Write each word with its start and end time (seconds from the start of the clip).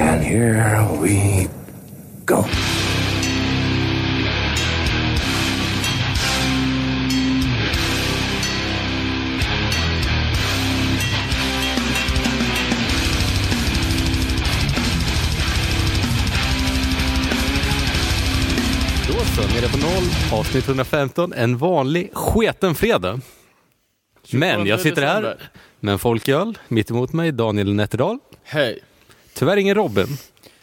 And 0.00 0.22
here 0.22 0.86
we 1.02 1.48
go. 2.24 2.36
Då 2.36 2.44
så, 19.12 19.42
nere 19.42 19.68
på 19.68 19.78
noll, 19.78 20.38
avsnitt 20.40 20.66
115, 20.68 21.32
en 21.32 21.58
vanlig 21.58 22.10
sketen 22.14 22.74
fredag. 22.74 23.20
Men 24.32 24.66
jag 24.66 24.80
sitter 24.80 25.02
här 25.02 25.36
med 25.80 25.92
en 25.92 25.98
folköl, 25.98 26.58
mitt 26.68 26.90
emot 26.90 27.12
mig 27.12 27.32
Daniel 27.32 27.74
Nätterdal. 27.74 28.18
Hej. 28.42 28.78
Tyvärr 29.38 29.56
ingen 29.56 29.74
Robin. 29.74 30.06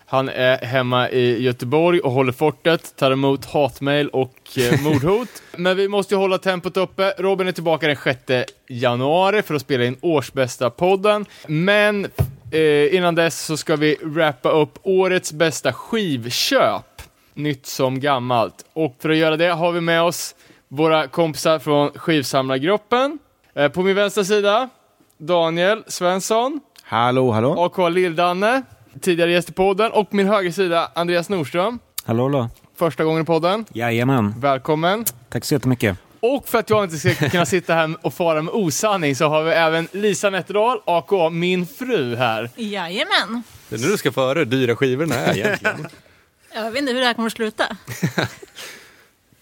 Han 0.06 0.30
är 0.30 0.58
hemma 0.58 1.10
i 1.10 1.44
Göteborg 1.44 2.00
och 2.00 2.12
håller 2.12 2.32
fortet, 2.32 2.96
tar 2.96 3.12
emot 3.12 3.46
hatmejl 3.46 4.10
och 4.10 4.58
eh, 4.58 4.82
mordhot. 4.84 5.30
Men 5.58 5.78
vi 5.78 5.88
måste 5.88 6.14
ju 6.14 6.18
hålla 6.18 6.38
tempot 6.38 6.78
uppe. 6.78 7.14
Robin 7.18 7.48
är 7.48 7.52
tillbaka 7.52 7.88
den 7.88 7.98
6 8.04 8.52
januari 8.68 9.42
för 9.42 9.56
att 9.56 9.62
spela 9.62 9.84
in 9.86 9.98
årsbästa 10.02 10.70
podden. 10.70 11.26
Men 11.48 12.06
eh, 12.52 12.96
innan 12.96 13.16
dess 13.16 13.46
så 13.46 13.58
ska 13.58 13.76
vi 13.76 13.98
wrappa 14.02 14.50
upp 14.50 14.80
årets 14.84 15.34
bästa 15.34 15.74
skivköp. 15.74 17.02
Nytt 17.34 17.66
som 17.66 18.00
gammalt. 18.00 18.66
Och 18.74 18.96
för 19.00 19.10
att 19.10 19.18
göra 19.18 19.38
det 19.38 19.50
har 19.50 19.72
vi 19.72 19.82
med 19.82 20.02
oss 20.02 20.36
våra 20.68 21.08
kompisar 21.08 21.60
från 21.60 21.90
skivsamlargruppen. 21.90 23.20
Eh, 23.54 23.70
på 23.70 23.82
min 23.82 23.96
vänstra 23.96 24.24
sida, 24.24 24.70
Daniel 25.18 25.84
Svensson. 25.88 26.60
Hallå, 26.88 27.32
hallå. 27.32 27.56
AK 27.64 27.78
Lill-Danne, 27.78 28.64
tidigare 29.02 29.32
gäst 29.32 29.50
i 29.50 29.54
podden, 29.54 29.92
och 29.92 30.14
min 30.14 30.28
högersida 30.28 30.92
Andreas 30.96 31.30
Nordström, 31.30 31.80
Hallå, 32.06 32.24
hallå. 32.24 32.50
första 32.76 33.04
gången 33.04 33.22
i 33.22 33.26
podden. 33.26 33.66
Jajamän. 33.74 34.34
Välkommen! 34.40 35.06
Tack 35.30 35.46
så 35.46 35.54
jättemycket. 35.54 35.98
Och 36.20 36.48
för 36.48 36.58
att 36.60 36.70
jag 36.70 36.84
inte 36.84 36.98
ska 36.98 37.30
kunna 37.30 37.46
sitta 37.46 37.74
här 37.74 37.96
och 38.02 38.14
fara 38.14 38.42
med 38.42 38.54
osanning 38.54 39.16
så 39.16 39.28
har 39.28 39.44
vi 39.44 39.52
även 39.52 39.88
Lisa 39.92 40.30
Nätterdal, 40.30 40.80
AK, 40.86 41.32
min 41.32 41.68
fru 41.68 42.16
här. 42.16 42.50
Jajamän. 42.56 43.44
Det 43.70 43.76
är 43.76 43.80
nu 43.80 43.88
du 43.88 43.98
ska 43.98 44.12
hur 44.12 44.46
dyra 44.46 44.76
skivorna 44.76 45.16
är 45.16 45.38
egentligen. 45.38 45.88
Jag 46.54 46.72
vet 46.72 46.80
inte 46.80 46.94
hur 46.94 47.00
det 47.00 47.06
här 47.06 47.14
kommer 47.14 47.28
att 47.28 47.34
sluta. 47.34 47.64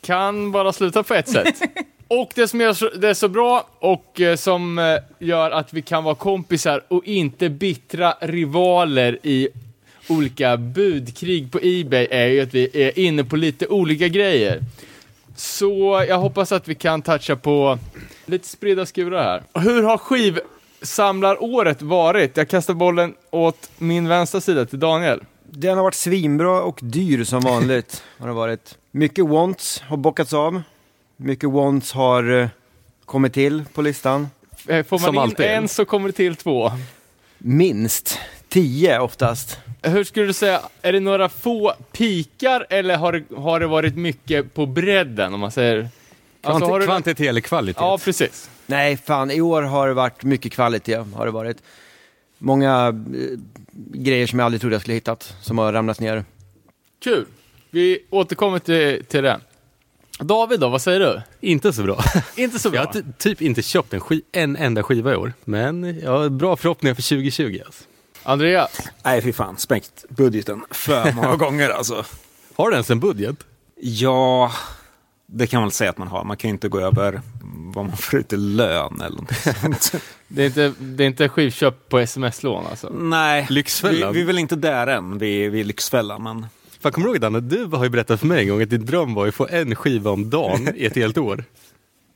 Kan 0.02 0.52
bara 0.52 0.74
sluta 0.74 1.04
på 1.04 1.14
ett 1.14 1.30
sätt. 1.30 1.62
Och 2.22 2.32
det 2.36 2.48
som 2.48 2.62
gör 2.62 2.98
det 2.98 3.16
så 3.16 3.28
bra 3.28 3.68
och 3.80 4.22
eh, 4.22 4.36
som 4.36 4.80
eh, 4.80 4.98
gör 5.20 5.52
att 5.52 5.74
vi 5.74 5.82
kan 5.82 6.04
vara 6.04 6.16
kompisar 6.16 6.84
och 6.88 7.06
inte 7.06 7.50
bittra 7.50 8.14
rivaler 8.22 9.20
i 9.24 9.48
olika 10.10 10.58
budkrig 10.58 11.52
på 11.52 11.60
Ebay 11.64 12.08
är 12.12 12.28
ju 12.28 12.42
att 12.42 12.54
vi 12.54 12.70
är 12.74 13.00
inne 13.00 13.24
på 13.24 13.36
lite 13.36 13.68
olika 13.68 14.08
grejer. 14.08 14.60
Så 15.36 16.06
jag 16.08 16.18
hoppas 16.18 16.52
att 16.52 16.68
vi 16.68 16.76
kan 16.76 17.02
toucha 17.02 17.36
på 17.36 17.80
lite 18.26 18.48
spridda 18.48 18.86
skurar 18.86 19.24
här. 19.24 19.62
Hur 19.62 19.84
har 19.84 19.98
skivsamlaråret 19.98 21.82
varit? 21.82 22.38
Jag 22.38 22.50
kastar 22.50 22.74
bollen 22.74 23.14
åt 23.32 23.70
min 23.78 24.08
vänstra 24.08 24.42
sida 24.42 24.66
till 24.66 24.80
Daniel. 24.80 25.24
Den 25.44 25.78
har 25.78 25.84
varit 25.84 25.96
svinbra 25.96 26.62
och 26.62 26.80
dyr 26.82 27.24
som 27.24 27.42
vanligt. 27.42 28.04
har 28.20 28.28
det 28.28 28.34
varit. 28.34 28.78
Mycket 28.92 29.26
wants 29.26 29.82
har 29.82 29.98
bockats 29.98 30.34
av. 30.34 30.62
Mycket 31.24 31.50
wants 31.50 31.92
har 31.92 32.42
eh, 32.42 32.48
kommit 33.06 33.34
till 33.34 33.64
på 33.74 33.82
listan. 33.82 34.28
Eh, 34.68 34.86
Får 34.86 34.98
Som 34.98 35.16
man 35.16 35.24
in 35.26 35.30
alltid. 35.32 35.46
en 35.46 35.68
så 35.68 35.86
kommer 35.86 36.08
det 36.10 36.14
till 36.14 36.36
två. 36.36 36.72
Minst 37.38 38.20
tio 38.50 39.00
oftast. 39.00 39.60
Hur 39.82 40.04
skulle 40.04 40.26
du 40.26 40.34
säga, 40.34 40.62
är 40.82 40.94
det 40.94 41.00
några 41.00 41.30
få 41.30 41.74
pikar 41.92 42.66
eller 42.70 42.98
har 42.98 43.12
det, 43.12 43.36
har 43.36 43.60
det 43.60 43.68
varit 43.68 43.96
mycket 43.96 44.54
på 44.54 44.66
bredden 44.66 45.34
om 45.34 45.40
man 45.40 45.52
säger? 45.52 45.90
Alltså, 46.42 46.66
Kvanti- 46.66 46.72
har 46.72 46.80
du- 46.80 46.86
Kvantitet 46.86 47.28
eller 47.30 47.42
kvalitet? 47.42 47.82
Ja, 47.82 47.98
precis. 48.04 48.50
Nej, 48.66 48.98
fan, 48.98 49.32
i 49.32 49.42
år 49.42 49.62
har 49.62 49.88
det 49.88 49.94
varit 49.94 50.24
mycket 50.24 50.52
kvalitet. 50.54 50.96
Har 51.16 51.26
det 51.26 51.32
varit. 51.32 51.58
Många 52.38 52.88
eh, 52.88 53.40
grejer 53.94 54.28
som 54.28 54.40
jag 54.40 54.46
aldrig 54.46 54.62
trodde 54.62 54.76
jag 54.76 54.82
skulle 54.82 54.94
hittat, 54.96 55.36
som 55.42 55.58
har 55.58 55.74
ramlat 55.74 56.00
ner. 56.00 56.26
Kul. 57.04 57.26
Vi 57.70 58.00
återkommer 58.10 58.60
till, 58.60 59.06
till 59.06 59.24
det. 59.24 59.40
David 60.20 60.60
då, 60.60 60.70
vad 60.70 60.82
säger 60.82 61.00
du? 61.00 61.22
Inte 61.42 61.74
så 61.74 61.84
bra. 61.84 62.04
Inte 62.36 62.60
så 62.60 62.68
Jag 62.68 62.72
bra. 62.74 62.82
har 62.82 62.94
ty- 62.94 63.04
typ 63.18 63.42
inte 63.42 63.62
köpt 63.62 63.94
en, 63.94 64.02
en 64.32 64.56
enda 64.56 64.84
skiva 64.84 65.14
i 65.14 65.16
år. 65.16 65.34
Men 65.46 66.00
jag 66.00 66.12
har 66.12 66.30
bra 66.30 66.56
förhoppningar 66.56 66.96
för 66.96 67.02
2020. 67.02 67.60
Alltså. 67.66 67.84
Andreas? 68.24 68.80
Nej, 69.04 69.22
fy 69.22 69.34
fan. 69.34 69.58
Spräckt 69.58 70.06
budgeten 70.10 70.66
för 70.72 71.12
många 71.12 71.36
gånger 71.36 71.70
alltså. 71.70 72.06
Har 72.56 72.70
du 72.70 72.74
ens 72.76 72.90
en 72.92 73.00
budget? 73.00 73.36
Ja, 73.82 74.52
det 75.26 75.48
kan 75.48 75.58
man 75.62 75.68
väl 75.68 75.72
säga 75.72 75.90
att 75.90 75.98
man 75.98 76.08
har. 76.08 76.24
Man 76.24 76.38
kan 76.38 76.48
ju 76.50 76.54
inte 76.54 76.68
gå 76.70 76.80
över 76.80 77.22
vad 77.76 77.86
man 77.86 77.98
får 77.98 78.20
ut 78.20 78.34
i 78.34 78.38
lön 78.38 79.02
eller 79.02 79.18
något 79.22 79.36
sånt. 79.62 80.04
Det 80.28 80.42
är 80.42 80.46
inte, 80.46 80.74
det 80.80 81.04
är 81.04 81.08
inte 81.08 81.30
skivköp 81.30 81.90
på 81.90 82.00
sms-lån 82.00 82.66
alltså? 82.70 82.90
Nej, 82.90 83.46
vi, 83.50 83.54
Lyxfällan. 83.56 84.14
vi 84.14 84.22
är 84.22 84.26
väl 84.26 84.40
inte 84.40 84.56
där 84.56 84.88
än 84.88 85.18
vid, 85.18 85.52
vid 85.52 85.66
Lyxfällan. 85.66 86.24
Men 86.24 86.46
Fan, 86.84 86.92
kommer 86.92 87.08
du 87.08 87.14
ihåg 87.14 87.22
Danne, 87.22 87.40
du 87.40 87.66
har 87.66 87.84
ju 87.84 87.90
berättat 87.90 88.20
för 88.20 88.28
mig 88.28 88.42
en 88.42 88.50
gång 88.50 88.62
att 88.62 88.70
din 88.70 88.86
dröm 88.86 89.14
var 89.14 89.28
att 89.28 89.36
få 89.36 89.48
en 89.48 89.76
skiva 89.76 90.12
om 90.12 90.30
dagen 90.30 90.76
i 90.76 90.86
ett 90.86 90.96
helt 90.96 91.18
år. 91.18 91.44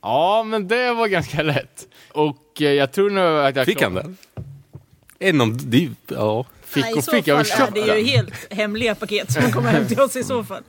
Ja, 0.02 0.42
men 0.46 0.68
det 0.68 0.92
var 0.92 1.08
ganska 1.08 1.42
lätt. 1.42 1.88
Och 2.12 2.62
eh, 2.62 2.72
jag 2.72 2.92
tror 2.92 3.10
nu 3.10 3.20
att 3.20 3.56
jag... 3.56 3.66
Fick 3.66 3.82
han 3.82 3.94
det? 3.94 4.14
En 5.18 5.40
om... 5.40 5.58
Det, 5.60 5.88
ja. 6.06 6.44
Fick 6.64 6.84
Nej, 6.84 6.92
I 6.92 6.98
och 6.98 7.04
så 7.04 7.10
fick, 7.10 7.26
jag 7.26 7.36
har 7.36 7.44
fall 7.44 7.76
ju 7.76 7.82
är 7.82 7.86
det 7.86 8.00
ju 8.00 8.04
den. 8.04 8.06
helt 8.06 8.52
hemliga 8.52 8.94
paket 8.94 9.32
som 9.32 9.52
kommer 9.52 9.70
hem 9.70 9.86
till 9.86 10.00
oss 10.00 10.16
i 10.16 10.24
så 10.24 10.44
fall. 10.44 10.62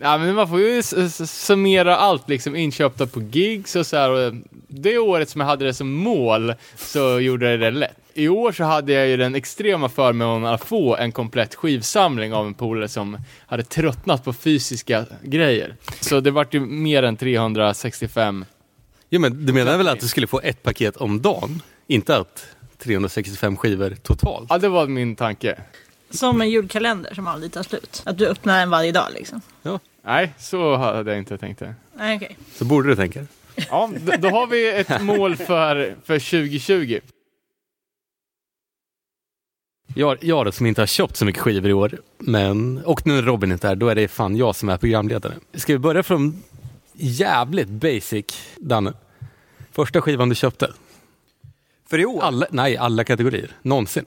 Ja, 0.00 0.18
men 0.18 0.34
man 0.34 0.48
får 0.48 0.60
ju 0.60 0.82
summera 0.82 1.96
allt, 1.96 2.28
liksom 2.28 2.56
inköpta 2.56 3.06
på 3.06 3.22
gigs 3.22 3.76
och 3.76 3.86
så 3.86 3.96
här. 3.96 4.10
Och 4.10 4.34
det 4.68 4.98
året 4.98 5.28
som 5.28 5.40
jag 5.40 5.48
hade 5.48 5.64
det 5.64 5.74
som 5.74 5.92
mål 5.92 6.54
så 6.76 7.20
gjorde 7.20 7.50
jag 7.50 7.60
det 7.60 7.70
lätt. 7.70 8.07
I 8.18 8.28
år 8.28 8.52
så 8.52 8.64
hade 8.64 8.92
jag 8.92 9.08
ju 9.08 9.16
den 9.16 9.34
extrema 9.34 9.88
förmånen 9.88 10.54
att 10.54 10.64
få 10.64 10.96
en 10.96 11.12
komplett 11.12 11.54
skivsamling 11.54 12.34
av 12.34 12.46
en 12.46 12.54
polare 12.54 12.88
som 12.88 13.18
hade 13.46 13.62
tröttnat 13.62 14.24
på 14.24 14.32
fysiska 14.32 15.06
grejer. 15.22 15.76
Så 16.00 16.20
det 16.20 16.30
vart 16.30 16.54
ju 16.54 16.60
mer 16.60 17.02
än 17.02 17.16
365. 17.16 18.44
Jo, 19.10 19.20
men 19.20 19.46
du 19.46 19.52
menar 19.52 19.76
väl 19.76 19.88
att 19.88 20.00
du 20.00 20.08
skulle 20.08 20.26
få 20.26 20.40
ett 20.40 20.62
paket 20.62 20.96
om 20.96 21.22
dagen? 21.22 21.62
Inte 21.86 22.16
att 22.16 22.46
365 22.78 23.56
skivor 23.56 23.96
totalt? 24.02 24.46
Ja, 24.50 24.58
det 24.58 24.68
var 24.68 24.86
min 24.86 25.16
tanke. 25.16 25.58
Som 26.10 26.40
en 26.40 26.50
julkalender 26.50 27.14
som 27.14 27.26
aldrig 27.26 27.52
tar 27.52 27.62
slut. 27.62 28.02
Att 28.06 28.18
du 28.18 28.26
öppnar 28.26 28.60
den 28.60 28.70
varje 28.70 28.92
dag 28.92 29.06
liksom. 29.14 29.40
Nej, 30.04 30.32
så 30.38 30.76
hade 30.76 31.10
jag 31.10 31.18
inte 31.18 31.38
tänkt 31.38 31.58
det. 31.58 31.74
Nej, 31.96 32.16
okej. 32.16 32.36
Så 32.54 32.64
borde 32.64 32.88
du 32.88 32.96
tänka. 32.96 33.26
Ja, 33.70 33.90
då, 34.00 34.12
då 34.18 34.28
har 34.28 34.46
vi 34.46 34.68
ett 34.68 35.02
mål 35.02 35.36
för, 35.36 35.94
för 36.04 36.18
2020. 36.18 37.00
Jag, 39.94 40.18
jag 40.24 40.54
som 40.54 40.66
inte 40.66 40.80
har 40.82 40.86
köpt 40.86 41.16
så 41.16 41.24
mycket 41.24 41.42
skivor 41.42 41.70
i 41.70 41.72
år, 41.72 41.98
men, 42.18 42.78
och 42.84 43.06
nu 43.06 43.14
när 43.14 43.22
Robin 43.22 43.52
inte 43.52 43.66
är 43.66 43.68
här, 43.68 43.76
då 43.76 43.88
är 43.88 43.94
det 43.94 44.08
fan 44.08 44.36
jag 44.36 44.56
som 44.56 44.68
är 44.68 44.76
programledare. 44.76 45.34
Ska 45.54 45.72
vi 45.72 45.78
börja 45.78 46.02
från 46.02 46.42
jävligt 46.92 47.68
basic, 47.68 48.24
Danne? 48.56 48.92
Första 49.72 50.00
skivan 50.00 50.28
du 50.28 50.34
köpte? 50.34 50.72
För 51.90 51.98
i 51.98 52.04
år? 52.06 52.22
Alla, 52.22 52.46
nej, 52.50 52.76
alla 52.76 53.04
kategorier. 53.04 53.50
Någonsin. 53.62 54.04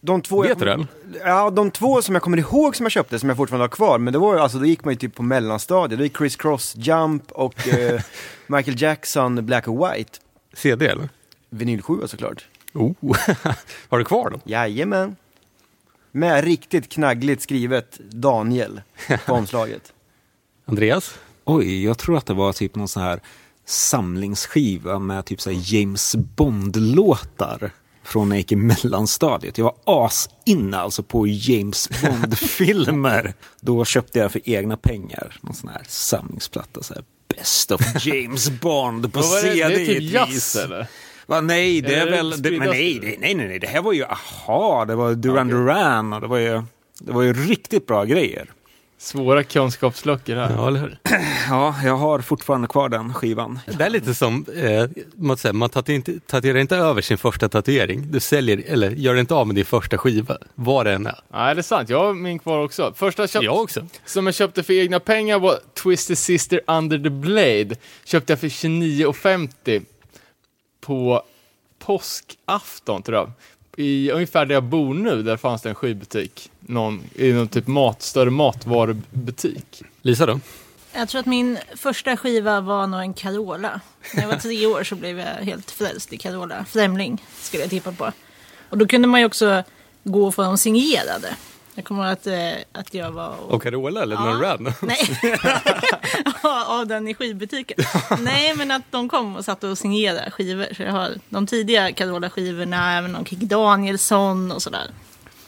De 0.00 0.22
två 0.22 0.42
Vet 0.42 0.58
du 0.58 0.64
kommer- 0.72 0.86
Ja, 1.24 1.50
de 1.50 1.70
två 1.70 2.02
som 2.02 2.14
jag 2.14 2.22
kommer 2.22 2.38
ihåg 2.38 2.76
som 2.76 2.84
jag 2.84 2.92
köpte, 2.92 3.18
som 3.18 3.28
jag 3.28 3.36
fortfarande 3.36 3.62
har 3.64 3.68
kvar, 3.68 3.98
men 3.98 4.12
det 4.12 4.18
var 4.18 4.34
ju, 4.34 4.40
alltså 4.40 4.58
då 4.58 4.64
gick 4.66 4.84
man 4.84 4.94
ju 4.94 4.98
typ 4.98 5.14
på 5.14 5.22
mellanstadiet, 5.22 5.98
det 5.98 6.04
är 6.04 6.08
Chris 6.08 6.36
Cross 6.36 6.74
Jump 6.76 7.32
och 7.32 7.68
eh, 7.68 8.00
Michael 8.46 8.82
Jackson 8.82 9.46
Black 9.46 9.68
and 9.68 9.78
White. 9.78 10.18
CD 10.54 10.86
eller? 10.86 11.08
Vinyl 11.50 11.82
7 11.82 11.94
såklart. 12.06 12.44
Oh. 12.72 12.94
har 13.88 13.98
du 13.98 14.04
kvar 14.04 14.30
dem? 14.30 14.40
Jajamän. 14.44 15.16
Med 16.12 16.44
riktigt 16.44 16.88
knaggligt 16.88 17.42
skrivet 17.42 18.00
Daniel 18.10 18.80
på 19.26 19.32
omslaget. 19.32 19.92
Andreas? 20.64 21.18
oj, 21.44 21.84
jag 21.84 21.98
tror 21.98 22.16
att 22.16 22.26
det 22.26 22.34
var 22.34 22.52
typ 22.52 22.74
någon 22.74 22.88
sån 22.88 23.02
här 23.02 23.20
samlingsskiva 23.64 24.98
med 24.98 25.24
typ 25.24 25.40
så 25.40 25.50
här 25.50 25.74
James 25.74 26.14
Bond-låtar 26.14 27.70
från 28.02 28.28
när 28.28 28.36
jag 28.36 28.40
gick 28.40 28.52
i 28.52 28.56
mellanstadiet. 28.56 29.58
Jag 29.58 29.64
var 29.64 30.06
asinne 30.06 30.76
alltså 30.78 31.02
på 31.02 31.26
James 31.26 31.88
Bond-filmer. 32.02 33.34
Då 33.60 33.84
köpte 33.84 34.18
jag 34.18 34.32
för 34.32 34.40
egna 34.44 34.76
pengar 34.76 35.38
någon 35.40 35.54
sån 35.54 35.68
här 35.68 35.82
samlingsplatta. 35.88 36.82
Så 36.82 36.94
här, 36.94 37.04
Best 37.36 37.70
of 37.70 38.06
James 38.06 38.50
Bond 38.50 39.12
på 39.12 39.20
var 39.20 39.42
det? 39.42 39.52
CD 39.52 39.68
Det 39.68 39.82
är 39.82 39.86
typ 39.86 40.12
jazz 40.12 40.56
eller? 40.56 40.88
Va, 41.30 41.40
nej, 41.40 41.80
det 41.80 41.94
Är 41.94 42.10
väl... 42.10 42.42
Det, 42.42 42.50
men 42.50 42.68
nej, 42.68 42.98
det, 43.02 43.06
nej, 43.06 43.34
nej, 43.34 43.48
nej, 43.48 43.58
det 43.58 43.66
här 43.66 43.82
var 43.82 43.92
ju 43.92 44.04
aha, 44.04 44.84
det 44.84 44.94
var 44.94 45.14
Duran 45.14 45.46
Okej. 45.46 45.58
Duran 45.58 46.12
och 46.12 46.20
det 46.20 46.26
var 46.26 46.38
ju, 46.38 46.62
det 47.00 47.12
var 47.12 47.22
ju 47.22 47.32
riktigt 47.32 47.86
bra 47.86 48.04
grejer. 48.04 48.46
Svåra 48.98 49.44
kunskapsluckor 49.44 50.34
här. 50.36 50.52
Ja, 50.56 50.68
eller 50.68 50.80
hur? 50.80 50.98
Ja, 51.48 51.74
jag 51.84 51.96
har 51.96 52.18
fortfarande 52.20 52.68
kvar 52.68 52.88
den 52.88 53.14
skivan. 53.14 53.58
Det 53.66 53.84
är 53.84 53.90
lite 53.90 54.14
som, 54.14 54.46
eh, 54.56 55.02
man, 55.14 55.36
säger, 55.36 55.52
man 55.52 55.70
tatuerar 55.70 55.96
inte, 55.96 56.20
tatuerar 56.20 56.58
inte 56.58 56.76
över 56.76 57.02
sin 57.02 57.18
första 57.18 57.48
tatuering. 57.48 58.06
Du 58.10 58.20
säljer, 58.20 58.62
eller 58.66 58.90
gör 58.90 59.16
inte 59.16 59.34
av 59.34 59.46
med 59.46 59.56
din 59.56 59.64
första 59.64 59.98
skiva, 59.98 60.38
vad 60.54 60.86
det 60.86 60.92
än 60.92 61.06
är. 61.06 61.20
Nej, 61.32 61.54
det 61.54 61.60
är 61.60 61.62
sant. 61.62 61.88
Jag 61.88 61.98
har 61.98 62.14
min 62.14 62.38
kvar 62.38 62.58
också. 62.58 62.92
Första 62.96 63.26
köpt, 63.26 63.44
Jag 63.44 63.60
också. 63.60 63.86
som 64.04 64.26
jag 64.26 64.34
köpte 64.34 64.62
för 64.62 64.72
egna 64.72 65.00
pengar 65.00 65.38
var 65.38 65.58
Twisted 65.82 66.18
Sister 66.18 66.60
Under 66.66 66.98
the 66.98 67.10
Blade. 67.10 67.76
Köpte 68.04 68.32
jag 68.32 68.40
för 68.40 68.48
29,50 68.48 69.82
på 70.80 71.22
påskafton, 71.78 73.02
tror 73.02 73.18
jag. 73.18 73.30
I 73.76 74.10
ungefär 74.10 74.46
där 74.46 74.54
jag 74.54 74.64
bor 74.64 74.94
nu, 74.94 75.22
där 75.22 75.36
fanns 75.36 75.62
det 75.62 75.68
en 75.68 75.74
skivbutik. 75.74 76.50
Någon, 76.60 77.02
I 77.14 77.32
någon 77.32 77.48
typ 77.48 77.66
mat, 77.66 78.02
större 78.02 78.30
matvarubutik. 78.30 79.82
Lisa 80.02 80.26
då? 80.26 80.40
Jag 80.92 81.08
tror 81.08 81.20
att 81.20 81.26
min 81.26 81.58
första 81.76 82.16
skiva 82.16 82.60
var 82.60 82.86
nog 82.86 83.00
en 83.00 83.14
Carola. 83.14 83.80
När 84.14 84.22
jag 84.22 84.28
var 84.28 84.36
tre 84.36 84.66
år 84.74 84.84
så 84.84 84.94
blev 84.94 85.18
jag 85.18 85.26
helt 85.26 85.70
frälst 85.70 86.12
i 86.12 86.18
Carola. 86.18 86.64
Främling 86.64 87.24
skulle 87.40 87.62
jag 87.62 87.70
tippa 87.70 87.92
på. 87.92 88.12
Och 88.68 88.78
då 88.78 88.86
kunde 88.86 89.08
man 89.08 89.20
ju 89.20 89.26
också 89.26 89.62
gå 90.04 90.26
och 90.26 90.34
få 90.34 90.42
dem 90.42 90.58
signerade. 90.58 91.36
Jag 91.80 91.84
kommer 91.84 92.02
ihåg 92.04 92.12
att, 92.12 92.26
eh, 92.26 92.80
att 92.80 92.94
jag 92.94 93.10
var 93.12 93.28
och... 93.28 93.50
Och 93.54 93.62
Carola 93.62 94.02
eller 94.02 94.16
någon 94.16 94.40
random? 94.40 94.72
Nej, 94.82 94.98
Ja, 96.42 96.80
av 96.80 96.86
den 96.86 97.08
i 97.08 97.14
skivbutiken. 97.14 97.78
Nej, 98.18 98.54
men 98.56 98.70
att 98.70 98.82
de 98.90 99.08
kom 99.08 99.36
och 99.36 99.44
satt 99.44 99.64
och 99.64 99.78
signerade 99.78 100.30
skivor. 100.30 100.66
Så 100.76 100.82
jag 100.82 100.92
har 100.92 101.10
de 101.28 101.46
tidiga 101.46 101.92
Carola-skivorna, 101.92 102.98
även 102.98 103.12
någon 103.12 103.24
Kick 103.24 103.38
Danielsson 103.38 104.52
och 104.52 104.62
sådär. 104.62 104.90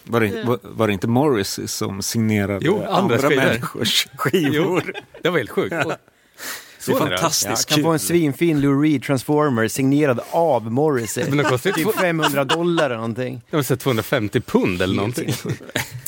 Var 0.05 0.21
det, 0.21 0.45
var, 0.45 0.59
var 0.63 0.87
det 0.87 0.93
inte 0.93 1.09
Morris 1.09 1.61
som 1.67 2.03
signerade 2.03 2.59
Jo, 2.67 2.77
andra 2.77 2.93
andra, 2.97 3.19
skivor. 3.19 3.37
människors 3.45 4.07
skivor? 4.17 4.93
Det 5.23 5.31
var 5.31 5.39
helt 5.39 5.51
sjukt. 5.51 5.87
Och- 5.87 5.93
Så 6.85 6.91
är 6.91 6.95
det. 6.95 7.11
Jag 7.11 7.21
fantastiskt 7.21 7.69
kan 7.69 7.83
få 7.83 7.93
en 7.93 7.99
kul. 7.99 8.07
svinfin 8.09 8.61
Lou 8.61 8.83
Reed 8.83 9.03
Transformer 9.03 9.69
signerad 9.69 10.21
av 10.31 10.73
Morrissey. 10.73 11.25
Men 11.29 11.39
de 11.39 11.45
kostar 11.45 11.71
ju 11.71 11.75
Typ 11.75 11.85
två- 11.85 11.93
500 12.01 12.45
dollar 12.45 12.85
eller 12.87 12.97
någonting. 12.97 13.41
de 13.51 13.57
har 13.57 13.63
sett 13.63 13.81
250 13.81 14.41
pund 14.41 14.83
eller 14.83 14.95
någonting. 14.97 15.33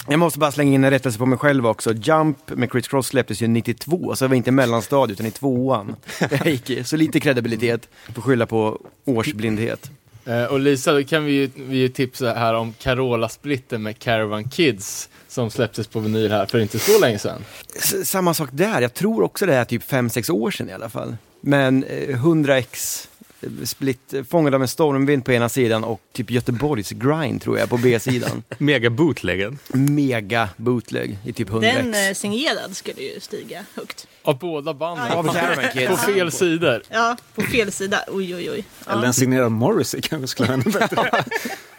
Jag 0.08 0.18
måste 0.18 0.38
bara 0.38 0.52
slänga 0.52 0.74
in 0.74 0.84
en 0.84 0.90
rättelse 0.90 1.18
på 1.18 1.26
mig 1.26 1.38
själv 1.38 1.66
också. 1.66 1.92
Jump 1.92 2.38
med 2.50 2.70
Chris 2.70 2.88
Cross 2.88 3.06
släpptes 3.06 3.42
ju 3.42 3.46
92, 3.48 4.16
så 4.16 4.24
det 4.24 4.28
var 4.28 4.36
inte 4.36 4.50
mellanstadiet 4.50 5.16
utan 5.20 5.26
i 5.26 5.30
tvåan. 5.30 5.96
Gick 6.44 6.70
i. 6.70 6.84
Så 6.84 6.96
lite 6.96 7.20
kredibilitet, 7.20 7.88
får 8.14 8.22
skylla 8.22 8.46
på 8.46 8.80
årsblindhet. 9.04 9.90
Eh, 10.26 10.44
och 10.44 10.60
Lisa, 10.60 10.92
då 10.92 11.02
kan 11.04 11.24
vi 11.24 11.32
ju, 11.32 11.50
vi 11.56 11.76
ju 11.76 11.88
tipsa 11.88 12.32
här 12.34 12.54
om 12.54 12.72
Carola-splitten 12.78 13.82
med 13.82 13.98
Caravan 13.98 14.48
Kids 14.48 15.08
som 15.34 15.50
släpptes 15.50 15.86
på 15.86 16.00
vinyl 16.00 16.31
här 16.32 16.46
för 16.46 16.58
inte 16.58 16.78
så 16.78 16.98
länge 17.00 17.19
sedan. 17.19 17.44
S- 17.76 18.08
samma 18.10 18.34
sak 18.34 18.48
där, 18.52 18.81
jag 18.81 18.94
tror 18.94 19.22
också 19.22 19.46
det 19.46 19.54
är 19.54 19.64
typ 19.64 19.90
5-6 19.90 20.31
år 20.31 20.50
sedan 20.50 20.69
i 20.69 20.72
alla 20.72 20.88
fall. 20.88 21.16
Men 21.40 21.84
eh, 21.84 22.08
100x 22.25 23.06
eh, 23.40 23.48
split, 23.64 24.14
eh, 24.14 24.25
fångad 24.25 24.54
av 24.54 24.62
en 24.62 24.69
stormvind 24.69 25.25
på 25.25 25.32
ena 25.32 25.48
sidan 25.48 25.84
och 25.84 26.00
typ 26.12 26.31
Göteborgs 26.31 26.90
grind 26.90 27.42
tror 27.42 27.58
jag 27.58 27.69
på 27.69 27.76
B-sidan. 27.76 28.42
Mega 28.58 28.90
bootleggen. 28.90 29.58
Mega 29.72 30.48
bootleg 30.56 31.19
i 31.25 31.32
typ 31.32 31.48
100x. 31.48 31.60
Den 31.60 31.94
eh, 32.08 32.14
signerad 32.14 32.76
skulle 32.76 33.02
ju 33.02 33.20
stiga 33.20 33.64
högt. 33.75 34.06
Av 34.22 34.38
båda 34.38 34.75
banden. 34.75 35.06
Caravan 35.08 35.64
Kids. 35.72 35.88
På 35.90 35.96
fel 35.96 36.32
sidor. 36.32 36.82
Ja, 36.90 37.16
på 37.34 37.42
fel 37.42 37.72
sida. 37.72 38.00
Oj, 38.08 38.34
oj, 38.34 38.50
oj. 38.50 38.64
Ja. 38.86 38.92
Eller 38.92 39.06
en 39.06 39.14
signerad 39.14 39.52
Morrissey 39.52 40.00
kanske 40.00 40.26
skulle 40.28 40.48
vara 40.48 40.60
ännu 40.60 40.70
bättre. 40.78 41.25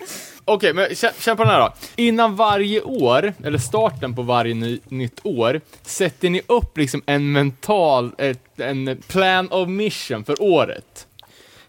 Okej, 0.48 0.74
men 0.74 0.96
känn 0.96 1.38
på 1.38 1.44
den 1.44 1.52
här 1.52 1.60
då. 1.60 1.74
Innan 1.96 2.36
varje 2.36 2.82
år, 2.82 3.34
eller 3.44 3.58
starten 3.58 4.16
på 4.16 4.22
varje 4.22 4.54
ny, 4.54 4.80
nytt 4.88 5.20
år, 5.24 5.62
sätter 5.82 6.30
ni 6.30 6.42
upp 6.48 6.78
liksom 6.78 7.02
en 7.06 7.32
mental, 7.32 8.12
ett, 8.18 8.60
en 8.60 8.98
plan 9.08 9.48
of 9.52 9.70
mission 9.70 10.24
för 10.24 10.42
året. 10.42 11.08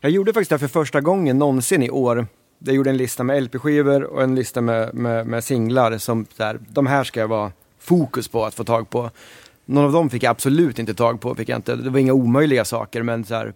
Jag 0.01 0.11
gjorde 0.11 0.33
faktiskt 0.33 0.51
det 0.51 0.59
för 0.59 0.69
första 0.69 1.01
gången 1.01 1.39
någonsin 1.39 1.83
i 1.83 1.91
år. 1.91 2.27
Jag 2.59 2.75
gjorde 2.75 2.91
en 2.91 2.97
lista 2.97 3.25
med 3.25 3.43
LP-skivor 3.43 4.03
och 4.03 4.23
en 4.23 4.35
lista 4.35 4.61
med, 4.61 4.95
med, 4.95 5.27
med 5.27 5.45
singlar 5.45 5.99
som 5.99 6.27
där, 6.37 6.59
de 6.69 6.87
här 6.87 7.05
ska 7.05 7.21
jag 7.21 7.29
vara 7.29 7.53
fokus 7.79 8.29
på 8.29 8.45
att 8.45 8.55
få 8.55 8.65
tag 8.65 8.91
på. 8.91 9.11
Någon 9.65 9.85
av 9.85 9.93
dem 9.93 10.11
fick 10.11 10.23
jag 10.23 10.31
absolut 10.31 10.79
inte 10.79 10.95
tag 10.95 11.21
på, 11.21 11.35
fick 11.35 11.49
jag 11.49 11.59
inte. 11.59 11.77
det 11.77 11.91
var 11.91 11.99
inga 11.99 12.13
omöjliga 12.13 12.65
saker 12.65 13.03
men 13.03 13.25
så 13.25 13.35
här, 13.35 13.53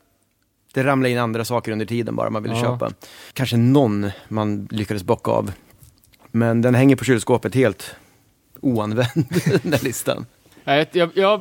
det 0.72 0.84
ramlade 0.84 1.12
in 1.12 1.18
andra 1.18 1.44
saker 1.44 1.72
under 1.72 1.86
tiden 1.86 2.16
bara 2.16 2.30
man 2.30 2.42
ville 2.42 2.54
Ja. 2.54 2.60
köpa. 2.62 2.90
Kanske 3.32 3.56
någon 3.56 4.10
man 4.28 4.68
lyckades 4.70 5.02
bocka 5.02 5.30
av. 5.30 5.52
Men 6.30 6.62
den 6.62 6.74
hänger 6.74 6.96
på 6.96 7.04
kylskåpet 7.04 7.54
helt 7.54 7.94
oanvänd, 8.60 9.26
den 9.62 9.70
där 9.70 9.84
listan. 9.84 10.26
Jag, 10.64 11.10
jag, 11.14 11.40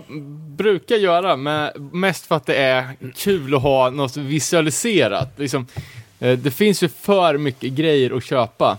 brukar 0.57 0.95
göra, 0.95 1.35
med, 1.35 1.73
mest 1.91 2.25
för 2.25 2.35
att 2.35 2.45
det 2.45 2.55
är 2.55 2.87
kul 3.15 3.55
att 3.55 3.61
ha 3.61 3.89
något 3.89 4.17
visualiserat. 4.17 5.33
Liksom, 5.39 5.67
eh, 6.19 6.37
det 6.37 6.51
finns 6.51 6.83
ju 6.83 6.87
för 6.89 7.37
mycket 7.37 7.71
grejer 7.71 8.17
att 8.17 8.23
köpa. 8.23 8.77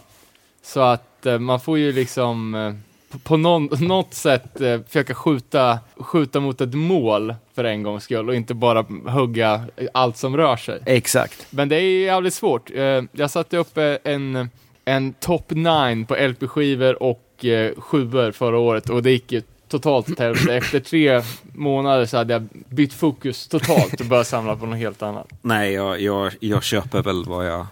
Så 0.62 0.80
att 0.80 1.26
eh, 1.26 1.38
man 1.38 1.60
får 1.60 1.78
ju 1.78 1.92
liksom 1.92 2.54
eh, 2.54 2.74
på, 3.22 3.36
någon, 3.36 3.68
något 3.80 4.14
sätt 4.14 4.60
eh, 4.60 4.80
försöka 4.86 5.14
skjuta, 5.14 5.78
skjuta 5.96 6.40
mot 6.40 6.60
ett 6.60 6.74
mål 6.74 7.34
för 7.54 7.64
en 7.64 7.82
gångs 7.82 8.04
skull 8.04 8.28
och 8.28 8.34
inte 8.34 8.54
bara 8.54 8.84
hugga 9.06 9.64
allt 9.94 10.16
som 10.16 10.36
rör 10.36 10.56
sig. 10.56 10.80
Exakt. 10.86 11.46
Men 11.50 11.68
det 11.68 11.76
är 11.76 12.04
jävligt 12.04 12.34
svårt. 12.34 12.70
Eh, 12.74 13.02
Jag 13.12 13.30
satte 13.30 13.56
upp 13.56 13.78
eh, 13.78 13.94
en, 14.04 14.48
en 14.84 15.12
top 15.12 15.50
9 15.50 16.04
på 16.08 16.14
LP-skivor 16.14 17.02
och 17.02 17.44
eh, 17.44 17.72
sjuor 17.78 18.32
förra 18.32 18.58
året 18.58 18.90
och 18.90 19.02
det 19.02 19.10
gick 19.10 19.32
ju 19.32 19.42
totalt 19.68 20.10
åt 20.10 20.18
helvete. 20.18 20.54
Efter 20.54 20.80
tre 20.80 21.22
månader 21.54 22.06
så 22.06 22.16
hade 22.16 22.32
jag 22.32 22.48
bytt 22.68 22.92
fokus 22.92 23.48
totalt 23.48 24.00
och 24.00 24.06
börjat 24.06 24.26
samla 24.26 24.56
på 24.56 24.66
något 24.66 24.78
helt 24.78 25.02
annat. 25.02 25.28
Nej, 25.42 25.72
jag, 25.72 26.00
jag, 26.00 26.32
jag 26.40 26.62
köper 26.62 27.02
väl 27.02 27.24
vad 27.24 27.46
jag 27.46 27.66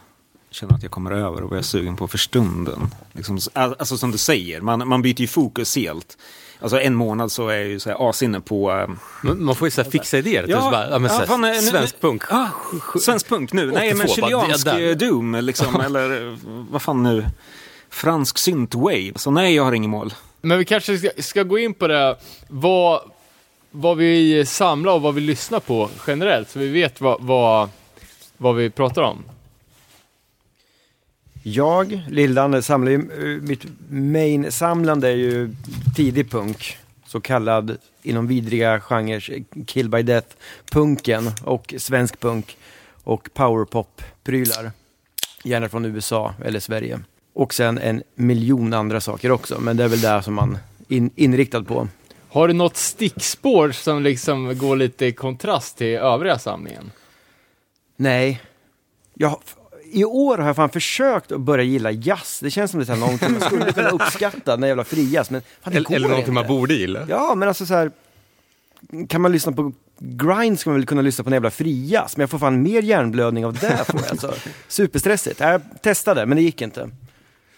känner 0.51 0.75
att 0.75 0.83
jag 0.83 0.93
kommer 0.93 1.11
över 1.11 1.43
och 1.43 1.51
vad 1.51 1.57
jag 1.57 1.59
är 1.59 1.63
sugen 1.63 1.97
på 1.97 2.09
för 2.09 2.19
stunden. 2.19 2.91
Liksom, 3.13 3.39
all- 3.53 3.77
alltså 3.79 3.99
som 3.99 4.11
du 4.11 4.19
säger, 4.19 4.61
man, 4.61 4.89
man 4.89 5.03
byter 5.03 5.21
ju 5.21 5.27
fokus 5.27 5.77
helt. 5.77 6.19
Alltså 6.61 6.81
en 6.81 6.95
månad 6.95 7.33
så 7.33 7.49
är 7.49 7.57
jag 7.57 7.67
ju 7.69 7.81
så 7.81 7.91
här 7.91 8.11
asinne 8.11 8.41
på... 8.41 8.73
eh, 8.73 8.89
Men 9.23 9.45
Man 9.45 9.55
får 9.55 9.67
ju 9.67 9.71
så 9.71 9.83
här 9.83 9.91
fixa 9.91 10.19
idéer. 10.19 10.45
Ja, 10.49 10.57
Ja, 10.57 10.63
så 10.63 10.71
bara, 10.71 10.91
ja, 10.91 10.99
men 10.99 11.03
ja, 11.03 11.09
så 11.09 11.19
här, 11.19 11.27
fan, 11.27 11.41
nu- 11.41 11.55
svensk 11.63 12.01
punk. 12.01 12.23
Ah, 12.33 12.47
svensk 13.01 13.29
punk 13.29 13.53
nu. 13.53 13.71
Nej, 13.73 13.95
men 13.95 14.07
82, 14.09 14.27
chilensk 14.29 14.67
eh, 14.67 14.97
doom 14.97 15.35
liksom. 15.35 15.81
eller 15.85 16.27
eh, 16.33 16.39
vad 16.71 16.83
fan 16.83 17.03
nu. 17.03 17.27
Fransk 17.91 18.39
synthwave. 18.39 19.13
Så 19.17 19.31
nej, 19.31 19.55
jag 19.55 19.65
har 19.65 19.73
inget 19.73 19.91
mål. 19.91 20.15
Men 20.41 20.59
vi 20.59 20.65
kanske 20.65 20.99
ska, 20.99 21.09
ska 21.19 21.43
gå 21.43 21.59
in 21.59 21.75
på 21.75 21.87
det, 21.89 22.17
vad, 22.49 23.01
vad 23.71 23.97
vi 23.97 24.47
samlar 24.47 24.93
och 24.93 25.03
vad 25.03 25.15
vi 25.15 25.21
lyssnar 25.21 25.61
på 25.61 25.91
generellt, 26.07 26.51
så 26.51 26.59
vi 26.59 26.69
vet 26.69 27.01
vad, 27.01 27.21
vad, 27.21 27.69
vad 28.37 28.55
vi 28.57 28.71
pratar 28.71 29.03
om. 29.03 29.25
Jag, 31.55 32.03
Lillan, 32.09 32.63
samlar 32.63 32.93
ju, 32.93 32.97
eh, 32.97 33.43
mitt 33.43 33.65
main-samlande 33.91 35.09
är 35.09 35.17
ju 35.17 35.55
tidig 35.97 36.31
punk. 36.31 36.77
Så 37.07 37.21
kallad 37.21 37.77
inom 38.03 38.27
vidriga 38.27 38.81
genrer, 38.81 39.45
kill 39.67 39.89
by 39.89 40.03
death, 40.03 40.37
punken 40.71 41.31
och 41.45 41.75
svensk 41.79 42.21
punk 42.21 42.57
och 43.05 43.29
powerpop-prylar. 43.35 44.71
Gärna 45.45 45.69
från 45.69 45.85
USA 45.85 46.35
eller 46.45 46.61
Sverige. 46.61 47.01
Och 47.33 47.55
sen 47.55 47.79
en 47.79 48.03
miljon 48.15 48.75
andra 48.75 49.01
saker 49.01 49.31
också, 49.31 49.61
men 49.61 49.77
det 49.77 49.85
är 49.85 49.89
väl 49.89 50.01
det 50.01 50.23
som 50.23 50.35
man 50.35 50.59
in, 50.89 51.11
inriktad 51.17 51.65
på. 51.65 51.89
Har 52.29 52.49
du 52.49 52.55
något 52.55 52.77
stickspår 52.77 53.71
som 53.71 54.03
liksom 54.03 54.59
går 54.59 54.77
lite 54.77 55.07
i 55.07 55.13
kontrast 55.13 55.79
till 55.79 55.97
övriga 55.97 56.39
samlingen? 56.39 56.91
Nej. 57.97 58.43
Jag, 59.15 59.41
I 59.93 60.05
år 60.05 60.39
har 60.39 60.47
jag 60.47 60.57
fan 60.57 60.71
försökt 60.71 61.33
att 61.33 61.41
börja 61.41 61.65
gilla 61.65 61.91
jazz. 61.91 62.41
Det 62.43 62.51
känns 62.51 62.71
som 62.71 62.81
det 62.81 62.89
är 62.93 62.97
någonting 62.97 63.33
man 63.33 63.41
skulle 63.41 63.73
kunna 63.73 63.89
uppskatta, 63.91 64.57
den 64.57 64.69
jävla 64.69 64.85
frijazz. 64.85 65.31
Men 65.31 65.41
fan, 65.41 65.73
det 65.73 65.77
Eller, 65.77 65.89
går 65.89 65.95
eller 65.97 66.09
någonting 66.09 66.23
inte. 66.33 66.33
man 66.33 66.47
borde 66.47 66.75
gilla. 66.75 67.07
Ja, 67.09 67.35
men 67.35 67.49
alltså 67.49 67.67
så 67.67 67.75
här. 67.75 67.91
Kan 69.09 69.21
man 69.21 69.33
lyssna 69.33 69.53
på 69.53 69.73
grind 69.99 70.61
ska 70.61 70.71
man 70.71 70.79
väl 70.79 70.87
kunna 70.87 71.03
lyssna 71.03 71.25
på 71.25 71.31
en 71.31 71.35
jävla 71.35 71.51
frijazz. 71.51 72.17
Men 72.17 72.23
jag 72.23 72.31
får 72.31 72.39
fan 72.39 72.63
mer 72.63 72.83
hjärnblödning 72.83 73.47
av 73.47 73.53
det. 73.55 73.85
Får 73.87 74.01
jag, 74.01 74.11
alltså. 74.11 74.35
Superstressigt. 74.69 75.41
Jag 75.41 75.61
testade, 75.83 76.27
men 76.27 76.37
det 76.37 76.43
gick 76.43 76.63
inte. 76.63 76.91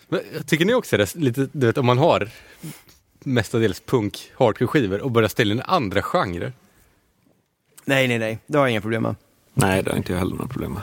Men, 0.08 0.20
tycker 0.46 0.64
ni 0.64 0.74
också 0.74 0.96
det? 0.96 1.14
Lite, 1.14 1.48
du 1.52 1.66
vet, 1.66 1.78
om 1.78 1.86
man 1.86 1.98
har 1.98 2.28
mestadels 3.24 3.80
punk, 3.80 4.30
hardcore-skivor 4.38 5.00
och 5.00 5.10
börjar 5.10 5.28
ställa 5.28 5.54
in 5.54 5.62
andra 5.64 6.02
genrer. 6.02 6.52
Nej, 7.84 8.08
nej, 8.08 8.18
nej. 8.18 8.38
Det 8.46 8.58
har 8.58 8.64
jag 8.64 8.70
inga 8.70 8.80
problem 8.80 9.02
med. 9.02 9.14
Nej, 9.54 9.82
det 9.82 9.90
har 9.90 9.96
inte 9.96 10.12
jag 10.12 10.18
heller 10.18 10.34
några 10.34 10.48
problem 10.48 10.72
med. 10.72 10.82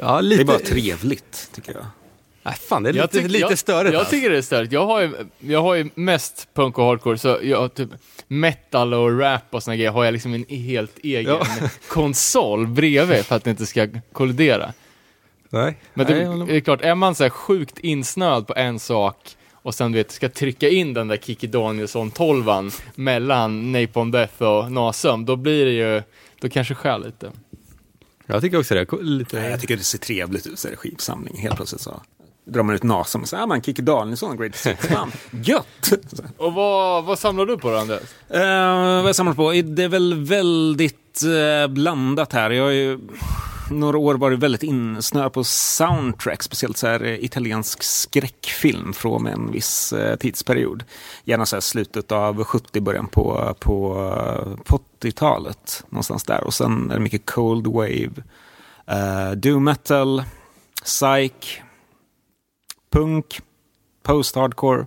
Ja, 0.00 0.16
Det 0.16 0.22
lite. 0.22 0.42
är 0.42 0.44
bara 0.44 0.58
trevligt, 0.58 1.50
tycker 1.54 1.72
jag. 1.72 1.84
Nej, 2.42 2.54
fan, 2.54 2.82
det 2.82 2.88
är 2.90 2.94
Jag 2.94 3.02
lite, 3.02 3.12
tycker- 3.16 3.28
lite 3.28 3.46
jag, 3.50 3.58
störigt. 3.58 3.92
Jag 3.92 3.98
alltså. 4.00 4.10
tycker 4.14 4.30
det 4.30 4.36
är 4.38 4.42
störigt. 4.42 4.72
Jag 4.72 4.86
har 4.86 5.00
ju, 5.00 5.12
jag 5.38 5.62
har 5.62 5.74
ju 5.74 5.90
mest 5.94 6.48
punk 6.54 6.78
och 6.78 6.84
hardcore, 6.84 7.18
så 7.18 7.38
jag 7.42 7.74
typ 7.74 7.88
metal 8.28 8.94
och 8.94 9.18
rap 9.20 9.42
och 9.50 9.62
såna 9.62 9.76
grejer 9.76 9.90
har 9.90 10.04
jag 10.04 10.12
liksom 10.12 10.34
en 10.34 10.44
helt 10.48 10.98
egen 11.02 11.24
Ja. 11.40 11.46
konsol 11.88 12.66
bredvid 12.66 13.24
för 13.24 13.36
att 13.36 13.44
det 13.44 13.50
inte 13.50 13.66
ska 13.66 13.88
kollidera. 14.12 14.72
Nej, 15.50 15.78
Men 15.94 16.06
Nej, 16.06 16.14
det, 16.16 16.22
jag 16.22 16.38
med. 16.38 16.46
det 16.48 16.56
är 16.56 16.60
klart, 16.60 16.80
är 16.82 16.94
man 16.94 17.14
så 17.14 17.22
här 17.22 17.30
sjukt 17.30 17.78
insnöad 17.78 18.46
på 18.46 18.54
en 18.54 18.78
sak 18.78 19.36
och 19.52 19.74
sen 19.74 19.92
vet, 19.92 20.10
ska 20.10 20.28
trycka 20.28 20.68
in 20.68 20.94
den 20.94 21.08
där 21.08 21.16
Kikki 21.16 21.46
Danielsson 21.46 22.10
12 22.10 22.44
mellan 22.94 23.72
Napalm 23.72 24.10
Death 24.10 24.42
och 24.42 24.72
Nasum, 24.72 25.24
då 25.24 25.36
blir 25.36 25.64
det 25.64 25.72
ju, 25.72 26.02
då 26.40 26.48
kanske 26.48 26.74
skär 26.74 26.98
lite. 26.98 27.32
Jag 28.26 28.42
tycker 28.42 28.58
också 28.58 28.74
det. 28.74 29.02
Lite... 29.02 29.40
Nej, 29.40 29.50
jag 29.50 29.60
tycker 29.60 29.76
det 29.76 29.82
ser 29.82 29.98
trevligt 29.98 30.46
ut, 30.46 30.58
så 30.58 30.68
är 30.68 30.72
det 30.72 30.76
skivsamling. 30.76 31.38
Helt 31.38 31.56
plötsligt 31.56 31.80
så 31.80 32.02
drar 32.46 32.62
man 32.62 32.74
ut 32.74 32.82
nasen 32.82 33.20
och 33.20 33.28
säger, 33.28 33.42
ja 33.42 33.46
man 33.46 33.62
Kikki 33.62 33.82
Danielsson, 33.82 34.36
Great 34.36 34.56
Six, 34.56 34.86
fan, 34.88 35.12
gött! 35.30 35.92
Och 36.36 36.52
vad, 36.52 37.04
vad 37.04 37.18
samlar 37.18 37.46
du 37.46 37.58
på 37.58 37.70
då, 37.70 37.76
Anders? 37.76 38.00
Uh, 38.34 38.40
vad 39.00 39.08
jag 39.08 39.16
samlar 39.16 39.34
på? 39.34 39.52
Det 39.52 39.84
är 39.84 39.88
väl 39.88 40.24
väldigt 40.24 41.22
uh, 41.24 41.66
blandat 41.66 42.32
här. 42.32 42.50
Jag 42.50 42.64
har 42.64 42.70
ju 42.70 42.98
några 43.70 43.98
år 43.98 44.14
varit 44.14 44.38
väldigt 44.38 44.62
insnöad 44.62 45.32
på 45.32 45.44
soundtrack, 45.44 46.42
speciellt 46.42 46.76
så 46.76 46.86
här 46.86 47.04
eh, 47.04 47.24
italiensk 47.24 47.82
skräckfilm 47.82 48.92
från 48.92 49.26
en 49.26 49.52
viss 49.52 49.92
eh, 49.92 50.16
tidsperiod. 50.16 50.84
Gärna 51.24 51.46
så 51.46 51.56
här 51.56 51.60
slutet 51.60 52.12
av 52.12 52.44
70, 52.44 52.80
början 52.80 53.06
på, 53.06 53.54
på, 53.60 53.96
eh, 53.96 54.64
på 54.64 54.80
80-talet, 55.00 55.84
någonstans 55.88 56.24
där. 56.24 56.44
Och 56.44 56.54
sen 56.54 56.90
är 56.90 56.94
det 56.94 57.00
mycket 57.00 57.26
cold 57.26 57.66
wave, 57.66 58.12
eh, 58.86 59.30
doom 59.30 59.64
metal, 59.64 60.22
psych, 60.84 61.62
punk, 62.92 63.40
post-hardcore, 64.02 64.86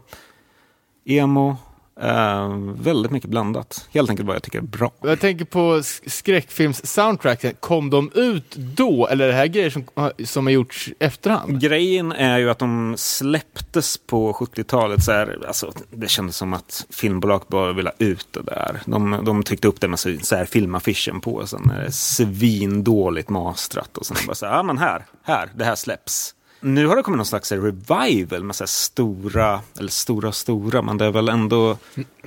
emo. 1.05 1.57
Eh, 2.01 2.49
väldigt 2.81 3.11
mycket 3.11 3.29
blandat. 3.29 3.87
Helt 3.93 4.09
enkelt 4.09 4.27
vad 4.27 4.35
jag 4.35 4.43
tycker 4.43 4.59
är 4.59 4.63
bra. 4.63 4.91
Jag 5.01 5.19
tänker 5.19 5.45
på 5.45 5.59
sk- 5.77 6.09
skräckfilms-soundtracken, 6.09 7.53
kom 7.59 7.89
de 7.89 8.11
ut 8.15 8.55
då, 8.55 9.07
eller 9.07 9.23
är 9.25 9.27
det 9.27 9.33
här 9.37 9.47
grejer 9.47 9.69
som, 9.69 9.83
som 10.25 10.45
har 10.45 10.51
gjorts 10.51 10.89
efterhand? 10.99 11.61
Grejen 11.61 12.11
är 12.11 12.37
ju 12.37 12.49
att 12.49 12.59
de 12.59 12.93
släpptes 12.97 13.97
på 13.97 14.33
70-talet. 14.33 15.03
Så 15.03 15.11
här, 15.11 15.39
alltså, 15.47 15.71
det 15.91 16.07
kändes 16.09 16.35
som 16.35 16.53
att 16.53 16.85
filmbolag 16.89 17.41
bara 17.47 17.73
ville 17.73 17.91
ut 17.97 18.27
det 18.31 18.41
där. 18.41 18.81
De, 18.85 19.21
de 19.25 19.43
tryckte 19.43 19.67
upp 19.67 19.81
det 19.81 19.87
med 19.87 19.99
så 19.99 20.35
här, 20.35 20.45
filmaffischen 20.45 21.21
på. 21.21 21.47
Sen 21.47 21.69
är 21.69 21.83
det 21.83 21.91
svindåligt 21.91 23.29
mastrat. 23.29 23.97
Och 23.97 24.05
sen 24.05 24.17
bara 24.27 24.35
så 24.35 24.45
här, 24.45 24.53
ja 24.53 24.63
men 24.63 24.77
här, 24.77 25.05
här, 25.23 25.49
det 25.55 25.65
här 25.65 25.75
släpps. 25.75 26.33
Nu 26.59 26.87
har 26.87 26.95
det 26.95 27.03
kommit 27.03 27.17
någon 27.17 27.25
slags 27.25 27.51
revival 27.51 28.43
med 28.43 28.55
så 28.55 28.63
här 28.63 28.67
stora, 28.67 29.61
eller 29.79 29.89
stora 29.89 30.31
stora, 30.31 30.81
men 30.81 30.97
det 30.97 31.05
är 31.05 31.11
väl 31.11 31.29
ändå 31.29 31.77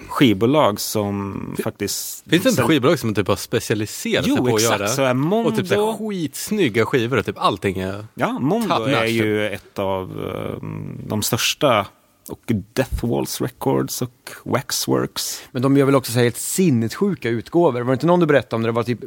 skivbolag 0.08 0.80
som 0.80 1.56
faktiskt... 1.64 2.24
Finns 2.30 2.42
det 2.42 2.50
inte 2.50 2.62
skivbolag 2.62 2.98
som 2.98 3.14
typ 3.14 3.28
har 3.28 3.36
specialiserat 3.36 4.24
sig 4.24 4.36
på 4.36 4.46
att 4.46 4.54
exakt. 4.54 4.80
göra? 4.80 4.88
Så 4.88 5.02
är 5.02 5.14
Mondo... 5.14 5.50
Och 5.50 5.56
typ 5.56 5.66
så 5.66 5.86
här 5.86 6.08
skitsnygga 6.08 6.86
skivor 6.86 7.18
och 7.18 7.26
typ 7.26 7.38
allting 7.38 7.78
är... 7.78 8.06
Ja, 8.14 8.38
Mondo 8.38 8.84
är 8.84 9.06
ju 9.06 9.48
ett 9.48 9.78
av 9.78 10.26
eh, 10.26 10.68
de 11.06 11.22
största. 11.22 11.86
Och 12.28 12.52
Death 12.72 13.06
Walls 13.06 13.40
Records 13.40 14.02
och 14.02 14.30
Waxworks. 14.44 15.42
Men 15.50 15.62
de 15.62 15.76
gör 15.76 15.86
väl 15.86 15.94
också 15.94 16.12
så 16.12 16.18
här 16.18 16.24
helt 16.24 16.36
sinnessjuka 16.36 17.28
utgåvor. 17.28 17.80
Var 17.80 17.86
det 17.86 17.92
inte 17.92 18.06
någon 18.06 18.20
du 18.20 18.26
berättade 18.26 18.56
om 18.56 18.62
det? 18.62 18.68
Det 18.68 18.72
var 18.72 18.82
typ 18.82 19.00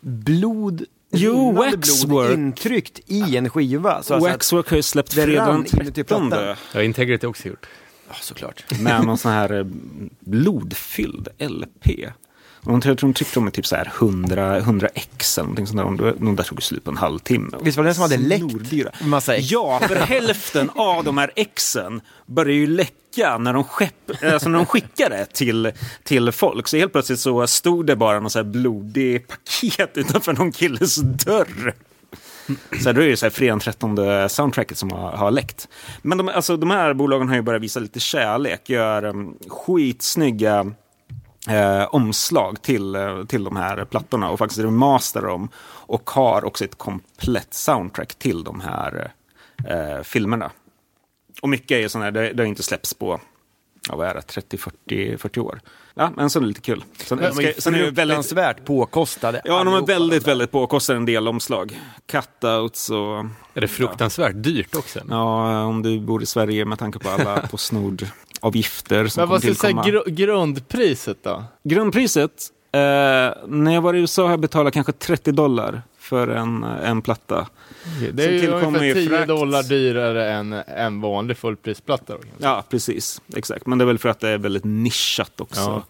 blod, 0.00 0.84
Jo, 1.10 1.52
Waxwork. 1.52 2.34
intryckt 2.34 3.00
i 3.06 3.36
en 3.36 3.50
skiva. 3.50 4.02
Så 4.02 4.14
alltså 4.14 4.30
Waxwork 4.30 4.68
har 4.68 4.76
ju 4.76 4.82
släppt 4.82 5.14
det 5.14 5.22
fredag 5.22 5.46
rann 5.46 5.62
den 5.70 5.80
inuti 5.80 5.92
13 6.04 6.28
plattan. 6.28 6.56
Ja, 6.72 6.82
Integrity 6.82 7.26
har 7.26 7.30
också 7.30 7.48
gjort. 7.48 7.66
ja, 8.08 8.14
såklart. 8.20 8.80
med 8.80 9.04
någon 9.06 9.18
sån 9.18 9.32
här 9.32 9.52
eh, 9.58 9.66
blodfylld 10.20 11.28
LP. 11.38 11.86
Jag 12.66 12.82
tror 12.82 12.96
de 12.96 13.14
tryckte 13.14 13.40
med 13.40 13.52
typ 13.52 13.66
så 13.66 13.76
här 13.76 13.92
100, 13.98 14.56
100 14.56 14.88
x 14.94 15.38
eller 15.38 15.44
någonting 15.44 15.66
sånt 15.66 15.98
där. 15.98 16.14
De, 16.18 16.36
där 16.36 16.44
tog 16.44 16.62
slut 16.62 16.84
på 16.84 16.90
en 16.90 16.96
halvtimme. 16.96 17.56
Visst 17.62 17.76
var 17.76 17.84
det 17.84 17.88
den 17.88 17.94
som 17.94 18.02
hade 18.02 18.16
läckt? 18.16 19.00
Massa 19.00 19.36
ex. 19.36 19.50
Ja, 19.50 19.80
för 19.88 19.96
hälften 19.96 20.70
av 20.74 21.04
de 21.04 21.18
här 21.18 21.32
exen 21.36 22.00
börjar 22.26 22.54
ju 22.54 22.66
läcka 22.66 23.38
när 23.38 23.52
de, 23.52 23.64
skepp, 23.64 24.10
alltså 24.22 24.48
när 24.48 24.58
de 24.58 24.66
skickar 24.66 25.10
det 25.10 25.26
till, 25.26 25.72
till 26.02 26.32
folk. 26.32 26.68
Så 26.68 26.76
helt 26.76 26.92
plötsligt 26.92 27.20
så 27.20 27.46
stod 27.46 27.86
det 27.86 27.96
bara 27.96 28.20
någon 28.20 28.30
så 28.30 28.38
här 28.38 28.44
blodig 28.44 29.26
paket 29.28 29.90
utanför 29.94 30.32
någon 30.32 30.52
killes 30.52 30.96
dörr. 30.96 31.74
Så 32.82 32.92
då 32.92 33.00
är 33.00 33.08
det 33.08 33.16
så 33.16 33.26
här 33.26 33.30
fredagen 33.30 33.60
13 33.60 33.98
soundtracket 34.28 34.78
som 34.78 34.90
har, 34.90 35.12
har 35.12 35.30
läckt. 35.30 35.68
Men 36.02 36.18
de, 36.18 36.28
alltså, 36.28 36.56
de 36.56 36.70
här 36.70 36.94
bolagen 36.94 37.28
har 37.28 37.36
ju 37.36 37.42
börjat 37.42 37.62
visa 37.62 37.80
lite 37.80 38.00
kärlek, 38.00 38.70
gör 38.70 39.04
um, 39.04 39.34
skitsnygga 39.48 40.72
eh, 41.48 41.84
omslag 41.94 42.62
till, 42.62 42.94
eh, 42.94 43.24
till 43.24 43.44
de 43.44 43.56
här 43.56 43.84
plattorna 43.84 44.30
och 44.30 44.38
faktiskt 44.38 44.60
remasterar 44.60 45.26
dem. 45.26 45.48
Och 45.66 46.10
har 46.10 46.44
också 46.44 46.64
ett 46.64 46.78
komplett 46.78 47.54
soundtrack 47.54 48.14
till 48.14 48.44
de 48.44 48.60
här 48.60 49.12
eh, 49.68 50.02
filmerna. 50.02 50.50
Och 51.42 51.48
mycket 51.48 51.70
är 51.84 51.88
sådana 51.88 52.04
här, 52.04 52.12
det, 52.12 52.32
det 52.32 52.42
har 52.42 52.48
inte 52.48 52.62
släppts 52.62 52.94
på, 52.94 53.20
ja, 53.88 53.96
vad 53.96 54.08
är 54.08 54.14
det, 54.14 54.22
30, 54.22 54.58
40, 54.58 55.18
40 55.18 55.40
år. 55.40 55.60
Ja, 55.94 56.10
men 56.16 56.30
så 56.30 56.38
är 56.38 56.40
det 56.40 56.46
lite 56.46 56.60
kul. 56.60 56.84
Sen, 56.96 57.18
De 57.18 57.32
ska, 57.32 57.52
sen 57.58 57.74
är 57.74 57.78
det 57.82 57.90
väldigt, 57.90 58.64
påkostade. 58.64 59.42
ja, 59.44 59.64
de 59.64 59.74
är 59.74 59.86
väldigt, 59.86 60.26
väldigt 60.26 60.50
påkostade 60.50 60.96
en 60.96 61.06
del 61.06 61.28
omslag. 61.28 61.80
Cutouts 62.06 62.90
och 62.90 63.24
Är 63.54 63.60
det 63.60 63.68
fruktansvärt 63.68 64.34
dyrt 64.36 64.74
också? 64.76 65.00
Ja, 65.08 65.64
om 65.64 65.82
du 65.82 66.00
bor 66.00 66.22
i 66.22 66.26
Sverige 66.26 66.64
med 66.64 66.78
tanke 66.78 66.98
på 66.98 67.10
alla 67.10 67.42
Postnord-avgifter 68.40 69.08
som 69.08 69.20
Men 69.20 69.28
vad 69.28 69.56
ska 69.56 69.68
gr- 69.68 70.10
grundpriset 70.10 71.16
då? 71.22 71.44
Grundpriset, 71.64 72.30
eh, 72.72 72.78
när 73.46 73.70
jag 73.74 73.80
var 73.82 73.94
i 73.94 73.98
USA 73.98 74.22
har 74.22 74.30
jag 74.30 74.40
betalat 74.40 74.74
kanske 74.74 74.92
30 74.92 75.32
dollar 75.32 75.82
för 75.98 76.28
en, 76.28 76.62
en 76.64 77.02
platta. 77.02 77.46
Det 78.12 78.24
är 78.24 78.30
ju 78.30 78.48
ungefär 78.48 78.84
ju 78.84 78.94
10 78.94 79.08
frakt. 79.08 79.28
dollar 79.28 79.62
dyrare 79.62 80.32
än 80.32 80.52
en 80.52 81.00
vanlig 81.00 81.36
fullprisplatta. 81.36 82.12
Då. 82.12 82.18
Ja, 82.38 82.64
precis. 82.68 83.20
Exakt. 83.36 83.66
Men 83.66 83.78
det 83.78 83.84
är 83.84 83.86
väl 83.86 83.98
för 83.98 84.08
att 84.08 84.20
det 84.20 84.28
är 84.28 84.38
väldigt 84.38 84.64
nischat 84.64 85.40
också. 85.40 85.60
Ja. 85.60 85.82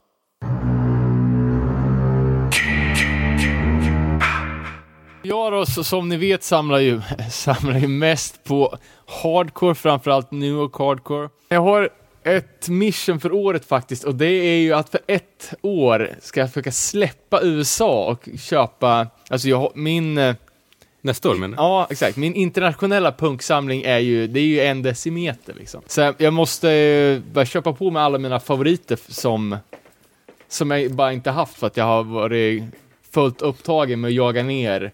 Jag 5.22 5.52
då, 5.52 5.66
som 5.66 6.08
ni 6.08 6.16
vet, 6.16 6.42
samlar 6.44 6.78
ju, 6.78 7.00
samlar 7.30 7.78
ju 7.78 7.88
mest 7.88 8.44
på 8.44 8.76
hardcore, 9.22 9.74
framförallt 9.74 10.30
New 10.30 10.48
York 10.50 10.74
hardcore. 10.78 11.28
Jag 11.48 11.60
har 11.60 11.90
ett 12.26 12.68
mission 12.68 13.20
för 13.20 13.32
året 13.32 13.64
faktiskt, 13.64 14.04
och 14.04 14.14
det 14.14 14.26
är 14.26 14.58
ju 14.58 14.72
att 14.72 14.88
för 14.88 15.00
ett 15.06 15.54
år 15.62 16.10
ska 16.20 16.40
jag 16.40 16.48
försöka 16.50 16.72
släppa 16.72 17.40
USA 17.42 18.04
och 18.10 18.28
köpa, 18.40 19.06
alltså 19.30 19.48
jag 19.48 19.58
har, 19.58 19.72
min, 19.74 20.18
eh, 20.18 20.34
Nästa 21.00 21.30
år 21.30 21.34
menar 21.34 21.56
du? 21.56 21.62
ja 21.62 21.86
exakt, 21.90 22.16
min 22.16 22.34
internationella 22.34 23.12
punksamling 23.12 23.82
är 23.82 23.98
ju, 23.98 24.26
det 24.26 24.40
är 24.40 24.44
ju 24.44 24.60
en 24.60 24.82
decimeter 24.82 25.54
liksom. 25.58 25.82
Så 25.86 26.14
jag- 26.18 26.32
måste 26.32 27.22
bara 27.32 27.46
köpa 27.46 27.72
på 27.72 27.90
mig 27.90 28.02
alla 28.02 28.18
mina 28.18 28.40
favoriter 28.40 28.98
som, 29.08 29.56
som 30.48 30.70
jag 30.70 30.92
bara 30.92 31.12
inte 31.12 31.30
haft 31.30 31.58
för 31.58 31.66
att 31.66 31.76
jag 31.76 31.84
har 31.84 32.02
varit 32.02 32.62
fullt 33.10 33.42
upptagen 33.42 34.00
med 34.00 34.08
att 34.08 34.14
jaga 34.14 34.42
ner 34.42 34.92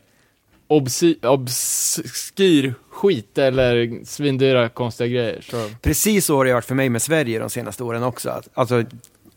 obskyr 1.22 2.74
skit 2.90 3.38
eller 3.38 4.04
svindyra 4.04 4.68
konstiga 4.68 5.08
grejer. 5.08 5.40
Så. 5.50 5.70
Precis 5.82 6.26
så 6.26 6.36
har 6.36 6.44
det 6.44 6.52
varit 6.52 6.64
för 6.64 6.74
mig 6.74 6.88
med 6.88 7.02
Sverige 7.02 7.38
de 7.38 7.50
senaste 7.50 7.84
åren 7.84 8.02
också. 8.02 8.42
Alltså, 8.54 8.84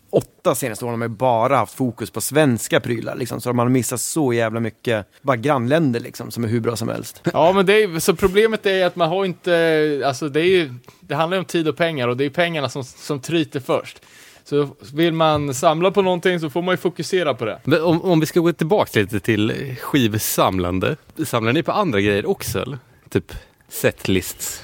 åtta 0.10 0.56
senaste 0.56 0.86
åren 0.86 0.94
har 0.94 1.08
man 1.08 1.16
bara 1.16 1.58
haft 1.58 1.74
fokus 1.74 2.10
på 2.10 2.22
svenska 2.22 2.80
prylar. 2.80 3.16
Liksom, 3.16 3.42
så 3.42 3.54
man 3.54 3.66
har 3.66 3.72
missat 3.72 4.02
så 4.02 4.34
jävla 4.34 4.60
mycket, 4.60 5.06
bara 5.22 5.38
grannländer 5.38 6.00
liksom, 6.00 6.32
som 6.32 6.44
är 6.44 6.48
hur 6.48 6.60
bra 6.60 6.76
som 6.76 6.90
helst. 6.90 7.22
Ja, 7.34 7.52
men 7.52 7.66
det 7.66 7.84
är, 7.84 8.00
så 8.00 8.16
problemet 8.16 8.66
är 8.66 8.86
att 8.86 8.96
man 8.96 9.10
har 9.10 9.26
inte, 9.26 10.02
alltså 10.06 10.30
det 10.30 10.40
är 10.40 10.48
ju, 10.48 10.74
det 11.00 11.16
handlar 11.16 11.38
ju 11.38 11.40
om 11.40 11.46
tid 11.46 11.68
och 11.68 11.78
pengar 11.78 12.08
och 12.08 12.18
det 12.18 12.26
är 12.26 12.30
pengarna 12.30 12.70
som, 12.70 12.84
som 12.84 13.20
tryter 13.20 13.60
först. 13.60 14.02
Så 14.46 14.70
vill 14.94 15.14
man 15.14 15.54
samla 15.54 15.92
på 15.92 16.02
någonting 16.02 16.40
så 16.40 16.50
får 16.50 16.62
man 16.62 16.74
ju 16.74 16.78
fokusera 16.78 17.34
på 17.34 17.46
det. 17.46 17.60
Men 17.64 17.82
Om, 17.82 18.02
om 18.02 18.20
vi 18.20 18.26
ska 18.26 18.40
gå 18.40 18.54
tillbaka 18.54 19.00
lite 19.00 19.20
till 19.20 19.76
skivsamlande. 19.80 20.96
Samlar 21.26 21.54
ni 21.54 21.64
på 21.64 21.72
andra 21.72 22.02
grejer 22.02 22.30
också? 22.30 22.62
Eller? 22.62 22.78
Typ 23.10 23.34
setlists, 23.70 24.64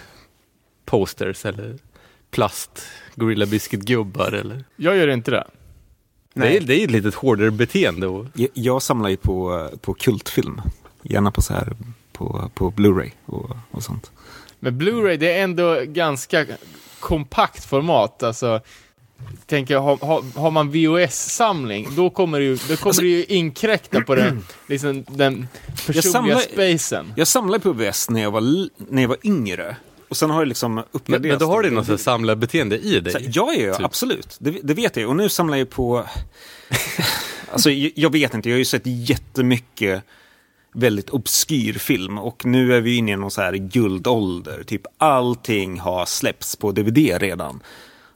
posters 0.85 1.45
eller 1.45 1.77
plast, 2.31 2.87
Gorilla 3.15 3.45
Biscuit-gubbar 3.45 4.31
eller? 4.31 4.63
Jag 4.75 4.97
gör 4.97 5.07
inte 5.07 5.31
det. 5.31 5.47
Det 6.33 6.57
är, 6.57 6.61
det 6.61 6.73
är 6.75 6.77
ju 6.77 6.83
ett 6.85 6.91
litet 6.91 7.15
hårdare 7.15 7.51
beteende. 7.51 8.07
Och, 8.07 8.25
Jag, 8.33 8.49
jag 8.53 8.81
samlar 8.81 9.09
ju 9.09 9.17
på, 9.17 9.69
på 9.81 9.93
kultfilm. 9.93 10.61
Gärna 11.01 11.31
på 11.31 11.41
så 11.41 11.53
här 11.53 11.73
på, 12.11 12.51
på 12.53 12.71
Blu-ray 12.71 13.11
och, 13.25 13.49
och 13.71 13.83
sånt. 13.83 14.11
Men 14.59 14.81
Blu-ray, 14.81 15.17
det 15.17 15.33
är 15.37 15.43
ändå 15.43 15.81
ganska 15.85 16.45
kompakt 16.99 17.65
format. 17.65 18.23
Alltså, 18.23 18.61
tänker 19.45 19.73
jag, 19.73 19.81
har, 19.81 19.97
har, 19.97 20.39
har 20.39 20.51
man 20.51 20.71
VHS-samling, 20.71 21.87
då 21.95 22.09
kommer 22.09 22.39
det 22.39 22.45
ju, 22.45 22.57
då 22.69 22.75
kommer 22.75 23.01
det 23.01 23.07
ju 23.07 23.25
inkräkta 23.25 24.01
på 24.01 24.15
den, 24.15 24.43
liksom, 24.67 25.05
den 25.09 25.47
personliga 25.85 26.01
samlar- 26.01 26.39
spacen. 26.39 27.13
Jag 27.15 27.27
samlade 27.27 27.59
på 27.59 27.73
VS 27.73 28.09
när 28.09 28.21
jag 28.21 28.31
var, 28.31 28.41
när 28.91 29.01
jag 29.01 29.09
var 29.09 29.17
yngre. 29.23 29.75
Och 30.09 30.17
sen 30.17 30.29
har 30.29 30.41
jag 30.41 30.47
liksom 30.47 30.75
men, 30.75 30.83
uppgraderat. 30.91 31.39
men 31.39 31.47
då 31.47 31.53
har 31.53 31.63
du 31.63 31.69
något 31.69 31.85
sånt 31.85 32.01
samlarbeteende 32.01 32.77
i 32.77 32.99
dig. 32.99 33.13
Så 33.13 33.19
ja, 33.21 33.53
ja 33.53 33.73
Typ. 33.73 33.85
absolut. 33.85 34.37
Det, 34.39 34.51
det 34.63 34.73
vet 34.73 34.95
jag. 34.95 35.09
Och 35.09 35.15
nu 35.15 35.29
samlar 35.29 35.57
jag 35.57 35.69
på... 35.69 36.05
alltså, 37.51 37.71
jag, 37.71 37.91
jag 37.95 38.11
vet 38.11 38.33
inte. 38.33 38.49
Jag 38.49 38.53
har 38.55 38.59
ju 38.59 38.65
sett 38.65 38.85
jättemycket 38.85 40.03
väldigt 40.73 41.09
obskyr 41.09 41.73
film. 41.73 42.17
Och 42.17 42.45
nu 42.45 42.73
är 42.73 42.81
vi 42.81 42.95
inne 42.95 43.11
i 43.11 43.15
någon 43.15 43.31
så 43.31 43.41
här 43.41 43.53
guldålder. 43.53 44.63
Typ 44.63 44.81
allting 44.97 45.79
har 45.79 46.05
släppts 46.05 46.55
på 46.55 46.71
DVD 46.71 46.97
redan. 47.21 47.59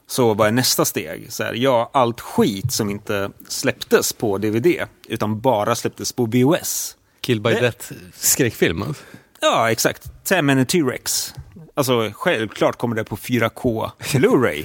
Så 0.06 0.34
vad 0.34 0.48
är 0.48 0.52
nästa 0.52 0.84
steg? 0.84 1.32
Så 1.32 1.42
här, 1.44 1.54
ja, 1.54 1.90
allt 1.92 2.20
skit 2.20 2.72
som 2.72 2.90
inte 2.90 3.30
släpptes 3.48 4.12
på 4.12 4.38
DVD 4.38 4.66
utan 5.08 5.40
bara 5.40 5.74
släpptes 5.74 6.12
på 6.12 6.26
VHS. 6.26 6.96
Kill 7.20 7.40
by 7.40 7.50
Det- 7.50 7.60
Death 7.60 7.92
skräckfilm. 8.14 8.82
alltså. 8.82 9.02
Ja, 9.40 9.70
exakt. 9.70 10.24
Ten 10.24 10.50
and 10.50 10.68
T-Rex. 10.68 11.34
Alltså, 11.74 12.10
självklart 12.14 12.76
kommer 12.78 12.96
det 12.96 13.04
på 13.04 13.16
4K 13.16 13.90
Blu-ray. 13.98 14.64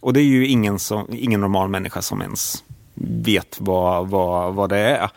Och 0.00 0.12
det 0.12 0.20
är 0.20 0.24
ju 0.24 0.46
ingen, 0.46 0.78
som, 0.78 1.06
ingen 1.12 1.40
normal 1.40 1.68
människa 1.68 2.02
som 2.02 2.22
ens 2.22 2.64
vet 3.24 3.56
vad, 3.60 4.08
vad, 4.08 4.54
vad 4.54 4.68
det 4.70 4.78
är. 4.78 5.10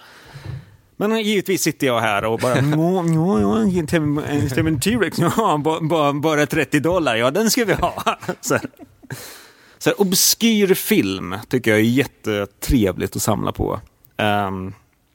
Men 0.98 1.20
givetvis 1.22 1.62
sitter 1.62 1.88
jag 1.88 2.00
här 2.02 2.26
och 2.26 2.40
bara, 2.40 2.56
ja, 2.58 3.06
ja, 3.14 3.40
ja, 3.42 3.60
en 4.68 4.80
T-Rex, 4.80 5.20
ja, 5.38 5.58
ba- 5.64 5.80
ba- 5.82 6.14
bara 6.14 6.46
30 6.46 6.80
dollar, 6.80 7.16
ja 7.16 7.32
den 7.32 7.50
ska 7.52 7.66
vi 7.66 7.74
ha. 7.74 8.04
Så. 8.42 8.58
Så 9.78 9.90
här, 9.90 10.02
obskyr 10.02 10.74
film 10.74 11.36
tycker 11.50 11.72
jag 11.72 11.80
är 11.80 11.84
jättetrevligt 11.84 13.16
att 13.16 13.22
samla 13.22 13.52
på. 13.52 13.80
Ehm, 14.18 14.74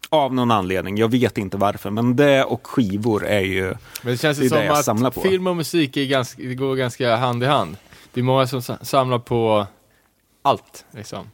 av 0.09 0.35
någon 0.35 0.51
anledning, 0.51 0.97
jag 0.97 1.11
vet 1.11 1.39
inte 1.39 1.57
varför, 1.57 1.91
men 1.91 2.17
det 2.17 2.45
och 2.45 2.67
skivor 2.67 3.27
är 3.27 3.41
ju... 3.41 3.65
Men 4.03 4.13
det 4.13 4.17
känns 4.17 4.39
Det 4.39 4.49
det 4.49 4.65
jag 4.65 4.77
som 4.77 4.85
samlar 4.85 5.09
att 5.09 5.15
på. 5.15 5.21
film 5.21 5.47
och 5.47 5.57
musik 5.57 5.97
är 5.97 6.05
ganska, 6.07 6.43
går 6.43 6.77
ganska 6.77 7.17
hand 7.17 7.43
i 7.43 7.47
hand. 7.47 7.77
Det 8.13 8.21
är 8.21 8.25
många 8.25 8.47
som 8.47 8.63
sa- 8.63 8.79
samlar 8.83 9.19
på 9.19 9.67
allt, 10.43 10.85
liksom. 10.91 11.27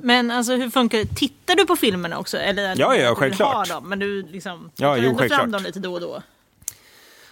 Men 0.00 0.30
alltså 0.30 0.56
hur 0.56 0.70
funkar 0.70 0.98
det? 0.98 1.06
Tittar 1.16 1.54
du 1.56 1.66
på 1.66 1.76
filmerna 1.76 2.18
också? 2.18 2.36
Eller 2.38 2.74
Ja, 2.78 2.96
ja, 2.96 3.14
självklart. 3.14 3.68
Dem, 3.68 3.88
men 3.88 3.98
du 3.98 4.22
liksom 4.22 4.70
Ja, 4.76 4.88
tar 4.88 4.96
jo, 4.96 5.08
ändå 5.08 5.18
självklart. 5.18 5.40
fram 5.40 5.50
dem 5.50 5.62
lite 5.62 5.78
då 5.78 5.94
och 5.94 6.00
då? 6.00 6.22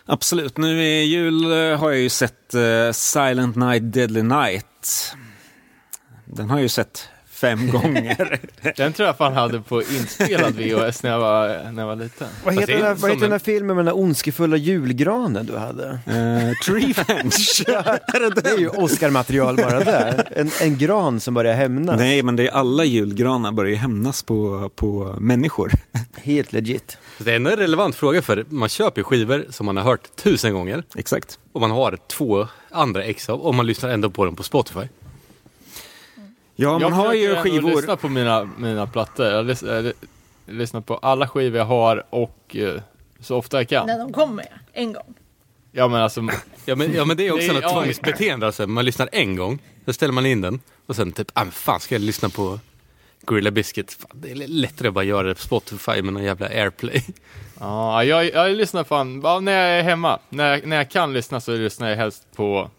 Absolut, 0.06 0.56
nu 0.56 0.82
i 0.82 1.02
jul 1.04 1.44
eh, 1.44 1.78
har 1.78 1.90
jag 1.90 2.00
ju 2.00 2.08
sett 2.08 2.54
eh, 2.54 2.92
Silent 2.92 3.56
Night 3.56 3.92
Deadly 3.92 4.23
Night. 4.23 5.12
Den 6.25 6.50
har 6.50 6.56
jag 6.56 6.62
ju 6.62 6.68
sett 6.68 7.08
fem 7.37 7.71
gånger. 7.73 8.38
Den 8.76 8.93
tror 8.93 9.07
jag 9.07 9.16
fan 9.16 9.33
hade 9.33 9.61
på 9.61 9.83
inspelad 9.83 10.55
VHS 10.55 11.02
när 11.02 11.11
jag 11.11 11.19
var, 11.19 11.73
när 11.73 11.83
jag 11.83 11.87
var 11.87 11.97
liten. 11.97 12.28
Vad 12.45 12.55
heter, 12.55 12.73
den, 12.73 12.83
här, 12.83 12.95
vad 12.95 13.11
heter 13.11 13.21
den 13.21 13.25
en- 13.25 13.33
här 13.33 13.38
filmen 13.38 13.76
med 13.76 13.85
den 13.85 13.87
här 13.87 13.99
ondskefulla 13.99 14.57
julgranen 14.57 15.47
du 15.47 15.57
hade? 15.57 15.88
uh, 15.88 16.52
Treevenge. 16.64 17.31
Det 18.43 18.50
är 18.50 18.59
ju 18.59 18.69
Oscar-material 18.69 19.57
bara 19.57 19.81
där. 19.85 20.28
En, 20.37 20.50
en 20.62 20.78
gran 20.78 21.21
som 21.21 21.35
börjar 21.35 21.55
hämnas. 21.55 21.97
Nej, 21.99 22.23
men 22.23 22.37
det 22.37 22.49
är 22.49 22.52
alla 22.52 22.85
julgranar 22.85 23.52
börjar 23.52 23.71
ju 23.71 23.76
hämnas 23.76 24.23
på, 24.23 24.71
på 24.76 25.16
människor. 25.21 25.73
Helt 26.16 26.52
legit. 26.52 26.99
Det 27.19 27.31
är 27.33 27.37
en 27.37 27.47
relevant 27.47 27.95
fråga 27.97 28.23
för 28.23 28.45
man 28.49 28.69
köper 28.69 29.00
ju 29.00 29.05
skivor 29.05 29.45
som 29.50 29.66
man 29.66 29.76
har 29.76 29.85
hört 29.85 30.16
tusen 30.16 30.52
gånger 30.55 30.83
Exakt. 30.97 31.38
och 31.52 31.61
man 31.61 31.71
har 31.71 31.99
två 32.09 32.49
andra 32.71 33.05
ex 33.05 33.28
av 33.31 33.40
och 33.40 33.55
man 33.55 33.66
lyssnar 33.66 33.90
ändå 33.90 34.11
på 34.11 34.25
dem 34.25 34.37
på 34.37 34.43
Spotify. 34.43 34.81
Ja, 36.56 36.72
man 36.72 36.80
jag 36.80 36.90
har 36.90 37.14
ju 37.14 37.36
skivor. 37.36 37.76
lyssna 37.76 37.96
på 37.96 38.08
mina, 38.08 38.50
mina 38.58 38.86
plattor. 38.86 39.26
Jag 39.26 39.46
lys, 39.46 39.62
jag 39.62 39.92
lyssnar 40.46 40.80
på 40.80 40.96
alla 40.96 41.28
skivor 41.28 41.58
jag 41.58 41.64
har 41.64 42.04
och 42.10 42.56
eh, 42.56 42.80
så 43.20 43.36
ofta 43.36 43.56
jag 43.56 43.68
kan. 43.68 43.86
När 43.86 43.98
de 43.98 44.12
kommer, 44.12 44.46
en 44.72 44.92
gång. 44.92 45.14
Ja 45.72 45.88
men 45.88 46.00
alltså, 46.02 46.20
Ja 46.64 46.75
men, 46.76 46.92
ja, 46.94 47.04
men 47.04 47.16
det 47.16 47.26
är 47.26 47.32
också 47.32 47.46
Det 47.46 47.50
är- 47.50 47.54
något 47.54 47.62
ja. 47.62 47.70
tvångsbeteende. 47.82 48.46
Alltså. 48.46 48.66
Man 48.66 48.84
lyssnar 48.84 49.08
en 49.12 49.36
gång, 49.36 49.58
så 49.84 49.92
ställer 49.92 50.12
man 50.14 50.26
in 50.26 50.40
den 50.40 50.60
och 50.86 50.96
sen 50.96 51.12
typ, 51.12 51.28
ah, 51.32 51.44
fan 51.44 51.80
ska 51.80 51.94
jag 51.94 52.02
lyssna 52.02 52.28
på 52.28 52.58
Gorilla 53.25 53.50
Biscuit? 53.50 53.92
Fan, 53.92 54.10
det 54.14 54.30
är 54.30 54.34
lättare 54.48 54.88
att 54.88 54.94
bara 54.94 55.04
göra 55.04 55.28
det 55.28 55.34
på 55.34 55.40
Spotify 55.40 56.02
med 56.02 56.12
någon 56.14 56.25
jävla 56.25 56.46
airplay. 56.46 57.04
ja, 57.60 58.04
jag, 58.04 58.25
jag 58.32 58.56
lyssnar 58.56 58.84
fan, 58.84 59.20
ja, 59.25 59.40
när 59.40 59.52
jag 59.68 59.78
är 59.78 59.82
hemma. 59.82 60.18
När 60.28 60.50
jag, 60.50 60.66
när 60.66 60.76
jag 60.76 60.90
kan 60.90 61.12
lyssna 61.12 61.40
så 61.40 61.52
lyssnar 61.52 61.88
jag 61.88 61.96
helst 61.96 62.26
på, 62.36 62.70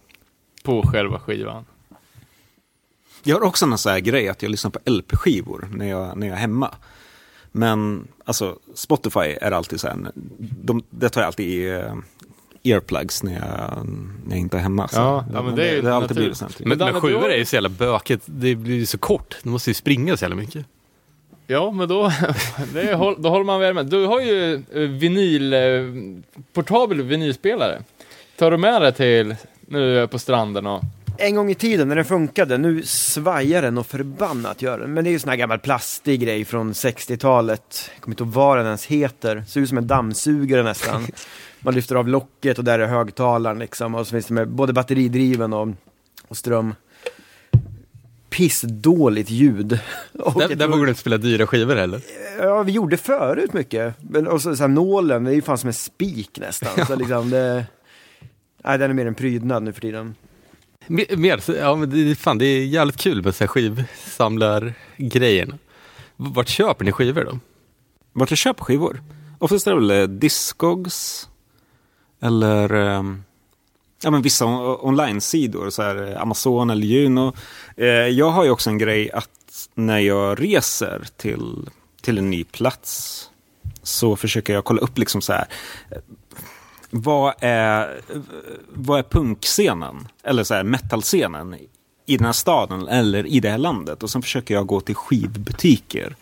på 0.63 0.81
själva 0.88 1.19
skivan. 1.19 1.65
Jag 3.24 3.36
har 3.40 3.44
också 3.48 3.66
en 3.66 3.78
sån 3.78 3.92
här 3.92 4.00
grej 4.00 4.30
att 4.30 4.42
jag 4.42 4.52
lyssnar 4.52 4.72
på 4.72 4.80
LP-skivor 4.86 5.68
när 5.74 5.90
jag, 5.90 6.18
när 6.18 6.28
jag 6.28 6.36
är 6.36 6.40
hemma. 6.40 6.76
Men 7.52 8.08
alltså 8.26 8.60
Spotify 8.74 9.20
är 9.42 9.52
alltid 9.52 9.80
så 9.80 9.88
här, 9.88 9.98
de, 10.62 10.84
det 10.90 11.10
tar 11.10 11.22
jag 11.22 11.28
alltid 11.28 11.48
i 11.50 11.70
uh, 11.72 11.94
earplugs 12.64 13.24
när 13.24 13.34
jag, 13.34 13.88
när 14.26 14.36
jag 14.36 14.40
inte 14.40 14.58
är 14.58 14.62
hemma. 14.62 14.88
Så 14.88 14.98
Ja, 15.00 15.26
ja, 15.34 15.42
men 15.42 15.56
det 15.56 15.70
är 15.70 15.76
ju 15.76 15.82
det 15.82 15.90
har 15.90 15.96
alltid 15.96 16.10
naturligt. 16.18 16.18
blivit 16.18 16.38
så. 16.38 16.46
här. 16.46 16.54
Men, 16.60 16.78
Men 16.78 16.94
men 16.94 17.02
du 17.12 17.16
har- 17.18 17.30
är 17.30 17.38
ju 17.38 17.46
så 17.46 17.56
jävla 17.56 17.70
bökigt, 17.70 18.24
det 18.26 18.56
blir 18.56 18.76
ju 18.76 18.86
så 18.86 18.98
kort. 18.98 19.36
Du 19.44 19.50
måste 19.50 19.70
ju 19.70 19.74
springa 19.74 20.18
så 20.18 20.24
jävla 20.24 20.36
mycket. 20.36 20.66
Ja, 21.48 21.72
men 21.72 21.88
då, 21.88 22.03
det 22.74 22.82
är, 22.82 23.22
då 23.22 23.30
håller 23.30 23.44
man 23.46 23.60
värmen. 23.60 23.90
Du 23.90 24.06
har 24.06 24.22
ju 24.22 24.53
eh, 24.53 24.80
vinyl, 24.82 25.53
eh, 25.53 25.60
portabel 26.53 27.01
vinylspelare. 27.01 27.82
Tar 28.38 28.51
du 28.51 28.58
med 28.58 28.82
det 28.82 28.92
till 28.92 29.36
nu 29.68 30.08
på 30.08 30.20
stranden 30.20 30.68
och... 30.68 30.82
En 31.20 31.36
gång 31.36 31.51
i 31.51 31.56
tiden 31.56 31.88
när 31.88 31.96
den 31.96 32.06
funkade, 32.06 32.58
nu 32.58 32.84
svajar 32.84 33.62
den 33.62 33.77
och 33.77 33.88
förbannat 33.88 34.62
gör 34.62 34.80
den. 34.80 34.94
Men 34.94 35.03
det 35.03 35.10
är 35.10 35.12
ju 35.12 35.20
sån 35.20 35.30
här 35.30 35.38
gammal 35.38 35.60
plastig 35.60 36.20
grej 36.20 36.46
från 36.46 36.74
60-talet. 36.74 37.90
Jag 37.94 38.01
kommer 38.01 38.14
inte 38.14 38.24
ihåg 38.24 38.34
vad 38.34 38.58
den 38.58 38.66
ens 38.66 38.86
heter. 38.86 39.44
Ser 39.48 39.62
ut 39.62 39.70
som 39.70 39.77
en 39.77 39.88
dammsugare 39.88 40.64
nästan. 40.64 41.08
Man 41.60 41.74
lyfter 41.74 41.96
av 41.96 42.08
locket 42.08 42.58
och 42.58 42.64
där 42.64 42.80
är 42.80 42.88
högtalaren 42.88 43.60
liksom. 43.60 43.96
Och 43.96 44.08
så 44.08 44.12
finns 44.12 44.25
det 44.25 44.34
med 44.34 44.48
både 44.48 44.74
batteridriven 44.74 45.53
och, 45.53 45.68
och 46.27 46.38
ström. 46.38 46.75
Pissdåligt 48.30 49.30
ljud. 49.30 49.80
Och 50.20 50.40
Där, 50.40 50.56
där 50.56 50.68
vågar 50.68 50.84
du 50.84 50.90
inte 50.90 51.01
spela 51.01 51.18
dyra 51.18 51.48
skivor 51.48 51.75
heller. 51.75 52.01
Ja, 52.40 52.64
vi 52.64 52.72
gjorde 52.72 52.98
förut 52.98 53.53
mycket. 53.53 53.96
Men, 53.98 54.27
och 54.27 54.42
så, 54.42 54.56
så 54.56 54.64
här, 54.64 54.68
nålen, 54.68 55.24
det 55.24 55.32
är 55.32 55.36
ju 55.36 55.42
fan 55.42 55.58
som 55.58 55.68
en 55.68 55.74
spik 55.74 56.40
nästan. 56.40 56.86
Så 56.88 56.96
liksom 56.96 57.30
det... 57.30 57.66
Nej, 58.64 58.77
den 58.77 58.90
är 58.90 58.94
mer 58.94 59.06
en 59.06 59.16
prydnad 59.16 59.64
nu 59.64 59.74
för 59.74 59.82
tiden. 59.82 60.16
Mer, 60.88 61.58
ja 61.60 61.76
men 61.76 61.90
det, 61.90 62.16
fan, 62.16 62.38
det 62.38 62.46
är 62.46 62.66
jävligt 62.66 62.98
kul 62.98 63.24
med 63.24 63.36
så 63.36 63.44
här 63.44 63.48
skivsamlargrejerna. 63.48 65.58
Vart 66.16 66.48
köper 66.48 66.86
ni 66.86 66.92
skivor 66.92 67.24
då? 67.24 67.40
Vart 68.14 68.32
jag 68.32 68.38
köper 68.38 68.64
skivor? 68.64 69.02
Oftast 69.40 69.68
är 69.68 69.72
det 69.72 69.78
väl 69.78 69.92
eh, 69.92 70.04
Discogs. 70.08 71.30
Eller 72.22 72.74
ehm, 72.74 73.24
ja, 74.04 74.12
men 74.12 74.22
vissa 74.22 74.46
on- 74.46 74.78
online-sidor. 74.82 75.70
Så 75.70 75.82
här, 75.82 76.12
eh, 76.12 76.22
Amazon 76.22 76.70
eller 76.70 76.88
Juno. 76.88 77.34
Eh, 77.78 77.88
jag 77.88 78.30
har 78.30 78.44
ju 78.44 78.50
också 78.50 78.70
en 78.70 78.78
grej 78.78 79.12
att 79.12 79.30
när 79.74 80.00
jag 80.00 80.42
reser 80.44 81.08
till, 81.18 81.70
till 82.02 82.18
en 82.18 82.30
ny 82.30 82.44
plats. 82.44 83.24
Så 83.84 84.16
försöker 84.16 84.54
jag 84.54 84.66
kolla 84.66 84.82
upp 84.82 84.98
liksom 84.98 85.22
så 85.22 85.34
här. 85.34 85.48
Vad 87.01 87.33
är, 87.40 88.01
vad 88.70 89.00
är 89.00 89.03
punkscenen? 89.03 90.07
Eller 90.24 90.44
så 90.44 90.53
här 90.53 90.64
metalscenen 90.64 91.55
i 92.05 92.18
den 92.18 92.25
här 92.25 92.33
staden 92.33 92.88
eller 92.88 93.25
i 93.27 93.40
det 93.40 93.50
här 93.50 93.57
landet. 93.57 94.03
Och 94.03 94.10
sen 94.10 94.22
försöker 94.22 94.53
jag 94.53 94.68
gå 94.68 94.81
till 94.81 94.96
skivbutiker 94.96 96.16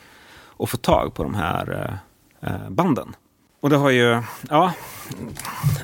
och 0.58 0.70
få 0.70 0.78
tag 0.78 1.14
på 1.14 1.24
de 1.24 1.34
här 1.36 1.98
eh, 2.42 2.50
eh, 2.54 2.70
banden. 2.70 3.16
Och 3.62 3.70
det 3.70 3.76
har 3.78 3.90
ju, 3.90 4.22
ja, 4.50 4.74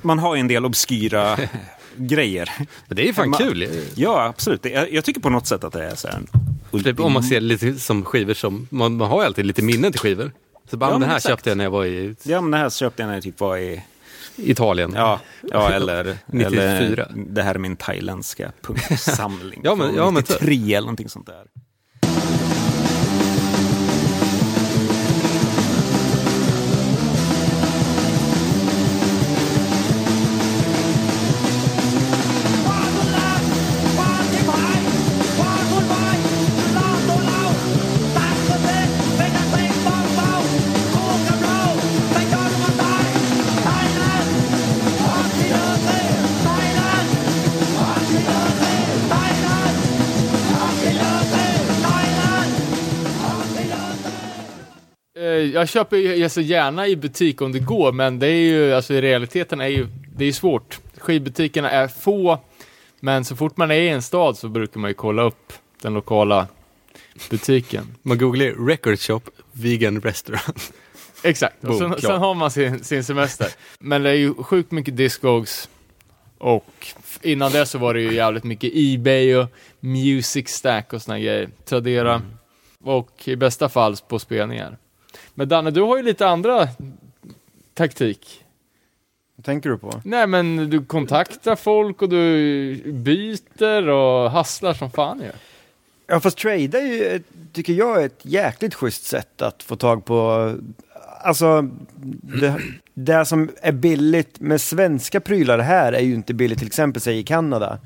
man 0.01 0.19
har 0.19 0.35
ju 0.35 0.39
en 0.41 0.47
del 0.47 0.65
obskyra 0.65 1.37
grejer. 1.95 2.49
Men 2.87 2.95
det 2.95 3.01
är 3.03 3.05
ju 3.05 3.13
fan 3.13 3.33
Ma- 3.33 3.37
kul. 3.37 3.67
Ja, 3.95 4.23
absolut. 4.25 4.61
Det- 4.63 4.69
Jag, 4.69 4.93
jag 4.93 5.05
tycker 5.05 5.21
på 5.21 5.29
något 5.29 5.47
sätt 5.47 5.63
att 5.63 5.73
det 5.73 5.85
är 5.85 5.95
så 5.95 6.07
här 6.07 6.21
Typ, 6.83 6.99
om 6.99 7.13
man 7.13 7.23
ser 7.23 7.41
lite 7.41 7.73
som 7.75 8.05
skivor 8.05 8.33
som, 8.33 8.67
man, 8.71 8.95
man 8.97 9.09
har 9.09 9.21
ju 9.21 9.25
alltid 9.25 9.45
lite 9.45 9.61
minnen 9.61 9.91
till 9.91 10.01
skivor. 10.01 10.31
Så 10.69 10.77
bara, 10.77 10.91
Ja, 10.91 10.97
men 10.97 11.09
här 11.09 11.15
exakt. 11.17 11.31
köpte 11.31 11.49
jag 11.49 11.57
när 11.57 11.63
jag 11.65 11.71
var 11.71 11.85
i 11.85 12.15
Ja, 12.23 12.41
men 12.41 12.51
det 12.51 12.57
här 12.57 12.69
köpte 12.69 13.01
jag 13.01 13.07
när 13.07 13.13
jag 13.13 13.23
typ 13.23 13.39
var 13.39 13.57
i, 13.57 13.83
Italien. 14.49 14.93
ja, 14.95 15.19
ja 15.51 15.69
eller, 15.73 16.17
94. 16.25 16.51
eller 17.05 17.07
det 17.29 17.43
här 17.43 17.55
är 17.55 17.59
min 17.59 17.75
thailändska 17.75 18.51
punksamling. 18.61 19.61
Ja, 19.63 19.75
men- 19.75 19.95
ja, 19.95 20.11
men 20.11 20.25
så- 20.25 20.33
93 20.33 20.73
eller 20.73 20.85
någonting 20.85 21.09
sånt 21.09 21.25
där. 21.27 21.45
Jag 55.45 55.69
köper 55.69 55.97
ju 55.97 56.23
alltså 56.23 56.41
gärna 56.41 56.87
i 56.87 56.95
butik 56.95 57.41
om 57.41 57.51
det 57.51 57.59
går, 57.59 57.91
men 57.91 58.19
det 58.19 58.27
är 58.27 58.41
ju, 58.41 58.73
alltså 58.73 58.93
i 58.93 59.01
realiteten 59.01 59.61
är 59.61 59.67
ju, 59.67 59.87
det 60.15 60.25
är 60.25 60.31
svårt. 60.31 60.79
Skivbutikerna 60.97 61.69
är 61.69 61.87
få, 61.87 62.39
men 62.99 63.25
så 63.25 63.35
fort 63.35 63.57
man 63.57 63.71
är 63.71 63.75
i 63.75 63.89
en 63.89 64.01
stad 64.01 64.37
så 64.37 64.49
brukar 64.49 64.79
man 64.79 64.89
ju 64.89 64.93
kolla 64.93 65.21
upp 65.23 65.53
den 65.81 65.93
lokala 65.93 66.47
butiken. 67.29 67.87
Man 68.01 68.17
googlar 68.17 68.67
record 68.67 68.99
shop, 68.99 69.21
vegan 69.51 70.01
restaurant. 70.01 70.73
Exakt, 71.23 71.63
och 71.63 71.75
sen, 71.75 72.01
sen 72.01 72.19
har 72.19 72.33
man 72.35 72.51
sin, 72.51 72.83
sin 72.83 73.03
semester. 73.03 73.47
Men 73.79 74.03
det 74.03 74.09
är 74.09 74.13
ju 74.13 74.33
sjukt 74.33 74.71
mycket 74.71 74.97
Discogs 74.97 75.69
och 76.37 76.87
innan 77.21 77.51
det 77.51 77.65
så 77.65 77.77
var 77.77 77.93
det 77.93 78.01
ju 78.01 78.13
jävligt 78.13 78.43
mycket 78.43 78.71
Ebay 78.75 79.35
och 79.35 79.47
Music 79.79 80.47
Stack 80.49 80.93
och 80.93 81.01
såna 81.01 81.19
grejer. 81.19 81.49
Tradera 81.65 82.13
Mm. 82.13 82.27
och 82.83 83.27
i 83.27 83.35
bästa 83.35 83.69
fall 83.69 83.95
på 84.07 84.19
spelningar. 84.19 84.77
Men 85.33 85.49
Danne, 85.49 85.71
du 85.71 85.81
har 85.81 85.97
ju 85.97 86.03
lite 86.03 86.27
andra 86.27 86.67
taktik. 87.73 88.43
Vad 89.35 89.45
tänker 89.45 89.69
du 89.69 89.77
på? 89.77 90.01
Nej 90.05 90.27
men 90.27 90.69
du 90.69 90.85
kontaktar 90.85 91.55
folk 91.55 92.01
och 92.01 92.09
du 92.09 92.75
byter 92.85 93.87
och 93.89 94.31
hasslar 94.31 94.73
som 94.73 94.91
fan 94.91 95.19
ju. 95.19 95.31
Ja, 96.07 96.19
fast 96.19 96.37
trade 96.37 96.79
är 96.79 96.85
ju, 96.85 97.23
tycker 97.53 97.73
jag, 97.73 98.01
är 98.01 98.05
ett 98.05 98.19
jäkligt 98.21 98.73
schysst 98.73 99.03
sätt 99.03 99.41
att 99.41 99.63
få 99.63 99.75
tag 99.75 100.05
på, 100.05 100.53
alltså, 101.21 101.69
det, 102.41 102.55
det 102.93 103.25
som 103.25 103.49
är 103.61 103.71
billigt 103.71 104.39
med 104.39 104.61
svenska 104.61 105.19
prylar 105.19 105.59
här 105.59 105.93
är 105.93 106.01
ju 106.01 106.13
inte 106.13 106.33
billigt, 106.33 106.57
till 106.57 106.67
exempel 106.67 107.01
säg 107.01 107.19
i 107.19 107.23
Kanada. 107.23 107.79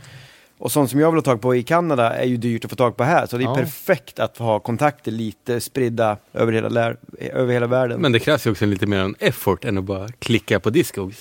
Och 0.58 0.72
sånt 0.72 0.92
som 0.92 1.00
jag 1.00 1.12
vill 1.12 1.18
ha 1.18 1.22
tag 1.22 1.42
på 1.42 1.56
i 1.56 1.64
Kanada 1.64 2.14
är 2.14 2.26
ju 2.26 2.38
dyrt 2.38 2.66
att 2.66 2.70
få 2.72 2.76
tag 2.76 2.98
på 2.98 3.04
här, 3.04 3.26
så 3.26 3.38
det 3.38 3.44
är 3.44 3.46
Ja. 3.48 3.56
perfekt 3.56 4.20
att 4.20 4.38
ha 4.38 4.60
kontakter 4.60 5.12
lite 5.12 5.62
spridda 5.62 6.18
över 6.34 6.54
hela, 6.54 6.70
lär, 6.70 6.98
över 7.20 7.54
hela 7.54 7.68
världen. 7.68 8.02
Men 8.02 8.12
det 8.12 8.20
krävs 8.20 8.48
ju 8.48 8.52
också 8.52 8.66
lite 8.66 8.86
mer 8.88 8.98
en 9.00 9.16
effort 9.20 9.66
än 9.66 9.78
att 9.78 9.84
bara 9.84 10.08
klicka 10.20 10.60
på 10.60 10.70
Discogs. 10.70 11.18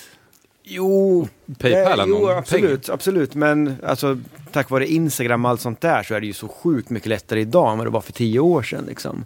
Jo, 0.63 1.27
Paypala 1.59 2.03
det- 2.05 2.09
jo 2.09 2.29
absolut, 2.29 2.89
absolut. 2.89 3.35
Men 3.35 3.75
alltså, 3.83 4.17
tack 4.51 4.69
vare 4.69 4.87
Instagram 4.87 5.45
och 5.45 5.51
allt 5.51 5.61
sånt 5.61 5.81
där 5.81 6.03
så 6.03 6.13
är 6.13 6.19
det 6.19 6.27
ju 6.27 6.33
så 6.33 6.47
sjukt 6.47 6.89
mycket 6.89 7.07
lättare 7.09 7.41
idag 7.41 7.71
än 7.71 7.77
vad 7.77 7.87
det 7.87 7.91
var 7.91 8.01
för 8.01 8.13
tio 8.13 8.39
år 8.39 8.63
sedan. 8.63 8.83
Liksom. 8.87 9.25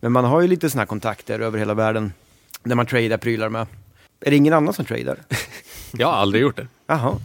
Men 0.00 0.12
man 0.12 0.24
har 0.24 0.40
ju 0.40 0.48
lite 0.48 0.70
sådana 0.70 0.86
kontakter 0.86 1.40
över 1.40 1.58
hela 1.58 1.74
världen 1.74 2.12
där 2.62 2.74
man 2.76 2.86
tradar 2.86 3.16
prylar 3.16 3.48
med. 3.48 3.66
Är 4.20 4.30
det 4.30 4.36
ingen 4.36 4.52
annan 4.52 4.74
som 4.74 4.84
tradar? 4.84 5.16
Jag 5.92 6.06
har 6.06 6.14
aldrig 6.14 6.42
gjort 6.42 6.56
det. 6.56 6.66
Jaha. 6.86 7.16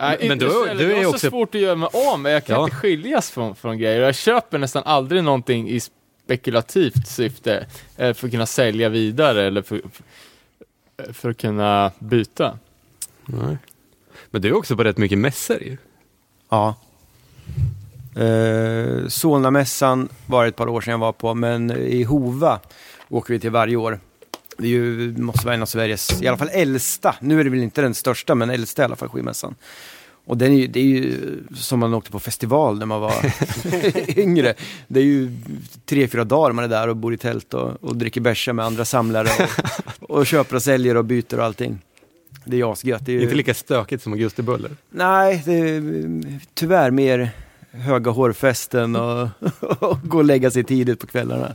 Nej, 0.00 0.28
Men 0.28 0.38
du- 0.38 0.46
du 0.48 0.68
eller 0.68 0.84
är 0.84 0.88
jag 0.90 0.96
har 0.96 1.02
så 1.04 1.10
också- 1.10 1.30
svårt 1.30 1.54
att 1.54 1.60
göra 1.60 1.76
mig 1.76 1.88
av 2.12 2.18
med, 2.20 2.34
jag 2.34 2.44
kan 2.44 2.56
Ja. 2.56 2.64
inte 2.64 2.76
skiljas 2.76 3.30
från, 3.30 3.56
från 3.56 3.78
grejer. 3.78 4.00
Jag 4.00 4.14
köper 4.14 4.58
nästan 4.58 4.82
aldrig 4.86 5.24
någonting 5.24 5.70
i 5.70 5.80
spekulativt 6.24 7.08
syfte 7.08 7.66
eh, 7.96 8.14
för 8.14 8.26
att 8.26 8.30
kunna 8.32 8.46
sälja 8.46 8.88
vidare 8.88 9.46
eller 9.46 9.62
för, 9.62 9.80
för, 9.92 11.12
för 11.12 11.30
att 11.30 11.36
kunna 11.38 11.92
byta. 11.98 12.58
Nej. 13.26 13.56
Men 14.30 14.42
du 14.42 14.48
är 14.48 14.52
också 14.54 14.76
på 14.76 14.84
rätt 14.84 14.98
mycket 14.98 15.18
mässor 15.18 15.62
ju. 15.62 15.76
Ja. 16.48 16.74
Eh, 18.16 19.08
Solnamässan 19.08 20.08
var 20.26 20.42
det 20.42 20.48
ett 20.48 20.56
par 20.56 20.68
år 20.68 20.80
sedan 20.80 20.90
jag 20.92 20.98
var 20.98 21.12
på, 21.12 21.34
men 21.34 21.70
i 21.70 22.02
Hova 22.02 22.60
åker 23.08 23.34
vi 23.34 23.40
till 23.40 23.50
varje 23.50 23.76
år. 23.76 24.00
Det 24.60 24.66
är 24.66 24.70
ju, 24.70 25.16
måste 25.16 25.46
vara 25.46 25.54
en 25.54 25.62
av 25.62 25.66
Sveriges, 25.66 26.22
i 26.22 26.28
alla 26.28 26.36
fall 26.36 26.50
äldsta, 26.52 27.14
nu 27.20 27.40
är 27.40 27.44
det 27.44 27.50
väl 27.50 27.62
inte 27.62 27.82
den 27.82 27.94
största, 27.94 28.34
men 28.34 28.50
äldsta 28.50 28.82
i 28.82 28.84
alla 28.84 28.96
fall 28.96 29.08
skivmässan. 29.08 29.54
Och 30.24 30.36
den 30.36 30.52
är 30.52 30.56
ju, 30.56 30.66
det 30.66 30.80
är 30.80 30.84
ju 30.84 31.14
som 31.54 31.78
man 31.78 31.94
åkte 31.94 32.10
på 32.10 32.20
festival 32.20 32.78
när 32.78 32.86
man 32.86 33.00
var 33.00 33.14
yngre. 34.18 34.54
Det 34.88 35.00
är 35.00 35.04
ju 35.04 35.30
tre, 35.86 36.08
fyra 36.08 36.24
dagar 36.24 36.52
man 36.52 36.64
är 36.64 36.68
där 36.68 36.88
och 36.88 36.96
bor 36.96 37.14
i 37.14 37.16
tält 37.16 37.54
och, 37.54 37.84
och 37.84 37.96
dricker 37.96 38.20
bärsa 38.20 38.52
med 38.52 38.64
andra 38.64 38.84
samlare 38.84 39.28
och, 40.00 40.10
och 40.18 40.26
köper 40.26 40.56
och 40.56 40.62
säljer 40.62 40.96
och 40.96 41.04
byter 41.04 41.38
och 41.38 41.44
allting. 41.44 41.78
Det 42.44 42.60
är 42.60 42.72
asgött. 42.72 43.06
Det 43.06 43.12
är 43.12 43.16
ju... 43.16 43.22
Inte 43.22 43.34
lika 43.34 43.54
stökigt 43.54 44.02
som 44.02 44.12
Augusti 44.12 44.42
Buller. 44.42 44.70
Nej, 44.90 45.42
det 45.44 45.52
är 45.52 46.40
tyvärr 46.54 46.90
mer 46.90 47.30
höga 47.70 48.10
hårfästen 48.10 48.96
och, 48.96 49.28
och 49.60 49.98
gå 50.02 50.18
och 50.18 50.24
lägga 50.24 50.50
sig 50.50 50.64
tidigt 50.64 51.00
på 51.00 51.06
kvällarna. 51.06 51.54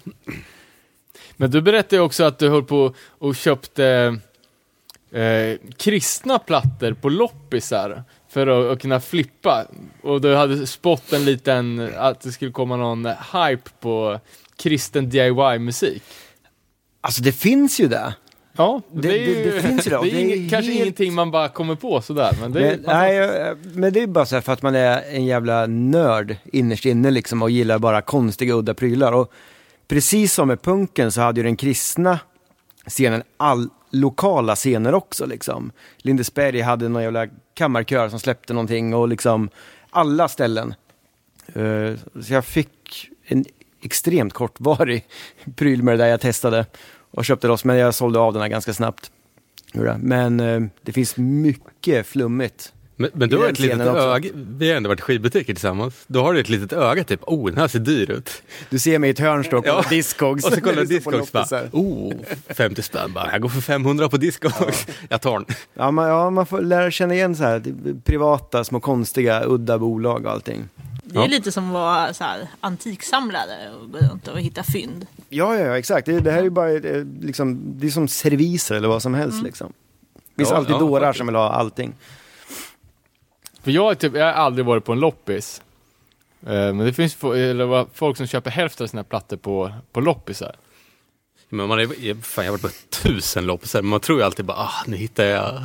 Men 1.38 1.52
du 1.52 1.62
berättade 1.62 1.95
ju 1.95 2.02
också 2.02 2.24
att 2.24 2.39
du 2.39 2.50
höll 2.50 2.63
på 2.63 2.93
och 3.19 3.36
köpte 3.36 4.17
eh, 5.12 5.58
kristna 5.78 6.39
plattor 6.39 6.93
på 6.93 7.10
loppisar 7.10 8.04
för 8.30 8.48
att, 8.48 8.71
att 8.76 8.82
kunna 8.82 9.00
flippa. 9.00 9.65
Och 10.02 10.21
du 10.21 10.36
hade 10.36 10.67
spått 10.67 11.13
en 11.13 11.26
liten, 11.26 11.89
att 11.98 12.21
det 12.21 12.32
skulle 12.32 12.52
komma 12.52 12.76
någon 12.78 13.06
hype 13.06 13.69
på 13.80 14.19
kristen 14.58 15.10
DIY-musik. 15.10 16.04
Alltså 17.02 17.21
det 17.24 17.32
finns 17.32 17.80
ju 17.80 17.88
det. 17.88 18.13
Ja, 18.58 18.82
Det- 18.91 19.02
det, 19.02 19.08
är 19.08 19.12
det- 19.28 19.43
ju, 19.43 19.52
det 19.52 19.62
finns 19.62 19.88
ju 19.88 19.91
det, 19.91 19.98
det 20.04 20.10
är 20.10 20.28
det 20.28 20.34
är 20.45 20.50
kanske 20.50 20.71
helt- 20.71 20.82
ingenting 20.82 21.13
man 21.13 21.32
bara 21.32 21.50
kommer 21.50 21.76
på 21.76 22.02
sådär, 22.02 22.38
men 22.41 22.52
det 22.52 22.60
är 22.67 22.71
Men, 22.78 22.82
nej, 22.88 23.15
jag- 23.15 23.58
men 23.74 23.93
det 23.93 24.00
är 24.02 24.08
bara 24.08 24.26
så 24.26 24.41
för 24.41 24.54
att 24.54 24.62
man 24.62 24.76
är 24.76 25.02
en 25.12 25.26
jävla 25.26 25.65
nörd 25.67 26.36
innerst 26.45 26.86
inne 26.86 27.12
liksom 27.12 27.41
och 27.41 27.50
gillar 27.50 27.80
bara 27.80 28.02
konstiga 28.02 28.54
udda 28.54 28.74
prylar. 28.74 29.12
Och 29.13 29.32
precis 29.88 30.34
som 30.34 30.48
med 30.48 30.62
punken 30.62 31.12
så 31.12 31.21
hade 31.21 31.39
ju 31.39 31.43
den 31.43 31.56
kristna 31.56 32.19
scenen 32.88 33.24
all 33.38 33.69
lokala 33.89 34.56
scener 34.56 34.93
också 34.93 35.26
liksom. 35.26 35.71
Lindesberg 35.98 36.62
hade 36.62 36.89
någon 36.89 37.04
jävla 37.04 37.28
kammarkör 37.54 38.10
som 38.10 38.19
släppte 38.19 38.54
någonting 38.54 38.93
och 38.93 39.08
liksom 39.08 39.50
alla 39.89 40.28
ställen. 40.28 40.74
Eh, 41.48 42.21
så 42.21 42.34
jag 42.34 42.45
fick 42.45 43.10
en 43.24 43.45
extremt 43.82 44.34
kortvarig 44.34 45.06
pryl 45.56 45.84
med 45.84 45.93
det 45.93 46.04
där 46.04 46.10
jag 46.10 46.21
testade 46.21 46.65
och 47.12 47.26
köpte 47.26 47.48
loss, 47.48 47.65
men 47.65 47.78
jag 47.78 47.95
sålde 47.95 48.19
av 48.19 48.34
den 48.34 48.41
här 48.41 48.50
ganska 48.50 48.74
snabbt. 48.74 49.12
Men 49.98 50.39
eh, 50.39 50.62
det 50.82 50.91
finns 50.91 51.17
mycket 51.17 52.08
flummigt. 52.08 52.74
Men, 52.98 53.10
men 53.14 53.30
du 53.30 53.38
har 53.38 53.48
ett 53.50 53.60
litet 53.60 53.80
öga. 53.82 54.30
Vi 54.36 54.70
har 54.70 54.78
ändå 54.78 54.88
varit 54.90 55.02
skivbutiker 55.02 55.54
tillsammans. 55.54 56.04
Då 56.08 56.22
har 56.24 56.34
du 56.34 56.40
ett 56.40 56.50
litet 56.50 56.74
öga 56.74 57.04
typ. 57.04 57.20
Oh, 57.24 57.50
den 57.50 57.58
här 57.58 57.68
ser 57.68 57.80
dyr 57.80 58.12
ut. 58.12 58.44
Du 58.70 58.80
ser 58.80 59.00
mig 59.00 59.08
i 59.10 59.12
ett 59.14 59.20
hörn 59.20 59.44
stå 59.44 59.58
och 59.58 59.66
kolla 59.66 59.82
Ja. 59.84 59.90
Discogs. 59.90 60.46
Och 60.46 60.54
så 60.54 60.62
kollar 60.62 60.76
du 60.76 60.86
Discogs 60.86 61.32
bara. 61.32 61.62
Oh, 61.72 62.14
50 62.50 62.82
spänn 62.82 63.14
bara. 63.14 63.32
Jag 63.32 63.42
går 63.42 63.50
för 63.50 63.62
500 63.62 64.10
på 64.10 64.18
Discogs. 64.18 64.88
Jag 65.10 65.22
tar 65.22 65.34
den. 65.40 65.46
Ja, 65.74 65.92
man, 65.92 66.08
ja, 66.10 66.30
man 66.30 66.46
får 66.46 66.62
lära 66.62 66.92
känna 66.92 67.14
igen 67.14 67.36
så 67.36 67.44
här 67.44 67.64
privata, 68.04 68.64
små 68.64 68.80
konstiga, 68.80 69.44
udda 69.46 69.78
bolag 69.78 70.26
och 70.26 70.32
allting. 70.32 70.70
Det 71.04 71.18
är 71.18 71.22
Ja. 71.22 71.28
lite 71.28 71.52
som 71.52 71.68
att 71.68 71.74
vara 71.74 72.14
så 72.14 72.24
här, 72.24 72.48
antiksamlare 72.60 73.72
och 73.82 73.92
gå 73.92 73.98
runt 73.98 74.28
och 74.28 74.40
hitta 74.40 74.64
fynd. 74.64 75.06
Ja, 75.30 75.56
ja, 75.58 75.66
ja 75.66 75.78
exakt. 75.78 76.06
Det, 76.06 76.20
det 76.20 76.32
här 76.32 76.40
är 76.40 76.44
ju 76.44 76.50
bara 76.50 76.72
eh, 76.72 77.06
liksom, 77.22 77.60
det 77.80 77.88
är 77.88 77.92
som 77.92 78.08
serviser 78.08 78.76
eller 78.76 78.88
vad 78.88 79.02
som 79.02 79.14
helst 79.14 79.44
liksom. 79.44 79.74
Det 80.14 80.42
finns 80.42 80.50
Ja, 80.50 80.56
alltid 80.58 80.76
ja, 80.76 80.80
dårar 80.80 81.02
faktiskt. 81.06 81.18
som 81.18 81.28
vill 81.28 81.36
ha 81.36 81.50
allting. 81.50 81.94
För 83.65 83.71
jag, 83.71 83.99
typ, 83.99 84.15
jag 84.15 84.25
har 84.25 84.32
aldrig 84.32 84.65
varit 84.65 84.84
på 84.86 84.91
en 84.93 84.99
loppis. 84.99 85.62
Eh, 86.45 86.49
men 86.54 86.78
det 86.78 86.93
finns 86.93 87.17
fo- 87.17 87.36
eller, 87.36 87.65
vad- 87.65 87.88
folk 87.93 88.17
som 88.17 88.28
köper 88.28 88.51
hälften 88.51 88.84
av 88.84 88.88
sina 88.88 89.04
plattor 89.04 89.38
på, 89.38 89.71
på 89.91 90.01
loppisar. 90.01 90.56
Men 91.49 91.67
man 91.67 91.80
är, 91.80 92.21
fan, 92.21 92.45
jag 92.45 92.51
har 92.51 92.58
varit 92.58 92.62
på 92.91 92.97
tusen 93.04 93.45
loppisar. 93.45 93.82
men 93.82 93.89
Man 93.89 93.99
tror 93.99 94.19
ju 94.19 94.25
alltid 94.25 94.45
bara, 94.45 94.58
ah, 94.58 94.84
nu 94.88 94.97
hittar 94.97 95.23
jag 95.25 95.63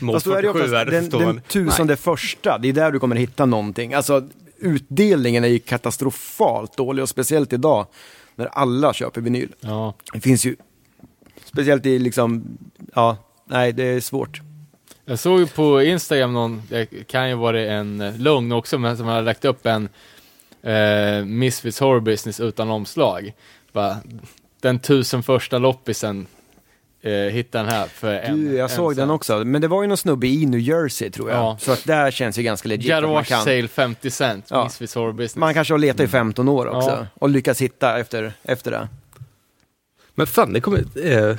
det 0.00 0.20
47 0.20 0.48
oftast 0.48 0.72
här. 0.74 0.86
den, 0.86 1.08
den 1.10 1.22
man- 1.24 1.40
tusende 1.40 1.96
första, 1.96 2.58
det 2.58 2.68
är 2.68 2.72
där 2.72 2.90
du 2.92 2.98
kommer 3.00 3.16
hitta 3.16 3.46
någonting. 3.46 3.94
Alltså 3.94 4.28
utdelningen 4.58 5.44
är 5.44 5.48
ju 5.48 5.58
katastrofalt 5.58 6.76
dålig 6.76 7.02
och 7.02 7.08
speciellt 7.08 7.52
idag 7.52 7.86
när 8.34 8.46
alla 8.46 8.92
köper 8.92 9.20
vinyl. 9.20 9.54
Ja. 9.60 9.94
Det 10.12 10.20
finns 10.20 10.44
ju, 10.44 10.56
speciellt 11.44 11.86
i 11.86 11.98
liksom, 11.98 12.44
ja, 12.94 13.16
nej 13.44 13.72
det 13.72 13.84
är 13.84 14.00
svårt. 14.00 14.40
Jag 15.04 15.18
såg 15.18 15.40
ju 15.40 15.46
på 15.46 15.82
Instagram 15.82 16.32
någon, 16.32 16.62
det 16.68 16.86
kan 17.06 17.28
ju 17.28 17.34
vara 17.34 17.60
en 17.60 18.00
eh, 18.00 18.16
lögn 18.18 18.52
också, 18.52 18.78
men 18.78 18.96
som 18.96 19.06
hade 19.06 19.22
lagt 19.22 19.44
upp 19.44 19.66
en 19.66 19.88
eh, 20.62 21.24
Misfits 21.24 21.80
Horror 21.80 22.00
Business 22.00 22.40
utan 22.40 22.70
omslag. 22.70 23.32
Bara, 23.72 23.96
den 24.60 24.78
tusen 24.78 25.22
första 25.22 25.58
loppisen 25.58 26.26
eh, 27.02 27.12
hittade 27.12 27.64
den 27.64 27.74
här 27.74 27.86
för 27.86 28.14
en. 28.14 28.44
Du, 28.44 28.54
jag 28.56 28.62
en 28.70 28.76
såg 28.76 28.90
den 28.96 28.96
cent. 28.96 29.10
också, 29.10 29.44
men 29.44 29.60
det 29.60 29.68
var 29.68 29.82
ju 29.82 29.88
någon 29.88 29.96
snubbe 29.96 30.26
i 30.26 30.46
New 30.46 30.60
Jersey 30.60 31.10
tror 31.10 31.30
jag. 31.30 31.38
Ja. 31.38 31.56
Så 31.60 31.72
att 31.72 31.84
där 31.84 32.10
känns 32.10 32.38
ju 32.38 32.42
ganska 32.42 32.68
legit 32.68 32.88
Garage 32.88 33.26
kan. 33.26 33.44
Sale 33.44 33.68
50 33.68 34.10
cent, 34.10 34.46
Ja. 34.50 34.64
Misfits 34.64 34.94
Horror 34.94 35.12
Business. 35.12 35.36
Man 35.36 35.54
kanske 35.54 35.74
har 35.74 35.78
letat 35.78 36.00
i 36.00 36.08
15 36.08 36.48
år 36.48 36.66
också 36.66 36.90
Ja. 36.90 37.06
och 37.14 37.28
lyckats 37.28 37.60
hitta 37.62 37.98
efter, 37.98 38.32
efter 38.42 38.70
det. 38.70 38.88
Men 40.14 40.26
fan, 40.26 40.52
det 40.52 40.60
kommer... 40.60 40.78
Eh, 41.06 41.36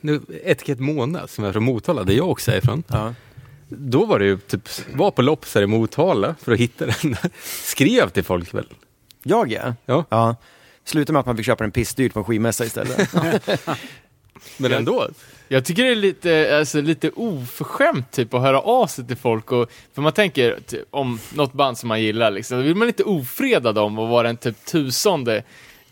nu, 0.00 0.20
etikett 0.44 0.80
Mona, 0.80 1.26
som 1.26 1.44
är 1.44 1.52
från 1.52 1.64
Motala, 1.64 2.04
där 2.04 2.14
jag 2.14 2.30
också 2.30 2.50
är 2.52 2.56
ifrån. 2.56 2.82
Ja. 2.88 3.14
Då 3.68 4.04
var 4.04 4.18
det 4.18 4.24
ju 4.24 4.38
typ, 4.38 4.68
var 4.94 5.10
på 5.10 5.22
loppisar 5.22 5.62
i 5.62 5.66
Motala 5.66 6.34
för 6.40 6.52
att 6.52 6.58
hitta 6.58 6.86
den. 6.86 7.16
Skrev 7.42 8.08
till 8.08 8.24
folk 8.24 8.54
väl? 8.54 8.66
Jag 9.22 9.52
ja. 9.52 9.74
Ja, 9.86 10.04
ja. 10.08 10.36
Slutade 10.84 11.12
med 11.12 11.20
att 11.20 11.26
man 11.26 11.36
fick 11.36 11.46
köpa 11.46 11.64
den 11.64 11.70
pissdyrt 11.70 12.12
på 12.12 12.18
en 12.18 12.24
skivmässa 12.24 12.64
istället. 12.64 13.12
men 14.56 14.72
ändå. 14.72 15.08
Jag 15.48 15.64
tycker 15.64 15.84
det 15.84 15.90
är 15.90 15.96
lite, 15.96 16.58
alltså, 16.58 16.80
lite 16.80 17.10
oförskämt 17.10 18.10
typ 18.10 18.34
att 18.34 18.42
höra 18.42 18.60
av 18.60 18.86
sig 18.86 19.06
till 19.06 19.16
folk 19.16 19.52
och, 19.52 19.70
för 19.94 20.02
man 20.02 20.12
tänker 20.12 20.58
typ, 20.66 20.84
om 20.90 21.20
något 21.34 21.52
band 21.52 21.78
som 21.78 21.88
man 21.88 22.02
gillar 22.02 22.30
liksom, 22.30 22.58
då 22.58 22.64
vill 22.64 22.74
man 22.74 22.88
inte 22.88 23.04
ofreda 23.04 23.72
dem 23.72 23.98
och 23.98 24.08
vara 24.08 24.26
den 24.26 24.36
typ 24.36 24.64
tusende 24.64 25.42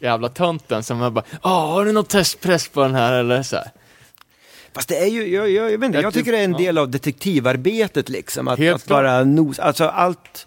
jävla 0.01 0.29
tönten 0.29 0.83
som 0.83 0.99
bara, 1.15 1.25
ah 1.41 1.67
har 1.67 1.85
du 1.85 1.93
någon 1.93 2.05
testpress 2.05 2.69
på 2.69 2.83
den 2.83 2.95
här 2.95 3.13
eller 3.13 3.43
så 3.43 3.57
här. 3.57 3.71
Fast 4.73 4.89
det 4.89 4.97
är 4.97 5.07
ju, 5.07 5.27
jag, 5.27 5.51
jag, 5.51 5.73
jag 5.73 5.85
inte, 5.85 5.99
Jag 5.99 6.15
tycker 6.15 6.33
det 6.33 6.39
är 6.39 6.45
en 6.45 6.53
del 6.53 6.79
av 6.79 6.91
detektivarbetet 6.91 8.09
liksom. 8.09 8.49
Att, 8.49 8.61
att 8.61 8.87
bara 8.87 9.25
nos, 9.25 9.59
alltså 9.59 9.85
allt 9.85 10.47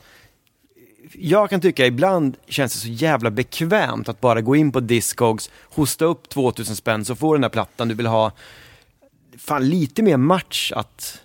jag 1.13 1.49
kan 1.49 1.61
tycka 1.61 1.85
ibland 1.85 2.37
känns 2.47 2.73
det 2.73 2.79
så 2.79 2.87
jävla 2.87 3.31
bekvämt 3.31 4.09
att 4.09 4.21
bara 4.21 4.41
gå 4.41 4.55
in 4.55 4.71
på 4.71 4.79
Discogs, 4.79 5.49
hosta 5.63 6.05
upp 6.05 6.29
2000 6.29 6.75
spänn 6.75 7.05
så 7.05 7.15
får 7.15 7.33
du 7.33 7.37
den 7.37 7.41
där 7.41 7.49
plattan 7.49 7.87
du 7.87 7.95
vill 7.95 8.05
ha. 8.05 8.31
Fan, 9.37 9.69
lite 9.69 10.03
mer 10.03 10.17
match 10.17 10.71
att, 10.75 11.21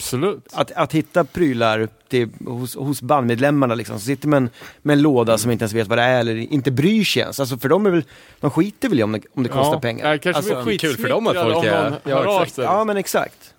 Absolut. 0.00 0.46
att, 0.52 0.72
att 0.72 0.92
hitta 0.94 1.24
prylar 1.24 1.88
till, 2.08 2.28
hos, 2.46 2.76
hos 2.76 3.02
bandmedlemmarna 3.02 3.74
liksom. 3.74 3.98
Som 3.98 4.06
sitter 4.06 4.28
med 4.28 4.36
en, 4.36 4.50
med 4.82 4.92
en 4.92 5.02
låda 5.02 5.38
som 5.38 5.50
inte 5.50 5.62
ens 5.62 5.72
vet 5.72 5.88
vad 5.88 5.98
det 5.98 6.02
är 6.04 6.20
eller 6.20 6.36
inte 6.36 6.70
bryr 6.70 7.04
sig 7.04 7.22
ens. 7.22 7.40
Alltså 7.40 7.58
för 7.58 7.68
dem 7.68 7.86
är 7.86 7.90
väl, 7.90 8.04
de 8.40 8.50
skiter 8.50 8.88
väl 8.88 9.00
i 9.00 9.02
om 9.02 9.12
det, 9.12 9.20
om 9.34 9.42
det 9.42 9.48
kostar 9.48 9.80
pengar. 9.80 10.08
Jag 10.10 10.22
kanske 10.22 10.38
Alltså, 10.52 10.64
blir 10.64 10.78
kul 10.78 10.96
för 10.96 11.08
dem 11.08 11.26
att 11.26 11.36
folk 11.36 11.64
är- 11.66 11.92
ja, 12.04 12.42
exakt. 12.42 12.58
Ja 12.58 12.84
men 12.84 12.96
exakt. 12.96 13.54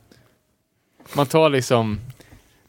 Man 1.13 1.25
tar 1.25 1.49
liksom 1.49 1.99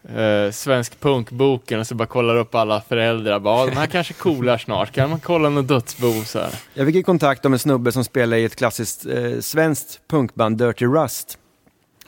eh, 0.08 0.50
Svensk 0.52 1.00
punkboken 1.00 1.80
och 1.80 1.86
så 1.86 1.94
bara 1.94 2.06
kollar 2.08 2.36
upp 2.36 2.54
alla 2.54 2.80
föräldrar. 2.80 3.38
Bara, 3.38 3.58
"Ja, 3.60 3.66
de 3.66 3.76
här 3.76 3.86
kanske 3.86 4.14
coolar 4.14 4.58
snart. 4.58 4.92
Kan 4.92 5.10
man 5.10 5.20
kolla 5.20 5.48
något 5.48 5.68
dödsbo 5.68 6.24
så 6.24 6.38
här? 6.38 6.50
Jag 6.74 6.86
fick 6.86 6.94
ju 6.96 7.02
kontakt 7.02 7.44
om 7.44 7.52
en 7.52 7.58
snubbe 7.58 7.92
som 7.92 8.04
spelar 8.04 8.36
i 8.36 8.44
ett 8.44 8.56
klassiskt 8.56 9.06
eh, 9.06 9.40
svenskt 9.40 10.00
punkband, 10.08 10.58
Dirty 10.58 10.86
Rust, 10.86 11.38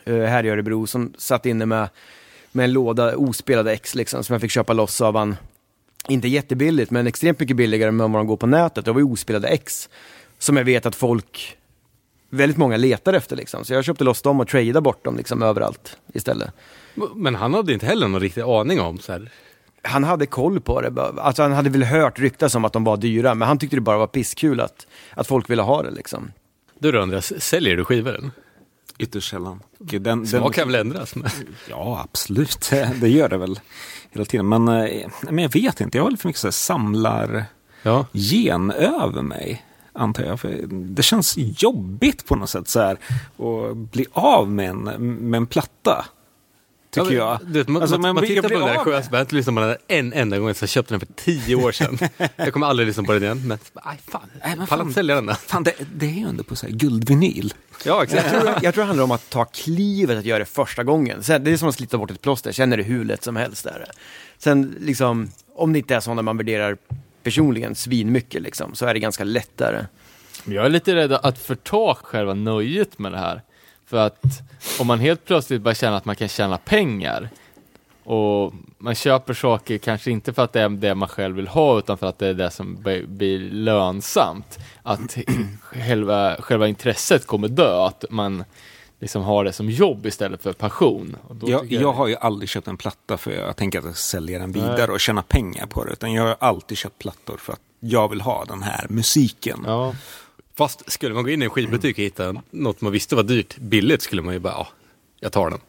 här 0.06 0.46
i 0.46 0.48
Örebro, 0.48 0.86
som 0.86 1.14
satt 1.18 1.46
inne 1.46 1.66
med, 1.66 1.88
med 2.52 2.64
en 2.64 2.72
låda 2.72 3.16
ospelade 3.16 3.72
ex 3.72 3.94
liksom, 3.94 4.24
som 4.24 4.34
jag 4.34 4.40
fick 4.40 4.50
köpa 4.50 4.72
loss 4.72 5.00
av 5.00 5.16
han. 5.16 5.36
Inte 6.08 6.28
jättebilligt, 6.28 6.90
men 6.90 7.06
extremt 7.06 7.40
mycket 7.40 7.56
billigare 7.56 7.88
än 7.88 7.98
vad 7.98 8.10
de 8.10 8.26
går 8.26 8.36
på 8.36 8.46
nätet. 8.46 8.84
Det 8.84 8.92
var 8.92 9.00
ju 9.00 9.06
ospelade 9.06 9.48
ex, 9.48 9.88
som 10.38 10.56
jag 10.56 10.64
vet 10.64 10.86
att 10.86 10.94
folk, 10.94 11.56
väldigt 12.30 12.58
många 12.58 12.76
letar 12.76 13.12
efter 13.12 13.36
liksom. 13.36 13.64
Så 13.64 13.74
jag 13.74 13.84
köpte 13.84 14.04
loss 14.04 14.22
dem 14.22 14.40
och 14.40 14.48
tradade 14.48 14.80
bort 14.80 15.04
dem 15.04 15.16
liksom 15.16 15.42
överallt 15.42 15.96
istället. 16.14 16.50
Men 17.14 17.34
han 17.34 17.54
hade 17.54 17.72
inte 17.72 17.86
heller 17.86 18.08
någon 18.08 18.20
riktig 18.20 18.40
aning 18.40 18.80
om 18.80 18.98
så 18.98 19.12
här. 19.12 19.30
Han 19.82 20.04
hade 20.04 20.26
koll 20.26 20.60
på 20.60 20.80
det, 20.80 21.02
alltså 21.02 21.42
han 21.42 21.52
hade 21.52 21.70
väl 21.70 21.82
hört 21.82 22.18
ryktas 22.18 22.54
om 22.54 22.64
att 22.64 22.72
de 22.72 22.84
var 22.84 22.96
dyra, 22.96 23.34
men 23.34 23.48
han 23.48 23.58
tyckte 23.58 23.76
det 23.76 23.80
bara 23.80 23.98
var 23.98 24.06
pisskul 24.06 24.60
att, 24.60 24.86
att 25.14 25.26
folk 25.26 25.50
ville 25.50 25.62
ha 25.62 25.82
det 25.82 25.90
liksom. 25.90 26.32
Du 26.78 26.92
då 26.92 27.02
Andreas, 27.02 27.40
säljer 27.42 27.76
du 27.76 27.84
skivor? 27.84 28.30
Ytterst 28.98 29.30
sällan. 29.30 29.60
Den, 29.78 30.02
den, 30.02 30.26
Smak 30.26 30.54
kan 30.54 30.68
väl 30.72 30.80
ändras? 30.86 31.14
Men... 31.16 31.30
Ja, 31.70 32.00
absolut. 32.10 32.70
Det 33.00 33.08
gör 33.08 33.28
det 33.28 33.36
väl 33.36 33.60
hela 34.10 34.24
tiden. 34.24 34.48
Men, 34.48 34.68
eh, 34.68 35.06
men 35.22 35.38
jag 35.38 35.52
vet 35.52 35.80
inte, 35.80 35.98
jag 35.98 36.04
har 36.04 36.10
lite 36.10 36.26
mycket 36.26 36.40
så 36.40 36.46
här 36.46 36.52
samlar 36.52 37.44
Ja. 37.82 38.06
gen 38.12 38.70
över 38.70 39.22
mig. 39.22 39.64
Antar 39.92 40.24
jag. 40.24 40.40
För 40.40 40.64
det 40.70 41.02
känns 41.02 41.34
jobbigt 41.36 42.26
på 42.26 42.36
något 42.36 42.50
sätt 42.50 42.68
så 42.68 42.80
här. 42.80 42.98
Att 43.38 43.76
bli 43.76 44.06
av 44.12 44.50
med 44.50 44.70
en, 44.70 44.82
med 45.30 45.38
en 45.38 45.46
platta. 45.46 46.04
Tycker 46.94 47.12
jag. 47.12 47.38
Du 47.46 47.58
vet, 47.58 47.68
man, 47.68 47.82
Alltså, 47.82 47.98
man, 47.98 48.14
man 48.14 48.24
tittar 48.24 48.34
jag 48.34 48.42
på 48.44 48.48
den 48.58 48.60
där 48.68 48.78
sjöns 48.78 49.10
band, 49.10 49.32
lyssnar 49.32 49.52
man 49.52 49.76
en 49.88 50.12
enda 50.12 50.38
gång, 50.38 50.54
så 50.54 50.62
jag 50.62 50.68
köpte 50.68 50.94
den 50.94 51.00
för 51.00 51.08
tio 51.16 51.54
år 51.56 51.72
sedan. 51.72 51.98
jag 52.36 52.52
kommer 52.52 52.66
aldrig 52.66 52.86
lyssna 52.88 53.02
på 53.04 53.12
den 53.12 53.22
igen, 53.22 53.42
men 53.48 53.58
aj, 53.74 53.98
fan, 54.08 54.30
Nej, 54.44 54.56
men 54.56 54.66
fan. 54.66 54.80
inte 54.80 54.94
sälja 54.94 55.14
den. 55.14 55.34
Fan, 55.34 55.62
det, 55.64 55.72
det 55.94 56.06
är 56.06 56.10
ju 56.10 56.28
ändå 56.28 56.44
på 56.44 56.56
så 56.56 56.66
här 56.66 56.72
guldvinyl. 56.72 57.54
Ja, 57.84 57.92
Jag 57.94 58.02
exakt. 58.02 58.30
tror, 58.30 58.54
jag 58.62 58.74
tror 58.74 58.82
det 58.82 58.86
handlar 58.86 59.04
om 59.04 59.10
att 59.10 59.30
ta 59.30 59.44
klivet 59.44 60.18
att 60.18 60.24
göra 60.24 60.38
det 60.38 60.44
första 60.44 60.84
gången. 60.84 61.22
Sen, 61.22 61.44
det 61.44 61.50
är 61.52 61.56
som 61.56 61.68
att 61.68 61.74
slita 61.74 61.98
bort 61.98 62.10
ett 62.10 62.20
plåster, 62.22 62.52
sen 62.52 62.72
är 62.72 62.76
det 62.76 62.82
hur 62.82 63.04
lätt 63.04 63.24
som 63.24 63.36
helst. 63.36 63.64
Där. 63.64 63.84
Sen 64.38 64.76
liksom, 64.80 65.30
om 65.54 65.72
det 65.72 65.78
inte 65.78 65.94
är 65.94 66.00
sådana 66.00 66.22
man 66.22 66.36
värderar 66.36 66.76
personligen 67.22 67.74
svinmycket 67.74 68.42
liksom, 68.42 68.74
så 68.74 68.86
är 68.86 68.94
det 68.94 69.00
ganska 69.00 69.24
lätt 69.24 69.56
där. 69.56 69.86
Men 70.44 70.54
Jag 70.56 70.64
är 70.66 70.70
lite 70.70 70.94
rädd 70.94 71.12
att 71.12 71.38
förta 71.38 71.94
själva 72.02 72.34
nöjet 72.34 72.98
med 72.98 73.12
det 73.12 73.18
här. 73.18 73.42
För 73.94 74.06
att 74.06 74.42
om 74.80 74.86
man 74.86 75.00
helt 75.00 75.24
plötsligt 75.24 75.62
bara 75.62 75.74
känner 75.74 75.96
att 75.96 76.04
man 76.04 76.16
kan 76.16 76.28
tjäna 76.28 76.58
pengar 76.58 77.28
och 78.04 78.52
man 78.78 78.94
köper 78.94 79.34
saker 79.34 79.78
kanske 79.78 80.10
inte 80.10 80.32
för 80.32 80.44
att 80.44 80.52
det 80.52 80.60
är 80.60 80.68
det 80.68 80.94
man 80.94 81.08
själv 81.08 81.36
vill 81.36 81.48
ha 81.48 81.78
utan 81.78 81.98
för 81.98 82.06
att 82.06 82.18
det 82.18 82.26
är 82.26 82.34
det 82.34 82.50
som 82.50 82.82
blir 83.06 83.38
lönsamt. 83.38 84.58
Att 84.82 85.16
själva, 85.62 86.36
själva 86.38 86.68
intresset 86.68 87.26
kommer 87.26 87.48
dö, 87.48 87.84
att 87.86 88.04
man 88.10 88.44
liksom 89.00 89.22
har 89.22 89.44
det 89.44 89.52
som 89.52 89.70
jobb 89.70 90.06
istället 90.06 90.42
för 90.42 90.52
passion. 90.52 91.16
Jag, 91.42 91.62
tycker 91.62 91.80
jag 91.80 91.92
har 91.92 92.06
ju 92.06 92.16
aldrig 92.16 92.48
köpt 92.48 92.68
en 92.68 92.76
platta 92.76 93.16
för 93.16 93.30
jag 93.30 93.56
tänker 93.56 93.78
att 93.78 93.84
jag 93.84 93.96
sälja 93.96 94.38
den 94.38 94.52
vidare 94.52 94.92
och 94.92 95.00
tjäna 95.00 95.22
pengar 95.22 95.66
på 95.66 95.84
det. 95.84 95.92
Utan 95.92 96.12
jag 96.12 96.22
har 96.22 96.36
alltid 96.38 96.78
köpt 96.78 96.98
plattor 96.98 97.36
för 97.36 97.52
att 97.52 97.60
jag 97.80 98.08
vill 98.08 98.20
ha 98.20 98.44
den 98.44 98.62
här 98.62 98.86
musiken. 98.88 99.64
Ja. 99.66 99.94
Fast 100.56 100.92
skulle 100.92 101.14
man 101.14 101.24
gå 101.24 101.30
in 101.30 101.42
i 101.42 101.44
en 101.44 101.50
skivbutik 101.50 101.98
och 101.98 102.04
hitta 102.04 102.42
något 102.50 102.80
man 102.80 102.92
visste 102.92 103.16
var 103.16 103.22
dyrt 103.22 103.56
billigt 103.56 104.02
skulle 104.02 104.22
man 104.22 104.34
ju 104.34 104.40
bara, 104.40 104.52
ja, 104.52 104.68
jag 105.20 105.32
tar 105.32 105.50
den. 105.50 105.60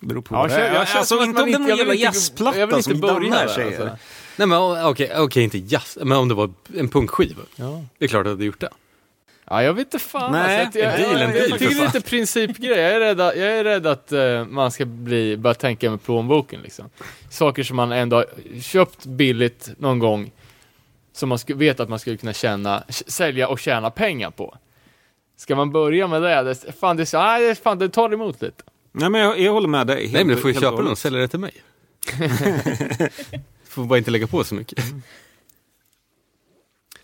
Beror 0.00 0.22
på 0.22 0.34
Ja, 0.34 0.50
jag- 0.50 0.60
jag 0.74 0.86
känner 0.88 0.98
alltså, 0.98 1.22
inte 1.22 1.42
om 1.42 1.50
det 1.50 1.56
är 1.56 1.58
någon 1.58 1.68
jag 1.68 1.76
vill 1.76 1.78
jävla 1.78 1.94
inte- 1.94 2.04
jazzplatta 2.04 2.58
jag 2.58 2.66
vill 2.66 2.76
inte 2.76 2.90
som 2.90 3.00
där, 3.30 3.48
säger. 3.48 3.66
alltså. 3.80 3.98
Nej 4.36 4.48
men 4.48 4.86
okej, 4.86 5.12
okej, 5.16 5.42
inte 5.44 5.58
jazz, 5.58 5.98
men 6.02 6.18
om 6.18 6.28
det 6.28 6.34
var 6.34 6.50
en 6.76 6.88
punkskiva. 6.88 7.42
Ja. 7.56 7.84
Det 7.98 8.04
är 8.04 8.08
klart 8.08 8.20
att 8.20 8.26
jag 8.26 8.32
hade 8.34 8.44
gjort 8.44 8.60
det. 8.60 8.70
Ja, 9.50 9.62
jag 9.62 9.74
vet 9.74 9.86
inte 9.94 9.98
fan. 9.98 10.32
Nej, 10.32 10.64
alltså, 10.64 10.78
jag, 10.78 10.94
en 10.94 11.00
deal, 11.00 11.12
jag, 11.12 11.20
en 11.20 11.26
jag, 11.26 11.34
deal, 11.34 11.50
jag 11.50 11.58
tycker 11.58 11.74
det 11.74 11.80
är 11.80 11.86
lite 11.86 12.00
principgrej. 12.00 12.70
Jag 12.78 12.92
är 12.94 13.00
rädd, 13.00 13.20
att- 13.20 13.36
jag 13.36 13.48
är 13.48 13.64
rädd 13.64 13.86
att 13.86 14.12
eh, 14.12 14.44
man 14.44 14.70
ska 14.70 14.84
bli, 14.84 15.36
börja 15.36 15.54
tänka 15.54 15.90
med 15.90 16.02
plånboken 16.02 16.60
liksom. 16.62 16.84
Saker 17.30 17.62
som 17.62 17.76
man 17.76 17.92
ändå 17.92 18.16
har 18.16 18.26
köpt 18.62 19.06
billigt 19.06 19.68
någon 19.78 19.98
gång, 19.98 20.30
som 21.16 21.28
man 21.28 21.38
vet 21.46 21.80
att 21.80 21.88
man 21.88 21.98
skulle 21.98 22.16
kunna 22.16 22.32
tjäna, 22.32 22.84
sälja 22.88 23.48
och 23.48 23.58
tjäna 23.58 23.90
pengar 23.90 24.30
på. 24.30 24.56
Ska 25.36 25.56
man 25.56 25.72
börja 25.72 26.06
med 26.08 26.22
det? 26.22 26.42
det 26.42 26.72
fan, 26.80 26.96
det, 26.96 27.12
nej, 27.12 27.48
det, 27.48 27.54
fan, 27.54 27.78
det 27.78 27.88
tar 27.88 28.12
emot 28.14 28.42
lite. 28.42 28.62
Nej, 28.92 29.10
men 29.10 29.20
jag, 29.20 29.38
jag 29.40 29.52
håller 29.52 29.68
med 29.68 29.86
dig. 29.86 30.00
helt- 30.00 30.12
Nej 30.12 30.24
men 30.24 30.36
du 30.36 30.42
får 30.42 30.50
ju 30.50 30.60
köpa 30.60 30.76
den 30.76 30.86
och 30.90 30.98
sälja 30.98 31.18
det 31.20 31.28
till 31.28 31.38
mig. 31.40 31.52
får 33.68 33.84
bara 33.84 33.98
inte 33.98 34.10
lägga 34.10 34.26
på 34.26 34.44
så 34.44 34.54
mycket. 34.54 34.84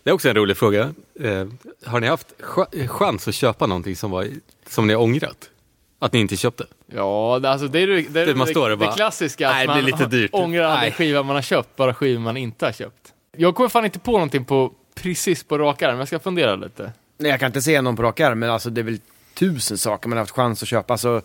Det 0.03 0.11
är 0.11 0.15
också 0.15 0.29
en 0.29 0.35
rolig 0.37 0.57
fråga. 0.57 0.95
Eh, 1.21 1.47
har 1.87 2.01
ni 2.01 2.07
haft 2.07 2.27
ch- 2.41 2.89
chans 2.89 3.29
att 3.29 3.35
köpa 3.35 3.67
någonting 3.67 3.97
som, 3.97 4.11
var, 4.11 4.29
som 4.67 4.87
ni 4.87 4.95
har 4.95 5.03
ångrat? 5.03 5.51
Att 5.99 6.13
ni 6.13 6.21
inte 6.21 6.37
köpte? 6.37 6.67
Ja, 6.87 7.39
det, 7.43 7.51
alltså, 7.51 7.69
det 7.69 7.79
är, 7.81 7.87
det, 7.87 8.03
det, 8.03 8.25
Det 8.25 8.35
man 8.35 8.47
står 8.47 8.63
och 8.63 8.69
det 8.71 8.77
bara, 8.77 8.93
klassiska, 8.93 9.49
att 9.49 9.55
"Nej, 9.55 9.67
det 9.67 9.73
man 9.75 9.83
blir 9.85 9.93
lite 9.93 10.07
dyrt." 10.17 10.31
ångrar 10.35 10.63
aldrig 10.65 10.91
Nej. 10.91 10.93
skiva 10.93 11.23
man 11.23 11.35
har 11.37 11.43
köpt, 11.43 11.77
bara 11.77 11.95
skivor 11.95 12.21
man 12.21 12.37
inte 12.37 12.65
har 12.65 12.73
köpt. 12.73 13.13
Jag 13.37 13.55
kommer 13.55 13.69
fan 13.69 13.85
inte 13.85 13.99
på 13.99 14.13
någonting 14.13 14.45
på 14.45 14.73
precis 14.95 15.45
på 15.45 15.59
rak 15.59 15.83
arm, 15.83 15.99
jag 15.99 16.07
ska 16.09 16.19
fundera 16.19 16.57
lite. 16.57 16.93
Nej, 17.19 17.31
jag 17.31 17.41
kan 17.41 17.47
inte 17.47 17.63
säga 17.63 17.83
någon 17.83 17.97
på 17.97 18.03
rak 18.03 18.21
arm, 18.21 18.39
men 18.39 18.51
alltså 18.51 18.71
det 18.71 18.81
är 18.81 18.83
väl 18.83 19.01
tusen 19.35 19.79
saker 19.79 20.09
man 20.09 20.19
har 20.19 20.23
haft 20.23 20.35
chans 20.35 20.63
att 20.63 20.69
köpa. 20.69 20.95
Alltså, 20.95 21.23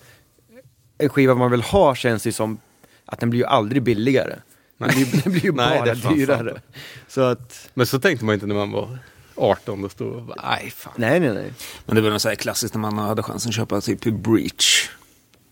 en 0.97 1.09
skiva 1.09 1.35
man 1.35 1.51
vill 1.51 1.61
ha 1.61 1.95
känns 1.95 2.27
ju 2.27 2.31
som 2.31 2.57
att 3.05 3.19
den 3.19 3.29
blir 3.29 3.39
ju 3.39 3.45
aldrig 3.45 3.83
billigare. 3.83 4.35
Den 4.77 4.89
blir, 4.89 5.21
den 5.23 5.31
blir 5.31 5.45
ju 5.45 5.51
Nej, 5.55 5.81
det 5.85 5.85
bara 5.85 5.95
fan 5.95 6.13
dyrare. 6.15 6.61
Så 7.07 7.21
att, 7.21 7.69
Men 7.73 7.85
så 7.87 7.99
tänkte 7.99 8.25
man 8.25 8.33
inte 8.33 8.45
när 8.45 8.55
man 8.55 8.71
var 8.71 8.97
18 9.35 9.85
och 9.85 9.91
stod 9.91 10.13
och 10.13 10.21
bara, 10.21 10.51
nej 10.51 10.71
fan. 10.71 10.93
nej, 10.95 11.19
nej, 11.19 11.33
nej. 11.33 11.53
Men 11.85 11.95
det 11.95 12.01
var 12.01 12.09
nog 12.09 12.21
så 12.21 12.29
här 12.29 12.35
klassiskt 12.35 12.73
när 12.73 12.81
man 12.81 12.97
hade 12.97 13.23
chansen 13.23 13.49
att 13.49 13.55
köpa 13.55 13.81
typ 13.81 14.03
Breach. 14.03 14.89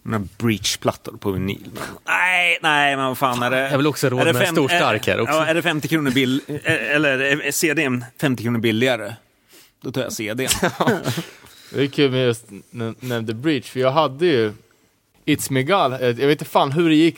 Några 0.08 0.28
Breach-plattor 0.38 1.18
på 1.18 1.32
vinyl. 1.32 1.72
Nej, 2.08 2.58
nej, 2.62 2.96
men 2.96 3.06
vad 3.06 3.18
fan 3.18 3.44
är 3.44 3.52
det? 3.52 3.70
jag 3.70 3.78
vill 3.78 3.88
också 3.88 4.10
råd 4.10 4.20
är 4.22 4.26
det 4.26 4.34
med 4.34 4.41
en 4.41 4.56
stor 4.56 4.68
stark 4.68 5.08
här 5.08 5.13
är- 5.18 5.22
också. 5.22 5.34
Ja, 5.34 5.46
är 5.46 5.54
det 5.54 5.62
50 5.62 5.88
kronor 5.88 6.12
bill... 6.12 6.41
Eller 6.65 7.20
är 7.20 7.52
CDn 7.52 8.06
50 8.22 8.44
kronor 8.44 8.60
billigare? 8.60 9.13
Då 9.82 9.91
tar 9.91 10.02
jag 10.02 10.13
CDn. 10.13 10.50
Det 11.74 11.82
är 11.82 11.88
kul 11.88 12.12
med 12.12 12.26
just 12.26 12.46
nämnde 13.00 13.34
Breach, 13.34 13.72
för 13.72 13.80
jag 13.80 13.91
hade 13.91 14.26
ju 14.26 14.54
It's 15.26 15.52
Megal, 15.52 15.94
eh, 15.94 16.00
jag 16.02 16.13
vet 16.13 16.30
inte 16.30 16.46
fan 16.46 16.72
hur 16.72 16.89
det 16.89 16.96
gick, 16.96 17.18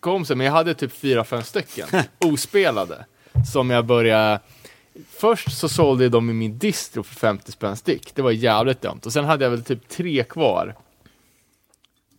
kom 0.00 0.24
sig, 0.24 0.36
men 0.36 0.46
jag 0.46 0.52
hade 0.52 0.74
typ 0.74 0.92
fyra, 0.92 1.24
fem 1.24 1.42
stycken 1.42 1.88
ospelade. 2.18 3.04
Som 3.52 3.70
jag 3.70 3.84
började, 3.86 4.40
först 5.18 5.58
så 5.58 5.68
sålde 5.68 6.04
jag 6.04 6.12
dem 6.12 6.30
i 6.30 6.32
min 6.32 6.58
distro 6.58 7.02
för 7.02 7.14
50 7.14 7.52
spänn 7.52 7.76
styck, 7.76 8.14
det 8.14 8.22
var 8.22 8.30
jävligt 8.30 8.82
dumt. 8.82 9.00
Och 9.04 9.12
sen 9.12 9.24
hade 9.24 9.44
jag 9.44 9.50
väl 9.50 9.64
typ 9.64 9.88
tre 9.88 10.24
kvar 10.24 10.74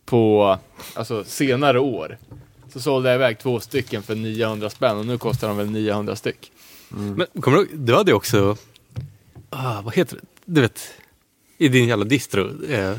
på, 0.08 0.58
alltså 0.94 1.24
senare 1.24 1.80
år. 1.80 2.18
Så 2.72 2.80
sålde 2.80 3.08
jag 3.08 3.16
iväg 3.16 3.38
två 3.38 3.60
stycken 3.60 4.02
för 4.02 4.14
900 4.14 4.70
spänn 4.70 4.96
och 4.98 5.06
nu 5.06 5.18
kostar 5.18 5.48
de 5.48 5.56
väl 5.56 5.70
900 5.70 6.16
styck. 6.16 6.52
Men 6.88 7.26
kommer 7.40 7.56
du 7.58 7.62
ihåg, 7.64 7.78
du 7.78 7.94
hade 7.94 8.10
ju 8.10 8.14
också, 8.16 8.56
ah, 9.50 9.80
vad 9.82 9.94
heter 9.94 10.16
det? 10.16 10.22
Du 10.44 10.60
vet, 10.60 10.80
i 11.58 11.68
din 11.68 11.88
jävla 11.88 12.04
distro. 12.04 12.64
Eh, 12.70 12.98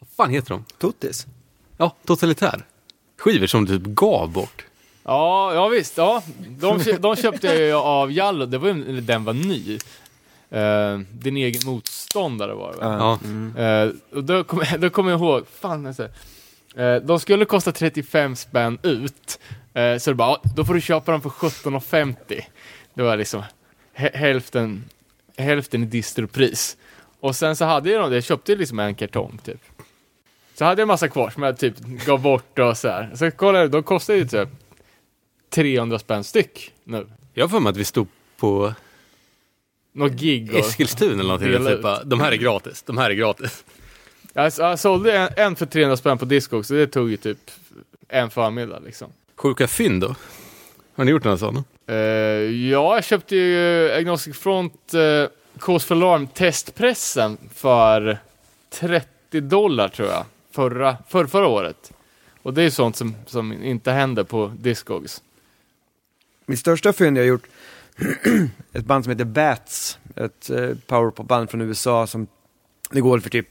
vad 0.00 0.08
fan 0.16 0.30
heter 0.30 0.48
de? 0.48 0.64
Tuttis. 0.78 1.26
Ja, 1.76 1.96
totalitär. 2.04 2.64
Skivor 3.18 3.46
som 3.46 3.64
du 3.64 3.78
typ 3.78 3.86
gav 3.86 4.32
bort. 4.32 4.64
Ja, 5.04 5.54
ja 5.54 5.68
visst. 5.68 5.96
Ja. 5.96 6.22
De, 6.48 6.82
de 7.00 7.16
köpte 7.16 7.46
jag 7.46 7.56
ju 7.56 7.72
av 7.72 8.12
Jallo, 8.12 8.46
det 8.46 8.58
var, 8.58 8.68
ju- 8.68 9.00
den 9.00 9.24
var 9.24 9.32
ny. 9.32 9.78
Eh, 10.54 10.98
din 11.12 11.36
egen 11.36 11.60
motståndare 11.66 12.54
var 12.54 12.72
det 12.72 12.78
väl? 12.78 12.88
Ja. 12.88 13.18
Eh, 13.84 13.90
och 14.16 14.24
då 14.24 14.44
kommer 14.44 14.78
jag, 14.82 14.92
kommer 14.92 15.10
jag 15.10 15.20
ihåg, 15.20 15.46
fan 15.48 15.86
alltså, 15.86 16.08
eh, 16.76 16.96
de 16.96 17.20
skulle 17.20 17.44
kosta 17.44 17.72
35 17.72 18.36
spänn 18.36 18.78
ut. 18.82 19.38
Eh, 19.74 19.96
så 19.98 20.10
det 20.10 20.14
bara, 20.14 20.28
"Ja, 20.28 20.42
då 20.56 20.64
får 20.64 20.74
du 20.74 20.80
köpa 20.80 21.12
dem 21.12 21.20
för 21.22 21.30
17,50. 21.30 22.46
Det 22.94 23.02
var 23.02 23.16
liksom 23.16 23.42
hä- 23.96 24.16
hälften, 24.16 24.84
hälften 25.36 25.82
i 25.82 25.86
distropris. 25.86 26.76
Och 27.20 27.36
sen 27.36 27.56
så 27.56 27.64
hade 27.64 27.90
jag 27.90 28.02
dem, 28.02 28.12
jag 28.12 28.24
köpte 28.24 28.54
liksom 28.56 28.78
en 28.78 28.94
kartong 28.94 29.38
typ. 29.44 29.60
Så 30.54 30.64
hade 30.64 30.80
jag 30.80 30.84
en 30.84 30.88
massa 30.88 31.08
kvar 31.08 31.30
som 31.30 31.42
jag 31.42 31.58
typ 31.58 31.78
gav 31.78 32.20
bort 32.22 32.58
och 32.58 32.76
så 32.78 32.88
här. 32.88 33.10
Så 33.14 33.30
kollade 33.30 33.58
jag, 33.58 33.70
de 33.70 33.82
kostade 33.82 34.18
ju 34.18 34.26
typ 34.28 34.48
300 35.50 35.98
spänn 35.98 36.24
styck 36.24 36.72
nu. 36.84 37.06
Jag 37.34 37.44
har 37.44 37.48
för 37.48 37.60
mig 37.60 37.70
att 37.70 37.76
vi 37.76 37.84
stod 37.84 38.08
på 38.36 38.74
Något 39.96 40.12
gig 40.12 40.50
och... 40.54 40.58
Eskilstuna 40.58 41.12
eller 41.12 41.24
någonting. 41.24 41.66
Typ, 41.66 41.82
bara, 41.82 42.04
de 42.04 42.20
här 42.20 42.32
är 42.32 42.36
gratis, 42.36 42.82
de 42.82 42.98
här 42.98 43.10
är 43.10 43.14
gratis. 43.14 43.64
Jag, 44.32 44.52
jag 44.58 44.78
sålde 44.78 45.18
en, 45.18 45.28
en 45.36 45.56
för 45.56 45.66
300 45.66 45.96
spänn 45.96 46.18
på 46.18 46.24
Discogs 46.24 46.68
så 46.68 46.74
det 46.74 46.86
tog 46.86 47.10
ju 47.10 47.16
typ 47.16 47.50
en 48.08 48.30
förmiddag 48.30 48.78
liksom. 48.84 49.08
Sjuka 49.36 49.66
fynd 49.66 50.00
då? 50.00 50.14
Har 50.94 51.04
ni 51.04 51.10
gjort 51.10 51.24
några 51.24 51.38
sådana? 51.38 51.64
Eh, 51.86 51.96
ja, 51.96 52.94
jag 52.94 53.04
köpte 53.04 53.36
ju 53.36 53.90
Agnostic 53.92 54.38
Front 54.38 54.94
uh, 54.94 55.26
Cause 55.58 55.86
for 55.86 55.94
Alarm 55.94 56.26
testpressen 56.26 57.38
för 57.54 58.18
30 58.70 59.40
dollar 59.40 59.88
tror 59.88 60.08
jag, 60.08 60.24
förra, 60.50 60.96
för, 61.08 61.26
förra 61.26 61.46
året. 61.46 61.92
Och 62.42 62.54
det 62.54 62.60
är 62.60 62.64
ju 62.64 62.70
sånt 62.70 62.96
som, 62.96 63.14
som 63.26 63.52
inte 63.52 63.92
händer 63.92 64.24
på 64.24 64.52
Discogs. 64.58 65.22
Mitt 66.46 66.58
största 66.58 66.92
fynd 66.92 67.18
jag 67.18 67.26
gjort, 67.26 67.46
ett 68.72 68.84
band 68.84 69.04
som 69.04 69.10
heter 69.10 69.24
Bats, 69.24 69.98
ett 70.16 70.50
eh, 70.50 70.70
powerpop-band 70.86 71.50
från 71.50 71.60
USA 71.60 72.06
som 72.06 72.26
det 72.90 73.00
går 73.00 73.18
för 73.18 73.30
typ 73.30 73.48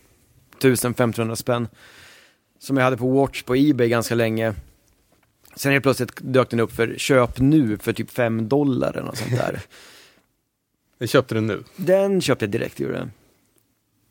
1500 0.57 1.35
spänn. 1.35 1.67
Som 2.59 2.77
jag 2.77 2.83
hade 2.83 2.97
på 2.97 3.11
Watch 3.11 3.43
på 3.43 3.55
Ebay 3.55 3.89
ganska 3.89 4.15
länge. 4.15 4.53
Sen 5.55 5.71
helt 5.71 5.83
plötsligt 5.83 6.11
dök 6.21 6.49
den 6.49 6.59
upp 6.59 6.71
för 6.71 6.95
köp 6.97 7.39
nu 7.39 7.77
för 7.77 7.93
typ 7.93 8.11
5 8.11 8.49
dollar 8.49 8.91
eller 8.91 9.03
något 9.03 9.17
sånt 9.17 9.37
där. 9.37 9.61
Jag 10.97 11.09
köpte 11.09 11.35
den 11.35 11.47
nu. 11.47 11.63
Den 11.75 12.21
köpte 12.21 12.45
jag 12.45 12.51
direkt, 12.51 12.79
gjorde 12.79 12.97
jag. 12.97 13.09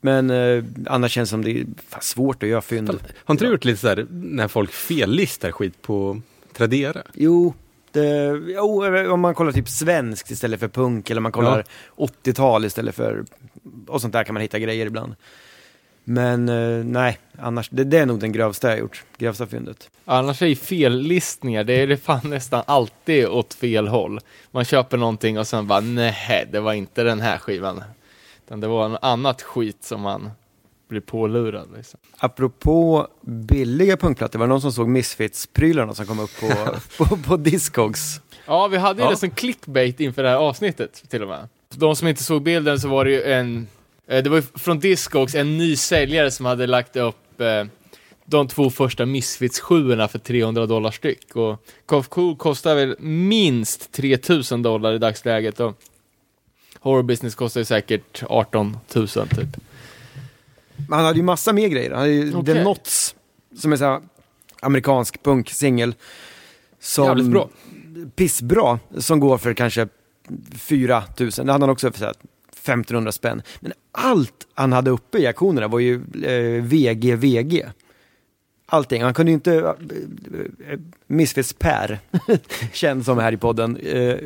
Men 0.00 0.30
eh, 0.30 0.64
annars 0.86 1.12
känns 1.12 1.28
det 1.28 1.30
som 1.30 1.44
det 1.44 1.60
är 1.60 1.66
svårt 2.00 2.42
att 2.42 2.48
göra 2.48 2.62
fynd. 2.62 2.88
Har 3.24 3.34
inte 3.34 3.44
du 3.44 3.50
gjort 3.50 3.64
lite 3.64 3.80
sådär 3.80 4.06
när 4.10 4.48
folk 4.48 4.72
fellistar 4.72 5.52
skit 5.52 5.82
på 5.82 6.20
Tradera? 6.52 7.02
Jo, 7.14 7.54
det, 7.92 8.40
jo, 8.46 8.84
om 9.12 9.20
man 9.20 9.34
kollar 9.34 9.52
typ 9.52 9.68
svenskt 9.68 10.30
istället 10.30 10.60
för 10.60 10.68
punk 10.68 11.10
eller 11.10 11.20
man 11.20 11.32
kollar 11.32 11.64
80-tal 11.96 12.64
istället 12.64 12.94
för, 12.94 13.24
och 13.86 14.00
sånt 14.00 14.12
där 14.12 14.24
kan 14.24 14.34
man 14.34 14.40
hitta 14.40 14.58
grejer 14.58 14.86
ibland. 14.86 15.14
Men 16.04 16.48
eh, 16.48 16.84
nej, 16.84 17.18
annars, 17.38 17.68
det, 17.70 17.84
det 17.84 17.98
är 17.98 18.06
nog 18.06 18.20
den 18.20 18.32
grövsta 18.32 18.70
jag 18.70 18.78
gjort, 18.78 19.04
grövsta 19.18 19.46
fyndet. 19.46 19.90
Annars 20.04 20.42
är 20.42 20.46
ju 20.46 20.56
fellistningar, 20.56 21.64
det 21.64 21.72
är 21.72 21.86
det 21.86 21.96
fan 21.96 22.20
nästan 22.24 22.62
alltid 22.66 23.26
åt 23.26 23.54
fel 23.54 23.88
håll. 23.88 24.20
Man 24.50 24.64
köper 24.64 24.96
någonting 24.96 25.38
och 25.38 25.46
sen 25.46 25.66
bara 25.66 25.80
nej, 25.80 26.48
det 26.52 26.60
var 26.60 26.72
inte 26.72 27.02
den 27.02 27.20
här 27.20 27.38
skivan. 27.38 27.82
Utan 28.46 28.60
det 28.60 28.66
var 28.66 28.88
något 28.88 28.98
annat 29.02 29.42
skit 29.42 29.84
som 29.84 30.00
man 30.00 30.30
blir 30.92 31.00
pålurad 31.00 31.68
liksom. 31.76 32.00
Apropå 32.18 33.06
billiga 33.20 33.96
punkplattor, 33.96 34.38
var 34.38 34.46
det 34.46 34.48
någon 34.48 34.60
som 34.60 34.72
såg 34.72 34.88
Misfits-prylarna 34.88 35.94
som 35.94 36.06
kom 36.06 36.20
upp 36.20 36.40
på, 36.40 36.48
på, 37.04 37.16
på 37.16 37.36
Discogs? 37.36 38.20
Ja, 38.46 38.66
vi 38.68 38.76
hade 38.76 39.00
ju 39.00 39.04
Ja. 39.06 39.10
det 39.10 39.16
som 39.16 39.30
clickbait 39.30 40.00
inför 40.00 40.22
det 40.22 40.28
här 40.28 40.36
avsnittet 40.36 41.02
till 41.10 41.22
och 41.22 41.28
med. 41.28 41.48
De 41.74 41.96
som 41.96 42.08
inte 42.08 42.22
såg 42.24 42.42
bilden 42.42 42.80
så 42.80 42.88
var 42.88 43.04
det 43.04 43.10
ju 43.10 43.22
en, 43.22 43.66
eh, 44.06 44.22
det 44.22 44.30
var 44.30 44.36
ju 44.36 44.42
från 44.42 44.78
Discogs 44.78 45.34
en 45.34 45.58
ny 45.58 45.76
säljare 45.76 46.30
som 46.30 46.46
hade 46.46 46.66
lagt 46.66 46.96
upp 46.96 47.40
eh, 47.40 47.64
de 48.24 48.48
två 48.48 48.70
första 48.70 49.06
Misfits 49.06 49.60
7 49.60 49.96
för 49.96 50.18
300 50.18 50.66
dollar 50.66 50.90
styck. 50.90 51.36
Och 51.36 51.64
Cough 51.86 52.08
Cool 52.08 52.36
kostar 52.36 52.74
väl 52.74 52.96
minst 53.00 53.92
3000 53.92 54.62
dollar 54.62 54.92
i 54.92 54.98
dagsläget 54.98 55.60
och 55.60 55.74
Horror 56.80 57.02
Business 57.02 57.34
kostar 57.34 57.60
ju 57.60 57.64
säkert 57.64 58.22
18 58.28 58.76
000 58.94 59.08
typ. 59.08 59.28
Men 60.76 60.98
han 60.98 61.04
hade 61.04 61.18
ju 61.18 61.22
massa 61.22 61.52
mer 61.52 61.68
grejer. 61.68 61.90
Han 61.90 61.98
hade 61.98 62.12
ju 62.12 62.34
Okej. 62.34 62.54
The 62.54 62.60
Knots, 62.60 63.14
som 63.56 63.72
är 63.72 63.76
så 63.76 63.84
här 63.84 64.00
amerikansk 64.60 65.22
punksingel. 65.22 65.94
Jävligt 66.98 67.26
bra. 67.26 67.48
Pissbra, 68.16 68.78
som 68.98 69.20
går 69.20 69.38
för 69.38 69.54
kanske 69.54 69.88
4 70.54 71.04
000. 71.18 71.30
Det 71.30 71.38
hade 71.38 71.52
han 71.52 71.70
också 71.70 71.92
för 71.92 71.98
så 71.98 72.04
här 72.04 72.14
1500 72.62 73.12
spänn. 73.12 73.42
Men 73.60 73.72
allt 73.92 74.46
han 74.54 74.72
hade 74.72 74.90
uppe 74.90 75.18
i 75.18 75.26
auktionerna 75.26 75.68
var 75.68 75.78
ju 75.78 75.94
eh, 76.24 76.62
VG, 76.62 77.16
VG. 77.16 77.64
Allting. 78.66 79.02
Han 79.02 79.14
kunde 79.14 79.32
ju 79.32 79.34
inte... 79.34 79.74
Eh, 80.68 80.78
Misfits 81.06 81.52
Per, 81.52 81.98
känd 82.72 83.04
som 83.04 83.18
är 83.18 83.22
här 83.22 83.32
i 83.32 83.36
podden, 83.36 83.76
eh, 83.76 84.16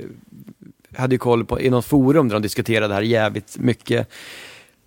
hade 0.96 1.14
ju 1.14 1.18
koll 1.18 1.44
på 1.44 1.60
i 1.60 1.70
något 1.70 1.84
forum 1.84 2.28
där 2.28 2.34
de 2.34 2.42
diskuterade 2.42 2.88
det 2.88 2.94
här 2.94 3.02
jävligt 3.02 3.58
mycket. 3.58 4.08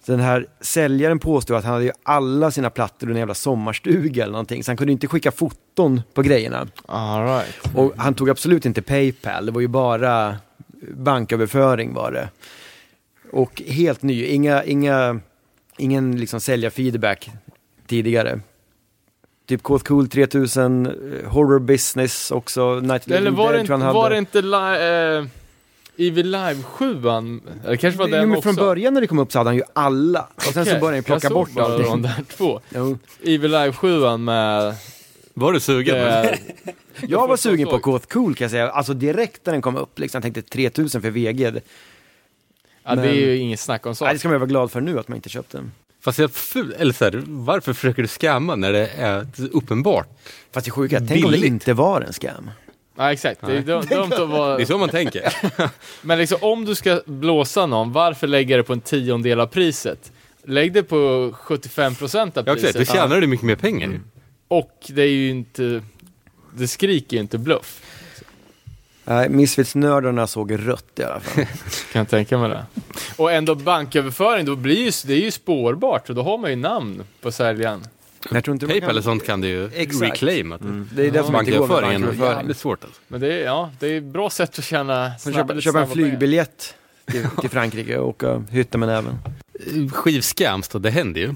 Den 0.10 0.20
här 0.20 0.46
säljaren 0.62 1.20
påstod 1.20 1.58
att 1.58 1.64
han 1.64 1.74
hade 1.74 1.86
ju 1.86 1.92
alla 2.04 2.52
sina 2.52 2.70
plattor 2.70 3.10
i 3.10 3.12
en 3.12 3.18
jävla 3.18 3.34
sommarstuga 3.34 4.24
eller 4.24 4.32
någonting, 4.32 4.64
så 4.64 4.72
han 4.72 4.78
kunde 4.78 4.94
inte 4.94 5.08
skicka 5.08 5.32
foton 5.32 6.02
på 6.14 6.22
grejerna. 6.22 6.68
All 6.86 7.26
right. 7.26 7.76
Och 7.76 7.94
han 7.98 8.14
tog 8.14 8.30
absolut 8.30 8.66
inte 8.66 8.82
Paypal, 8.82 9.46
det 9.46 9.52
var 9.52 9.62
ju 9.62 9.68
bara 9.68 10.36
banköverföring 10.94 11.94
var 11.94 12.12
det. 12.12 12.30
Och 13.32 13.62
helt 13.68 14.04
ny, 14.04 14.26
inga, 14.26 14.64
inga, 14.64 15.20
ingen 15.78 16.18
liksom 16.18 16.40
säljarfeedback 16.40 17.30
tidigare. 17.88 18.40
Typ 19.48 19.64
Cold 19.64 19.84
Cool 19.88 20.08
3000, 20.08 20.86
eh, 20.86 20.92
Horror 21.30 21.60
Business 21.60 22.32
också, 22.32 22.80
Night 22.80 23.02
of 23.02 23.08
the 23.08 23.14
Eller 23.18 23.32
var 23.32 23.54
det 23.54 23.60
inte, 23.60 23.76
var 23.78 24.10
det 24.10 24.18
inte 24.18 24.42
li- 24.42 25.18
eh, 25.20 25.26
Evil 26.00 26.32
Live 26.32 26.64
7 26.64 26.86
Eller 27.00 27.76
kanske 27.76 27.98
var 28.00 28.08
Jo, 28.08 28.12
den 28.16 28.30
men 28.30 28.38
också? 28.38 28.42
från 28.42 28.56
början 28.56 28.94
när 28.94 29.02
det 29.02 29.08
kom 29.08 29.20
upp 29.20 29.32
så 29.32 29.38
hade 29.38 29.50
han 29.50 29.56
ju 29.58 29.64
alla. 29.74 30.28
Och 30.36 30.44
sen 30.44 30.54
så 30.54 30.62
Okej, 30.62 30.80
började 30.82 30.98
han 30.98 31.04
plocka 31.04 31.26
jag 31.28 31.34
bort 31.34 31.48
såg 31.50 31.56
bara 31.56 31.66
allting. 31.66 31.88
de 31.88 32.02
där 32.02 32.24
två. 32.38 32.60
Jo. 32.76 32.98
Evil 33.24 33.52
Live 33.52 33.72
7 33.74 34.18
med... 34.18 34.76
Var 35.34 35.54
du 35.54 35.60
sugen? 35.60 35.96
eh, 35.98 36.32
Jag 37.08 37.28
var 37.28 37.38
sugen 37.38 37.68
på. 37.68 37.80
Cold 37.80 38.10
Cool 38.10 38.36
kan 38.36 38.46
jag 38.46 38.52
säga, 38.52 38.70
alltså 38.70 38.94
direkt 38.94 39.46
när 39.46 39.54
den 39.54 39.62
kom 39.62 39.76
upp 39.76 40.00
liksom, 40.00 40.18
jag 40.18 40.24
tänkte 40.34 40.42
3000 40.42 41.02
för 41.02 41.10
VG. 41.10 41.52
Det, 41.52 41.62
ja, 42.84 42.96
det 42.96 43.02
är 43.02 43.06
Men- 43.06 43.16
ju 43.16 43.38
inget 43.38 43.60
snack 43.60 43.86
om 43.86 43.96
saken. 43.96 44.16
det 44.16 44.20
ska 44.20 44.28
man 44.28 44.36
ju 44.36 44.40
vara 44.40 44.48
glad 44.50 44.72
för 44.72 44.82
nu 44.82 45.00
att 45.00 45.08
man 45.08 45.16
inte 45.16 45.30
köpte 45.30 45.58
den. 45.58 45.72
Fast 46.02 46.20
jag 46.20 46.32
ful, 46.32 46.76
eller 46.80 46.94
så 46.94 47.06
här, 47.06 47.24
varför 47.28 47.74
försöker 47.74 48.02
du 48.02 48.08
skamma 48.08 48.56
när 48.56 48.72
det 48.74 48.88
är 48.88 49.28
uppenbart? 49.52 50.08
Fast 50.52 50.66
det 50.66 50.72
sjuka, 50.72 51.00
tänk 51.08 51.26
om 51.26 51.32
det 51.32 51.38
inte 51.48 51.74
var 51.74 52.02
en 52.02 52.14
scam. 52.14 52.50
Ja, 53.00 53.12
exakt. 53.12 53.42
Det 53.46 53.58
är 53.58 53.62
dum- 53.62 53.86
dumt 53.90 54.14
att 54.14 54.30
vara... 54.30 54.56
Det 54.58 54.64
är 54.64 54.66
så 54.66 54.78
man 54.78 54.90
tänker. 54.90 55.34
Men 56.02 56.18
liksom, 56.18 56.38
om 56.42 56.66
du 56.66 56.76
ska 56.76 57.02
blåsa 57.06 57.66
någon, 57.66 57.92
varför 57.92 58.28
lägga 58.28 58.58
det 58.58 58.64
på 58.64 58.74
en 58.74 58.82
tiondel 58.82 59.40
av 59.40 59.48
priset? 59.48 60.12
Lägg 60.44 60.74
det 60.74 60.84
på 60.84 60.96
75% 61.44 62.38
av 62.38 62.44
Ja, 62.48 62.54
exakt, 62.54 62.62
priset. 62.62 62.88
då 62.88 62.94
tjänar 62.94 63.22
du 63.22 63.28
mycket 63.28 63.46
mer 63.46 63.56
pengar. 63.56 64.00
Och 64.48 64.78
det 64.90 65.02
är 65.02 65.08
ju 65.08 65.30
inte... 65.30 65.82
Det 66.58 66.68
skriker 66.68 67.18
ju 67.18 67.22
inte 67.22 67.38
bluff. 67.38 67.82
Nej, 69.04 69.30
Misfits-nördarna 69.30 70.28
såg 70.28 70.68
rött 70.68 71.00
i 71.00 71.04
alla 71.04 71.20
fall. 71.20 71.46
Kan 71.92 72.00
jag 72.00 72.10
tänka 72.10 72.38
mig 72.38 72.50
det. 72.50 72.66
Och 73.18 73.32
ändå 73.32 73.56
banköverföring, 73.56 74.46
då 74.46 74.56
blir 74.56 74.76
ju, 74.86 74.92
det 75.06 75.14
är 75.14 75.20
ju 75.26 75.32
spårbart 75.32 76.10
och 76.10 76.16
då 76.16 76.24
har 76.24 76.38
man 76.38 76.50
ju 76.50 76.56
namn 76.56 77.04
på 77.22 77.32
säljaren. 77.32 77.84
Men 78.26 78.36
jag 78.36 78.44
tror 78.44 78.54
inte 78.56 78.66
man 78.66 78.72
Paypal 78.74 78.90
kan- 78.90 78.98
och 78.98 79.04
sånt 79.04 79.26
kan 79.26 79.42
du 79.42 79.48
ju 79.48 79.70
Exakt. 79.74 80.02
reclaima. 80.04 80.58
Typ. 80.58 80.68
Det 80.92 81.08
är 81.08 81.12
det 81.12 81.24
som 81.24 81.36
inte 81.36 81.52
går 81.52 81.68
med 81.68 81.78
är 81.78 81.82
banköverföring. 81.82 82.20
jävligt 82.38 82.58
svårt 82.58 82.84
alltså. 82.84 83.02
Men 83.08 83.22
det 83.22 83.34
är, 83.34 83.46
ja, 83.46 83.72
det 83.80 83.88
är 83.88 83.98
ett 83.98 84.04
bra 84.04 84.30
sätt 84.30 84.60
att 84.60 84.66
tjäna 84.66 85.18
snabba, 85.20 85.48
köpa, 85.48 85.62
köpa 85.62 85.82
en 85.82 85.88
flygbiljett 85.90 86.76
till, 87.06 87.28
till 87.42 87.50
Frankrike 87.50 87.98
och 87.98 88.08
åka 88.10 88.44
hytta 88.50 88.78
med 88.78 88.90
näven. 88.90 89.20
Skivscams 89.92 90.68
då, 90.68 90.80
det 90.80 90.90
händer 90.90 91.22
ju. 91.22 91.36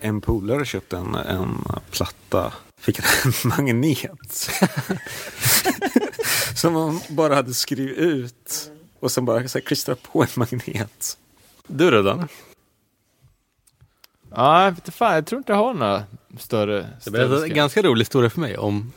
En 0.00 0.20
polare 0.20 0.64
köpte 0.64 0.96
en, 0.96 1.14
en 1.14 1.64
platta, 1.90 2.52
fick 2.80 2.98
en 2.98 3.32
magnet. 3.48 4.50
som 6.54 6.72
man 6.72 7.00
bara 7.08 7.34
hade 7.34 7.54
skrivit 7.54 7.98
ut. 7.98 8.70
Och 9.00 9.10
sen 9.10 9.24
bara 9.24 9.48
så 9.48 9.58
här, 9.58 9.64
klistrat 9.66 10.02
på 10.02 10.22
en 10.22 10.28
magnet. 10.34 11.18
Du 11.66 11.90
då 11.90 12.02
Dan? 12.02 12.28
Ja, 14.34 14.64
jag 14.64 14.94
fan, 14.94 15.14
jag 15.14 15.26
tror 15.26 15.38
inte 15.38 15.52
jag 15.52 15.58
har 15.58 15.74
några 15.74 16.04
större... 16.38 16.76
Det 16.76 17.00
större 17.00 17.28
blev 17.28 17.42
en 17.44 17.54
ganska 17.54 17.82
rolig 17.82 18.00
historia 18.00 18.30
för 18.30 18.40
mig 18.40 18.56
om 18.56 18.92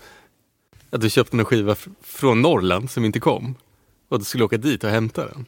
att 0.90 1.02
du 1.02 1.10
köpte 1.10 1.38
en 1.38 1.46
skiva 1.46 1.74
fr- 1.74 1.94
från 2.02 2.42
Norrland 2.42 2.92
som 2.92 3.06
inte 3.06 3.20
kom. 3.20 3.56
Och 4.10 4.16
att 4.16 4.22
du 4.22 4.26
skulle 4.26 4.44
åka 4.44 4.58
dit 4.58 4.84
och 4.84 4.90
hämta 4.90 5.26
den. 5.26 5.46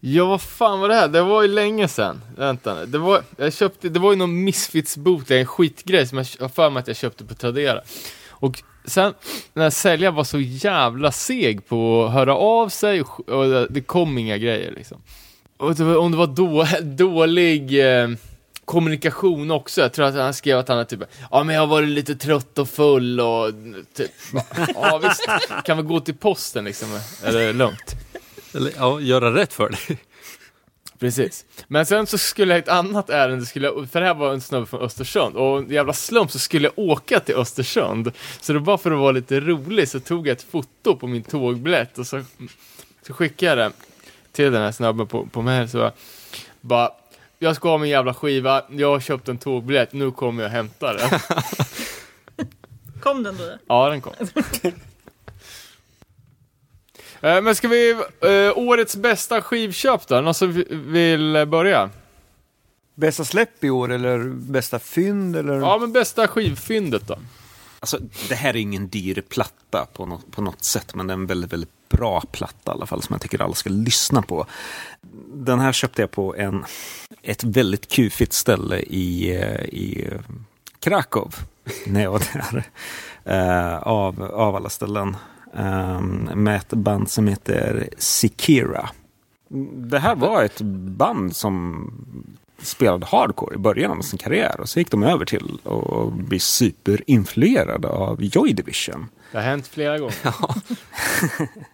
Ja, 0.00 0.24
vad 0.24 0.42
fan 0.42 0.80
var 0.80 0.88
det 0.88 0.94
här? 0.94 1.08
Det 1.08 1.22
var 1.22 1.42
ju 1.42 1.48
länge 1.48 1.88
sedan. 1.88 2.20
Vänta 2.36 2.74
nu. 2.74 2.86
Det 2.86 2.98
var, 2.98 3.22
jag 3.36 3.52
köpte, 3.52 3.88
det 3.88 3.98
var 3.98 4.12
ju 4.12 4.16
någon 4.16 4.44
Misfits 4.44 4.96
bootleg, 4.96 5.40
en 5.40 5.46
skitgrej 5.46 6.06
som 6.06 6.18
jag 6.18 6.26
har 6.40 6.48
för 6.48 6.70
mig 6.70 6.80
att 6.80 6.88
jag 6.88 6.96
köpte 6.96 7.24
på 7.24 7.34
Tradera. 7.34 7.80
Och 8.28 8.62
sen 8.84 9.14
när 9.52 9.70
säljaren 9.70 10.14
var 10.14 10.24
så 10.24 10.40
jävla 10.40 11.12
seg 11.12 11.66
på 11.66 12.04
att 12.04 12.12
höra 12.12 12.36
av 12.36 12.68
sig 12.68 13.02
och, 13.02 13.68
det, 13.70 13.80
kom 13.80 14.18
inga 14.18 14.38
grejer 14.38 14.72
liksom. 14.76 14.98
Och 15.56 15.74
det 15.74 15.84
var, 15.84 15.96
om 15.96 16.10
det 16.10 16.18
var 16.18 16.26
då, 16.26 16.66
dålig 16.82 17.80
eh, 18.02 18.08
kommunikation 18.64 19.50
också. 19.50 19.80
Jag 19.80 19.92
tror 19.92 20.06
att 20.06 20.14
han 20.14 20.34
skrev 20.34 20.58
att 20.58 20.68
han 20.68 20.76
hade 20.76 20.90
typ 20.90 21.00
Ja 21.30 21.44
men 21.44 21.54
jag 21.54 21.62
har 21.62 21.66
varit 21.66 21.88
lite 21.88 22.14
trött 22.14 22.58
och 22.58 22.68
full 22.68 23.20
och 23.20 23.50
typ 23.94 24.10
Ja 24.74 25.00
visst, 25.02 25.28
kan 25.64 25.76
vi 25.76 25.82
gå 25.82 26.00
till 26.00 26.14
posten 26.14 26.64
liksom? 26.64 26.88
Är 27.22 27.32
det 27.32 27.52
lugnt? 27.52 27.96
Eller 28.54 28.72
ja, 28.76 29.00
göra 29.00 29.34
rätt 29.34 29.52
för 29.52 29.68
dig. 29.68 29.98
Precis. 30.98 31.44
Men 31.68 31.86
sen 31.86 32.06
så 32.06 32.18
skulle 32.18 32.54
jag 32.54 32.58
ett 32.58 32.68
annat 32.68 33.10
ärende, 33.10 33.46
skulle 33.46 33.66
jag, 33.66 33.90
för 33.90 34.00
det 34.00 34.06
här 34.06 34.14
var 34.14 34.32
en 34.32 34.40
snubbe 34.40 34.66
från 34.66 34.80
Östersund, 34.80 35.36
och 35.36 35.58
en 35.58 35.70
jävla 35.70 35.92
slump 35.92 36.30
så 36.30 36.38
skulle 36.38 36.66
jag 36.66 36.78
åka 36.78 37.20
till 37.20 37.34
Östersund. 37.34 38.12
Så 38.40 38.52
det 38.52 38.58
var 38.58 38.78
för 38.78 38.90
att 38.90 38.98
vara 38.98 39.12
lite 39.12 39.40
rolig 39.40 39.88
så 39.88 40.00
tog 40.00 40.28
jag 40.28 40.32
ett 40.32 40.42
foto 40.42 40.96
på 40.96 41.06
min 41.06 41.22
tågbiljett 41.22 41.98
och 41.98 42.06
så, 42.06 42.22
så 43.06 43.12
skickade 43.12 43.62
jag 43.62 43.70
det 43.70 43.76
till 44.32 44.52
den 44.52 44.62
här 44.62 44.72
snubben 44.72 45.06
på, 45.06 45.26
på 45.26 45.42
mail 45.42 45.68
så 45.68 45.90
bara 46.60 46.90
jag 47.38 47.56
ska 47.56 47.68
ha 47.68 47.78
min 47.78 47.90
jävla 47.90 48.14
skiva, 48.14 48.62
jag 48.70 48.90
har 48.90 49.00
köpt 49.00 49.28
en 49.28 49.38
tågbiljett, 49.38 49.92
nu 49.92 50.10
kommer 50.10 50.42
jag 50.42 50.50
hämta 50.50 50.92
den. 50.92 51.10
Kom 53.02 53.22
den 53.22 53.36
då? 53.36 53.44
Ja, 53.66 53.88
den 53.88 54.00
kom. 54.00 54.12
Eh, 57.20 57.42
Men 57.42 57.54
ska 57.54 57.68
vi, 57.68 57.90
eh, 58.20 58.58
årets 58.58 58.96
bästa 58.96 59.42
skivköp 59.42 60.06
då? 60.06 60.20
Någon 60.20 60.34
som 60.34 60.52
vi- 60.52 60.66
vill 60.70 61.46
börja? 61.48 61.90
Bästa 62.94 63.24
släpp 63.24 63.64
i 63.64 63.70
år 63.70 63.92
eller 63.92 64.18
bästa 64.28 64.78
fynd 64.78 65.36
eller? 65.36 65.54
Ja, 65.60 65.78
men 65.78 65.92
bästa 65.92 66.28
skivfyndet 66.28 67.08
då? 67.08 67.18
Alltså, 67.80 67.98
det 68.28 68.34
här 68.34 68.50
är 68.50 68.56
ingen 68.56 68.88
dyr 68.88 69.22
platta 69.28 69.86
på 69.92 70.06
något, 70.06 70.30
på 70.32 70.42
något 70.42 70.64
sätt, 70.64 70.94
men 70.94 71.06
det 71.06 71.12
är 71.12 71.14
en 71.14 71.26
väldigt, 71.26 71.52
väldigt 71.52 71.88
bra 71.88 72.20
platta 72.32 72.72
i 72.72 72.74
alla 72.74 72.86
fall 72.86 73.02
som 73.02 73.12
jag 73.14 73.20
tycker 73.20 73.42
alla 73.42 73.54
ska 73.54 73.70
lyssna 73.70 74.22
på. 74.22 74.46
Den 75.32 75.60
här 75.60 75.72
köpte 75.72 76.02
jag 76.02 76.10
på 76.10 76.36
en, 76.36 76.64
ett 77.22 77.44
väldigt 77.44 77.88
kufigt 77.88 78.32
ställe 78.32 78.78
i, 78.78 79.36
eh, 79.36 79.64
i 79.64 80.08
eh, 80.12 80.20
Krakow, 80.80 81.34
när 81.86 82.02
jag 82.02 82.10
var 82.10 82.22
där. 82.32 82.64
Eh, 83.24 83.78
av, 83.78 84.22
av 84.22 84.56
alla 84.56 84.68
ställen. 84.68 85.16
Eh, 85.56 86.00
med 86.34 86.56
ett 86.56 86.72
band 86.72 87.10
som 87.10 87.28
heter 87.28 87.88
Sikira. 87.98 88.90
Det 89.74 89.98
här 89.98 90.16
var 90.16 90.42
ett 90.42 90.60
band 90.60 91.36
som 91.36 91.90
spelade 92.58 93.06
hardcore 93.06 93.54
i 93.54 93.58
början 93.58 93.98
av 93.98 94.02
sin 94.02 94.18
karriär 94.18 94.60
och 94.60 94.68
så 94.68 94.78
gick 94.78 94.90
de 94.90 95.02
över 95.02 95.24
till 95.24 95.58
att 95.64 96.12
bli 96.12 96.38
superinfluerade 96.38 97.88
av 97.88 98.22
Joy 98.22 98.52
Division. 98.52 99.06
Det 99.32 99.38
har 99.38 99.44
hänt 99.44 99.66
flera 99.66 99.98
gånger. 99.98 100.14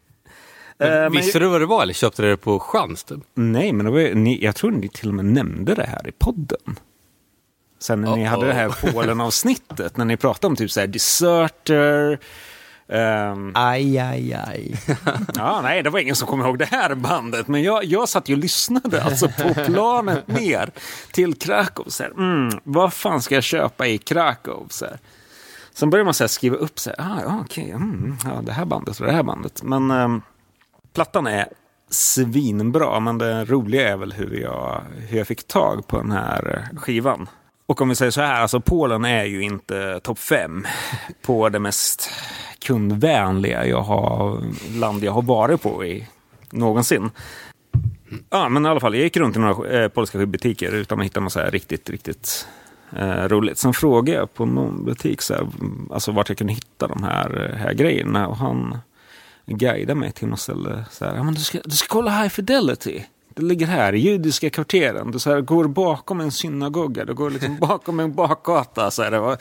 Eh, 0.81 0.89
men- 0.91 1.13
Visste 1.13 1.39
du 1.39 1.47
vad 1.47 1.61
det 1.61 1.67
var 1.67 1.83
eller 1.83 1.95
köpte 1.95 2.23
du 2.23 2.29
det 2.31 2.37
på 2.37 2.59
chans? 2.61 3.05
Typ? 3.05 3.19
Nej, 3.35 3.73
men 3.73 3.87
det 3.87 3.93
var, 3.93 4.15
ni, 4.15 4.45
jag 4.45 4.57
tror 4.57 4.71
ni 4.71 4.89
till 4.89 5.09
och 5.09 5.15
med 5.15 5.25
nämnde 5.25 5.75
det 5.75 5.87
här 5.87 6.09
i 6.09 6.13
podden. 6.13 6.77
Sen 7.79 8.01
när 8.01 8.17
ni 8.17 8.25
Uh-oh. 8.25 8.29
hade 8.29 8.47
det 8.47 8.53
här 8.53 8.93
Polen-avsnittet, 8.93 9.97
när 9.97 10.05
ni 10.05 10.17
pratade 10.17 10.47
om 10.47 10.57
typ 10.57 10.71
så 10.71 10.81
här 10.81 10.87
Deserter. 10.87 12.19
ehm, 12.89 13.53
Aj, 13.55 13.99
aj, 13.99 14.35
aj. 14.49 14.75
ja, 15.35 15.61
nej, 15.63 15.83
det 15.83 15.91
var 15.91 15.99
ingen 16.01 16.17
som 16.17 16.29
kom 16.29 16.41
ihåg 16.41 16.59
det 16.59 16.65
här 16.65 16.95
bandet, 16.95 17.49
men 17.49 17.63
jag, 17.63 17.85
jag 17.85 18.09
satt 18.09 18.29
ju 18.29 18.35
och 18.35 18.39
lyssnade 18.41 19.03
alltså 19.03 19.29
på 19.29 19.55
planet 19.55 20.29
ner 20.29 20.71
till 21.13 21.35
Krakow. 21.35 21.85
Så 21.89 22.03
här, 22.03 22.11
mm, 22.11 22.59
vad 22.65 22.93
fan 22.93 23.23
ska 23.23 23.35
jag 23.35 23.45
köpa 23.45 23.87
i 23.87 23.99
Krakow? 23.99 24.67
Så 24.71 24.85
här. 24.85 24.99
Sen 25.75 25.91
börjar 25.91 26.05
man 26.05 26.15
så 26.15 26.25
här 26.25 26.29
skriva 26.29 26.57
upp, 26.57 26.79
så 26.79 26.91
här, 26.91 26.97
ah, 27.01 27.21
ja, 27.23 27.39
okej, 27.45 27.71
mm, 27.71 28.17
ja, 28.25 28.43
det 28.43 28.53
här 28.53 28.65
bandet 28.65 29.01
och 29.01 29.07
det 29.07 29.13
här 29.13 29.23
bandet. 29.23 29.63
Men 29.63 29.91
ehm, 29.91 30.23
plattan 30.93 31.27
är 31.27 31.49
svinbra, 31.91 33.01
men 33.01 33.19
det 33.19 33.45
roliga 33.45 33.89
är 33.89 33.97
väl 33.97 34.13
hur 34.13 34.41
jag, 34.41 34.83
hur 35.09 35.19
jag 35.19 35.27
fick 35.27 35.47
tag 35.47 35.87
på 35.87 35.97
den 35.97 36.13
här 36.13 36.69
skivan. 36.77 37.29
Och 37.67 37.81
om 37.81 37.89
vi 37.89 37.95
säger 37.95 38.11
så 38.11 38.21
här, 38.21 38.41
alltså 38.41 38.61
Polen 38.61 39.05
är 39.05 39.25
ju 39.25 39.43
inte 39.43 40.01
topp 40.01 40.19
fem 40.19 40.67
på 41.23 41.49
det 41.49 41.59
mest 41.59 42.11
kundvänliga 42.59 43.67
jag 43.67 43.83
har, 43.83 44.43
land 44.79 45.05
jag 45.05 45.13
har 45.13 45.23
varit 45.23 45.63
på 45.63 45.85
i, 45.85 46.09
någonsin. 46.51 47.11
Ja, 48.31 48.49
men 48.49 48.67
i 48.67 48.69
alla 48.69 48.81
fall, 48.81 48.95
jag 48.95 49.03
gick 49.03 49.17
runt 49.17 49.37
i 49.37 49.39
några 49.39 49.83
eh, 49.83 49.89
polska 49.89 50.19
skivbutiker 50.19 50.73
utan 50.73 51.01
att 51.01 51.07
hitta 51.07 51.21
något 51.21 51.33
så 51.33 51.41
här 51.41 51.51
riktigt, 51.51 51.91
riktigt 51.91 52.47
eh, 52.97 53.29
roligt. 53.29 53.59
Sen 53.59 53.73
frågade 53.73 54.19
jag 54.19 54.35
på 54.35 54.47
någon 54.47 54.85
butik 54.85 55.23
så 55.23 55.35
här, 55.35 55.47
alltså 55.91 56.13
vart 56.13 56.29
jag 56.29 56.39
kunde 56.39 56.53
hitta 56.53 56.87
de 56.87 57.03
här, 57.03 57.51
eh, 57.51 57.57
här 57.57 57.73
grejerna 57.73 58.29
och 58.29 58.37
han 58.37 58.79
guidade 59.57 59.95
mig 59.95 60.13
till 60.13 60.29
något 60.29 60.41
ställe. 60.41 60.85
Så 60.91 61.05
här, 61.05 61.23
men 61.23 61.35
du, 61.35 61.41
ska, 61.41 61.59
du 61.65 61.77
ska 61.77 61.95
kolla 61.95 62.23
High 62.23 62.29
Fidelity. 62.29 63.05
Det 63.35 63.43
ligger 63.43 63.67
här 63.67 63.93
i 63.93 63.99
judiska 63.99 64.51
kvarteren. 64.51 65.11
Du 65.11 65.19
så 65.19 65.31
här, 65.31 65.41
går 65.41 65.69
bakom 65.69 66.21
en 66.21 66.31
synagoga. 66.31 67.05
Du 67.05 67.15
går 67.15 67.31
liksom 67.31 67.57
bakom 67.61 68.01
en 68.01 68.15
bakgata. 68.15 68.91
Så 68.91 69.03
här, 69.03 69.11
det 69.11 69.19
var, 69.19 69.39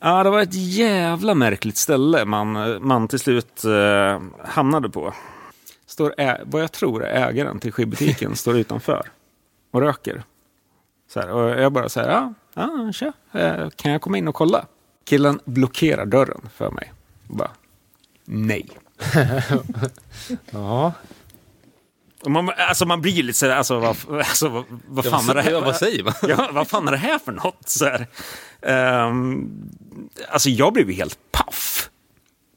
ja, 0.00 0.22
det 0.22 0.30
var 0.30 0.42
ett 0.42 0.54
jävla 0.54 1.34
märkligt 1.34 1.76
ställe 1.76 2.24
man, 2.24 2.78
man 2.86 3.08
till 3.08 3.18
slut 3.18 3.64
eh, 3.64 4.20
hamnade 4.44 4.90
på. 4.90 5.14
Står 5.86 6.14
ä, 6.20 6.40
vad 6.44 6.62
jag 6.62 6.72
tror 6.72 7.04
är 7.04 7.28
ägaren 7.28 7.58
till 7.58 7.72
skivbutiken 7.72 8.36
står 8.36 8.56
utanför 8.56 9.10
och 9.70 9.80
röker. 9.80 10.22
Så 11.12 11.20
här, 11.20 11.30
och 11.30 11.50
jag 11.50 11.72
bara 11.72 11.88
så 11.88 12.00
här, 12.00 12.08
ja, 12.08 12.34
ja 12.54 12.92
tja, 12.92 13.12
eh, 13.32 13.68
kan 13.70 13.92
jag 13.92 14.00
komma 14.00 14.18
in 14.18 14.28
och 14.28 14.34
kolla? 14.34 14.66
Killen 15.04 15.40
blockerar 15.44 16.06
dörren 16.06 16.48
för 16.54 16.70
mig. 16.70 16.92
Bara, 17.28 17.50
nej. 18.24 18.68
Ja. 20.50 20.92
Man, 22.26 22.50
alltså 22.68 22.86
man 22.86 23.00
blir 23.00 23.22
lite 23.22 23.38
så 23.38 23.46
här, 23.46 23.56
alltså 23.56 23.78
vad, 23.78 23.96
alltså, 24.10 24.48
vad, 24.48 24.64
vad 24.88 25.04
fan 25.04 25.30
är 25.30 25.34
det 25.34 25.42
här? 25.42 25.60
Vad 25.60 25.76
säger 25.76 26.04
man? 26.04 26.14
Ja, 26.28 26.50
vad 26.52 26.68
fan 26.68 26.88
är 26.88 26.92
det 26.92 26.98
här 26.98 27.18
för 27.18 27.32
något? 27.32 27.68
Så 27.68 27.84
här. 27.84 28.06
Ehm, 28.62 29.50
alltså 30.28 30.48
jag 30.48 30.72
blev 30.72 30.90
ju 30.90 30.96
helt 30.96 31.18
paff. 31.32 31.90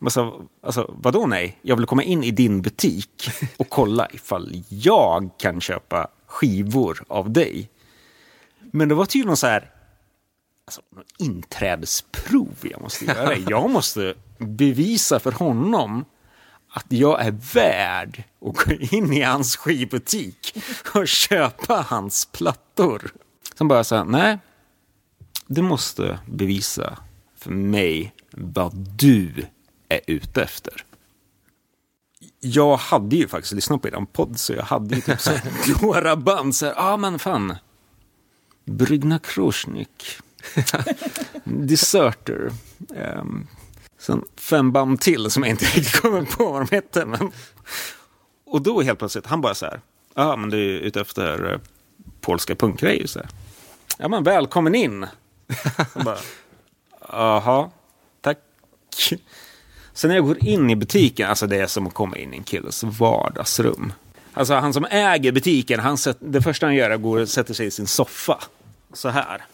Alltså, 0.02 0.48
alltså, 0.64 0.96
vadå 1.02 1.26
nej? 1.28 1.60
Jag 1.62 1.76
vill 1.76 1.86
komma 1.86 2.04
in 2.04 2.24
i 2.24 2.32
din 2.32 2.62
butik 2.62 3.30
och 3.58 3.70
kolla 3.70 4.08
ifall 4.14 4.64
jag 4.70 5.30
kan 5.38 5.62
köpa 5.62 6.08
skivor 6.28 7.04
av 7.08 7.32
dig. 7.32 7.70
Men 8.72 8.90
det 8.90 8.96
var 8.96 9.06
tydligen 9.06 9.38
så 9.38 9.48
här, 9.48 9.72
alltså, 10.66 10.82
något 10.96 11.14
inträdesprov 11.18 12.56
jag 12.62 12.82
måste 12.82 13.06
göra. 13.06 13.36
Jag 13.48 13.70
måste 13.70 14.16
bevisa 14.38 15.20
för 15.20 15.32
honom 15.32 16.06
att 16.70 16.86
jag 16.88 17.26
är 17.26 17.36
värd 17.54 18.24
att 18.46 18.56
gå 18.56 18.74
in 18.74 19.14
i 19.14 19.22
hans 19.22 19.56
skivbutik 19.56 20.58
och 20.94 21.08
köpa 21.08 21.86
hans 21.88 22.26
plattor. 22.26 23.12
Sen 23.58 23.68
bara 23.68 23.84
så 23.84 23.96
här, 23.96 24.04
nej, 24.04 24.38
du 25.48 25.62
måste 25.62 26.20
bevisa 26.26 26.98
för 27.38 27.52
mig 27.52 28.14
vad 28.32 28.76
du 28.76 29.46
är 29.90 30.02
ute 30.08 30.44
efter. 30.44 30.86
Jag 32.40 32.78
hade 32.78 33.16
ju 33.16 33.28
faktiskt 33.28 33.54
lyssnat 33.54 33.82
på 33.82 33.88
er 33.88 34.06
podd, 34.14 34.40
så 34.40 34.54
jag 34.54 34.64
hade 34.64 34.96
ju 34.96 35.02
typ 35.02 35.22
så 35.22 35.32
några 35.82 36.16
band. 36.16 36.56
Så 36.56 36.66
ja 36.66 36.74
ah, 36.78 36.98
men 36.98 37.20
fan. 37.20 37.56
Brygna 38.66 39.20
Krosnik. 39.20 40.18
Deserter. 41.44 42.52
Um, 42.90 43.48
sen 44.06 44.26
fem 44.36 44.72
band 44.72 45.02
till 45.02 45.30
som 45.30 45.44
jag 45.44 45.50
inte 45.50 45.66
riktigt 45.66 46.02
kommer 46.02 46.22
på 46.22 46.52
vad 46.52 46.68
de 46.68 46.76
hette. 46.76 47.06
Men... 47.06 47.32
Och 48.46 48.62
då 48.62 48.82
helt 48.82 49.00
plötsligt, 49.00 49.26
han 49.26 49.42
bara 49.42 49.56
så 49.56 49.66
här. 49.66 49.82
Ja, 50.14 50.36
men 50.36 50.50
du 50.50 50.76
är 50.76 50.80
ute 50.80 51.02
efter 51.02 51.52
uh, 51.54 51.60
polska 52.22 52.56
punkgrejer. 52.56 53.08
Så 53.08 53.20
här. 53.20 53.30
Ja, 53.98 54.08
men 54.08 54.24
välkommen 54.24 54.76
in. 54.76 55.08
Bara, 56.06 56.18
Jaha, 57.10 57.70
tack. 58.22 58.40
Sen 59.94 60.08
när 60.08 60.16
jag 60.16 60.26
går 60.26 60.46
in 60.46 60.70
i 60.70 60.76
butiken, 60.76 61.30
alltså 61.30 61.48
det 61.48 61.58
är 61.58 61.68
som 61.68 61.88
att 61.88 61.94
komma 61.94 62.18
in 62.18 62.34
i 62.34 62.38
en 62.38 62.44
killes 62.44 62.84
vardagsrum. 62.84 63.94
Alltså 64.34 64.54
han 64.54 64.74
som 64.74 64.86
äger 64.86 65.32
butiken, 65.32 65.80
han 65.80 65.98
sätt, 65.98 66.18
det 66.20 66.42
första 66.42 66.66
han 66.66 66.76
gör 66.76 66.90
är 66.90 66.96
att 66.96 67.02
gå 67.02 67.20
och 67.22 67.30
sätter 67.30 67.54
sig 67.54 67.68
i 67.68 67.72
sin 67.72 67.88
soffa. 67.88 68.40
Så 68.94 69.10
här. 69.10 69.46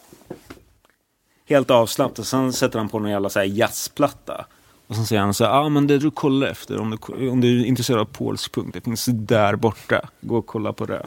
Helt 1.52 1.72
avslappnat. 1.72 2.28
Sen 2.28 2.54
sätter 2.54 2.80
han 2.80 2.90
på 2.90 3.00
någon 3.00 3.12
jävla 3.12 3.30
så 3.30 3.40
här 3.40 3.46
jazzplatta. 3.46 4.46
Och 4.88 4.96
sen 4.96 5.06
säger 5.06 5.22
han 5.22 5.34
så 5.34 5.44
här, 5.44 5.52
ja 5.52 5.60
ah, 5.60 5.70
men 5.70 5.88
det 5.88 5.98
du 5.98 6.12
kollar 6.12 6.48
efter 6.48 6.80
om 6.80 6.98
du, 7.18 7.30
om 7.30 7.42
du 7.42 7.62
är 7.62 7.66
intresserad 7.66 8.00
av 8.00 8.06
polsk 8.06 8.54
punk, 8.54 8.74
det 8.74 8.82
finns 8.82 9.06
där 9.06 9.56
borta. 9.56 10.10
Gå 10.22 10.38
och 10.38 10.46
kolla 10.46 10.74
på 10.74 10.86
det. 10.86 11.06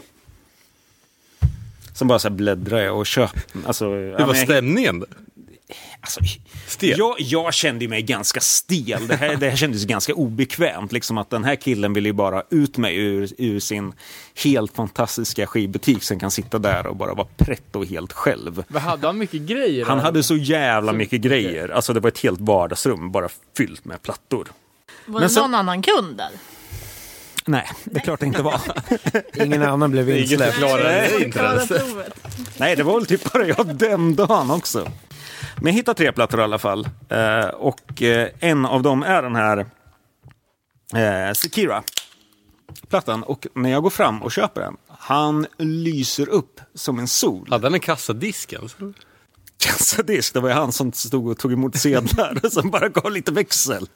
Sen 1.95 2.09
bara 2.09 2.19
så 2.19 2.29
här 2.29 2.35
bläddrar 2.35 2.79
jag 2.79 2.99
och 2.99 3.07
köper. 3.07 3.43
Alltså, 3.67 3.89
Hur 3.89 4.27
var 4.27 4.35
stämningen? 4.35 5.05
Alltså, 6.01 6.21
Stel. 6.67 6.99
jag, 6.99 7.15
jag 7.19 7.55
kände 7.55 7.89
mig 7.89 8.03
ganska 8.03 8.41
stel. 8.41 9.07
Det 9.07 9.17
här, 9.17 9.37
det 9.37 9.51
här 9.51 9.57
kändes 9.57 9.85
ganska 9.85 10.15
obekvämt. 10.15 10.93
Liksom 10.93 11.19
att 11.19 11.31
den 11.31 11.45
här 11.45 11.57
killen 11.57 11.93
vill 11.93 12.07
ju 12.07 12.13
bara 12.13 12.43
ut 12.51 12.77
mig 12.77 12.97
ur, 12.97 13.29
ur 13.39 13.61
sin 13.61 13.93
helt 14.45 14.75
fantastiska 14.77 15.47
skivbutik. 15.47 16.03
Sen 16.03 16.19
kan 16.21 16.31
sitta 16.31 16.59
där 16.59 16.87
och 16.87 16.97
bara 16.97 17.15
vara 17.15 17.27
pretto 17.37 17.85
helt 17.85 18.13
själv. 18.13 18.65
Men 18.69 18.83
hade 18.83 19.07
han 19.07 19.19
mycket 19.19 19.41
grejer? 19.43 19.85
Han 19.87 19.99
hade 20.01 20.23
så 20.23 20.37
jävla 20.37 20.93
Så- 20.93 20.97
mycket 20.99 21.21
grejer. 21.21 21.69
Alltså 21.69 21.93
det 21.93 22.01
var 22.01 22.09
ett 22.09 22.19
helt 22.19 22.41
vardagsrum 22.41 23.13
bara 23.13 23.29
fyllt 23.57 23.85
med 23.85 24.03
plattor. 24.03 24.49
Var 25.07 25.13
Men 25.21 25.23
det 25.23 25.29
sen- 25.35 25.43
någon 25.43 25.55
annan 25.55 25.83
kund 25.83 26.17
där? 26.17 26.31
Nej, 27.47 27.69
det 27.85 27.97
är 28.01 28.05
klart 28.05 28.21
det 28.21 28.27
inte 28.27 28.43
var. 28.43 28.61
Ingen 29.45 29.63
annan 29.63 29.91
blev 29.91 30.11
insläppt. 30.11 30.59
provet. 30.59 32.15
Nej, 32.57 32.77
det 32.77 32.83
var 32.83 32.95
väl 32.95 33.07
typ 33.07 33.33
bara 33.33 33.47
jag 33.47 33.75
den 33.77 34.15
dagen 34.15 34.51
också. 34.51 34.89
Men 35.57 35.67
jag 35.67 35.73
hittade 35.73 35.97
tre 35.97 36.13
plattor 36.13 36.41
i 36.41 36.43
alla 36.43 36.59
fall. 36.59 36.89
Eh, 37.09 37.47
och 37.47 38.03
eh, 38.03 38.29
en 38.41 38.67
av 38.67 38.83
dem 38.83 39.03
är 39.03 39.23
den 39.23 39.37
här 39.37 39.59
eh, 40.95 41.33
Sekira. 41.33 41.83
skivplattan 42.95 43.23
och 43.23 43.47
när 43.55 43.71
jag 43.71 43.83
går 43.83 43.91
fram 43.91 44.23
och 44.23 44.33
köper 44.33 44.61
den, 44.61 44.77
han 44.89 45.47
lyser 45.59 46.29
upp 46.29 46.61
som 46.75 46.99
en 46.99 47.09
sol. 47.09 47.47
Hade 47.51 47.67
han 47.67 47.75
en 47.75 47.81
kassadisk 47.81 48.53
alltså? 48.53 48.93
Kassadisk, 49.59 50.35
det 50.35 50.41
var 50.41 50.49
ju 50.49 50.55
han 50.55 50.73
som 50.73 50.93
stod 50.93 51.29
och 51.29 51.39
tog 51.39 51.53
emot 51.53 51.77
sedlar 51.77 52.41
och 52.45 52.53
som 52.53 52.71
bara 52.71 52.89
gav 52.89 53.13
lite 53.13 53.33
växel. 53.33 53.89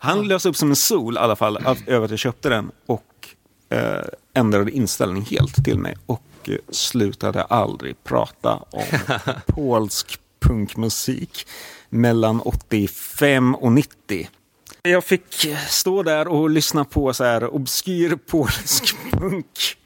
Han 0.00 0.28
lös 0.28 0.46
upp 0.46 0.56
som 0.56 0.70
en 0.70 0.76
sol 0.76 1.16
i 1.16 1.18
alla 1.18 1.36
fall 1.36 1.58
över 1.86 2.04
att 2.04 2.10
jag 2.10 2.18
köpte 2.18 2.48
den 2.48 2.70
och 2.86 3.28
eh, 3.70 4.04
ändrade 4.34 4.70
inställning 4.70 5.22
helt 5.22 5.64
till 5.64 5.78
mig 5.78 5.96
och 6.06 6.22
eh, 6.44 6.54
slutade 6.70 7.42
aldrig 7.42 8.04
prata 8.04 8.54
om 8.70 8.84
polsk 9.46 10.18
punkmusik 10.40 11.46
mellan 11.88 12.40
85 12.40 13.54
och 13.54 13.72
90. 13.72 14.28
Jag 14.82 15.04
fick 15.04 15.46
stå 15.68 16.02
där 16.02 16.28
och 16.28 16.50
lyssna 16.50 16.84
på 16.84 17.14
så 17.14 17.24
här 17.24 17.54
obskyr 17.54 18.18
polsk 18.26 18.96
punk 19.12 19.76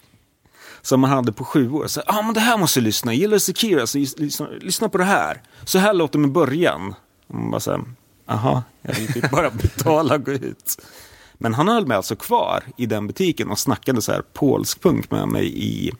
som 0.82 1.00
man 1.00 1.11
hade 1.11 1.32
på 1.32 1.44
sju 1.44 1.70
år. 1.70 1.86
Så, 1.86 2.03
ah, 2.07 2.22
men 2.22 2.34
det 2.34 2.40
här 2.40 2.59
måste 2.59 2.78
jag 2.78 2.84
lyssna. 2.84 3.14
Gillar 3.14 3.32
du 3.32 3.40
Sekira 3.40 3.86
så 3.86 3.98
lyssna, 3.98 4.48
lyssna 4.61 4.88
på 4.88 4.98
det 4.98 5.05
här. 5.05 5.42
Så 5.64 5.78
här 5.78 5.94
låter 5.94 6.18
det 6.18 6.22
med 6.22 6.32
början. 6.32 6.94
Och 7.26 7.34
man 7.34 7.50
bara 7.50 7.61
så 7.61 7.70
här, 7.70 7.80
aha, 8.26 8.62
jag 8.82 8.94
vill 8.94 9.12
typ 9.12 9.30
bara 9.30 9.50
betala 9.62 10.14
och 10.14 10.24
gå 10.24 10.32
ut. 10.32 10.82
Men 11.34 11.55
han 11.55 11.68
höll 11.68 11.86
mig 11.86 11.96
alltså 11.96 12.16
kvar 12.16 12.64
i 12.76 12.86
den 12.86 13.07
butiken 13.07 13.50
och 13.50 13.59
snackade 13.59 14.03
så 14.03 14.12
här 14.12 14.22
polsk 14.32 14.82
punk 14.82 15.11
med 15.11 15.28
mig 15.28 15.53
i 15.64 15.92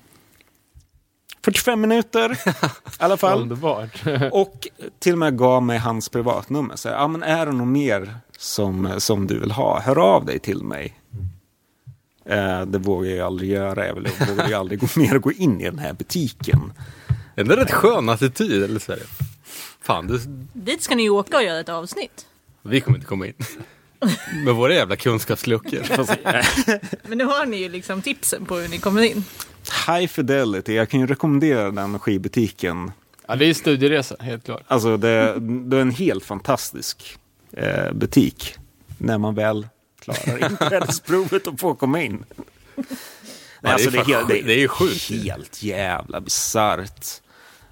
45 1.45 1.81
minuter 1.81 2.33
i 2.45 2.55
alla 2.99 3.17
fall. 3.17 3.43
Underbart. 3.43 4.03
Och 4.33 4.69
till 4.99 5.13
och 5.13 5.19
med 5.19 5.39
gav 5.39 5.63
mig 5.63 5.79
hans 5.79 6.09
privatnummer. 6.09 6.77
Så, 6.77 6.89
ja, 6.89 7.09
men 7.09 7.23
är 7.23 7.47
det 7.47 7.53
något 7.53 7.69
mer 7.69 8.15
som, 8.39 9.01
som 9.01 9.27
du 9.27 9.39
vill 9.39 9.51
ha, 9.51 9.81
hör 9.81 9.99
av 9.99 10.25
dig 10.25 10.39
till 10.39 10.63
mig. 10.63 10.99
Eh, 12.25 12.61
det 12.61 12.79
vågar 12.79 13.11
jag 13.11 13.27
aldrig 13.27 13.51
göra. 13.51 13.87
Jag 13.87 13.95
vågar 14.29 14.49
ju 14.49 14.55
aldrig 14.55 14.81
gå 14.81 14.87
mer 14.97 15.17
och 15.17 15.23
gå 15.23 15.33
in 15.33 15.61
i 15.61 15.65
den 15.65 15.79
här 15.79 15.93
butiken. 15.93 16.73
Är 17.35 17.45
det 17.45 17.53
en 17.55 17.59
rätt 17.59 17.73
skön 17.73 18.09
attityd 18.09 18.63
eller 18.63 18.81
så 18.81 18.93
är 18.93 18.97
det? 18.97 19.07
Fan, 19.81 20.07
det, 20.07 20.21
Dit 20.53 20.83
ska 20.83 20.95
ni 20.95 21.03
ju 21.03 21.11
åka 21.11 21.37
och 21.37 21.43
göra 21.43 21.61
ett 21.61 21.69
avsnitt. 21.69 22.27
vi 22.63 22.81
kommer 22.81 22.99
inte 22.99 23.09
komma 23.09 23.27
in. 23.27 23.35
Med 24.45 24.55
våra 24.55 24.75
jävla 24.75 24.97
kunskapsluckor. 24.97 25.83
Men 27.09 27.19
nu 27.19 27.25
har 27.25 27.47
ni 27.47 27.57
ju 27.57 27.69
liksom 27.69 28.03
tipsen 28.03 28.45
på 28.45 28.57
hur 28.57 28.69
ni 28.69 28.79
kommer 28.79 29.03
in. 29.03 29.25
High 29.87 30.07
Fidelity, 30.07 30.75
jag 30.75 30.89
kan 30.89 31.01
ju 31.01 31.07
rekommendera 31.07 31.71
den 31.71 31.99
skivbutiken. 31.99 32.93
Ja, 33.27 33.37
det 33.37 33.47
är 33.47 33.55
studieresa, 33.55 34.17
helt 34.21 34.45
klart. 34.45 34.63
Alltså 34.67 34.97
det, 34.97 35.41
det 35.41 35.77
är 35.77 35.81
en 35.81 35.91
helt 35.91 36.25
fantastisk 36.25 37.19
eh, 37.53 37.93
butik. 37.93 38.55
När 38.99 39.19
man 39.19 39.35
väl 39.35 39.67
klarar 40.01 40.51
inträdesprovet 40.51 41.47
och 41.47 41.61
får 41.61 41.75
komma 41.75 42.03
in. 42.03 42.25
Nej, 42.77 42.85
det 43.61 43.69
är 43.69 43.73
alltså, 43.73 43.91
det, 43.91 43.99
är 43.99 44.05
helt. 44.05 44.29
Det 44.29 44.55
är 44.55 44.59
ju 44.59 44.69
sjukt. 44.69 45.11
Helt 45.11 45.63
jävla 45.63 46.21
bisarrt. 46.21 47.07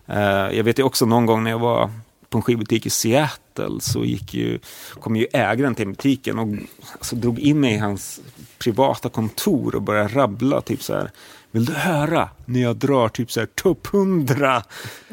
Eh, 0.07 0.57
jag 0.57 0.65
vet 0.65 0.79
ju 0.79 0.83
också 0.83 1.07
någon 1.07 1.27
gång 1.27 1.45
när 1.45 1.51
jag 1.51 1.59
var 1.59 1.91
på 2.29 2.39
en 2.39 2.43
skivbutik 2.43 2.87
i 2.87 2.91
Seattle 2.91 3.81
så 3.81 4.05
gick 4.05 4.35
ju, 4.35 4.59
kom 5.01 5.17
ju 5.17 5.27
ägaren 5.33 5.75
till 5.75 5.89
butiken 5.89 6.39
och 6.39 6.49
alltså, 6.93 7.17
drog 7.17 7.39
in 7.39 7.61
mig 7.61 7.75
i 7.75 7.79
hans 7.79 8.21
privata 8.59 9.09
kontor 9.09 9.75
och 9.75 9.83
började 9.83 10.15
rabbla 10.15 10.61
typ 10.61 10.83
så 10.83 10.95
här. 10.95 11.11
Vill 11.53 11.65
du 11.65 11.73
höra 11.73 12.29
när 12.45 12.61
jag 12.61 12.77
drar 12.77 13.09
typ 13.09 13.33
så 13.33 13.41
här 13.41 13.47
topp 13.47 13.95
100 13.95 14.63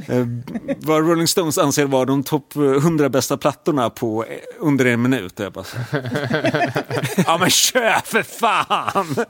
eh, 0.08 0.26
vad 0.80 1.08
Rolling 1.10 1.28
Stones 1.28 1.58
anser 1.58 1.86
vara 1.86 2.06
de 2.06 2.24
topp 2.24 2.56
eh, 2.56 2.62
100 2.62 3.10
bästa 3.10 3.38
plattorna 3.38 3.90
på 3.90 4.26
eh, 4.26 4.38
under 4.60 4.86
en 4.86 5.02
minut. 5.02 5.40
Jag 5.40 5.54
bara, 5.54 5.66
ja 7.26 7.38
men 7.38 7.50
kör 7.50 8.06
för 8.06 8.24
fan! 8.24 9.26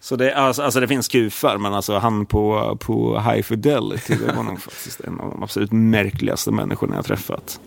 Så 0.00 0.16
det, 0.16 0.34
alltså, 0.34 0.62
alltså 0.62 0.80
det 0.80 0.88
finns 0.88 1.08
kufar, 1.08 1.58
men 1.58 1.74
alltså 1.74 1.98
han 1.98 2.26
på, 2.26 2.76
på 2.80 3.20
High 3.20 3.42
Fidelity, 3.42 4.14
det 4.14 4.32
var 4.32 4.42
nog 4.42 4.62
faktiskt 4.62 5.00
en 5.00 5.20
av 5.20 5.30
de 5.30 5.42
absolut 5.42 5.72
märkligaste 5.72 6.50
människorna 6.50 6.96
jag 6.96 7.04
träffat. 7.04 7.60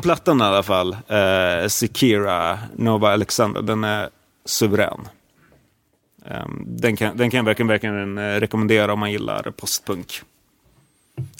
Den 0.00 0.02
plattan 0.02 0.40
i 0.40 0.44
alla 0.44 0.62
fall, 0.62 0.92
eh, 1.08 1.68
Sekira, 1.68 2.58
Nova 2.76 3.12
Alexander, 3.12 3.62
den 3.62 3.84
är 3.84 4.08
suverän. 4.44 5.08
Ehm, 6.26 6.62
den, 6.66 6.96
kan, 6.96 7.16
den 7.16 7.30
kan 7.30 7.38
jag 7.38 7.44
verkligen, 7.44 7.68
verkligen 7.68 8.18
eh, 8.18 8.22
rekommendera 8.40 8.92
om 8.92 8.98
man 8.98 9.12
gillar 9.12 9.42
postpunk. 9.56 10.22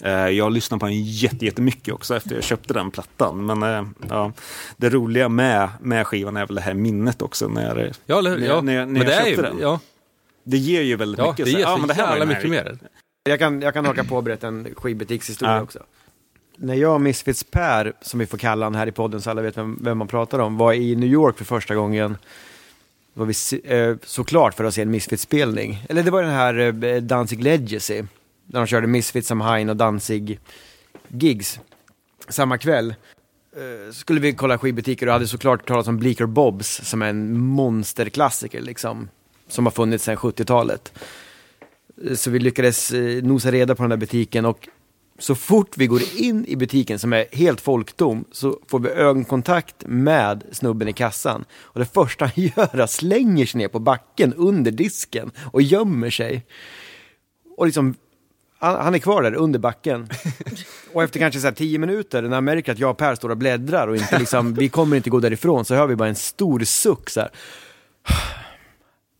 Eh, 0.03 0.11
jag 0.11 0.51
lyssnar 0.51 0.77
på 0.77 0.85
den 0.85 1.03
jätte- 1.03 1.45
jättemycket 1.45 1.93
också 1.93 2.15
efter 2.15 2.35
jag 2.35 2.43
köpte 2.43 2.73
den 2.73 2.91
plattan. 2.91 3.45
Men 3.45 3.63
eh, 3.63 3.85
ja, 4.09 4.31
det 4.77 4.89
roliga 4.89 5.29
med, 5.29 5.69
med 5.81 6.07
skivan 6.07 6.37
är 6.37 6.45
väl 6.45 6.55
det 6.55 6.61
här 6.61 6.73
minnet 6.73 7.21
också. 7.21 7.47
När, 7.47 7.75
jag- 7.77 7.91
Ja, 8.05 8.17
eller 8.19 8.37
när, 8.37 8.47
Ja. 8.47 8.53
jag- 8.53 8.63
när, 8.65 8.73
jag- 8.73 8.87
när 8.87 8.99
men 8.99 9.01
jag 9.01 9.07
det 9.07 9.15
är 9.15 9.25
ju, 9.29 9.35
köpte 9.35 9.49
den. 9.51 9.59
ja, 9.59 9.79
Det 10.43 10.57
ger 10.57 10.81
ju 10.81 10.95
väldigt 10.95 11.19
ja, 11.19 11.29
mycket. 11.31 11.45
det 11.45 11.51
så- 11.51 11.57
ger 11.57 11.65
så 11.65 11.77
men 11.77 11.87
det 11.87 11.93
här 11.93 12.19
var 12.19 12.25
mycket 12.25 12.49
mer. 12.49 12.77
Jag 13.23 13.39
kan, 13.39 13.61
jag 13.61 13.73
kan 13.73 13.85
haka 13.85 14.03
på 14.03 14.15
och 14.15 14.23
berätta 14.23 14.47
en 14.47 14.67
skivbutikshistoria 14.75 15.55
Ja. 15.55 15.61
också. 15.61 15.79
När 16.57 16.75
jag 16.75 16.93
och 16.93 17.01
Misfits 17.01 17.43
Per, 17.43 17.93
som 18.01 18.19
vi 18.19 18.25
får 18.25 18.37
kalla 18.37 18.65
han 18.65 18.75
här 18.75 18.87
i 18.87 18.91
podden 18.91 19.21
så 19.21 19.29
alla 19.29 19.41
vet 19.41 19.57
vem, 19.57 19.79
vem 19.81 19.97
man 19.97 20.07
pratar 20.07 20.39
om, 20.39 20.57
var 20.57 20.73
i 20.73 20.95
New 20.95 21.09
York 21.09 21.37
för 21.37 21.45
första 21.45 21.75
gången. 21.75 22.17
Var 23.13 23.25
vi 23.25 23.61
eh, 23.75 23.95
såklart 24.03 24.53
för 24.53 24.63
att 24.63 24.73
se 24.73 24.81
en 24.81 24.91
Misfits-spelning. 24.91 25.85
Eller 25.89 26.03
det 26.03 26.11
var 26.11 26.23
den 26.23 26.31
här 26.31 26.83
eh, 26.85 27.01
Danzig 27.01 27.43
Legacy. 27.43 28.03
Där 28.45 28.59
de 28.59 28.67
körde 28.67 28.87
Misfits, 28.87 29.27
Samhain 29.27 29.69
och 29.69 29.75
Danzig 29.75 30.39
gigs. 31.07 31.59
Samma 32.29 32.57
kväll 32.57 32.95
eh, 33.55 33.93
skulle 33.93 34.19
vi 34.19 34.33
kolla 34.33 34.57
skivbutiker 34.57 35.07
och 35.07 35.13
hade 35.13 35.27
såklart 35.27 35.67
talat 35.67 35.87
om 35.87 35.97
Bleaker 35.97 36.25
Bobs 36.25 36.81
som 36.83 37.01
är 37.01 37.07
en 37.09 37.39
monsterklassiker 37.39 38.61
liksom. 38.61 39.09
Som 39.47 39.65
har 39.65 39.71
funnits 39.71 40.03
sedan 40.03 40.17
70-talet. 40.17 40.93
Eh, 42.05 42.15
så 42.15 42.29
vi 42.29 42.39
lyckades 42.39 42.91
eh, 42.91 43.23
nosa 43.23 43.51
reda 43.51 43.75
på 43.75 43.83
den 43.83 43.89
där 43.89 43.97
butiken 43.97 44.45
och 44.45 44.67
så 45.21 45.35
fort 45.35 45.77
vi 45.77 45.87
går 45.87 46.01
in 46.15 46.45
i 46.47 46.55
butiken 46.55 46.99
som 46.99 47.13
är 47.13 47.25
helt 47.31 47.61
folktom 47.61 48.25
så 48.31 48.59
får 48.67 48.79
vi 48.79 48.89
ögonkontakt 48.89 49.75
med 49.85 50.43
snubben 50.51 50.87
i 50.87 50.93
kassan. 50.93 51.45
Och 51.53 51.79
det 51.79 51.85
första 51.85 52.25
han 52.25 52.33
gör 52.55 52.69
är 52.75 52.79
att 52.79 52.91
slänger 52.91 53.45
sig 53.45 53.57
ner 53.57 53.67
på 53.67 53.79
backen 53.79 54.33
under 54.33 54.71
disken 54.71 55.31
och 55.51 55.61
gömmer 55.61 56.09
sig. 56.09 56.45
Och 57.57 57.65
liksom, 57.65 57.95
han, 58.59 58.95
är 58.95 58.99
kvar 58.99 59.23
där 59.23 59.33
under 59.33 59.59
backen. 59.59 60.09
Och 60.93 61.03
efter 61.03 61.19
kanske 61.19 61.39
så 61.39 61.47
här 61.47 61.53
tio 61.53 61.79
minuter, 61.79 62.21
när 62.21 62.35
han 62.35 62.43
märker 62.43 62.71
att 62.71 62.79
jag 62.79 62.91
och 62.91 62.97
Per 62.97 63.15
står 63.15 63.29
och 63.29 63.37
bläddrar 63.37 63.87
och 63.87 63.97
inte 63.97 64.19
liksom, 64.19 64.53
vi 64.53 64.69
kommer 64.69 64.97
inte 64.97 65.09
gå 65.09 65.19
därifrån, 65.19 65.65
så 65.65 65.75
hör 65.75 65.87
vi 65.87 65.95
bara 65.95 66.09
en 66.09 66.15
stor 66.15 66.59
suck 66.59 67.09
så 67.09 67.19
här. 67.19 67.29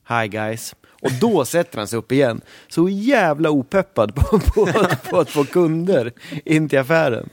Hi 0.21 0.27
guys. 0.27 0.75
Och 1.01 1.11
då 1.21 1.45
sätter 1.45 1.77
han 1.77 1.87
sig 1.87 1.99
upp 1.99 2.11
igen. 2.11 2.41
Så 2.67 2.89
jävla 2.89 3.49
opeppad 3.49 4.15
på, 4.15 4.39
på, 4.39 4.67
på 5.09 5.19
att 5.19 5.29
få 5.29 5.43
kunder 5.45 6.11
in 6.45 6.69
till 6.69 6.79
affären. 6.79 7.29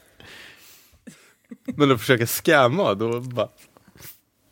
Men 1.64 1.90
att 1.90 2.00
försöka 2.00 2.26
scamma, 2.26 2.94
då 2.94 3.20
bara... 3.20 3.48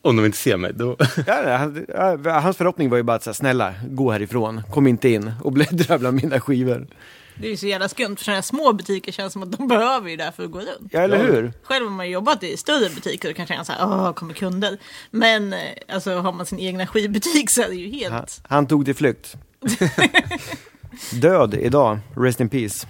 Om 0.01 0.15
de 0.15 0.25
inte 0.25 0.37
ser 0.37 0.57
mig, 0.57 0.73
då... 0.73 0.95
Ja, 1.27 1.41
nej, 1.45 1.57
han, 1.57 1.85
ja, 2.23 2.39
hans 2.39 2.57
förhoppning 2.57 2.89
var 2.89 2.97
ju 2.97 3.03
bara 3.03 3.15
att 3.17 3.23
säga, 3.23 3.33
snälla, 3.33 3.73
gå 3.89 4.11
härifrån, 4.11 4.61
kom 4.73 4.87
inte 4.87 5.09
in 5.09 5.31
och 5.43 5.51
bläddra 5.51 5.97
bland 5.97 6.23
mina 6.23 6.39
skivor. 6.39 6.87
Det 7.39 7.47
är 7.47 7.51
ju 7.51 7.57
så 7.57 7.67
jävla 7.67 7.89
skumt 7.89 8.15
för 8.15 8.23
sådana 8.23 8.37
här 8.37 8.41
små 8.41 8.73
butiker 8.73 9.11
känns 9.11 9.33
som 9.33 9.43
att 9.43 9.51
de 9.51 9.67
behöver 9.67 10.09
ju 10.09 10.15
det 10.15 10.23
här 10.23 10.31
för 10.31 10.43
att 10.43 10.51
gå 10.51 10.59
runt. 10.59 10.89
Ja, 10.91 10.99
eller 10.99 11.17
hur? 11.17 11.53
Själv 11.63 11.85
har 11.85 11.91
man 11.91 12.09
jobbat 12.09 12.43
i 12.43 12.57
större 12.57 12.89
butiker 12.89 13.29
och 13.29 13.35
kan 13.35 13.47
känna 13.47 13.65
så 13.65 13.71
här, 13.71 13.85
åh, 13.85 14.13
kommer 14.13 14.33
kunder. 14.33 14.77
Men 15.11 15.53
eh, 15.53 15.59
alltså 15.89 16.15
har 16.15 16.31
man 16.31 16.45
sin 16.45 16.59
egna 16.59 16.87
skivbutik 16.87 17.49
så 17.49 17.61
är 17.61 17.67
det 17.67 17.75
ju 17.75 17.89
helt... 17.89 18.13
Han, 18.13 18.25
han 18.43 18.67
tog 18.67 18.85
till 18.85 18.95
flykt. 18.95 19.35
Död 21.21 21.53
idag, 21.53 21.99
rest 22.15 22.39
in 22.39 22.49
peace. 22.49 22.87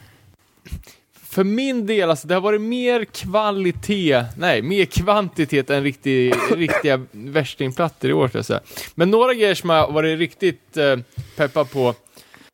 För 1.30 1.44
min 1.44 1.86
del, 1.86 2.10
alltså, 2.10 2.28
det 2.28 2.34
har 2.34 2.42
varit 2.42 2.62
mer 2.62 3.06
kvalitet, 3.06 4.26
nej, 4.38 4.62
mer 4.62 4.86
kvantitet 4.86 5.70
än 5.70 5.84
riktig, 5.84 6.34
riktiga 6.56 7.06
värstingplattor 7.12 8.10
i 8.10 8.14
år, 8.14 8.28
ska 8.28 8.38
jag 8.38 8.46
säga. 8.46 8.60
Men 8.96 9.12
några 9.12 9.34
grejer 9.34 9.56
som 9.56 9.70
jag 9.70 9.86
har 9.86 9.92
varit 9.92 10.20
riktigt 10.20 10.78
eh, 10.78 10.98
peppad 11.36 11.72
på 11.72 11.96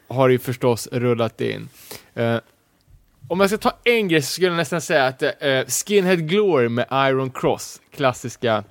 har 0.07 0.29
ju 0.29 0.39
förstås 0.39 0.87
rullat 0.91 1.41
in. 1.41 1.69
Uh, 2.17 2.37
om 3.27 3.39
jag 3.39 3.49
ska 3.49 3.57
ta 3.57 3.73
en 3.83 4.07
grej 4.07 4.21
så 4.21 4.31
skulle 4.31 4.47
jag 4.47 4.57
nästan 4.57 4.81
säga 4.81 5.05
att 5.05 5.23
uh, 5.23 5.29
Skinhead 5.67 6.15
Glory 6.15 6.69
med 6.69 6.87
Iron 6.91 7.31
Cross, 7.31 7.81
klassiska 7.95 8.63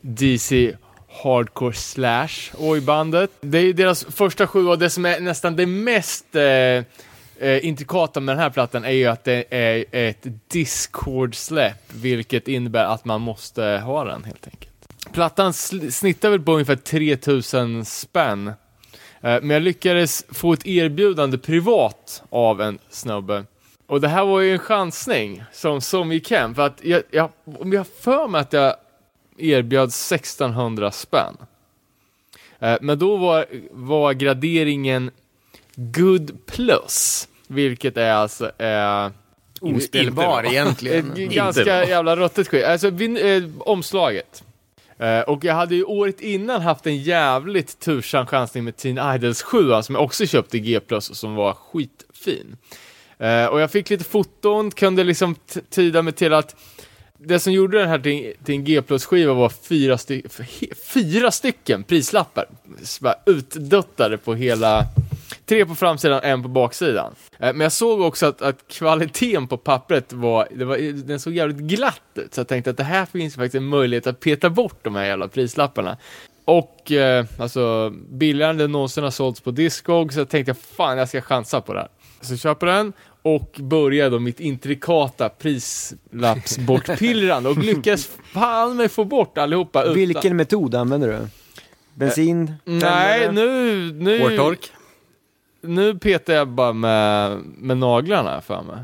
DC 0.00 0.76
Hardcore 1.22 1.74
Slash 1.74 2.52
oj-bandet. 2.58 3.30
Det 3.40 3.58
är 3.58 3.62
ju 3.62 3.72
deras 3.72 4.04
första 4.04 4.46
sju 4.46 4.66
och 4.66 4.78
det 4.78 4.90
som 4.90 5.06
är 5.06 5.20
nästan 5.20 5.56
det 5.56 5.66
mest 5.66 6.26
uh, 6.34 6.84
eh, 7.38 7.66
intrikata 7.66 8.20
med 8.20 8.36
den 8.36 8.42
här 8.42 8.50
plattan 8.50 8.84
är 8.84 8.90
ju 8.90 9.06
att 9.06 9.24
det 9.24 9.44
är 9.50 9.84
ett 9.90 10.26
Discord-släpp, 10.48 11.92
vilket 11.92 12.48
innebär 12.48 12.84
att 12.84 13.04
man 13.04 13.20
måste 13.20 13.62
ha 13.62 14.04
den 14.04 14.24
helt 14.24 14.46
enkelt. 14.46 14.72
Plattan 15.12 15.52
snittar 15.52 16.30
väl 16.30 16.40
på 16.40 16.52
ungefär 16.52 16.76
3000 16.76 17.84
spänn, 17.84 18.52
men 19.30 19.50
jag 19.50 19.62
lyckades 19.62 20.24
få 20.28 20.52
ett 20.52 20.66
erbjudande 20.66 21.38
privat 21.38 22.22
av 22.30 22.60
en 22.60 22.78
snubbe. 22.88 23.44
Och 23.86 24.00
det 24.00 24.08
här 24.08 24.24
var 24.24 24.40
ju 24.40 24.52
en 24.52 24.58
chansning 24.58 25.44
som, 25.52 25.80
som 25.80 26.12
gick 26.12 26.30
hem, 26.30 26.54
för 26.54 26.66
att 26.66 26.80
jag, 26.82 27.02
jag, 27.10 27.30
om 27.58 27.72
jag 27.72 27.86
för 27.86 28.28
mig 28.28 28.40
att 28.40 28.52
jag 28.52 28.74
erbjöd 29.38 29.88
1600 29.88 30.90
spänn. 30.90 31.36
Eh, 32.58 32.76
Men 32.80 32.98
då 32.98 33.16
var, 33.16 33.46
var 33.70 34.12
graderingen 34.12 35.10
Good 35.74 36.46
Plus, 36.46 37.28
vilket 37.46 37.96
är 37.96 38.12
alltså 38.12 38.62
eh, 38.62 39.10
Ospelbar 39.60 40.44
egentligen. 40.46 41.12
ett 41.12 41.30
ganska 41.30 41.84
jävla 41.84 42.16
ruttet 42.16 42.48
skit. 42.48 42.64
Alltså 42.64 42.90
vin, 42.90 43.16
eh, 43.16 43.42
omslaget. 43.58 44.44
Uh, 45.02 45.20
och 45.20 45.44
jag 45.44 45.54
hade 45.54 45.74
ju 45.74 45.84
året 45.84 46.20
innan 46.20 46.62
haft 46.62 46.86
en 46.86 46.96
jävligt 46.96 47.78
tursam 47.78 48.26
chansning 48.26 48.64
med 48.64 48.76
Teen 48.76 49.14
Idols 49.14 49.42
7 49.42 49.72
alltså, 49.72 49.86
som 49.86 49.94
jag 49.94 50.04
också 50.04 50.26
köpte 50.26 50.56
i 50.56 50.60
G+, 50.60 50.80
och 50.90 51.02
som 51.02 51.34
var 51.34 51.52
skitfin. 51.52 52.56
Uh, 53.20 53.46
och 53.46 53.60
jag 53.60 53.70
fick 53.70 53.90
lite 53.90 54.04
foton, 54.04 54.70
kunde 54.70 55.04
liksom 55.04 55.36
tyda 55.70 56.02
mig 56.02 56.12
till 56.12 56.32
att 56.32 56.56
det 57.18 57.38
som 57.38 57.52
gjorde 57.52 57.78
den 57.78 57.88
här 57.88 57.98
till, 57.98 58.34
till 58.44 58.54
en 58.54 58.64
G 58.64 58.82
plus-skiva 58.82 59.32
var 59.32 59.48
fyra, 59.48 59.98
sty 59.98 60.22
fyra 60.92 61.30
stycken 61.30 61.84
prislappar. 61.84 62.46
Bara 63.00 63.14
Utduttade 63.26 64.18
på 64.18 64.34
hela, 64.34 64.84
tre 65.46 65.66
på 65.66 65.74
framsidan, 65.74 66.20
en 66.22 66.42
på 66.42 66.48
baksidan. 66.48 67.14
Eh, 67.38 67.52
Men 67.52 67.60
jag 67.60 67.72
såg 67.72 68.00
också 68.00 68.26
att, 68.26 68.42
att 68.42 68.68
kvaliteten 68.68 69.48
på 69.48 69.56
pappret 69.56 70.12
var, 70.12 70.48
det 70.54 70.64
var, 70.64 71.06
den 71.06 71.20
såg 71.20 71.32
jävligt 71.32 71.58
glatt 71.58 72.00
ut. 72.14 72.34
Så 72.34 72.40
jag 72.40 72.48
tänkte 72.48 72.70
att 72.70 72.76
det 72.76 72.84
här 72.84 73.06
finns 73.06 73.34
faktiskt 73.34 73.54
en 73.54 73.64
möjlighet 73.64 74.06
att 74.06 74.20
peta 74.20 74.50
bort 74.50 74.78
de 74.82 74.94
här 74.94 75.04
jävla 75.04 75.28
prislapparna. 75.28 75.96
Och 76.44 76.92
eh, 76.92 77.24
alltså 77.38 77.92
billigare 78.10 78.50
än 78.50 78.58
det 78.58 78.66
någonsin 78.66 79.04
har 79.04 79.10
sålts 79.10 79.40
på 79.40 79.50
Discog, 79.50 80.12
så 80.12 80.20
jag 80.20 80.28
tänkte 80.28 80.54
fan 80.54 80.98
jag 80.98 81.08
ska 81.08 81.20
chansa 81.20 81.60
på 81.60 81.72
det 81.72 81.80
här. 81.80 81.88
Så 82.20 82.32
jag 82.32 82.40
köper 82.40 82.66
den 82.66 82.92
och 83.22 83.56
börjar 83.60 84.10
då 84.10 84.18
mitt 84.18 84.40
intrikata 84.40 85.28
prislappsbortpillrande 85.28 87.48
och 87.48 87.58
lyckas 87.58 88.08
fan 88.32 88.76
med 88.76 88.92
få 88.92 89.04
bort 89.04 89.38
allihopa 89.38 89.82
utan... 89.82 89.94
Vilken 89.94 90.36
metod 90.36 90.74
använder 90.74 91.08
du? 91.08 91.18
Bensin? 91.94 92.52
Nej, 92.64 92.80
tändare? 92.80 93.32
nu... 93.32 93.92
nu 93.92 94.20
Hårtork. 94.20 94.70
Nu 95.66 95.98
petar 95.98 96.32
jag 96.32 96.48
bara 96.48 96.72
med, 96.72 97.38
med 97.44 97.76
naglarna 97.78 98.40
för 98.40 98.62
mig. 98.62 98.78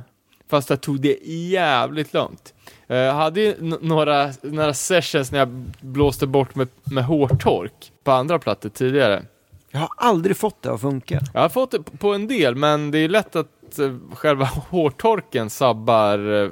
Fast 0.49 0.70
jag 0.70 0.80
tog 0.80 1.01
det 1.01 1.18
jävligt 1.26 2.12
lugnt. 2.14 2.55
Eh, 2.87 2.97
Jag 2.97 3.14
hade 3.14 3.41
ju 3.41 3.55
några, 3.80 4.30
några 4.43 4.74
sessions 4.74 5.33
när 5.33 5.39
jag 5.39 5.49
blåste 5.80 6.26
bort 6.26 6.55
med, 6.55 6.68
med 6.85 7.05
hårtork 7.05 7.93
på 8.05 8.12
andra 8.12 8.39
plattor 8.39 8.68
tidigare. 8.68 9.22
Jag 9.70 9.80
har 9.80 9.89
aldrig 9.97 10.37
fått 10.37 10.62
det 10.62 10.72
att 10.72 10.80
funka. 10.80 11.20
Jag 11.35 11.41
har 11.41 11.49
fått 11.49 11.70
det 11.70 11.83
på 11.99 12.14
en 12.14 12.26
del, 12.28 12.55
men 12.55 12.91
det 12.91 12.99
är 12.99 13.09
lätt 13.09 13.37
att 13.37 13.78
eh, 13.78 13.95
själva 14.14 14.45
hårtorken 14.45 15.51
sabbar, 15.51 16.43
eh, 16.45 16.51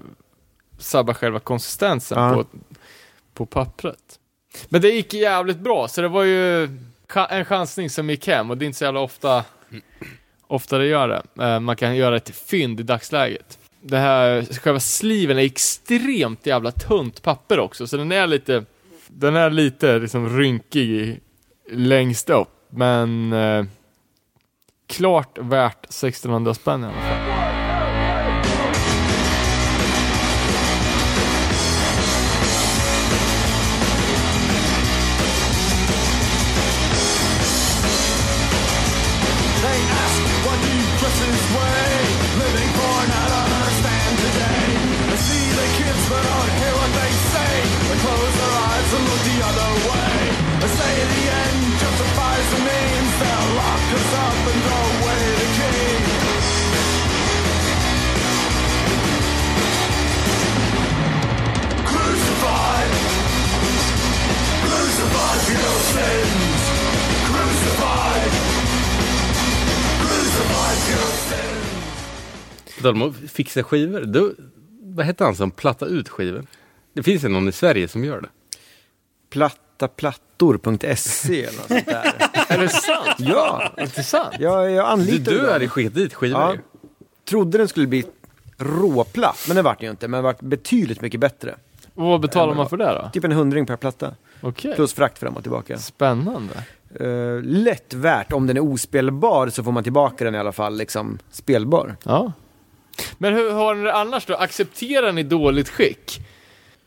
sabbar 0.78 1.14
själva 1.14 1.38
konsistensen 1.40 2.18
Ja. 2.22 2.34
på, 2.34 2.44
på 3.34 3.46
pappret. 3.46 4.18
Men 4.68 4.80
det 4.80 4.88
gick 4.88 5.14
jävligt 5.14 5.58
bra, 5.58 5.88
så 5.88 6.00
det 6.00 6.08
var 6.08 6.22
ju 6.24 6.64
en 7.30 7.44
chansning 7.44 7.90
som 7.90 8.10
gick 8.10 8.26
hem 8.26 8.50
och 8.50 8.58
det 8.58 8.64
är 8.64 8.66
inte 8.66 8.78
så 8.78 8.84
jävla 8.84 9.00
ofta, 9.00 9.44
ofta 10.50 10.78
det 10.78 10.86
gör 10.86 11.08
det. 11.08 11.44
Eh, 11.44 11.60
man 11.60 11.76
kan 11.76 11.96
göra 11.96 12.16
ett 12.16 12.36
fynd 12.36 12.80
i 12.80 12.82
dagsläget. 12.82 13.58
Det 13.82 13.98
här, 13.98 14.44
själva 14.60 14.80
sliven 14.80 15.38
är 15.38 15.42
extremt 15.42 16.46
jävla 16.46 16.70
tunt 16.70 17.22
papper 17.22 17.58
också, 17.58 17.86
så 17.86 17.96
den 17.96 18.12
är 18.12 18.26
lite, 18.26 18.64
den 19.08 19.36
är 19.36 19.50
lite 19.50 19.98
liksom 19.98 20.38
rynkig 20.38 21.20
längst 21.70 22.30
upp, 22.30 22.48
men 22.70 23.32
eh, 23.32 23.64
klart 24.86 25.38
värt 25.38 25.84
1600 25.84 26.54
spänn 26.54 26.82
i 26.82 26.86
alla 26.86 26.94
fall. 26.94 27.09
Sins 72.82 72.94
De 72.94 73.00
har 73.00 73.12
fixat 73.28 73.66
skivor. 73.66 74.00
Då, 74.00 74.30
vad 74.82 75.06
hette 75.06 75.24
han 75.24 75.34
som 75.34 75.50
plattade 75.50 75.90
ut 75.90 76.08
skivor? 76.08 76.46
Det 76.92 77.02
finns 77.02 77.24
ju 77.24 77.28
någon 77.28 77.48
i 77.48 77.52
Sverige 77.52 77.88
som 77.88 78.04
gör 78.04 78.20
det. 78.20 78.28
Plattaplattor.se 79.30 81.44
eller 81.44 81.58
något 81.58 81.68
sånt 81.68 81.86
där. 81.86 82.12
Är 82.48 82.58
det 82.58 82.68
sant? 82.68 83.08
Ja, 83.18 83.72
Intressant. 83.80 84.34
jag, 84.38 84.70
jag 84.70 84.84
Du, 84.84 84.88
anlitade 84.90 85.36
du 85.36 85.42
dem. 85.42 85.52
hade 85.52 85.68
skickat 85.68 85.94
dit 85.94 86.14
skivor 86.14 86.40
Ja. 86.40 86.52
ju. 86.54 86.60
Trodde 87.28 87.58
den 87.58 87.68
skulle 87.68 87.86
bli 87.86 88.04
råplatt, 88.58 89.44
men 89.48 89.56
det 89.56 89.62
vart 89.62 89.78
den 89.80 89.86
ju 89.86 89.90
inte. 89.90 90.08
Men 90.08 90.18
det 90.18 90.22
vart 90.22 90.40
betydligt 90.40 91.00
mycket 91.00 91.20
bättre. 91.20 91.54
Och 91.94 92.06
vad 92.06 92.20
betalar 92.20 92.54
man 92.54 92.68
för 92.68 92.76
det 92.76 92.84
då? 92.84 93.10
Typ 93.12 93.24
en 93.24 93.32
hundring 93.32 93.66
per 93.66 93.76
platta. 93.76 94.14
Okej. 94.40 94.74
Plus 94.74 94.94
frakt 94.94 95.18
fram 95.18 95.36
och 95.36 95.42
tillbaka. 95.42 95.78
Spännande. 95.78 96.54
Uh, 97.00 97.42
lätt 97.42 97.94
värt. 97.94 98.32
Om 98.32 98.46
den 98.46 98.56
är 98.56 98.60
ospelbar 98.64 99.48
så 99.48 99.64
får 99.64 99.72
man 99.72 99.82
tillbaka 99.82 100.24
den 100.24 100.34
i 100.34 100.38
alla 100.38 100.52
fall 100.52 100.76
liksom 100.76 101.18
spelbar. 101.30 101.96
Ja. 102.04 102.32
Men 103.18 103.34
hur 103.34 103.50
har 103.52 103.74
ni 103.74 103.82
det 103.84 103.94
annars 103.94 104.26
då? 104.26 104.34
Accepterar 104.34 105.12
ni 105.12 105.22
dåligt 105.22 105.68
skick? 105.68 106.20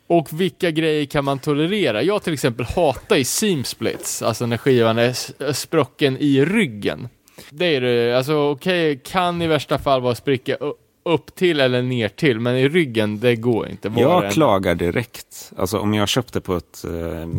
Och 0.07 0.27
vilka 0.41 0.71
grejer 0.71 1.05
kan 1.05 1.25
man 1.25 1.39
tolerera? 1.39 2.03
Jag 2.03 2.23
till 2.23 2.33
exempel 2.33 2.65
hatar 2.65 3.15
ju 3.15 3.23
seam 3.23 3.63
splits, 3.63 4.21
alltså 4.21 4.45
när 4.45 4.57
skivan 4.57 4.97
är 4.97 5.53
sprucken 5.53 6.17
i 6.17 6.45
ryggen. 6.45 7.09
Det 7.49 7.65
är 7.75 7.81
det, 7.81 8.17
alltså 8.17 8.51
okej, 8.51 8.99
kan 9.03 9.41
i 9.41 9.47
värsta 9.47 9.77
fall 9.79 10.01
vara 10.01 10.15
spricka 10.15 10.57
upp 11.05 11.35
till 11.35 11.59
eller 11.59 11.81
ner 11.81 12.09
till, 12.09 12.39
men 12.39 12.55
i 12.57 12.69
ryggen, 12.69 13.19
det 13.19 13.35
går 13.35 13.67
inte. 13.67 13.89
Var 13.89 14.01
Jag 14.01 14.31
klagar 14.31 14.75
direkt. 14.75 15.51
Alltså 15.57 15.79
om 15.79 15.93
jag 15.93 16.07
köpte 16.07 16.41
på 16.41 16.55
ett, 16.55 16.83
eh, 16.85 17.29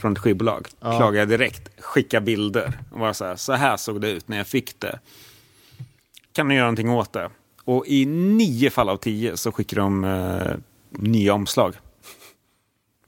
från 0.00 0.12
ett 0.12 0.18
skivbolag, 0.18 0.66
Ja. 0.80 0.96
klagar 0.98 1.18
jag 1.18 1.28
direkt, 1.28 1.80
skicka 1.80 2.20
bilder. 2.20 2.72
Och 2.92 2.98
bara 2.98 3.14
så 3.14 3.24
här, 3.24 3.36
så 3.36 3.52
här 3.52 3.76
såg 3.76 4.00
det 4.00 4.10
ut 4.10 4.28
när 4.28 4.36
jag 4.36 4.46
fick 4.46 4.80
det. 4.80 4.98
Kan 6.32 6.48
du 6.48 6.54
göra 6.54 6.64
någonting 6.64 6.90
åt 6.90 7.12
det? 7.12 7.30
Och 7.64 7.86
i 7.86 8.06
nio 8.06 8.70
fall 8.70 8.88
av 8.88 8.96
tio 8.96 9.36
så 9.36 9.52
skickar 9.52 9.76
de 9.76 10.04
eh, 10.04 10.56
nya 10.90 11.34
omslag. 11.34 11.74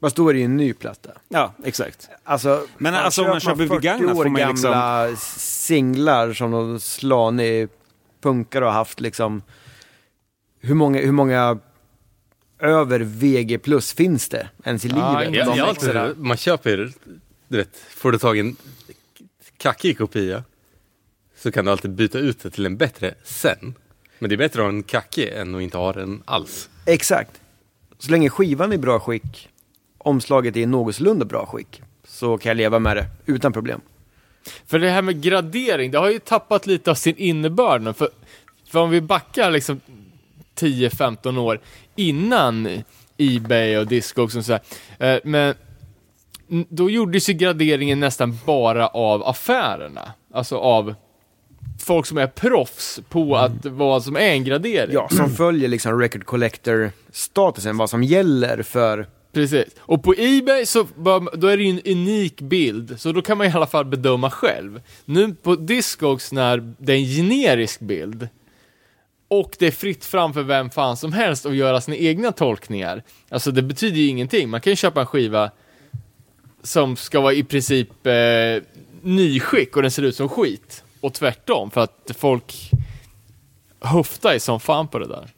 Fast 0.01 0.17
då 0.17 0.29
är 0.29 0.33
det 0.35 0.39
ju 0.39 0.45
en 0.45 0.57
ny 0.57 0.73
platta. 0.73 1.11
Ja, 1.29 1.55
exakt. 1.65 2.09
Alltså, 2.25 2.67
Men 2.79 2.93
fan, 2.95 3.05
alltså, 3.05 3.23
om 3.23 3.29
man 3.29 3.41
köper 3.41 3.57
40 3.67 3.69
begagnat 3.69 4.17
år 4.17 4.23
får 4.25 4.31
man 4.31 4.41
ju 4.43 4.49
liksom- 4.49 4.71
gamla 4.71 5.17
singlar 5.17 6.33
som 6.33 6.51
någon 6.51 6.81
slanig 6.81 7.69
punkare 8.23 8.65
har 8.65 8.73
haft 8.73 9.01
liksom. 9.01 9.43
Hur 10.61 10.75
många, 10.75 11.01
hur 11.01 11.13
många 11.13 11.59
över 12.59 13.01
VG 13.01 13.59
plus 13.59 13.93
finns 13.93 14.29
det 14.29 14.49
ens 14.65 14.85
i 14.85 14.89
Ja, 14.89 15.21
livet? 15.21 15.47
De 15.47 15.57
jag 15.57 15.71
extra. 15.71 16.03
alltid, 16.03 16.19
man 16.25 16.37
köper, 16.37 16.93
du 17.49 17.57
vet, 17.57 17.77
får 17.77 18.13
du 18.13 18.19
tag 18.19 18.37
i 18.37 18.41
en 18.41 18.57
kackig 19.57 19.99
kopia 19.99 20.45
så 21.37 21.53
kan 21.53 21.65
du 21.65 21.71
alltid 21.71 21.91
byta 21.91 22.19
ut 22.19 22.43
det 22.43 22.51
till 22.51 22.67
en 22.67 22.77
bättre 22.77 23.15
sen. 23.25 23.75
Men 24.19 24.29
det 24.29 24.35
är 24.35 24.37
bättre 24.37 24.61
att 24.61 24.64
ha 24.64 24.69
en 24.69 24.83
kackig 24.83 25.29
än 25.29 25.55
att 25.55 25.62
inte 25.62 25.79
ha 25.79 25.93
den 25.93 26.23
alls. 26.25 26.69
Exakt. 26.87 27.41
Så 27.99 28.11
länge 28.11 28.31
skivan 28.31 28.73
är 28.73 28.75
i 28.75 28.79
bra 28.79 29.01
skick, 29.01 29.49
omslaget 29.99 30.57
är 30.57 30.61
i 30.61 30.67
någorlunda 30.67 31.25
bra 31.25 31.47
skick, 31.47 31.83
så 32.05 32.39
kan 32.39 32.51
jag 32.51 32.57
leva 32.57 32.79
med 32.79 32.97
det 32.97 33.07
utan 33.27 33.53
problem. 33.53 33.81
För 34.67 34.79
det 34.79 34.91
här 34.91 35.03
med 35.03 35.23
gradering, 35.23 35.91
det 35.91 35.99
har 35.99 36.11
ju 36.11 36.19
tappat 36.19 36.67
lite 36.67 36.91
av 36.91 36.95
sin 36.95 37.17
innebörd 37.17 37.83
nu. 37.83 37.93
För, 37.93 38.09
för 38.69 38.79
om 38.79 38.91
vi 38.91 39.01
backar 39.01 39.51
liksom 39.51 39.81
10-15 40.59 41.39
år 41.39 41.61
innan 41.97 42.83
Ebay 43.17 43.77
och 43.77 43.87
Discogs 43.87 44.37
och 44.37 44.45
sådär. 44.45 44.61
Eh, 44.99 45.19
men 45.25 45.55
då 46.69 46.91
gjordes 46.91 47.29
ju 47.29 47.33
graderingen 47.33 48.01
nästan 48.01 48.39
bara 48.47 48.89
av 48.89 49.27
affärerna. 49.27 50.12
Alltså 50.33 50.57
av 50.57 50.95
folk 51.87 52.07
som 52.07 52.18
är 52.18 52.26
proffs 52.26 53.01
på 53.09 53.37
att 53.37 53.66
vad 53.66 54.05
som 54.05 54.16
är 54.16 54.20
en 54.20 54.45
gradering. 54.45 54.95
Ja, 54.95 55.09
som 55.09 55.30
följer 55.30 55.68
liksom 55.68 56.01
record 56.01 56.24
collector-statusen, 56.24 57.76
vad 57.76 57.91
som 57.91 58.03
gäller 58.03 58.62
för... 58.62 59.07
Precis. 59.32 59.64
Och 59.78 60.03
på 60.03 60.14
Ebay 60.18 60.66
så 60.66 60.87
då 61.32 61.47
är 61.47 61.57
det 61.57 61.62
ju 61.62 61.70
en 61.70 61.93
unik 61.93 62.41
bild, 62.41 63.01
så 63.01 63.12
då 63.12 63.22
kan 63.22 63.39
man 63.39 63.47
i 63.47 63.51
alla 63.51 63.66
fall 63.66 63.84
bedöma 63.84 64.30
själv. 64.30 64.80
Nu 65.05 65.34
på 65.34 65.57
Discogs 65.57 66.32
när 66.32 66.74
det 66.78 66.93
är 66.93 66.97
en 66.97 67.05
generisk 67.05 67.80
bild 67.80 68.28
och 69.28 69.57
det 69.59 69.66
är 69.66 69.70
fritt 69.70 70.05
fram 70.05 70.32
för 70.32 70.43
vem 70.43 70.70
fan 70.70 70.97
som 70.97 71.12
helst 71.12 71.47
att 71.47 71.55
göra 71.55 71.80
sina 71.80 71.97
egna 71.97 72.32
tolkningar. 72.32 73.03
Alltså 73.28 73.51
det 73.51 73.62
betyder 73.62 73.97
ju 73.97 74.07
ingenting. 74.07 74.49
Man 74.49 74.61
kan 74.61 74.70
ju 74.70 74.76
köpa 74.76 75.01
en 75.01 75.07
skiva 75.07 75.51
som 76.62 76.97
ska 76.97 77.20
vara 77.20 77.32
i 77.32 77.45
princip 77.45 78.07
eh, 78.07 78.62
nyskick 79.03 79.76
och 79.76 79.82
den 79.82 79.91
ser 79.91 80.03
ut 80.03 80.16
som 80.16 80.28
skit. 80.28 80.82
Och 81.07 81.15
tvärtom, 81.15 81.71
för 81.71 81.81
att 81.81 82.11
folk 82.19 82.71
höftar 83.81 84.33
ju 84.33 84.41
som 84.41 84.61
fan 84.61 84.89
på 84.89 84.99
det 84.99 85.07
där. 85.07 85.29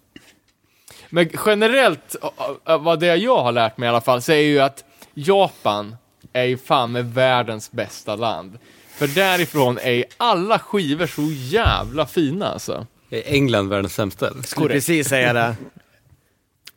Men 1.10 1.30
generellt, 1.46 2.16
vad 2.64 3.00
det 3.00 3.16
jag 3.16 3.42
har 3.42 3.52
lärt 3.52 3.76
mig 3.78 3.86
i 3.86 3.90
alla 3.90 4.00
fall, 4.00 4.22
så 4.22 4.32
är 4.32 4.36
ju 4.36 4.60
att 4.60 4.84
Japan 5.14 5.96
är 6.32 6.44
ju 6.44 6.58
fan 6.58 6.92
med 6.92 7.14
världens 7.14 7.72
bästa 7.72 8.16
land. 8.16 8.58
För 8.90 9.06
därifrån 9.08 9.78
är 9.82 10.04
alla 10.16 10.58
skivor 10.58 11.06
så 11.06 11.22
jävla 11.32 12.06
fina 12.06 12.46
alltså. 12.48 12.86
Är 13.10 13.22
England 13.26 13.68
världens 13.68 13.94
sämsta? 13.94 14.42
Skulle 14.42 14.74
precis 14.74 15.08
säga 15.08 15.32
det. 15.32 15.56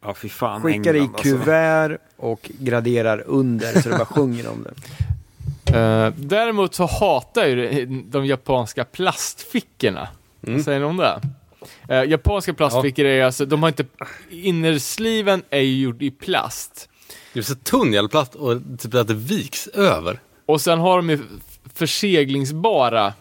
Ja, 0.03 0.13
fy 0.13 0.29
fan. 0.29 0.61
Skickar 0.61 0.93
i 0.93 0.99
England, 0.99 1.15
alltså. 1.15 1.23
kuvert 1.23 1.97
och 2.17 2.51
graderar 2.59 3.23
under 3.27 3.81
så 3.81 3.89
det 3.89 3.95
bara 3.95 4.05
sjunger 4.05 4.49
om 4.49 4.63
det. 4.63 4.73
Eh, 5.73 6.13
däremot 6.15 6.75
så 6.75 6.85
hatar 6.85 7.41
jag 7.41 7.49
ju 7.49 7.85
de- 7.85 8.25
japanska 8.25 8.85
plastfickorna. 8.85 10.07
Vad 10.39 10.61
säger 10.63 10.79
ni 10.79 10.85
om 10.85 10.97
det? 10.97 11.21
Eh, 11.89 12.03
japanska 12.03 12.53
plastfickor 12.53 13.05
är 13.05 13.23
alltså, 13.23 13.45
de 13.45 13.63
har 13.63 13.69
inte, 13.69 13.85
innersliven 14.29 15.43
är 15.49 15.59
ju 15.59 15.81
gjord 15.81 16.01
i 16.03 16.11
plast. 16.11 16.89
Det 17.33 17.39
är 17.39 17.43
så 17.43 17.55
tunn 17.55 17.93
jävla 17.93 18.09
plast 18.09 18.35
och 18.35 18.61
typ 18.79 18.93
att 18.93 19.07
det 19.07 19.13
viks 19.13 19.67
över. 19.67 20.19
Och 20.45 20.61
sen 20.61 20.79
har 20.79 20.97
de 20.97 21.09
ju 21.09 21.19
förseglingsbara 21.73 23.13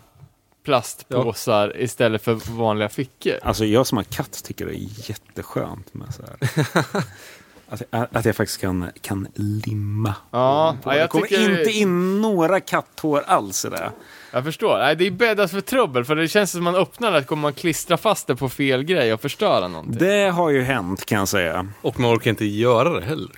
plastpåsar 0.64 1.80
istället 1.80 2.22
för 2.22 2.34
vanliga 2.34 2.88
fickor. 2.88 3.34
Alltså 3.42 3.64
jag 3.64 3.86
som 3.86 3.96
har 3.96 4.05
katt 4.05 4.44
tycker 4.44 4.66
det 4.66 4.72
är 4.74 5.11
jätteskönt 5.11 5.94
med 5.94 6.14
så 6.14 6.22
här. 6.22 7.05
att, 7.71 8.16
att 8.16 8.25
jag 8.25 8.37
faktiskt 8.37 8.61
kan, 8.61 8.91
kan 9.01 9.29
limma. 9.35 10.14
Ja, 10.31 10.77
på. 10.83 10.91
ja, 10.91 10.95
det 10.95 11.01
jag 11.01 11.11
kommer 11.11 11.27
tycker... 11.27 11.59
inte 11.59 11.71
in 11.71 12.21
några 12.21 12.61
katthår 12.61 13.23
alls 13.27 13.64
i 13.64 13.68
det. 13.68 13.91
Jag 14.33 14.45
förstår. 14.45 14.79
Nej, 14.79 14.97
det 14.97 15.07
är 15.07 15.11
bäddat 15.11 15.51
för 15.51 15.61
trubbel, 15.61 16.05
för 16.05 16.16
det 16.16 16.29
känns 16.29 16.51
som 16.51 16.66
att 16.66 16.73
man 16.73 16.83
öppnar 16.83 17.12
det 17.12 17.25
kommer 17.25 17.43
man 17.43 17.53
klistra 17.53 17.97
fast 17.97 18.27
det 18.27 18.37
på 18.37 18.49
fel 18.49 18.83
grej 18.83 19.12
och 19.12 19.21
förstöra 19.21 19.68
någonting. 19.68 19.99
Det 19.99 20.31
har 20.31 20.51
ju 20.51 20.62
hänt 20.62 21.05
kan 21.07 21.18
jag 21.18 21.29
säga. 21.29 21.68
Och 21.81 22.01
man 22.01 22.16
orkar 22.16 22.31
inte 22.31 22.45
göra 22.45 23.01
det 23.01 23.07
heller. 23.07 23.31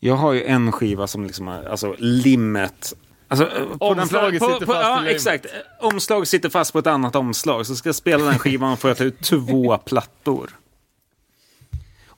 Jag 0.00 0.14
har 0.14 0.32
ju 0.32 0.44
en 0.44 0.72
skiva 0.72 1.06
som 1.06 1.24
liksom 1.24 1.48
alltså 1.48 1.94
limmet. 1.98 2.92
Alltså, 3.28 3.44
eh, 3.44 3.78
på 3.78 3.86
Omslaget 3.86 4.42
på, 4.42 4.46
sitter 4.52 4.66
på, 4.66 4.72
fast 4.72 4.84
i 4.84 4.88
Ja, 4.88 4.96
limmet. 4.96 5.14
exakt. 5.14 5.46
Omslaget 5.80 6.28
sitter 6.28 6.48
fast 6.48 6.72
på 6.72 6.78
ett 6.78 6.86
annat 6.86 7.16
omslag. 7.16 7.66
Så 7.66 7.76
ska 7.76 7.88
jag 7.88 7.96
spela 7.96 8.24
den 8.24 8.38
skivan 8.38 8.76
får 8.76 8.90
jag 8.90 8.96
ta 8.98 9.04
ut 9.04 9.20
två 9.20 9.78
plattor. 9.78 10.50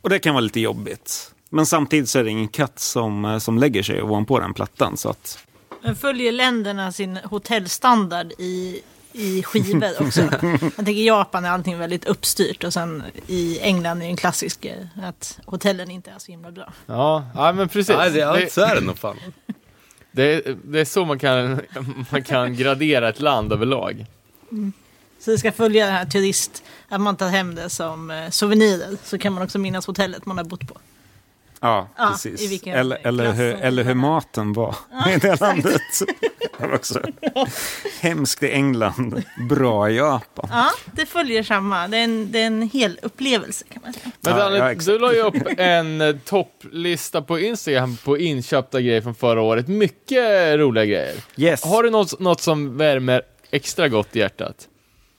Och 0.00 0.10
det 0.10 0.18
kan 0.18 0.34
vara 0.34 0.40
lite 0.40 0.60
jobbigt. 0.60 1.34
Men 1.50 1.66
samtidigt 1.66 2.08
så 2.08 2.18
är 2.18 2.24
det 2.24 2.30
ingen 2.30 2.48
katt 2.48 2.78
som, 2.78 3.24
eh, 3.24 3.38
som 3.38 3.58
lägger 3.58 3.82
sig 3.82 4.02
ovanpå 4.02 4.40
den 4.40 4.54
plattan. 4.54 4.96
Så 4.96 5.08
att, 5.10 5.38
Men 5.82 5.96
följer 5.96 6.32
länderna 6.32 6.92
sin 6.92 7.16
hotellstandard 7.16 8.32
i, 8.38 8.80
i 9.12 9.42
skivor 9.42 9.90
också? 10.02 10.20
Jag 10.20 10.74
tänker 10.76 10.92
Japan 10.92 11.44
är 11.44 11.50
allting 11.50 11.78
väldigt 11.78 12.04
uppstyrt 12.04 12.64
och 12.64 12.72
sen 12.72 13.02
i 13.26 13.58
England 13.60 13.96
är 13.98 14.04
det 14.04 14.10
en 14.10 14.16
klassisk 14.16 14.64
eh, 14.64 14.74
att 15.02 15.38
hotellen 15.46 15.90
inte 15.90 16.10
är 16.10 16.18
så 16.18 16.32
himla 16.32 16.50
bra. 16.50 16.72
Ja, 16.86 17.26
ja 17.34 17.52
men 17.52 17.68
precis. 17.68 17.96
Nej, 17.96 18.10
det, 18.10 18.32
det, 18.40 18.52
så 18.52 18.60
är 18.60 18.74
det 18.74 18.80
nog 18.80 18.98
fan. 18.98 19.16
det, 20.12 20.46
det 20.64 20.80
är 20.80 20.84
så 20.84 21.04
man 21.04 21.18
kan, 21.18 21.60
man 22.10 22.22
kan 22.24 22.56
gradera 22.56 23.08
ett 23.08 23.20
land 23.20 23.52
överlag. 23.52 24.06
Så 25.20 25.30
det 25.30 25.38
ska 25.38 25.52
följa 25.52 25.86
den 25.86 25.94
här 25.94 26.04
turist, 26.04 26.62
att 26.88 27.00
man 27.00 27.16
tar 27.16 27.28
hem 27.28 27.54
det 27.54 27.70
som 27.70 28.10
eh, 28.10 28.30
souvenirer 28.30 28.96
så 29.04 29.18
kan 29.18 29.32
man 29.32 29.42
också 29.42 29.58
minnas 29.58 29.86
hotellet 29.86 30.26
man 30.26 30.36
har 30.38 30.44
bott 30.44 30.68
på. 30.68 30.74
ja, 31.60 31.88
Ja, 31.98 32.08
precis. 32.10 32.66
eller, 32.66 32.98
eller, 33.06 33.32
hur, 33.32 33.54
eller 33.54 33.84
hur 33.84 33.94
maten 33.94 34.52
var 34.52 34.76
i 35.08 35.16
det 35.18 35.40
landet. 35.40 35.82
Det 36.58 36.66
var 36.66 36.74
också. 36.74 37.00
Hemskt 38.00 38.42
i 38.42 38.50
England, 38.50 39.22
bra 39.48 39.90
i 39.90 39.96
Japan. 39.96 40.48
Ja, 40.52 40.70
det 40.92 41.06
följer 41.06 41.42
samma. 41.42 41.88
Det 41.88 41.96
är 41.96 42.04
en, 42.04 42.32
det 42.32 42.42
är 42.42 42.46
en 42.46 42.62
hel 42.62 42.98
upplevelse 43.02 43.64
kan 43.72 43.82
man 43.84 43.92
säga. 43.92 44.10
Men 44.20 44.32
Ja, 44.32 44.38
Danne, 44.38 44.56
ja, 44.56 44.70
exakt. 44.72 44.86
du 44.86 44.98
la 44.98 45.12
ju 45.12 45.20
upp 45.20 45.34
en 45.58 46.00
eh, 46.00 46.16
topplista 46.24 47.22
på 47.22 47.38
Instagram 47.38 47.96
på 48.04 48.18
inköpta 48.18 48.80
grejer 48.80 49.00
från 49.00 49.14
förra 49.14 49.40
året. 49.42 49.68
Mycket 49.68 50.58
roliga 50.58 50.84
grejer. 50.84 51.14
Yes. 51.36 51.64
Har 51.64 51.82
du 51.82 51.90
något, 51.90 52.20
något 52.20 52.40
som 52.40 52.76
värmer 52.76 53.22
extra 53.50 53.88
gott 53.88 54.16
i 54.16 54.18
hjärtat? 54.18 54.67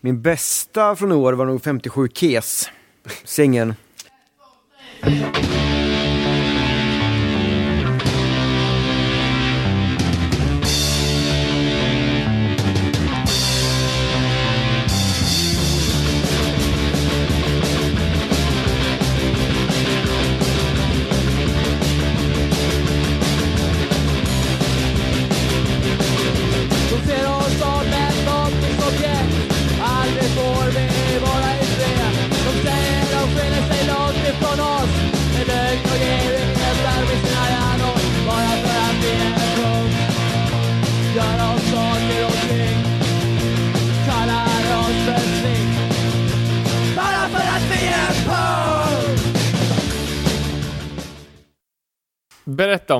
Min 0.02 0.22
bästa 0.22 0.96
från 0.96 1.12
i 1.12 1.16
år 1.16 1.34
var 1.34 1.46
nog 1.46 1.62
57 1.62 2.08
Kes. 2.08 2.70
Singeln. 3.24 3.74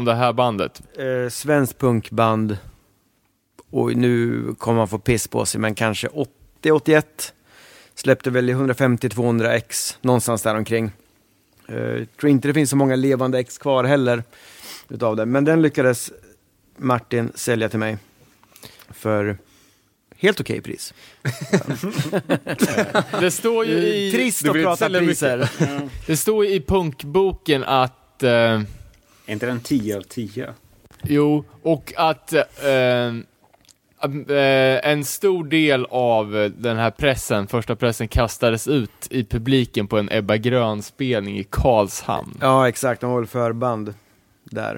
Det 0.10 0.16
här 0.16 0.34
bandet. 0.34 0.82
Eh, 0.98 1.30
svensk 1.30 1.78
punkband. 1.78 2.58
Och 3.72 3.96
nu 3.96 4.44
kommer 4.58 4.78
man 4.78 4.88
få 4.88 5.00
piss 5.00 5.28
på 5.28 5.46
sig, 5.46 5.62
men 5.62 5.76
kanske 5.76 6.08
80-81. 6.62 7.04
Släppte 7.96 8.30
väl 8.30 8.50
i 8.50 8.54
150-200 8.54 9.50
ex, 9.50 9.98
någonstans 10.02 10.42
där 10.42 10.56
omkring. 10.56 10.92
Uh, 11.72 12.06
tror 12.20 12.30
inte 12.30 12.48
det 12.48 12.54
finns 12.54 12.70
så 12.70 12.76
många 12.76 12.96
levande 12.96 13.40
ex 13.40 13.58
kvar 13.58 13.84
heller 13.84 14.24
utav 14.90 15.16
den, 15.16 15.32
men 15.32 15.46
den 15.46 15.62
lyckades 15.62 16.12
Martin 16.78 17.32
sälja 17.36 17.70
till 17.70 17.80
mig 17.80 17.98
för 18.90 19.38
helt 20.18 20.42
okej 20.42 20.62
pris. 20.62 20.94
Det 23.20 23.32
står 23.32 23.66
ju 23.66 23.74
i... 23.74 24.12
Trist 24.12 24.48
att 24.48 24.54
prata 24.54 24.90
priser. 24.90 25.50
Det 26.08 26.18
står 26.18 26.46
ju 26.46 26.52
i 26.52 26.62
punkboken 26.62 27.64
att... 27.64 28.24
Eh, 28.24 28.62
Är 29.30 29.34
inte 29.34 29.46
den 29.46 29.60
10 29.60 29.98
av 29.98 30.02
10? 30.02 30.54
jo, 31.04 31.44
och 31.64 31.94
att... 31.98 32.34
Eh, 32.34 33.14
att, 34.02 34.12
eh, 34.30 34.92
en 34.92 35.06
stor 35.06 35.44
del 35.44 35.86
av 35.90 36.38
eh, 36.38 36.50
den 36.52 36.78
här 36.78 36.92
pressen, 36.92 37.48
första 37.48 37.76
pressen, 37.76 38.08
kastades 38.08 38.68
ut 38.68 39.08
i 39.10 39.24
publiken 39.24 39.88
på 39.88 39.98
en 39.98 40.10
Ebba 40.12 40.38
Grön-spelning 40.38 41.38
i 41.40 41.44
Karlshamn. 41.50 42.38
Ja, 42.42 42.68
exakt. 42.68 43.02
De 43.02 43.12
var 43.12 43.20
väl 43.20 43.28
förband 43.28 43.94
där. 44.44 44.76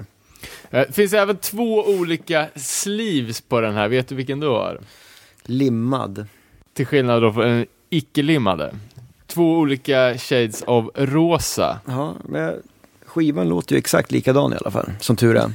Eh, 0.70 0.80
Det 0.86 0.92
finns 0.94 1.12
även 1.12 1.36
två 1.36 1.84
olika 1.84 2.46
sleeves 2.56 3.40
på 3.40 3.60
den 3.60 3.74
här, 3.74 3.88
vet 3.88 4.08
du 4.08 4.14
vilken 4.14 4.40
du 4.40 4.48
har? 4.48 4.80
Limmad. 5.42 6.26
Till 6.74 6.86
skillnad 6.86 7.22
då 7.22 7.32
från 7.32 7.44
den 7.44 7.66
icke-limmade. 7.90 8.74
Två 9.26 9.58
olika 9.58 10.18
shades 10.18 10.62
av 10.62 10.90
rosa. 10.94 11.80
Ja, 11.86 12.14
men 12.24 12.62
skivan 13.12 13.48
låter 13.48 13.74
ju 13.74 13.78
exakt 13.78 14.12
likadan 14.12 14.52
i 14.52 14.56
alla 14.56 14.70
fall, 14.70 14.90
som 15.00 15.16
tur 15.16 15.36
är. 15.36 15.52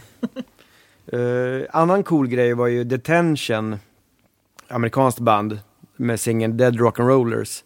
uh, 1.13 1.65
annan 1.71 2.03
cool 2.03 2.27
grej 2.27 2.53
var 2.53 2.67
ju 2.67 2.83
Detention, 2.83 3.79
amerikanskt 4.67 5.19
band 5.19 5.59
med 5.95 6.19
singeln 6.19 6.57
Dead 6.57 6.75
Rock'n'Rollers. 6.75 7.63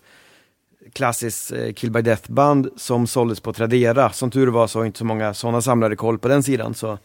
Klassiskt 0.93 1.51
eh, 1.51 1.73
Kill 1.73 1.91
by 1.91 2.01
Death-band 2.01 2.69
som 2.75 3.07
såldes 3.07 3.39
på 3.39 3.53
Tradera. 3.53 4.11
Som 4.11 4.31
tur 4.31 4.47
var 4.47 4.67
så 4.67 4.79
har 4.79 4.85
inte 4.85 4.99
så 4.99 5.05
många 5.05 5.33
sådana 5.33 5.61
samlare 5.61 5.95
koll 5.95 6.19
på 6.19 6.27
den 6.27 6.43
sidan. 6.43 6.73
Så 6.73 6.97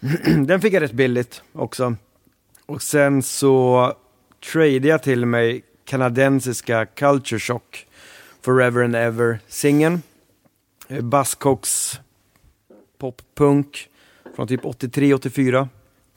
den 0.46 0.60
fick 0.60 0.72
jag 0.74 0.82
rätt 0.82 0.92
billigt 0.92 1.42
också. 1.52 1.96
Och 2.66 2.82
sen 2.82 3.22
så 3.22 3.92
tradeade 4.52 4.88
jag 4.88 5.02
till 5.02 5.26
mig 5.26 5.64
kanadensiska 5.84 6.86
Culture 6.86 7.40
Shock 7.40 7.86
Forever 8.42 8.84
and 8.84 8.96
Ever-singeln. 8.96 10.02
Eh, 10.88 11.00
Buzzcocks 11.00 12.00
pop-punk 13.00 13.88
från 14.36 14.48
typ 14.48 14.62
83-84, 14.64 15.68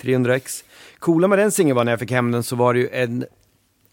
300x. 0.01 0.63
Coola 0.99 1.27
med 1.27 1.39
den 1.39 1.51
singeln 1.51 1.75
var 1.75 1.83
när 1.83 1.91
jag 1.91 1.99
fick 1.99 2.11
hem 2.11 2.31
den 2.31 2.43
så 2.43 2.55
var 2.55 2.73
det 2.73 2.79
ju 2.79 2.89
en 2.89 3.25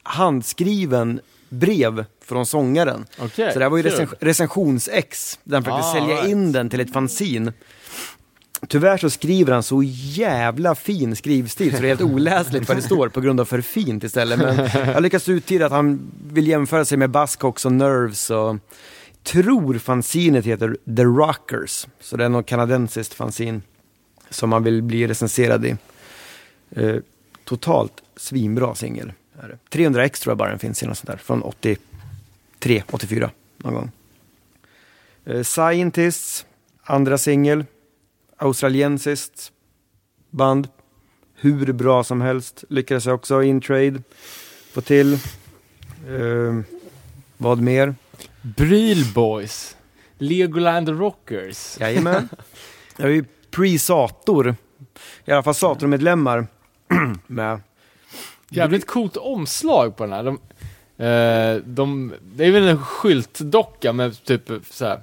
handskriven 0.02 1.20
brev 1.48 2.04
från 2.24 2.46
sångaren. 2.46 3.06
Okej, 3.18 3.52
Så 3.52 3.58
det 3.58 3.64
här 3.64 3.70
var 3.70 3.78
ju 3.78 3.82
recens- 3.82 4.14
recensions-ex, 4.20 5.38
där 5.44 5.56
han 5.56 5.64
försökte 5.64 5.88
Ah, 5.88 5.92
sälja 5.92 6.14
right. 6.16 6.28
in 6.28 6.52
den 6.52 6.70
till 6.70 6.80
ett 6.80 6.92
fanzin. 6.92 7.52
Tyvärr 8.68 8.96
så 8.96 9.10
skriver 9.10 9.52
han 9.52 9.62
så 9.62 9.82
jävla 9.84 10.74
fin 10.74 11.16
skrivstil 11.16 11.70
så 11.74 11.80
det 11.82 11.86
är 11.86 11.88
helt 11.88 12.00
oläsligt 12.02 12.68
vad 12.68 12.76
det 12.76 12.82
står 12.82 13.08
på 13.08 13.20
grund 13.20 13.40
av 13.40 13.44
för 13.44 13.60
fint 13.60 14.04
istället. 14.04 14.38
Men 14.38 14.56
jag 14.92 15.02
lyckas 15.02 15.28
uttyda 15.28 15.66
att 15.66 15.72
han 15.72 16.12
vill 16.32 16.46
jämföra 16.48 16.84
sig 16.84 16.98
med 16.98 17.10
Buzzcocks 17.10 17.64
och 17.64 17.72
Nerves 17.72 18.30
och 18.30 18.56
tror 19.22 19.78
fanzinet 19.78 20.46
heter 20.46 20.76
The 20.96 21.04
Rockers. 21.04 21.86
Så 22.00 22.16
det 22.16 22.24
är 22.24 22.28
något 22.28 22.46
kanadensiskt 22.46 23.14
fanzin 23.14 23.62
som 24.30 24.50
man 24.50 24.64
vill 24.64 24.82
bli 24.82 25.06
recenserad 25.06 25.64
i. 25.64 25.76
Eh, 26.70 26.96
totalt 27.44 28.02
svinbra 28.16 28.74
singel. 28.74 29.12
300 29.68 30.04
x 30.04 30.20
tror 30.20 30.30
jag 30.30 30.38
bara 30.38 30.50
den 30.50 30.58
finns 30.58 30.82
i 30.82 30.86
något 30.86 30.98
sånt 30.98 31.08
där. 31.08 31.16
Från 31.16 31.42
83, 31.42 32.82
84 32.90 33.30
någon 33.56 33.74
gång. 33.74 33.90
Eh, 35.24 35.42
Scientists, 35.42 36.46
andra 36.82 37.18
singel. 37.18 37.64
Australiensiskt 38.36 39.52
band. 40.30 40.68
Hur 41.34 41.72
bra 41.72 42.04
som 42.04 42.20
helst. 42.20 42.64
Lyckades 42.68 43.06
jag 43.06 43.14
också 43.14 43.42
in 43.42 43.60
trade 43.60 44.02
få 44.72 44.80
till. 44.80 45.12
Eh, 46.08 46.60
vad 47.36 47.60
mer? 47.60 47.94
Bril 48.42 49.04
Boys. 49.14 49.76
Legoland 50.18 50.88
Rockers. 50.88 51.76
Jajamän. 51.80 52.28
Jag 52.96 53.08
är 53.08 53.12
ju 53.14 53.24
pre-Sator. 53.50 54.54
I 55.24 55.32
alla 55.32 55.42
fall 55.42 55.54
Sator-medlemmar 55.54 56.46
med. 57.26 57.60
Jävligt 58.48 58.86
coolt 58.86 59.16
omslag 59.16 59.96
på 59.96 60.04
den 60.06 60.12
här. 60.12 60.22
De, 60.24 60.38
eh, 61.04 61.62
de, 61.66 62.12
det 62.34 62.44
är 62.46 62.50
väl 62.52 62.68
en 62.68 62.78
skyltdocka 62.84 63.92
med 63.92 64.24
typ 64.24 64.50
så 64.70 64.84
här 64.84 65.00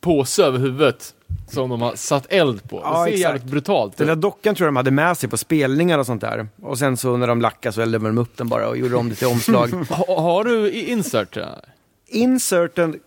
påse 0.00 0.42
över 0.44 0.58
huvudet 0.58 1.14
som 1.48 1.70
de 1.70 1.82
har 1.82 1.94
satt 1.94 2.26
eld 2.32 2.68
på. 2.70 2.80
Ja, 2.84 2.90
det 2.90 2.96
ser 2.96 3.06
exakt. 3.06 3.20
jävligt 3.20 3.44
brutalt 3.44 3.96
Den 3.96 4.04
ut. 4.04 4.08
där 4.08 4.16
dockan 4.22 4.54
tror 4.54 4.66
jag 4.66 4.72
de 4.72 4.76
hade 4.76 4.90
med 4.90 5.16
sig 5.16 5.28
på 5.28 5.36
spelningar 5.36 5.98
och 5.98 6.06
sånt 6.06 6.20
där. 6.20 6.48
Och 6.62 6.78
sen 6.78 6.96
så 6.96 7.16
när 7.16 7.26
de 7.26 7.40
lackade 7.40 7.72
så 7.72 7.80
eldade 7.80 8.04
de 8.08 8.18
upp 8.18 8.36
den 8.36 8.48
bara 8.48 8.68
och 8.68 8.76
gjorde 8.78 8.96
om 8.96 9.08
det 9.08 9.14
till 9.14 9.26
omslag. 9.26 9.68
Ha, 9.90 10.20
har 10.20 10.44
du 10.44 10.70
insert? 10.72 11.34
den 11.34 11.44
här? 11.44 11.69
Inserten 12.10 13.00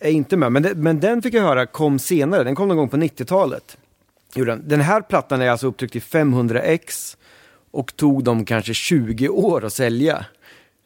är 0.00 0.10
inte 0.10 0.36
med, 0.36 0.52
men, 0.52 0.62
det, 0.62 0.74
men 0.74 1.00
den 1.00 1.22
fick 1.22 1.34
jag 1.34 1.42
höra 1.42 1.66
kom 1.66 1.98
senare. 1.98 2.44
Den 2.44 2.54
kom 2.54 2.68
någon 2.68 2.76
gång 2.76 2.88
på 2.88 2.96
90-talet. 2.96 3.76
Gjorde 4.34 4.56
Den. 4.56 4.80
här 4.80 5.00
plattan 5.00 5.42
är 5.42 5.50
alltså 5.50 5.66
upptryckt 5.66 5.96
i 5.96 5.98
500x 5.98 7.16
och 7.70 7.96
tog 7.96 8.24
dem 8.24 8.44
kanske 8.44 8.74
20 8.74 9.28
år 9.28 9.64
att 9.64 9.72
sälja. 9.72 10.24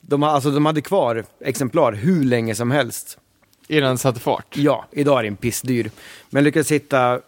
De, 0.01 0.23
har, 0.23 0.31
alltså, 0.31 0.51
de 0.51 0.67
hade 0.67 0.81
kvar 0.81 1.25
exemplar 1.41 1.93
hur 1.93 2.25
länge 2.25 2.55
som 2.55 2.71
helst. 2.71 3.19
Innan 3.69 3.89
den 3.89 3.99
satte 3.99 4.21
fart? 4.21 4.57
Ja, 4.57 4.87
idag 4.91 5.19
är 5.19 5.23
den 5.25 5.37
pissdyr. 5.37 5.91
Men 6.31 6.45
lyckades 6.45 6.73
hitta, 6.73 7.21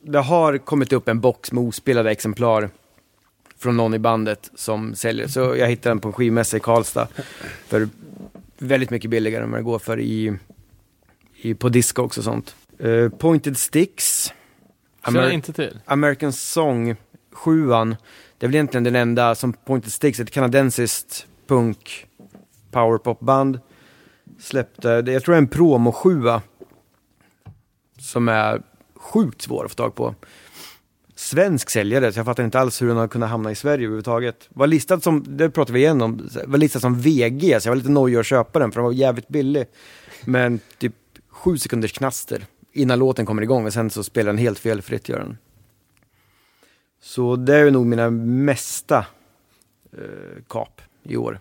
det 0.00 0.18
har 0.18 0.58
kommit 0.58 0.92
upp 0.92 1.08
en 1.08 1.20
box 1.20 1.52
med 1.52 1.64
ospelade 1.64 2.10
exemplar 2.10 2.70
från 3.58 3.76
någon 3.76 3.94
i 3.94 3.98
bandet 3.98 4.50
som 4.54 4.94
säljer. 4.94 5.26
Så 5.26 5.40
jag 5.40 5.68
hittade 5.68 5.90
den 5.90 6.00
på 6.00 6.08
en 6.08 6.12
skivmässa 6.12 6.56
i 6.56 6.60
Karlstad 6.60 7.08
för 7.68 7.88
väldigt 8.60 8.90
mycket 8.90 9.10
billigare 9.10 9.44
än 9.44 9.50
vad 9.50 9.60
det 9.60 9.64
går 9.64 9.78
för 9.78 10.00
i, 10.00 10.36
i, 11.36 11.54
på 11.54 11.68
Discogs 11.68 12.18
och 12.18 12.24
sånt. 12.24 12.54
Eh, 12.78 13.08
Pointed 13.08 13.58
Sticks, 13.58 14.32
Amer- 15.02 15.30
inte 15.30 15.52
till. 15.52 15.80
American 15.84 16.32
Song 16.32 16.96
7 17.32 17.66
Det 17.66 17.74
är 17.74 18.46
väl 18.46 18.54
egentligen 18.54 18.84
den 18.84 18.96
enda 18.96 19.34
som 19.34 19.52
Pointed 19.52 19.92
Sticks, 19.92 20.20
ett 20.20 20.30
kanadensiskt 20.30 21.26
punk 21.46 22.06
powerpopband 22.70 23.60
släppte. 24.38 24.88
Jag 24.88 25.04
tror 25.04 25.32
det 25.32 25.36
är 25.36 25.38
en 25.38 25.48
promo 25.48 25.92
7 25.92 26.22
som 27.98 28.28
är 28.28 28.62
sjukt 28.94 29.42
svår 29.42 29.64
att 29.64 29.70
få 29.70 29.74
tag 29.74 29.94
på. 29.94 30.14
Svensk 31.20 31.70
säljare, 31.70 32.12
så 32.12 32.18
jag 32.18 32.26
fattar 32.26 32.44
inte 32.44 32.60
alls 32.60 32.82
hur 32.82 32.88
den 32.88 32.96
har 32.96 33.08
kunnat 33.08 33.30
hamna 33.30 33.50
i 33.50 33.54
Sverige 33.54 33.84
överhuvudtaget. 33.84 34.48
Var 34.48 34.66
listad 34.66 35.00
som, 35.00 35.24
det 35.28 35.50
pratade 35.50 35.72
vi 35.72 35.80
igenom, 35.80 36.28
var 36.46 36.58
listad 36.58 36.80
som 36.80 37.00
VG, 37.00 37.60
så 37.60 37.68
jag 37.68 37.70
var 37.70 37.76
lite 37.76 37.90
nojig 37.90 38.16
att 38.16 38.26
köpa 38.26 38.58
den 38.58 38.72
för 38.72 38.80
den 38.80 38.84
var 38.84 38.92
jävligt 38.92 39.28
billig. 39.28 39.66
Men 40.24 40.60
typ 40.78 40.94
sju 41.28 41.58
sekunders 41.58 41.92
knaster 41.92 42.46
innan 42.72 42.98
låten 42.98 43.26
kommer 43.26 43.42
igång 43.42 43.66
och 43.66 43.72
sen 43.72 43.90
så 43.90 44.04
spelar 44.04 44.32
den 44.32 44.38
helt 44.38 44.58
felfritt 44.58 45.08
gör 45.08 45.18
den. 45.18 45.38
Så 47.02 47.36
det 47.36 47.56
är 47.56 47.70
nog 47.70 47.86
mina 47.86 48.10
mesta 48.10 49.06
eh, 49.92 50.42
kap 50.48 50.80
i 51.02 51.16
år. 51.16 51.40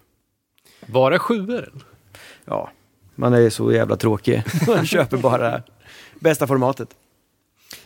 Bara 0.85 1.19
sjuor? 1.19 1.73
Ja, 2.45 2.69
man 3.15 3.33
är 3.33 3.49
så 3.49 3.71
jävla 3.71 3.95
tråkig. 3.95 4.43
Man 4.67 4.85
köper 4.85 5.17
bara 5.17 5.63
bästa 6.19 6.47
formatet. 6.47 6.95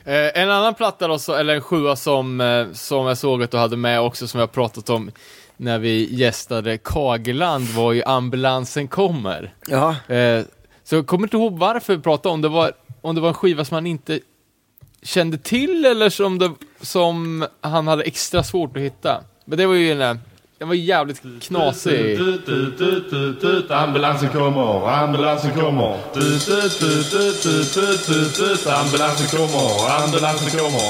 Eh, 0.05 0.41
en 0.41 0.49
annan 0.49 0.73
platta 0.73 1.07
då, 1.07 1.19
så, 1.19 1.33
eller 1.33 1.55
en 1.55 1.61
sjua 1.61 1.95
som, 1.95 2.41
eh, 2.41 2.71
som 2.73 3.05
jag 3.05 3.17
såg 3.17 3.43
att 3.43 3.51
du 3.51 3.57
hade 3.57 3.77
med 3.77 4.01
också, 4.01 4.27
som 4.27 4.39
jag 4.39 4.51
pratat 4.51 4.89
om 4.89 5.11
när 5.57 5.79
vi 5.79 6.15
gästade 6.15 6.77
Kageland, 6.77 7.67
var 7.67 7.93
ju 7.93 8.03
Ambulansen 8.03 8.87
kommer. 8.87 9.53
Ja, 9.67 9.95
Eh, 10.07 10.43
så 10.83 10.95
jag 10.95 11.07
kommer 11.07 11.27
inte 11.27 11.37
ihåg 11.37 11.57
varför 11.57 11.95
vi 11.95 12.01
pratade 12.01 12.33
om 12.33 12.41
det 12.41 12.49
var, 12.49 12.71
om 13.01 13.15
det 13.15 13.21
var 13.21 13.27
en 13.27 13.33
skiva 13.33 13.65
som 13.65 13.75
han 13.75 13.87
inte 13.87 14.19
kände 15.03 15.37
till 15.37 15.85
eller 15.85 16.09
som, 16.09 16.39
det, 16.39 16.51
som 16.81 17.45
han 17.61 17.87
hade 17.87 18.03
extra 18.03 18.43
svårt 18.43 18.77
att 18.77 18.83
hitta. 18.83 19.23
Men 19.45 19.57
det 19.57 19.65
var 19.65 19.73
ju 19.73 20.01
en, 20.01 20.19
den 20.63 20.67
var 20.67 20.75
jävligt 20.75 21.21
knasig. 21.41 22.19
Ambulansen 23.69 24.29
kommer, 24.29 24.87
ambulansen 24.89 25.51
kommer. 25.51 25.95
Ambulansen 28.79 29.27
kommer, 29.27 29.91
ambulansen 29.99 30.59
kommer. 30.59 30.85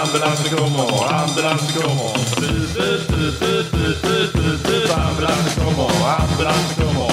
Ambulansen 0.00 0.56
kommer, 0.56 1.12
ambulansen 1.22 1.82
kommer. 1.82 2.10
Ambulansen 4.98 5.54
kommer, 5.64 5.88
ambulansen 6.20 6.76
kommer. 6.78 7.08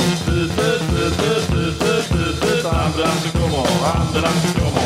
Ambulansen 2.86 3.32
kommer, 3.32 3.66
ambulansen 3.96 4.54
kommer. 4.54 4.85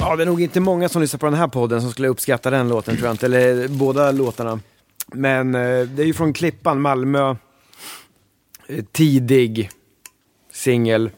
Ja, 0.00 0.16
det 0.16 0.22
är 0.22 0.26
nog 0.26 0.42
inte 0.42 0.60
många 0.60 0.88
som 0.88 1.02
lyssnar 1.02 1.18
på 1.18 1.26
den 1.26 1.34
här 1.34 1.48
podden 1.48 1.80
som 1.80 1.90
skulle 1.90 2.08
uppskatta 2.08 2.50
den 2.50 2.68
låten 2.68 2.96
tror 2.96 3.06
jag 3.06 3.14
inte, 3.14 3.26
eller 3.26 3.62
eh, 3.62 3.68
båda 3.70 4.12
låtarna. 4.12 4.60
Men 5.06 5.54
eh, 5.54 5.86
det 5.86 6.02
är 6.02 6.06
ju 6.06 6.14
från 6.14 6.32
Klippan, 6.32 6.80
Malmö. 6.80 7.36
Eh, 8.66 8.84
tidig 8.92 9.70
singel. 10.52 11.10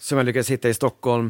Som 0.00 0.18
jag 0.18 0.24
lyckades 0.24 0.50
hitta 0.50 0.68
i 0.68 0.74
Stockholm. 0.74 1.28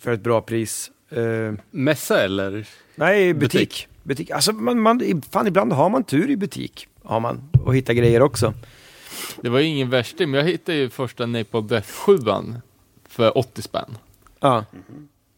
För 0.00 0.12
ett 0.12 0.22
bra 0.22 0.40
pris. 0.40 0.90
Eh, 1.10 1.52
Mässa 1.70 2.24
eller? 2.24 2.68
Nej, 2.94 3.34
butik. 3.34 3.52
Butik. 3.60 3.88
butik. 4.02 4.30
Alltså, 4.30 4.52
man, 4.52 4.80
man, 4.80 5.22
fan, 5.30 5.46
ibland 5.46 5.72
har 5.72 5.90
man 5.90 6.04
tur 6.04 6.30
i 6.30 6.36
butik. 6.36 6.88
Har 7.02 7.20
man. 7.20 7.50
Och 7.64 7.76
hittar 7.76 7.94
grejer 7.94 8.22
också. 8.22 8.54
Det 9.40 9.48
var 9.48 9.58
ju 9.58 9.66
ingen 9.66 9.90
värsting, 9.90 10.30
men 10.30 10.40
jag 10.40 10.46
hittade 10.46 10.78
ju 10.78 10.90
första 10.90 11.26
Napalm 11.26 11.66
Death 11.66 11.88
7 11.88 12.18
för 13.08 13.38
80 13.38 13.62
spänn. 13.62 13.98
Ja. 14.40 14.64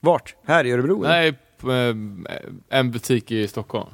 Vart? 0.00 0.34
Här 0.44 0.64
i 0.64 0.72
Örebro? 0.72 1.02
Nej, 1.02 1.28
eh, 1.62 1.96
en 2.78 2.90
butik 2.90 3.30
i 3.30 3.48
Stockholm. 3.48 3.88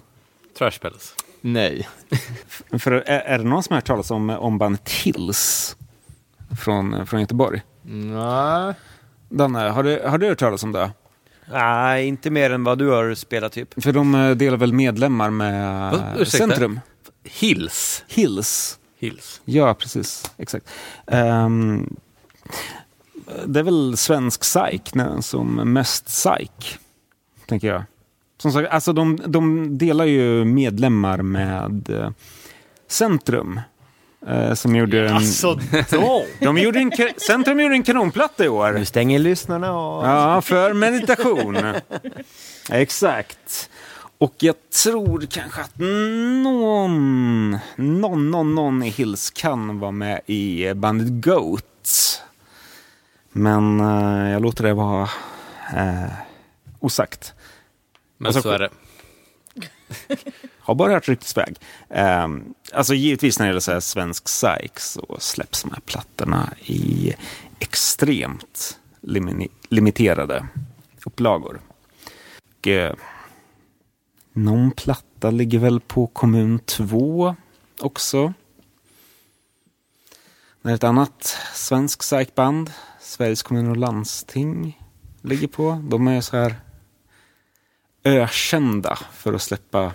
Trash 0.59 0.79
Palace. 0.81 1.15
Nej. 1.41 1.89
För 2.79 2.93
är, 2.93 3.21
är 3.21 3.39
det 3.39 3.45
någon 3.45 3.63
som 3.63 3.73
har 3.73 3.77
hört 3.77 3.87
talas 3.87 4.11
om, 4.11 4.31
om 4.31 4.59
bandet 4.59 4.91
Hills? 4.91 5.77
Från, 6.61 7.07
från 7.07 7.21
Göteborg? 7.21 7.63
Nej. 7.83 8.75
Danne, 9.29 9.59
har 9.59 9.83
du, 9.83 10.03
har 10.07 10.19
du 10.19 10.29
hört 10.29 10.39
talas 10.39 10.63
om 10.63 10.73
det? 10.73 10.91
Nej, 11.47 12.07
inte 12.07 12.31
mer 12.31 12.51
än 12.51 12.65
vad 12.65 12.79
du 12.79 12.89
har 12.89 13.15
spelat 13.15 13.53
typ. 13.53 13.83
För 13.83 13.93
de 13.93 14.15
eh, 14.15 14.31
delar 14.31 14.57
väl 14.57 14.73
medlemmar 14.73 15.31
med 15.31 15.91
Vad? 15.93 16.21
Ursäkta? 16.21 16.47
Centrum? 16.47 16.81
Hills. 17.25 18.05
Hills. 18.09 18.79
Hills. 18.99 19.41
Ja, 19.45 19.75
precis. 19.75 20.31
Exakt. 20.37 20.67
Ehm, 21.07 21.97
det 23.47 23.61
är 23.61 23.65
väl 23.65 23.97
svensk 23.97 24.41
psyk 24.41 24.93
som 25.21 25.55
mest 25.55 26.07
psyk, 26.07 26.79
tänker 27.47 27.69
jag. 27.69 27.83
Som 28.39 28.53
sagt, 28.53 28.71
alltså 28.71 28.93
de, 28.93 29.19
de 29.27 29.79
delar 29.79 30.05
ju 30.05 30.45
medlemmar 30.45 31.23
med 31.23 31.91
eh, 31.91 32.11
Centrum. 32.89 33.61
Eh, 34.29 34.55
som 34.55 34.77
gjorde 34.77 35.09
en... 35.09 35.17
Alltså! 35.17 35.55
De 36.41 36.59
gjorde 36.59 36.79
en, 36.79 36.93
Centrum 37.17 37.61
gjorde 37.61 37.75
en 37.75 37.83
kanonplatta 37.83 38.45
i 38.45 38.49
år. 38.49 38.73
Nu 38.73 38.85
stänger 38.85 39.19
lyssnarna 39.19 39.73
av. 39.73 40.05
Ja, 40.05 40.43
för 40.43 40.73
meditation. 40.73 41.59
Exakt. 42.71 43.71
Och 44.19 44.35
jag 44.39 44.55
tror 44.83 45.27
kanske 45.31 45.61
att 45.61 45.79
någon, 45.79 47.51
någon, 47.77 48.31
någon, 48.31 48.55
någon 48.55 48.83
i 48.83 48.89
Hills 48.89 49.31
kan 49.31 49.79
vara 49.79 49.91
med 49.91 50.21
i 50.27 50.75
bandet 50.75 51.25
Goat. 51.25 52.23
Men 53.33 53.81
eh, 53.81 54.33
jag 54.33 54.43
låter 54.43 54.65
det 54.65 54.75
vara 54.75 55.09
eh, 55.77 56.13
osagt. 56.81 57.35
Men 58.19 58.27
Alltså, 58.27 58.43
så 58.43 58.51
är 58.51 58.59
det. 58.59 58.71
Har 60.65 60.75
bara 60.75 60.93
hört 60.93 61.09
ryktesväg. 61.09 61.57
Um, 61.89 61.97
ehm, 61.97 62.55
alltså 62.73 62.95
givetvis 62.95 63.39
när 63.39 63.47
det 63.47 63.49
gäller 63.49 63.61
så 63.61 63.73
här 63.73 63.81
svensk 63.81 64.25
psyk 64.25 64.81
så 64.81 65.17
släpps 65.21 65.63
de 65.63 65.71
här 65.71 65.81
plattorna 65.81 66.53
i 66.65 67.15
extremt 67.59 68.79
lim 69.01 69.49
limiterade 69.69 70.47
upplagor. 71.05 71.61
Och, 72.59 72.67
uh, 72.67 72.93
någon 74.33 74.71
platta 74.71 75.31
ligger 75.31 75.59
väl 75.59 75.81
på 75.81 76.07
kommun 76.07 76.59
2 76.59 77.37
också. 77.81 78.33
När 80.63 80.75
ett 80.75 80.85
annat 80.85 81.37
svensk 81.55 82.01
psykband, 82.01 82.73
Sveriges 83.01 83.43
kommuner 83.43 83.71
och 83.71 83.77
landsting, 83.77 84.81
ligger 85.23 85.49
på. 85.49 85.83
De 85.89 86.09
är 86.09 86.21
så 86.21 86.37
här 86.37 86.55
ökända 88.05 88.99
för 89.13 89.33
att 89.33 89.43
släppa 89.43 89.93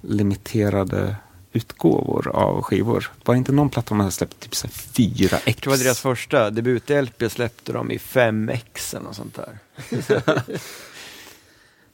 limiterade 0.00 1.16
utgåvor 1.52 2.28
av 2.28 2.62
skivor. 2.62 3.10
Var 3.24 3.34
det 3.34 3.38
inte 3.38 3.52
någon 3.52 3.70
platta 3.70 3.88
de 3.88 4.00
hade 4.00 4.12
släppt 4.12 4.40
typ 4.40 4.54
så 4.54 4.66
här 4.66 4.74
fyra 4.74 5.38
ex? 5.44 5.60
Det 5.60 5.70
var 5.70 5.76
deras 5.76 6.00
första 6.00 6.50
debut-LP 6.50 7.28
släppte 7.30 7.72
de 7.72 7.90
i 7.90 7.98
5X 7.98 8.96
eller 8.96 9.04
något 9.04 9.16
sånt 9.16 9.34
där. 9.34 9.58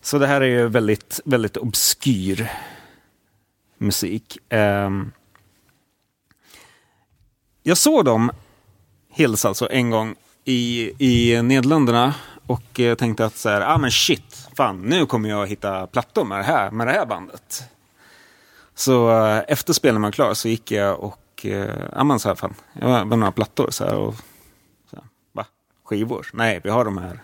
Så 0.03 0.19
det 0.19 0.27
här 0.27 0.41
är 0.41 0.47
ju 0.47 0.69
väldigt, 0.69 1.21
väldigt 1.25 1.57
obskyr 1.57 2.51
musik. 3.79 4.39
Ehm, 4.49 5.13
jag 7.63 7.77
såg 7.77 8.05
dem, 8.05 8.31
Hills 9.11 9.45
alltså, 9.45 9.71
en 9.71 9.91
gång 9.91 10.15
i, 10.45 10.93
i 10.99 11.43
Nederländerna 11.43 12.15
och 12.47 12.81
eh, 12.81 12.95
tänkte 12.95 13.25
att 13.25 13.37
så 13.37 13.49
här, 13.49 13.61
ah 13.61 13.79
men 13.79 13.91
shit, 13.91 14.49
fan 14.57 14.83
nu 14.83 15.07
kommer 15.07 15.29
jag 15.29 15.47
hitta 15.47 15.87
plattor 15.87 16.25
med 16.25 16.39
det 16.39 16.45
här, 16.45 16.71
med 16.71 16.87
det 16.87 16.93
här 16.93 17.07
bandet. 17.07 17.65
Så 18.75 19.11
eh, 19.27 19.43
efter 19.49 19.73
spelningen 19.73 20.03
var 20.03 20.11
klar 20.13 20.35
så 20.35 20.49
gick 20.49 20.71
jag 20.71 21.01
och, 21.01 21.47
eh, 21.47 21.71
ja 21.93 22.05
men 22.05 22.19
så 22.19 22.29
här 22.29 22.35
fan, 22.35 22.55
jag 22.81 22.89
har 22.89 23.05
några 23.05 23.33
plattor 23.33 23.71
så 23.71 23.85
här 23.85 23.95
och, 23.95 24.15
så 24.91 24.97
här, 24.97 25.05
va? 25.33 25.47
Skivor? 25.85 26.27
Nej, 26.33 26.61
vi 26.65 26.71
har 26.71 26.85
de 26.85 26.99
här 26.99 27.21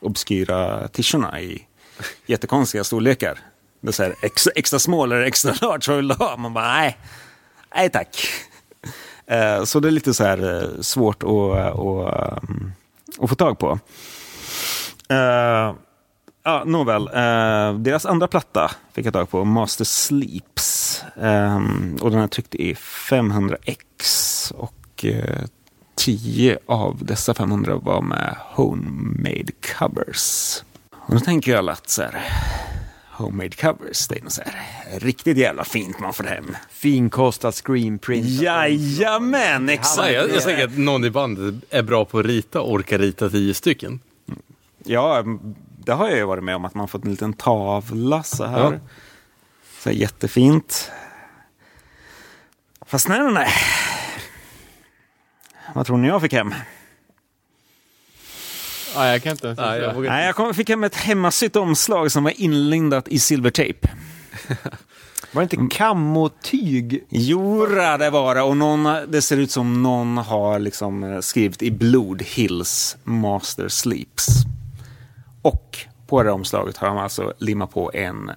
obskyra 0.00 0.88
t-shirtarna 0.88 1.40
i 1.40 1.66
jättekonstiga 2.26 2.84
storlekar. 2.84 3.38
Det 3.80 3.88
är 3.88 3.92
så 3.92 4.02
här, 4.02 4.14
extra, 4.22 4.52
extra 4.56 4.78
small 4.78 5.12
eller 5.12 5.22
extra 5.24 5.54
large, 5.60 5.82
vad 5.88 5.96
vill 5.96 6.08
du 6.08 6.14
ha? 6.14 6.36
Man 6.36 6.54
bara, 6.54 6.68
nej, 6.74 6.98
nej 7.74 7.90
tack. 7.90 8.16
Eh, 9.30 9.64
Så 9.64 9.80
det 9.80 9.88
är 9.88 9.92
lite 9.92 10.14
så 10.14 10.24
här 10.24 10.62
eh, 10.62 10.80
svårt 10.80 11.22
att, 11.22 11.30
att, 11.30 12.42
att 13.20 13.28
få 13.28 13.34
tag 13.34 13.58
på. 13.58 13.78
Ja, 16.48 16.62
nåväl. 16.66 17.02
Eh, 17.02 17.78
deras 17.78 18.06
andra 18.06 18.28
platta 18.28 18.70
fick 18.92 19.06
jag 19.06 19.12
tag 19.12 19.30
på, 19.30 19.44
Master 19.44 19.84
Sleeps. 19.84 21.02
Eh, 21.16 21.60
och 22.00 22.10
den 22.10 22.20
är 22.20 22.26
tryckt 22.28 22.54
i 22.54 22.74
500x. 22.74 24.52
Och 24.52 25.04
eh, 25.04 25.44
10 25.94 26.58
av 26.66 27.04
dessa 27.04 27.34
500 27.34 27.76
var 27.76 28.02
med 28.02 28.36
homemade 28.54 29.52
covers. 29.78 30.56
Och 30.90 31.14
då 31.14 31.20
tänker 31.20 31.56
alla 31.56 31.72
att 31.72 31.90
så 31.90 32.02
här, 32.02 32.22
homemade 33.12 33.56
covers, 33.56 34.08
det 34.08 34.18
är 34.18 34.22
något 34.22 34.32
så 34.32 34.42
här 34.42 35.00
riktigt 35.00 35.36
jävla 35.36 35.64
fint 35.64 36.00
man 36.00 36.12
får 36.12 36.24
hem. 36.24 36.56
Finkostat 36.70 37.54
screenprint. 37.54 38.26
Jajamän, 38.26 39.68
exakt! 39.68 40.12
Jag, 40.12 40.30
jag 40.30 40.42
tänker 40.42 40.64
att 40.64 40.78
någon 40.78 41.04
i 41.04 41.10
bandet 41.10 41.54
är 41.70 41.82
bra 41.82 42.04
på 42.04 42.18
att 42.18 42.26
rita 42.26 42.60
och 42.60 42.72
orkar 42.72 42.98
rita 42.98 43.30
tio 43.30 43.54
stycken. 43.54 44.00
Ja, 44.84 45.24
det 45.88 45.94
har 45.94 46.08
jag 46.08 46.18
ju 46.18 46.24
varit 46.24 46.44
med 46.44 46.56
om 46.56 46.64
att 46.64 46.74
man 46.74 46.88
fått 46.88 47.04
en 47.04 47.10
liten 47.10 47.32
tavla 47.32 48.22
så 48.22 48.44
här. 48.44 48.72
Ja. 48.72 48.78
Så 49.78 49.90
här 49.90 49.96
jättefint. 49.96 50.90
Fast 52.86 53.08
nej, 53.08 53.18
nej, 53.18 53.32
nej. 53.32 53.48
Vad 55.74 55.86
tror 55.86 55.98
ni 55.98 56.08
jag 56.08 56.20
fick 56.20 56.32
hem? 56.32 56.54
Nej, 58.96 59.12
jag 59.12 59.22
kan 59.22 59.32
inte 59.32 59.54
Nej, 59.58 59.80
jag 59.80 59.94
vågar 59.94 60.10
Nej, 60.10 60.26
jag 60.26 60.34
kom, 60.34 60.54
fick 60.54 60.68
hem 60.68 60.84
ett 60.84 60.96
hemmasytt 60.96 61.56
omslag 61.56 62.12
som 62.12 62.24
var 62.24 62.40
inlindat 62.40 63.08
i 63.08 63.18
silvertejp. 63.18 63.88
Var 65.32 65.42
det 65.42 65.56
inte 65.56 65.76
kammotyg? 65.76 67.06
Jora, 67.08 67.98
det 67.98 68.10
var 68.10 68.34
det. 68.34 68.42
Och 68.42 68.56
någon, 68.56 69.10
det 69.10 69.22
ser 69.22 69.36
ut 69.36 69.50
som 69.50 69.82
någon 69.82 70.18
har 70.18 70.58
liksom 70.58 71.04
eh, 71.04 71.20
skrivit 71.20 71.62
i 71.62 71.70
blod 71.70 72.22
Hills 72.22 72.96
Master 73.04 73.68
Sleeps. 73.68 74.44
Och 75.42 75.78
på 76.06 76.22
det 76.22 76.30
omslaget 76.30 76.76
har 76.76 76.88
de 76.88 76.98
alltså 76.98 77.32
limmat 77.38 77.70
på 77.70 77.90
en 77.94 78.30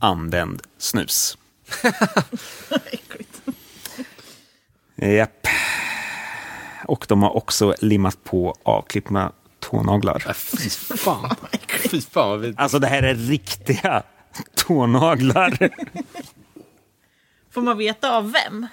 använd 0.00 0.62
snus. 0.78 1.38
Äckligt. 2.92 3.42
Japp. 4.96 5.46
Och 6.84 7.06
de 7.08 7.22
har 7.22 7.36
också 7.36 7.74
limmat 7.80 8.24
på 8.24 8.54
avklippta 8.62 9.32
tånaglar. 9.58 10.24
Äh, 10.28 10.34
Fy 10.34 10.70
fan. 10.70 11.36
Fy 11.90 12.00
fan 12.00 12.28
vad 12.28 12.40
vidrigt. 12.40 12.60
Alltså 12.60 12.78
det 12.78 12.86
här 12.86 13.02
är 13.02 13.14
riktiga 13.14 14.02
tånaglar. 14.54 15.58
Får 17.50 17.62
man 17.62 17.78
veta 17.78 18.16
av 18.16 18.32
vem? 18.32 18.66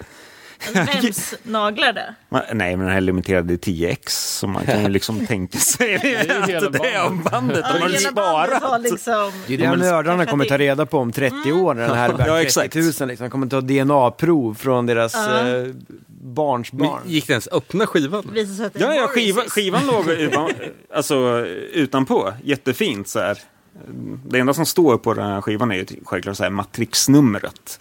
Vems 0.74 1.34
naglar 1.42 1.92
det? 1.92 2.14
Nej, 2.28 2.76
men 2.76 2.78
den 2.78 2.88
här 2.88 2.96
är 2.96 3.00
limiterad 3.00 3.50
i 3.50 3.56
10x. 3.56 4.08
Så 4.08 4.46
man 4.46 4.66
kan 4.66 4.82
ju 4.82 4.88
liksom 4.88 5.26
tänka 5.26 5.58
sig 5.58 5.94
är 5.94 6.04
ju 6.04 6.16
hela 6.52 6.66
att 6.66 6.72
det 6.72 6.88
är 6.88 7.06
om 7.06 7.22
bandet. 7.22 7.64
Ja, 7.68 7.72
De 7.72 7.80
har 7.82 7.88
hela 7.88 8.12
bandet 8.12 8.52
har 8.52 8.60
sparat. 8.60 8.82
liksom... 8.82 9.32
Det 9.46 9.54
är 9.54 9.58
det 9.58 9.76
nördarna 9.76 10.26
kommer 10.26 10.44
ta 10.44 10.58
reda 10.58 10.86
på 10.86 10.98
om 10.98 11.12
30 11.12 11.52
år 11.52 11.74
när 11.74 11.88
den 11.88 11.96
här 11.96 12.08
är 12.08 12.12
värd 12.16 12.26
Ja, 12.28 12.34
30 12.34 12.46
exakt. 12.46 12.74
000. 12.74 12.84
Liksom. 12.84 13.08
De 13.24 13.30
kommer 13.30 13.46
ta 13.46 13.60
DNA-prov 13.60 14.54
från 14.54 14.86
deras 14.86 15.14
Ja. 15.14 15.48
eh, 15.48 15.66
barns 16.08 16.72
barn. 16.72 17.00
Men 17.04 17.12
Gick 17.12 17.26
det 17.26 17.32
ens 17.32 17.48
öppna 17.52 17.86
skivan? 17.86 18.30
Det 18.34 18.40
är 18.40 18.70
Ja, 18.74 18.94
ja 18.94 19.06
skiva, 19.08 19.42
skivan 19.42 19.86
låg 19.86 20.08
utan, 20.08 20.50
alltså, 20.94 21.46
utanpå. 21.72 22.32
Jättefint 22.44 23.08
så 23.08 23.18
här. 23.20 23.38
Det 24.26 24.38
enda 24.38 24.54
som 24.54 24.66
står 24.66 24.98
på 24.98 25.14
den 25.14 25.26
här 25.26 25.40
skivan 25.40 25.70
är 25.70 25.74
ju 25.76 25.86
självklart 26.04 26.36
så 26.36 26.42
här 26.42 26.50
matrixnumret. 26.50 27.80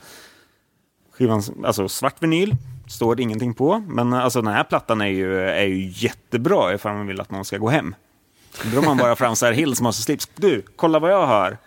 Skivan, 1.18 1.44
alltså 1.66 1.90
svart 1.90 2.24
vinyl, 2.24 2.56
står 2.88 3.16
det 3.16 3.24
ingenting 3.24 3.54
på. 3.54 3.84
Men 3.88 4.14
alltså 4.14 4.42
den 4.42 4.54
här 4.54 4.64
plattan 4.64 5.02
är 5.02 5.08
ju, 5.08 5.40
är 5.40 5.66
ju 5.66 5.92
jättebra 5.96 6.74
ifall 6.74 6.94
man 6.96 7.08
vill 7.08 7.22
att 7.22 7.32
någon 7.32 7.46
ska 7.46 7.58
gå 7.58 7.70
hem. 7.70 7.96
Då 8.64 8.70
drar 8.70 8.88
man 8.88 8.98
bara 8.98 9.16
fram 9.16 9.36
så 9.36 9.46
här 9.46 9.54
Hills 9.54 9.82
Master 9.82 10.04
Slips. 10.04 10.30
Du, 10.36 10.66
kolla 10.76 11.00
vad 11.00 11.12
jag 11.12 11.28
har. 11.28 11.58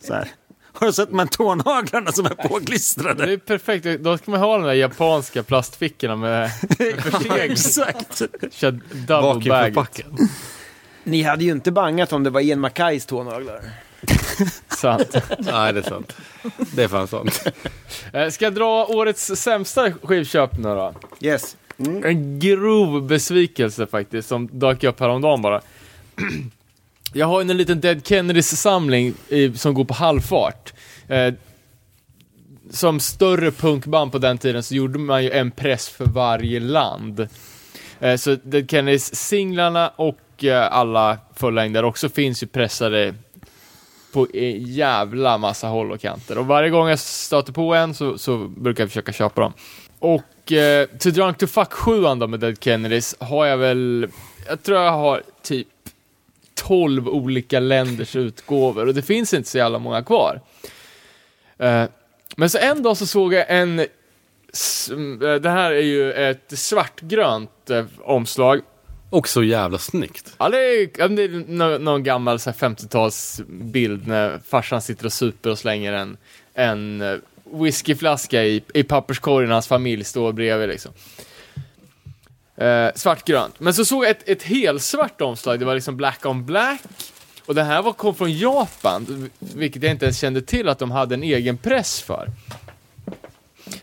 Så 0.00 0.14
här. 0.14 0.28
Har 0.72 0.86
du 0.86 0.92
sett 0.92 1.08
de 1.10 1.18
här 1.18 1.26
tånaglarna 1.26 2.12
som 2.12 2.26
är 2.26 2.48
påklistrade? 2.48 3.26
Det 3.26 3.32
är 3.32 3.36
perfekt, 3.36 3.86
då 4.00 4.18
ska 4.18 4.30
man 4.30 4.40
ha 4.40 4.58
de 4.58 4.66
där 4.66 4.74
japanska 4.74 5.42
plastfickorna 5.42 6.16
med, 6.16 6.50
med 6.78 7.00
försegling. 7.02 7.52
Exakt. 7.52 8.22
Kör 8.50 8.80
double 9.06 9.70
bag. 9.70 10.00
Ni 11.04 11.22
hade 11.22 11.44
ju 11.44 11.52
inte 11.52 11.72
bangat 11.72 12.12
om 12.12 12.22
det 12.22 12.30
var 12.30 12.40
Ian 12.40 12.60
Mackajs 12.60 13.06
tånaglar. 13.06 13.60
Sant. 14.68 15.16
Nej, 15.38 15.72
det 15.72 15.80
är 15.80 15.82
sant. 15.82 16.16
Det 16.74 16.82
är 16.82 16.88
fan 16.88 17.08
sant. 17.08 17.42
Eh, 18.12 18.28
Ska 18.28 18.44
jag 18.44 18.54
dra 18.54 18.86
årets 18.86 19.26
sämsta 19.36 19.92
skivköp 20.02 20.58
nu 20.58 20.68
då? 20.68 20.94
Yes. 21.20 21.56
En 21.78 22.38
grov 22.38 23.06
besvikelse 23.06 23.86
faktiskt, 23.86 24.28
som 24.28 24.48
dök 24.52 24.84
upp 24.84 25.00
häromdagen 25.00 25.42
bara. 25.42 25.60
Jag 27.12 27.26
har 27.26 27.42
ju 27.42 27.50
en 27.50 27.56
liten 27.56 27.80
Dead 27.80 28.06
Kennedys 28.06 28.60
samling 28.60 29.14
i, 29.28 29.52
som 29.54 29.74
går 29.74 29.84
på 29.84 29.94
halvfart. 29.94 30.72
Eh, 31.08 31.34
som 32.70 33.00
större 33.00 33.50
punkband 33.50 34.12
på 34.12 34.18
den 34.18 34.38
tiden 34.38 34.62
så 34.62 34.74
gjorde 34.74 34.98
man 34.98 35.24
ju 35.24 35.30
en 35.30 35.50
press 35.50 35.88
för 35.88 36.04
varje 36.04 36.60
land. 36.60 37.28
Eh, 38.00 38.16
så 38.16 38.34
Dead 38.42 38.70
Kennedys 38.70 39.14
singlarna 39.16 39.88
och 39.88 40.44
eh, 40.44 40.72
alla 40.72 41.18
fullängder 41.36 41.84
också 41.84 42.08
finns 42.08 42.42
ju 42.42 42.46
pressade 42.46 43.14
på 44.12 44.26
en 44.34 44.62
jävla 44.62 45.38
massa 45.38 45.66
håll 45.66 45.92
och 45.92 46.00
kanter. 46.00 46.38
Och 46.38 46.46
varje 46.46 46.70
gång 46.70 46.88
jag 46.88 46.98
stöter 46.98 47.52
på 47.52 47.74
en 47.74 47.94
så, 47.94 48.18
så 48.18 48.38
brukar 48.38 48.82
jag 48.82 48.90
försöka 48.90 49.12
köpa 49.12 49.40
dem. 49.40 49.52
Och 49.98 50.52
eh, 50.52 50.86
To 50.86 51.10
Drunk 51.10 51.38
To 51.38 51.46
Fuck 51.46 51.72
7 51.72 52.00
då 52.00 52.26
med 52.26 52.40
Dead 52.40 52.56
Kennedys 52.60 53.16
har 53.20 53.46
jag 53.46 53.56
väl, 53.56 54.08
jag 54.48 54.62
tror 54.62 54.78
jag 54.78 54.92
har 54.92 55.22
typ 55.42 55.68
12 56.54 57.08
olika 57.08 57.60
länders 57.60 58.16
utgåvor 58.16 58.86
och 58.86 58.94
det 58.94 59.02
finns 59.02 59.34
inte 59.34 59.48
så 59.48 59.58
jävla 59.58 59.78
många 59.78 60.02
kvar. 60.02 60.40
Eh, 61.58 61.84
men 62.36 62.50
så 62.50 62.58
en 62.58 62.82
dag 62.82 62.96
så 62.96 63.06
såg 63.06 63.34
jag 63.34 63.44
en, 63.48 63.78
eh, 63.78 63.86
det 65.40 65.50
här 65.50 65.70
är 65.70 65.82
ju 65.82 66.12
ett 66.12 66.58
svartgrönt 66.58 67.70
eh, 67.70 67.84
omslag 68.02 68.60
och 69.10 69.28
så 69.28 69.42
jävla 69.42 69.78
snyggt. 69.78 70.34
Ja, 70.38 70.48
det 70.48 70.58
är, 70.58 71.08
det 71.08 71.22
är 71.22 71.28
någon, 71.28 71.84
någon 71.84 72.02
gammal 72.02 72.36
50-talsbild 72.36 74.06
när 74.06 74.40
farsan 74.48 74.82
sitter 74.82 75.06
och 75.06 75.12
super 75.12 75.50
och 75.50 75.58
slänger 75.58 75.92
en, 75.92 76.16
en 76.54 77.00
eh, 77.00 77.16
whiskyflaska 77.52 78.44
i, 78.44 78.62
i 78.74 78.82
papperskorgen 78.82 79.50
och 79.50 79.54
hans 79.54 79.66
familj 79.66 80.04
står 80.04 80.32
bredvid 80.32 80.68
liksom. 80.68 80.92
Eh, 82.56 82.88
svartgrönt. 82.94 83.60
Men 83.60 83.74
så 83.74 83.84
såg 83.84 84.04
jag 84.04 84.10
ett, 84.10 84.28
ett 84.28 84.42
helsvart 84.42 85.20
omslag, 85.20 85.58
det 85.58 85.64
var 85.64 85.74
liksom 85.74 85.96
black 85.96 86.26
on 86.26 86.46
black. 86.46 86.82
Och 87.46 87.54
det 87.54 87.62
här 87.62 87.82
var, 87.82 87.92
kom 87.92 88.14
från 88.14 88.38
Japan, 88.38 89.30
vilket 89.38 89.82
jag 89.82 89.92
inte 89.92 90.04
ens 90.04 90.18
kände 90.18 90.42
till 90.42 90.68
att 90.68 90.78
de 90.78 90.90
hade 90.90 91.14
en 91.14 91.22
egen 91.22 91.58
press 91.58 92.00
för. 92.02 92.28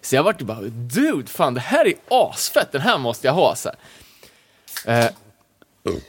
Så 0.01 0.15
jag 0.15 0.23
vart 0.23 0.41
bara, 0.41 0.61
dude, 0.61 1.27
fan 1.27 1.53
det 1.53 1.59
här 1.59 1.87
är 1.87 1.93
asfett, 2.07 2.71
den 2.71 2.81
här 2.81 2.97
måste 2.97 3.27
jag 3.27 3.33
ha. 3.33 3.55
Så 3.55 3.69
här. 3.69 3.77
Eh, 4.85 5.09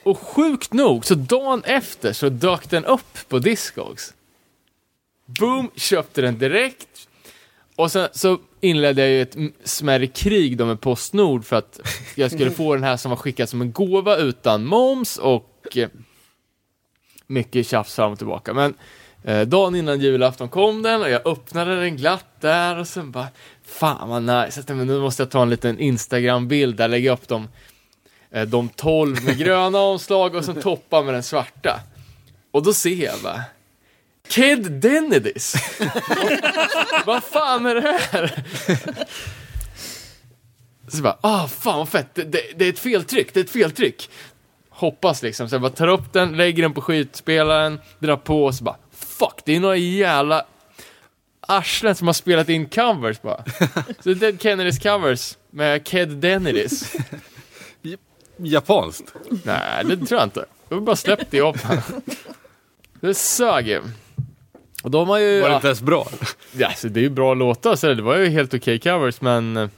och 0.02 0.18
sjukt 0.18 0.72
nog, 0.72 1.04
så 1.04 1.14
dagen 1.14 1.62
efter 1.64 2.12
så 2.12 2.28
dök 2.28 2.70
den 2.70 2.84
upp 2.84 3.28
på 3.28 3.38
Discogs. 3.38 4.14
Boom, 5.26 5.70
köpte 5.76 6.20
den 6.20 6.38
direkt. 6.38 7.08
Och 7.76 7.92
sen 7.92 8.08
så 8.12 8.38
inledde 8.60 9.00
jag 9.00 9.10
ju 9.10 9.22
ett 9.22 9.36
smärre 9.64 10.06
krig 10.06 10.56
då 10.56 10.66
med 10.66 10.80
Postnord 10.80 11.44
för 11.44 11.56
att 11.56 11.80
jag 12.14 12.32
skulle 12.32 12.50
få 12.50 12.74
den 12.74 12.84
här 12.84 12.96
som 12.96 13.10
var 13.10 13.16
skickad 13.16 13.48
som 13.48 13.60
en 13.60 13.72
gåva 13.72 14.16
utan 14.16 14.64
moms 14.64 15.16
och 15.16 15.76
eh, 15.76 15.88
mycket 17.26 17.66
tjafs 17.66 17.94
fram 17.94 18.12
och 18.12 18.18
tillbaka. 18.18 18.54
Men 18.54 18.74
eh, 19.24 19.40
dagen 19.40 19.74
innan 19.74 20.00
julafton 20.00 20.48
kom 20.48 20.82
den 20.82 21.02
och 21.02 21.10
jag 21.10 21.26
öppnade 21.26 21.80
den 21.80 21.96
glatt 21.96 22.40
där 22.40 22.78
och 22.78 22.88
sen 22.88 23.10
bara 23.10 23.28
Fan 23.64 24.08
vad 24.08 24.22
nice, 24.22 24.74
men 24.74 24.86
nu 24.86 25.00
måste 25.00 25.22
jag 25.22 25.30
ta 25.30 25.42
en 25.42 25.50
liten 25.50 25.78
Instagram-bild 25.78 26.76
där, 26.76 26.88
lägga 26.88 27.12
upp 27.12 27.28
dem 27.28 27.48
de 28.46 28.68
12 28.68 29.24
med 29.24 29.36
gröna 29.38 29.78
omslag 29.78 30.34
och 30.34 30.44
sen 30.44 30.60
toppa 30.60 31.02
med 31.02 31.14
den 31.14 31.22
svarta. 31.22 31.80
Och 32.50 32.62
då 32.62 32.72
ser 32.72 33.04
jag 33.04 33.20
bara 33.22 33.42
Kid 34.28 34.72
Denidis! 34.72 35.54
vad 37.06 37.24
fan 37.24 37.66
är 37.66 37.74
det 37.74 37.98
här? 38.10 38.44
Så 40.88 41.02
bara, 41.02 41.18
ah 41.20 41.48
fan 41.48 41.78
vad 41.78 41.88
fett, 41.88 42.14
det, 42.14 42.24
det, 42.24 42.40
det 42.56 42.64
är 42.64 42.68
ett 42.68 42.78
feltryck, 42.78 43.34
det 43.34 43.40
är 43.40 43.44
ett 43.44 43.50
feltryck. 43.50 44.10
Hoppas 44.70 45.22
liksom, 45.22 45.48
så 45.48 45.54
jag 45.54 45.62
bara 45.62 45.72
tar 45.72 45.88
upp 45.88 46.12
den, 46.12 46.36
lägger 46.36 46.62
den 46.62 46.74
på 46.74 46.80
skivspelaren, 46.80 47.80
drar 47.98 48.16
på 48.16 48.44
och 48.44 48.54
så 48.54 48.64
bara, 48.64 48.76
fuck, 48.92 49.40
det 49.44 49.56
är 49.56 49.60
några 49.60 49.76
jävla 49.76 50.44
arslen 51.48 51.94
som 51.94 52.06
har 52.06 52.14
spelat 52.14 52.48
in 52.48 52.68
covers 52.68 53.22
bara. 53.22 53.44
Så 54.00 54.14
Dead 54.14 54.42
Kennedys 54.42 54.78
covers 54.78 55.36
med 55.50 55.86
Kid 55.86 56.08
Denidis. 56.08 56.96
Japanskt. 58.38 59.14
Nej, 59.44 59.84
det 59.84 59.96
tror 60.06 60.20
jag 60.20 60.26
inte. 60.26 60.44
De 60.68 60.74
har 60.74 60.80
bara 60.82 60.96
släppt 60.96 61.30
det 61.30 61.36
i 61.36 61.40
Japan. 61.40 61.78
Det 63.00 63.14
sög 63.14 63.68
ju. 63.68 63.80
Och 64.82 64.90
de 64.90 65.08
har 65.08 65.18
ju... 65.18 65.40
Var 65.40 65.48
det 65.48 65.54
inte 65.54 65.66
ens 65.66 65.82
bra? 65.82 66.08
ja, 66.52 66.72
så 66.76 66.88
det 66.88 67.00
är 67.00 67.02
ju 67.02 67.10
bra 67.10 67.34
låtar, 67.34 67.76
så 67.76 67.94
det 67.94 68.02
var 68.02 68.16
ju 68.16 68.26
helt 68.28 68.54
okej 68.54 68.78
covers, 68.78 69.20
men... 69.20 69.56
eh, 69.56 69.68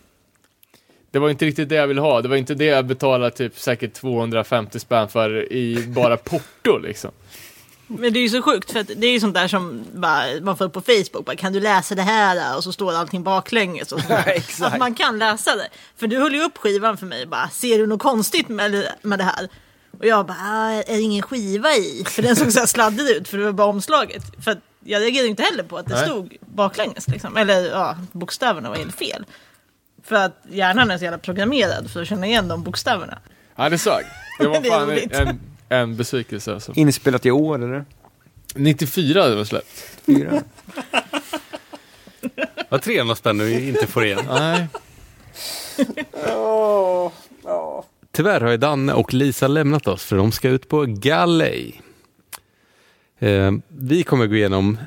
Det 1.11 1.19
var 1.19 1.31
inte 1.31 1.45
riktigt 1.47 1.69
det 1.69 1.75
jag 1.75 1.87
ville 1.87 2.01
ha. 2.01 2.21
Det 2.23 2.29
var 2.29 2.37
inte 2.37 2.55
det 2.55 2.65
jag 2.65 2.85
betalade 2.87 3.31
typ 3.37 3.59
säkert 3.59 3.93
250 3.93 4.81
spänn 4.81 5.09
för 5.09 5.53
i 5.53 5.85
bara 5.87 6.17
porto 6.17 6.79
liksom. 6.79 7.11
Men 7.99 8.13
det 8.13 8.19
är 8.19 8.23
ju 8.23 8.29
så 8.29 8.43
sjukt 8.43 8.73
för 8.73 8.81
att 8.81 8.91
det 8.97 9.07
är 9.07 9.13
ju 9.13 9.21
sånt 9.21 9.35
där 9.35 9.49
som 9.49 9.85
bara, 9.93 10.25
man 10.43 10.57
får 10.57 10.65
upp 10.65 10.73
på 10.73 10.81
Facebook. 10.81 11.25
Bara, 11.27 11.37
kan 11.37 11.53
du 11.53 11.61
läsa 11.61 11.95
det 11.95 12.03
här? 12.03 12.57
Och 12.57 12.65
så 12.65 12.73
står 12.73 12.93
allting 12.95 13.23
baklänges. 13.23 13.93
Och 13.93 14.01
exakt. 14.27 14.75
Att 14.75 14.79
man 14.79 14.95
kan 14.95 15.19
läsa 15.19 15.57
det. 15.57 15.69
För 15.97 16.07
du 16.07 16.19
höll 16.19 16.35
ju 16.35 16.43
upp 16.43 16.59
skivan 16.59 16.97
för 16.97 17.07
mig. 17.07 17.27
Bara, 17.27 17.49
ser 17.49 17.79
du 17.79 17.87
något 17.87 18.03
konstigt 18.03 18.49
med, 18.49 18.87
med 19.03 19.19
det 19.19 19.25
här? 19.25 19.49
Och 19.99 20.07
jag 20.07 20.27
bara, 20.27 20.37
"Ah, 20.41 20.71
är 20.71 20.97
det 20.97 21.01
ingen 21.01 21.23
skiva 21.23 21.71
i? 21.73 22.05
För 22.09 22.23
den 22.23 22.37
såg 22.37 22.53
så 22.53 22.59
här 22.59 22.67
sladdig 22.67 23.09
ut 23.11 23.29
för 23.29 23.39
det 23.39 23.45
var 23.45 23.53
bara 23.53 23.67
omslaget. 23.69 24.23
För 24.45 24.61
jag 24.85 25.03
reagerade 25.03 25.29
inte 25.29 25.43
heller 25.43 25.63
på 25.63 25.79
att 25.79 25.87
det 25.87 25.95
Nej. 25.95 26.05
stod 26.05 26.37
baklänges. 26.41 27.09
Liksom. 27.09 27.37
Eller 27.37 27.71
ja, 27.71 27.97
bokstäverna 28.13 28.69
var 28.69 28.77
helt 28.77 28.97
fel. 28.97 29.25
För 30.05 30.17
att 30.17 30.43
hjärnan 30.51 30.91
är 30.91 30.99
så 30.99 31.05
jävla 31.05 31.19
programmerad 31.19 31.91
för 31.91 32.03
att 32.03 32.09
känna 32.09 32.27
igen 32.27 32.49
de 32.49 32.63
bokstäverna. 32.63 33.19
Ja, 33.57 33.69
det 33.69 33.79
sög. 33.79 34.05
Det 34.39 34.47
var 34.47 34.61
Det 34.63 34.69
fan 34.69 34.87
roligt. 34.87 35.13
en, 35.13 35.29
en 35.29 35.41
besvikelse 35.97 36.55
alltså. 36.55 36.73
Inspelat 36.77 37.27
i 37.27 37.31
år 37.31 37.65
eller? 37.65 37.85
94 38.55 39.21
hade 39.21 39.33
det 39.33 39.37
var 39.37 39.45
släppt. 39.45 39.99
Fyra. 40.07 40.33
Vad 42.69 42.83
300 42.83 43.15
spänn 43.15 43.39
vi 43.39 43.69
inte 43.69 43.87
får 43.87 44.05
igen. 44.05 44.21
Nej. 44.29 44.67
Tyvärr 48.13 48.41
har 48.41 48.51
ju 48.51 48.57
Danne 48.57 48.93
och 48.93 49.15
Lisa 49.15 49.49
lämnat 49.49 49.87
oss 49.87 50.05
för 50.05 50.17
de 50.17 50.33
ska 50.33 50.49
ut 50.49 50.69
på 50.69 50.85
galej. 50.89 51.81
Eh, 53.19 53.53
vi 53.69 54.03
kommer 54.03 54.27
gå 54.27 54.35
igenom 54.35 54.79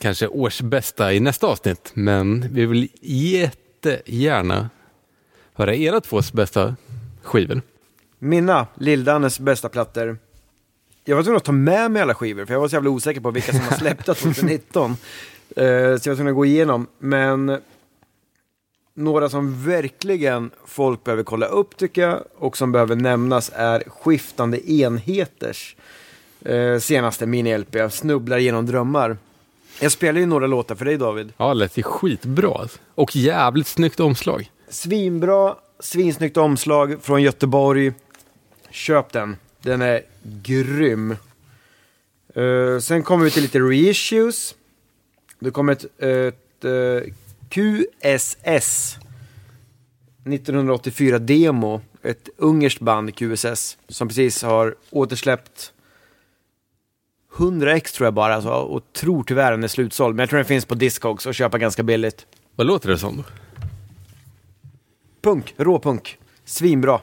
kanske 0.00 0.26
årsbästa 0.26 1.12
i 1.12 1.20
nästa 1.20 1.46
avsnitt, 1.46 1.90
men 1.94 2.48
vi 2.52 2.66
vill 2.66 2.88
jättegärna 3.00 4.70
höra 5.54 5.74
era 5.74 6.00
tvås 6.00 6.32
bästa 6.32 6.76
skivor. 7.22 7.62
Mina, 8.24 8.66
Lill-Dannes 8.74 9.40
bästa 9.40 9.68
plattor. 9.68 10.18
Jag 11.04 11.16
var 11.16 11.22
tvungen 11.22 11.36
att 11.36 11.44
ta 11.44 11.52
med 11.52 11.90
mig 11.90 12.02
alla 12.02 12.14
skivor, 12.14 12.44
för 12.44 12.54
jag 12.54 12.60
var 12.60 12.68
så 12.68 12.76
jävla 12.76 12.90
osäker 12.90 13.20
på 13.20 13.30
vilka 13.30 13.52
som 13.52 13.60
var 13.70 13.76
släppta 13.76 14.14
2019. 14.14 14.96
Eh, 15.56 15.64
så 15.64 16.08
jag 16.08 16.12
var 16.12 16.14
tvungen 16.14 16.28
att 16.28 16.34
gå 16.34 16.44
igenom. 16.44 16.86
Men 16.98 17.60
några 18.94 19.28
som 19.28 19.64
verkligen 19.64 20.50
folk 20.66 21.04
behöver 21.04 21.22
kolla 21.22 21.46
upp 21.46 21.76
tycker 21.76 22.02
jag, 22.02 22.22
och 22.38 22.56
som 22.56 22.72
behöver 22.72 22.96
nämnas 22.96 23.50
är 23.54 23.82
Skiftande 23.86 24.70
Enheters 24.72 25.76
eh, 26.40 26.78
senaste 26.78 27.26
mini-LP, 27.26 27.90
Snubblar 27.90 28.38
genom 28.38 28.66
drömmar. 28.66 29.16
Jag 29.80 29.92
spelar 29.92 30.20
ju 30.20 30.26
några 30.26 30.46
låtar 30.46 30.74
för 30.74 30.84
dig 30.84 30.96
David. 30.96 31.32
Ja, 31.36 31.48
det 31.48 31.54
lät 31.54 31.76
ju 31.76 31.82
skitbra. 31.82 32.58
alltså. 32.58 32.78
Och 32.94 33.16
jävligt 33.16 33.66
snyggt 33.66 34.00
omslag. 34.00 34.50
Svinbra, 34.68 35.54
svinsnyggt 35.80 36.36
omslag 36.36 36.96
från 37.02 37.22
Göteborg. 37.22 37.92
Köp 38.72 39.12
den, 39.12 39.36
den 39.62 39.82
är 39.82 40.02
grym. 40.22 41.16
Eh, 42.34 42.78
sen 42.80 43.02
kommer 43.02 43.24
vi 43.24 43.30
till 43.30 43.42
lite 43.42 43.58
reissues. 43.58 44.54
Det 45.38 45.50
kommer 45.50 45.72
ett, 45.72 46.02
ett 46.02 46.64
eh, 46.64 47.12
QSS 47.48 48.98
1984 50.24 51.18
demo. 51.18 51.80
Ett 52.02 52.28
ungerskt 52.36 52.80
band, 52.80 53.14
QSS, 53.14 53.78
som 53.88 54.08
precis 54.08 54.42
har 54.42 54.74
återsläppt 54.90 55.72
100 57.36 57.76
ex 57.76 57.92
tror 57.92 58.06
jag 58.06 58.14
bara, 58.14 58.34
alltså, 58.34 58.50
och 58.50 58.92
tror 58.92 59.24
tyvärr 59.24 59.50
den 59.50 59.64
är 59.64 59.68
slutsåld. 59.68 60.16
Men 60.16 60.22
jag 60.22 60.30
tror 60.30 60.36
den 60.36 60.46
finns 60.46 60.64
på 60.64 60.74
Discogs 60.74 61.26
och 61.26 61.34
köpa 61.34 61.58
ganska 61.58 61.82
billigt. 61.82 62.26
Vad 62.56 62.66
låter 62.66 62.88
det 62.88 62.98
som? 62.98 63.24
Punk, 65.22 65.54
råpunk. 65.56 66.18
Svinbra. 66.44 67.00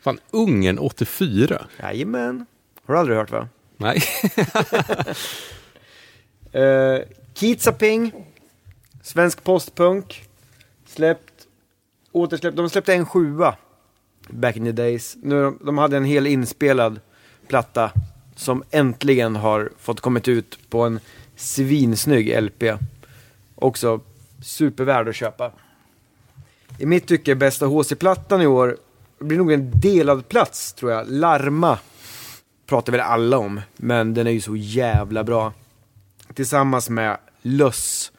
Fan, 0.00 0.18
Ungern 0.30 0.78
84. 0.78 1.66
Jajamän. 1.80 2.46
Har 2.86 2.94
du 2.94 3.00
aldrig 3.00 3.18
hört 3.18 3.30
va? 3.30 3.48
Nej. 3.76 4.02
Uh, 6.54 7.00
Kitzaping, 7.34 8.12
svensk 9.02 9.44
postpunk, 9.44 10.28
släppt, 10.86 11.46
återsläppt, 12.12 12.56
de 12.56 12.70
släppte 12.70 12.94
en 12.94 13.06
sjua 13.06 13.56
back 14.28 14.56
in 14.56 14.64
the 14.64 14.72
days. 14.72 15.16
Nu, 15.22 15.42
de, 15.42 15.58
de 15.64 15.78
hade 15.78 15.96
en 15.96 16.04
hel 16.04 16.26
inspelad 16.26 17.00
platta 17.48 17.92
som 18.36 18.62
äntligen 18.70 19.36
har 19.36 19.70
fått 19.78 20.00
kommit 20.00 20.28
ut 20.28 20.58
på 20.70 20.82
en 20.82 21.00
svinsnygg 21.36 22.42
LP. 22.42 22.62
Också 23.54 24.00
supervärd 24.42 25.08
att 25.08 25.16
köpa. 25.16 25.52
I 26.78 26.86
mitt 26.86 27.06
tycke 27.06 27.34
bästa 27.34 27.66
HC-plattan 27.66 28.42
i 28.42 28.46
år 28.46 28.76
blir 29.18 29.38
nog 29.38 29.52
en 29.52 29.80
delad 29.80 30.28
plats 30.28 30.72
tror 30.72 30.92
jag. 30.92 31.10
Larma 31.10 31.78
pratar 32.66 32.92
väl 32.92 33.00
alla 33.00 33.38
om, 33.38 33.60
men 33.76 34.14
den 34.14 34.26
är 34.26 34.30
ju 34.30 34.40
så 34.40 34.56
jävla 34.56 35.24
bra. 35.24 35.52
Tillsammans 36.34 36.90
med 36.90 37.18
Löss, 37.42 38.12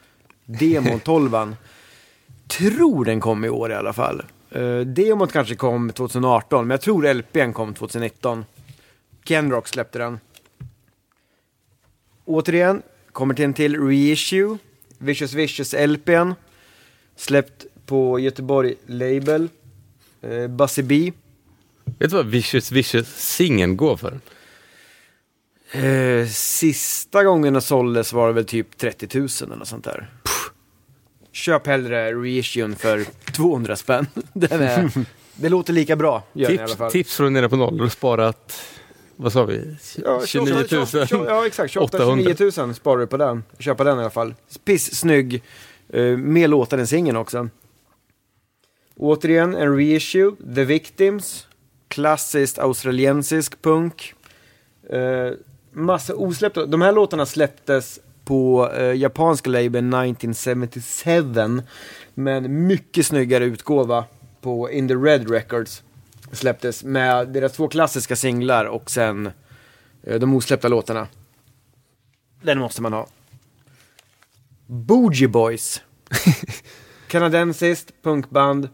Demon 0.44 1.00
12 1.00 1.30
Tror 2.58 3.04
den 3.04 3.20
kom 3.20 3.44
i 3.44 3.48
år 3.48 3.70
i 3.70 3.74
alla 3.74 3.92
fall. 3.92 4.22
Uh, 4.56 4.80
demot 4.80 5.32
kanske 5.32 5.54
kom 5.54 5.90
2018, 5.90 6.66
men 6.66 6.70
jag 6.70 6.80
tror 6.80 7.14
LPn 7.14 7.52
kom 7.52 7.74
2019. 7.74 8.44
Kenrock 9.24 9.68
släppte 9.68 9.98
den. 9.98 10.20
Återigen, 12.24 12.82
kommer 13.12 13.34
till 13.34 13.44
en 13.44 13.54
till 13.54 13.86
reissue. 13.86 14.58
Vicious 14.98 15.32
Vicious 15.32 15.74
LPn. 15.86 16.32
Släppt 17.16 17.66
på 17.86 18.18
Göteborg 18.18 18.74
Label. 18.86 19.48
Uh, 20.24 20.48
Busy 20.48 20.82
B. 20.82 21.12
Vet 21.98 22.10
du 22.10 22.16
vad 22.16 22.26
Vicious 22.26 22.72
Vicious 22.72 23.08
singeln 23.16 23.76
går 23.76 23.96
för? 23.96 24.20
Eh, 25.72 26.26
sista 26.26 27.24
gången 27.24 27.52
den 27.52 27.62
såldes 27.62 28.12
var 28.12 28.26
det 28.26 28.32
väl 28.32 28.44
typ 28.44 28.78
30 28.78 29.18
000 29.18 29.28
eller 29.42 29.56
något 29.56 29.68
sånt 29.68 29.84
där. 29.84 30.10
Köp 31.32 31.66
hellre 31.66 32.12
reissuen 32.12 32.76
för 32.76 33.04
200 33.32 33.76
spänn. 33.76 34.06
Den 34.32 34.62
är, 34.62 34.90
det 35.34 35.48
låter 35.48 35.72
lika 35.72 35.96
bra, 35.96 36.22
Tips, 36.34 36.76
tips 36.92 37.16
från 37.16 37.32
nere 37.32 37.48
på 37.48 37.56
noll. 37.56 37.80
Har 37.80 37.88
sparat, 37.88 38.62
vad 39.16 39.32
sa 39.32 39.44
vi? 39.44 39.76
Ja, 40.04 40.22
29 40.26 40.54
000. 40.54 40.68
28, 40.68 41.06
28, 41.06 41.24
ja, 41.28 41.46
exakt. 41.46 41.72
28 41.72 41.96
800. 41.96 42.34
29 42.38 42.64
000 42.66 42.74
sparar 42.74 43.00
du 43.00 43.06
på 43.06 43.16
den. 43.16 43.44
Köpa 43.58 43.84
den 43.84 43.98
i 43.98 44.00
alla 44.00 44.10
fall. 44.10 44.34
Piss 44.64 44.94
snygg. 44.94 45.42
Uh, 45.94 46.16
mer 46.16 46.48
låtar 46.48 46.78
än 46.78 46.86
singeln 46.86 47.16
också. 47.16 47.48
Återigen 49.02 49.54
en 49.54 49.76
reissue. 49.76 50.36
The 50.54 50.64
Victims. 50.64 51.46
Klassiskt 51.88 52.58
australiensisk 52.58 53.62
punk. 53.62 54.14
Uh, 54.92 55.32
massa 55.72 56.14
osläppta. 56.14 56.66
De 56.66 56.82
här 56.82 56.92
låtarna 56.92 57.26
släpptes 57.26 58.00
på 58.24 58.70
uh, 58.78 58.96
japanska 58.96 59.50
labeln 59.50 59.94
1977. 59.94 61.62
Men 62.14 62.66
mycket 62.66 63.06
snyggare 63.06 63.44
utgåva 63.44 64.04
på 64.40 64.70
In 64.70 64.88
the 64.88 64.94
Red 64.94 65.30
Records. 65.30 65.82
Släpptes 66.32 66.84
med 66.84 67.28
deras 67.28 67.52
två 67.52 67.68
klassiska 67.68 68.16
singlar 68.16 68.64
och 68.64 68.90
sen 68.90 69.30
eh, 70.02 70.18
de 70.18 70.34
osläppta 70.34 70.68
låtarna. 70.68 71.08
Den 72.42 72.58
måste 72.58 72.82
man 72.82 72.92
ha. 72.92 73.06
Bougie 74.66 75.28
Boys. 75.28 75.82
Kanadensiskt 77.08 78.02
punkband. 78.02 78.68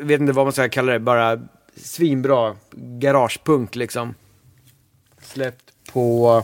Vet 0.00 0.20
inte 0.20 0.32
vad 0.32 0.46
man 0.46 0.52
ska 0.52 0.68
kalla 0.68 0.92
det, 0.92 0.98
bara 0.98 1.40
svinbra 1.76 2.56
garagepunk 2.72 3.76
liksom. 3.76 4.14
Släppt 5.20 5.72
på... 5.92 6.42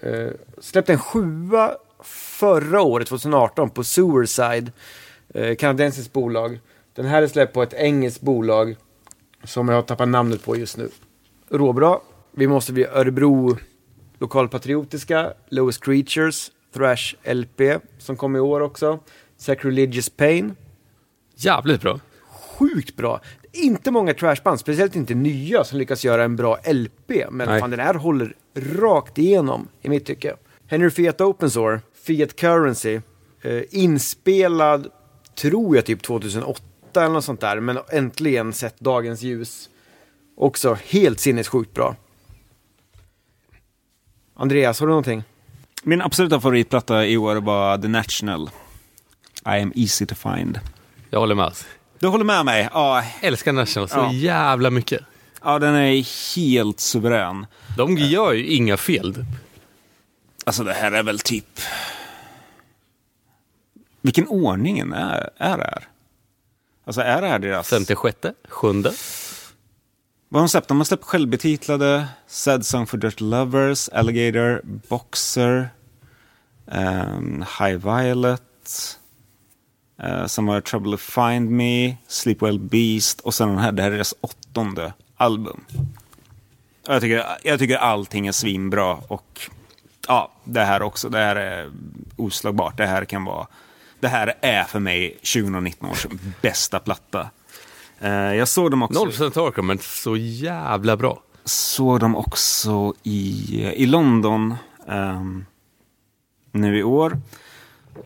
Eh, 0.00 0.28
släppt 0.58 0.90
en 0.90 0.98
sjua 0.98 1.76
förra 2.38 2.82
året, 2.82 3.08
2018, 3.08 3.70
på 3.70 3.84
Suicide 3.84 4.72
Eh, 5.36 5.56
kanadensiskt 5.56 6.12
bolag. 6.12 6.60
Den 6.94 7.06
här 7.06 7.22
är 7.22 7.26
släppt 7.26 7.54
på 7.54 7.62
ett 7.62 7.74
engelskt 7.74 8.20
bolag 8.20 8.76
som 9.44 9.68
jag 9.68 9.74
har 9.74 9.82
tappat 9.82 10.08
namnet 10.08 10.44
på 10.44 10.56
just 10.56 10.76
nu. 10.76 10.88
Råbra. 11.48 11.98
Vi 12.32 12.46
måste 12.46 12.72
bli 12.72 12.84
Örebro 12.84 13.56
lokalpatriotiska. 14.18 15.32
Lowest 15.48 15.84
Creatures, 15.84 16.50
Thrash 16.74 17.14
LP 17.34 17.60
som 17.98 18.16
kom 18.16 18.36
i 18.36 18.40
år 18.40 18.60
också. 18.60 18.98
Sacrilegious 19.36 20.10
Pain. 20.10 20.56
Jävligt 21.34 21.80
bra. 21.80 22.00
Sjukt 22.58 22.96
bra. 22.96 23.20
Inte 23.52 23.90
många 23.90 24.14
trashband, 24.14 24.60
speciellt 24.60 24.96
inte 24.96 25.14
nya, 25.14 25.64
som 25.64 25.78
lyckas 25.78 26.04
göra 26.04 26.24
en 26.24 26.36
bra 26.36 26.58
LP. 26.72 27.26
Men 27.30 27.48
Nej. 27.48 27.60
fan, 27.60 27.70
den 27.70 27.80
här 27.80 27.94
håller 27.94 28.34
rakt 28.54 29.18
igenom, 29.18 29.68
i 29.82 29.88
mitt 29.88 30.06
tycke. 30.06 30.36
Henry 30.66 30.90
Fiat 30.90 31.20
Open 31.20 31.50
Source, 31.50 31.82
Fiat 32.06 32.36
Currency. 32.36 33.00
Eh, 33.42 33.62
inspelad, 33.70 34.90
tror 35.40 35.76
jag, 35.76 35.84
typ 35.84 36.02
2008 36.02 36.62
eller 36.96 37.08
något 37.08 37.24
sånt 37.24 37.40
där. 37.40 37.60
Men 37.60 37.78
äntligen 37.92 38.52
sett 38.52 38.80
dagens 38.80 39.22
ljus. 39.22 39.68
Också 40.36 40.78
helt 40.84 41.20
sinnessjukt 41.20 41.74
bra. 41.74 41.96
Andreas, 44.34 44.80
har 44.80 44.86
du 44.86 44.90
någonting? 44.90 45.22
Min 45.82 46.02
absoluta 46.02 46.40
favoritplatta 46.40 47.06
i 47.06 47.16
år 47.16 47.36
var 47.36 47.78
The 47.78 47.88
National. 47.88 48.50
I 49.44 49.62
am 49.62 49.72
easy 49.74 50.06
to 50.06 50.14
find. 50.14 50.60
Jag 51.10 51.20
håller 51.20 51.34
med. 51.34 51.52
Du 51.98 52.06
håller 52.06 52.24
med 52.24 52.44
mig? 52.44 52.68
Ja, 52.72 53.04
Älskar 53.20 53.52
National 53.52 53.88
så 53.88 53.96
Ja. 53.96 54.12
jävla 54.12 54.70
mycket. 54.70 55.00
ja 55.42 55.58
den 55.58 55.74
är 55.74 56.34
helt 56.36 56.80
suverän. 56.80 57.46
De 57.76 57.96
gör 57.96 58.32
ju 58.32 58.46
inga 58.46 58.76
fel. 58.76 59.24
Alltså 60.46 60.64
det 60.64 60.72
här 60.72 60.92
är 60.92 61.02
väl 61.02 61.18
typ... 61.18 61.60
Vilken 64.02 64.28
ordningen 64.28 64.92
är, 64.92 65.30
är 65.36 65.56
det 65.58 65.64
här? 65.64 65.88
Alltså 66.84 67.00
är 67.00 67.20
det 67.22 67.28
här 67.28 67.38
deras... 67.38 67.68
56, 67.68 68.16
sjunde. 68.48 68.92
Vad 70.28 70.40
har 70.40 70.46
de 70.46 70.48
släppt? 70.48 70.68
De 70.68 70.76
har 70.76 70.84
släppt 70.84 71.04
självbetitlade 71.04 72.06
Sad 72.26 72.66
Song 72.66 72.86
for 72.86 72.96
Dirt 72.98 73.20
Lovers, 73.20 73.88
Alligator, 73.88 74.60
Boxer, 74.88 75.68
ehm, 76.70 77.44
High 77.60 77.76
Violet, 77.76 78.98
uh, 80.04 80.26
Some 80.26 80.52
Are 80.52 80.60
Trouble 80.60 80.92
to 80.92 80.96
Find 80.98 81.50
Me, 81.50 81.96
Sleepwell 82.08 82.58
Beast 82.58 83.20
och 83.20 83.34
sen 83.34 83.48
den 83.48 83.58
här. 83.58 83.72
Det 83.72 83.82
här 83.82 83.90
är 83.90 83.94
deras 83.94 84.14
åttonde 84.20 84.92
album. 85.16 85.64
Och 86.88 86.94
Jag 86.94 87.02
tycker, 87.02 87.24
jag 87.42 87.58
tycker 87.58 87.76
allting 87.76 88.26
är 88.26 88.32
svinbra 88.32 88.94
och 88.94 89.40
ja, 90.08 90.32
det 90.44 90.64
här 90.64 90.82
också. 90.82 91.08
Det 91.08 91.18
här 91.18 91.36
är 91.36 91.70
oslagbart. 92.16 92.76
Det 92.76 92.86
här 92.86 93.04
kan 93.04 93.24
vara... 93.24 93.46
Det 94.00 94.08
här 94.08 94.34
är 94.40 94.64
för 94.64 94.78
mig 94.78 95.10
2019 95.10 95.90
års 95.90 96.06
bästa 96.42 96.78
platta. 96.78 97.30
Eh, 98.00 98.10
jag 98.10 98.48
såg 98.48 98.70
dem 98.70 98.82
också 98.82 99.04
0% 99.04 99.22
hardcore 99.22 99.66
men 99.66 99.78
så 99.78 100.16
jävla 100.16 100.96
bra. 100.96 101.22
såg 101.44 102.00
dem 102.00 102.16
också 102.16 102.94
i, 103.02 103.62
i 103.76 103.86
London 103.86 104.54
ehm, 104.88 105.44
nu 106.52 106.78
i 106.78 106.82
år. 106.82 107.20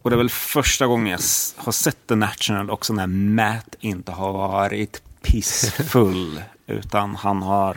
Och 0.02 0.10
det 0.10 0.14
är 0.14 0.18
väl 0.18 0.30
första 0.30 0.86
gången 0.86 1.06
jag 1.06 1.20
har 1.64 1.72
sett 1.72 2.06
The 2.08 2.14
National 2.14 2.70
också 2.70 2.92
när 2.92 3.06
Matt 3.06 3.74
inte 3.80 4.12
har 4.12 4.32
varit 4.32 5.02
pissfull. 5.22 6.42
utan 6.66 7.14
han 7.16 7.42
har... 7.42 7.76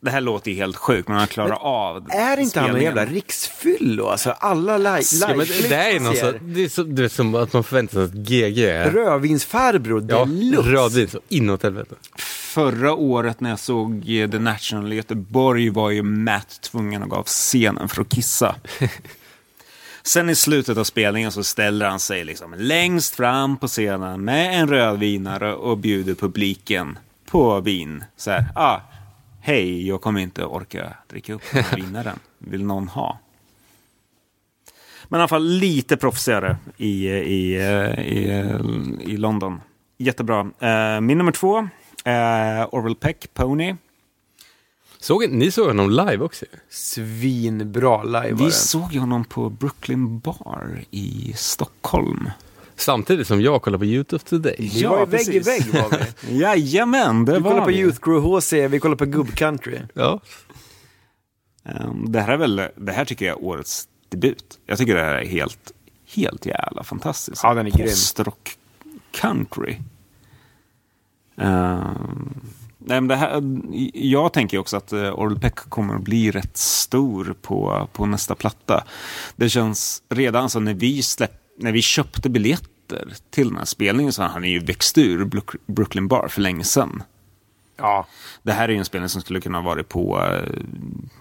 Det 0.00 0.10
här 0.10 0.20
låter 0.20 0.50
ju 0.50 0.56
helt 0.56 0.76
sjukt, 0.76 1.08
men 1.08 1.16
han 1.18 1.26
klarar 1.26 1.54
av 1.60 1.96
Är 2.10 2.36
inte 2.40 2.60
han 2.60 2.68
spelningen. 2.68 2.96
jävla 2.96 3.04
riksfyllo? 3.12 4.06
Alltså 4.06 4.30
alla 4.30 4.78
li- 4.78 5.02
Ja, 5.20 5.28
men 5.28 5.38
live 5.38 5.68
det 5.68 5.74
är 5.76 6.00
någon 6.00 6.16
så, 6.16 6.32
det 6.40 6.64
är 6.64 6.68
så, 6.68 6.82
det 6.82 7.04
är 7.04 7.08
som 7.08 7.34
att 7.34 7.52
man 7.52 7.64
förväntar 7.64 7.92
sig 7.94 8.04
att 8.04 8.12
GG 8.28 8.58
är 8.64 8.90
Rödvinsfarbror 8.90 10.06
ja, 10.08 10.24
deluxe. 10.24 10.70
rödvin 10.70 11.08
så 11.08 11.20
inåt 11.28 11.62
helvete. 11.62 11.94
Förra 12.16 12.92
året 12.94 13.40
när 13.40 13.50
jag 13.50 13.58
såg 13.58 14.10
eh, 14.10 14.30
The 14.30 14.38
National 14.38 14.92
i 14.92 14.96
Göteborg 14.96 15.70
var 15.70 15.90
ju 15.90 16.02
Matt 16.02 16.58
tvungen 16.62 17.02
att 17.02 17.08
gå 17.08 17.16
av 17.16 17.24
scenen 17.24 17.88
för 17.88 18.02
att 18.02 18.08
kissa. 18.08 18.54
Sen 20.08 20.30
i 20.30 20.34
slutet 20.34 20.78
av 20.78 20.84
spelningen 20.84 21.32
så 21.32 21.44
ställer 21.44 21.88
han 21.88 22.00
sig 22.00 22.24
liksom 22.24 22.54
längst 22.58 23.14
fram 23.14 23.56
på 23.56 23.66
scenen 23.66 24.24
med 24.24 24.60
en 24.60 24.68
rödvinare 24.68 25.54
och 25.54 25.78
bjuder 25.78 26.14
publiken 26.14 26.98
på 27.26 27.60
vin. 27.60 28.04
Så 28.16 28.30
här, 28.30 28.44
ah, 28.54 28.80
hej, 29.40 29.88
jag 29.88 30.00
kommer 30.00 30.20
inte 30.20 30.44
orka 30.44 30.94
dricka 31.06 31.34
upp 31.34 31.42
den 31.52 31.64
här 31.64 31.76
vinaren. 31.76 32.18
Vill 32.38 32.64
någon 32.64 32.88
ha? 32.88 33.18
Men 35.08 35.18
i 35.18 35.20
alla 35.20 35.28
fall 35.28 35.46
lite 35.48 35.96
proffsigare 35.96 36.56
i, 36.76 37.08
i, 37.08 37.56
eh, 37.56 38.00
i, 38.06 38.52
i 39.00 39.16
London. 39.16 39.60
Jättebra. 39.98 40.50
Eh, 40.60 41.00
Min 41.00 41.18
nummer 41.18 41.32
två, 41.32 41.58
eh, 42.04 42.68
Orwell 42.74 42.94
Peck, 42.94 43.34
Pony. 43.34 43.74
Såg, 45.00 45.30
ni 45.30 45.50
såg 45.50 45.66
honom 45.66 45.90
live 45.90 46.18
också? 46.18 46.44
Svinbra 46.70 48.02
live 48.02 48.32
var 48.32 48.44
Vi 48.46 48.50
såg 48.52 48.92
honom 48.94 49.24
på 49.24 49.50
Brooklyn 49.50 50.18
Bar 50.18 50.84
i 50.90 51.32
Stockholm. 51.36 52.30
Samtidigt 52.76 53.26
som 53.26 53.40
jag 53.40 53.62
kollar 53.62 53.78
på 53.78 53.84
YouTube 53.84 54.24
Today. 54.24 54.56
Vi 54.58 54.80
Ja, 54.80 54.90
var 54.90 54.98
ju 55.00 55.06
vägg 55.06 55.28
i 55.34 55.38
vägg 55.38 55.66
var 55.74 55.98
vi. 56.28 56.38
Jajamän, 56.40 57.24
det 57.24 57.32
Vi 57.32 57.38
var 57.38 57.50
kollade 57.50 57.66
på 57.66 57.70
vi. 57.72 57.78
Youth 57.78 57.98
Crew 58.00 58.38
HC, 58.40 58.52
vi 58.68 58.80
kollade 58.80 58.98
på 58.98 59.04
Gubb 59.04 59.34
Country. 59.34 59.78
Ja. 59.94 60.20
Ehm, 61.64 62.12
Det 62.12 62.20
här, 62.20 62.32
är 62.32 62.36
väl, 62.36 62.62
det 62.76 62.92
här 62.92 63.04
tycker 63.04 63.26
jag 63.26 63.38
är 63.38 63.44
årets 63.44 63.88
debut. 64.08 64.58
Jag 64.66 64.78
tycker 64.78 64.94
det 64.94 65.02
här 65.04 65.14
är 65.14 65.26
helt, 65.26 65.72
helt 66.14 66.46
jävla 66.46 66.84
fantastiskt. 66.84 67.40
Ja, 67.42 67.54
den 67.54 67.66
är 67.66 67.70
grym. 67.70 67.86
Postrock 67.88 68.56
country. 69.10 69.76
Ehm, 71.36 72.40
nej, 72.88 73.00
men 73.00 73.08
det 73.08 73.16
här, 73.16 73.42
jag 73.94 74.32
tänker 74.32 74.58
också 74.58 74.76
att 74.76 74.92
uh, 74.92 75.12
Orel 75.12 75.38
Peck 75.40 75.54
kommer 75.56 75.94
att 75.94 76.02
bli 76.02 76.30
rätt 76.30 76.56
stor 76.56 77.34
på, 77.42 77.88
på 77.92 78.06
nästa 78.06 78.34
platta. 78.34 78.84
Det 79.36 79.48
känns 79.48 80.02
redan 80.08 80.50
så 80.50 80.60
när 80.60 80.74
vi, 80.74 81.02
släpp, 81.02 81.32
när 81.58 81.72
vi 81.72 81.82
köpte 81.82 82.30
biljetter 82.30 83.12
till 83.30 83.48
den 83.48 83.56
här 83.56 83.64
spelningen 83.64 84.12
så 84.12 84.22
har 84.22 84.28
han 84.28 84.44
ju 84.44 84.58
växt 84.58 84.98
ur 84.98 85.24
Brook- 85.24 85.56
Brooklyn 85.66 86.08
Bar 86.08 86.28
för 86.28 86.40
länge 86.40 86.64
sedan. 86.64 87.02
Ja. 87.76 88.06
Det 88.42 88.52
här 88.52 88.68
är 88.68 88.72
ju 88.72 88.78
en 88.78 88.84
spelning 88.84 89.08
som 89.08 89.20
skulle 89.20 89.40
kunna 89.40 89.60
vara 89.60 89.82
på 89.84 90.18
uh, 90.18 90.62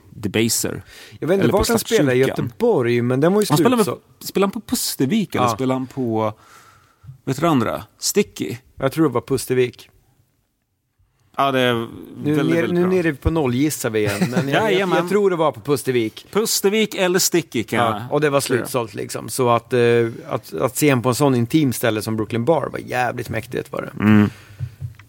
Debaser. 0.09 0.83
Jag 1.19 1.27
vet 1.27 1.33
inte 1.33 1.43
Eller 1.43 1.53
vart 1.53 1.67
han 1.69 1.79
spelar 1.79 2.13
i. 2.13 2.17
Göteborg, 2.17 3.01
men 3.01 3.19
den 3.19 3.33
var 3.33 3.41
ju 3.41 3.45
Han 3.49 3.57
slutsåld. 3.57 3.87
med, 3.87 4.27
spelar 4.27 4.47
han 4.47 4.51
på 4.51 4.61
Pustervik 4.61 5.35
eller 5.35 5.45
Ja. 5.45 5.55
spelar 5.55 5.75
han 5.75 5.87
på, 5.87 6.33
vet 7.25 7.39
du 7.39 7.47
andra? 7.47 7.83
Sticky? 7.99 8.57
Jag 8.75 8.91
tror 8.91 9.07
det 9.07 9.13
var 9.13 9.21
Pustervik. 9.21 9.89
Ja, 11.39 11.51
det 11.51 11.59
är 11.59 11.73
Nu, 11.73 11.87
väldigt, 12.35 12.55
ner, 12.55 12.61
väldigt 12.61 12.73
nu 12.73 12.87
nere 12.87 13.13
på 13.13 13.29
noll 13.31 13.55
gissar 13.55 13.89
vi 13.89 13.99
igen, 13.99 14.31
men 14.31 14.49
jag, 14.53 14.73
jag, 14.73 14.89
jag 14.89 15.09
tror 15.09 15.29
det 15.29 15.35
var 15.35 15.51
på 15.51 15.59
Pustervik. 15.59 16.25
Pustervik 16.31 16.95
eller 16.95 17.19
Sticky 17.19 17.63
kan 17.63 17.79
Ja, 17.79 18.01
och 18.11 18.21
det 18.21 18.29
var 18.29 18.41
slutsålt 18.41 18.93
liksom. 18.93 19.29
Så 19.29 19.49
att, 19.49 19.73
eh, 19.73 19.79
att, 20.29 20.53
att 20.53 20.77
se 20.77 20.89
en 20.89 21.01
på 21.01 21.09
en 21.09 21.15
sån 21.15 21.35
intim 21.35 21.73
ställe 21.73 22.01
som 22.01 22.15
Brooklyn 22.15 22.45
Bar 22.45 22.69
var 22.71 22.79
jävligt 22.79 23.29
mäktigt 23.29 23.71
var 23.71 23.81
det. 23.81 24.03
Mm. 24.03 24.29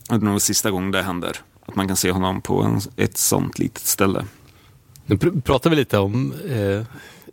Det 0.09 0.14
är 0.14 0.18
nog 0.18 0.40
sista 0.42 0.70
gången 0.70 0.90
det 0.90 1.02
händer. 1.02 1.36
Att 1.66 1.76
man 1.76 1.86
kan 1.88 1.96
se 1.96 2.10
honom 2.10 2.40
på 2.40 2.62
en, 2.62 2.80
ett 2.96 3.16
sånt 3.18 3.59
litet 3.59 3.82
ställe. 3.86 4.24
Nu 5.06 5.16
pr- 5.16 5.40
pratar 5.40 5.70
vi 5.70 5.76
lite 5.76 5.98
om 5.98 6.32
eh, 6.50 6.82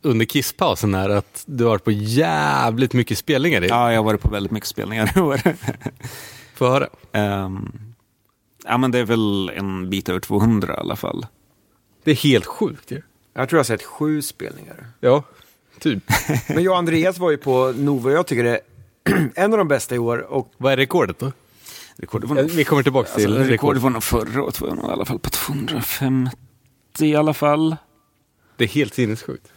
under 0.01 0.25
kisspausen 0.25 0.93
här 0.93 1.09
att 1.09 1.43
du 1.45 1.63
har 1.63 1.71
varit 1.71 1.83
på 1.83 1.91
jävligt 1.91 2.93
mycket 2.93 3.17
spelningar. 3.17 3.63
i. 3.63 3.67
Ja, 3.67 3.91
jag 3.91 3.99
har 3.99 4.03
varit 4.05 4.21
på 4.21 4.29
väldigt 4.29 4.51
mycket 4.51 4.69
spelningar 4.69 5.11
i 5.15 5.19
år. 5.19 5.41
Få 6.55 6.67
höra. 6.69 6.87
Ehm, 7.11 7.71
ja, 8.67 8.77
men 8.77 8.91
det 8.91 8.99
är 8.99 9.05
väl 9.05 9.49
en 9.55 9.89
bit 9.89 10.09
över 10.09 10.19
200 10.19 10.73
i 10.73 10.77
alla 10.77 10.95
fall. 10.95 11.25
Det 12.03 12.11
är 12.11 12.15
helt 12.15 12.45
sjukt 12.45 12.91
ju. 12.91 13.01
Jag 13.33 13.49
tror 13.49 13.57
jag 13.57 13.59
har 13.59 13.63
sett 13.63 13.83
sju 13.83 14.21
spelningar. 14.21 14.87
Ja, 14.99 15.23
typ. 15.79 16.03
Men 16.49 16.63
jag 16.63 16.71
och 16.71 16.77
Andreas 16.77 17.17
var 17.17 17.31
ju 17.31 17.37
på 17.37 17.73
Nova 17.77 18.11
jag 18.11 18.27
tycker 18.27 18.43
det 18.43 18.59
är 19.03 19.29
en 19.35 19.51
av 19.51 19.57
de 19.57 19.67
bästa 19.67 19.95
i 19.95 19.99
år. 19.99 20.17
Och 20.17 20.53
Vad 20.57 20.73
är 20.73 20.77
rekordet 20.77 21.19
då? 21.19 21.31
Rekordet 21.97 22.29
var 22.29 22.35
nog, 22.35 22.51
Vi 22.51 22.63
kommer 22.63 22.83
tillbaka 22.83 23.09
till 23.09 23.25
alltså, 23.25 23.39
rekord. 23.39 23.49
rekordet 23.51 23.81
var 23.83 23.89
nog 23.89 24.03
förra 24.03 24.43
året, 24.43 24.61
var 24.61 24.75
nog 24.75 24.89
i 24.89 24.91
alla 24.91 25.05
fall 25.05 25.19
på 25.19 25.29
250 25.29 26.35
i 26.99 27.15
alla 27.15 27.33
fall. 27.33 27.75
Det 28.57 28.63
är 28.63 28.67
helt 28.67 28.93
sinnessjukt. 28.93 29.47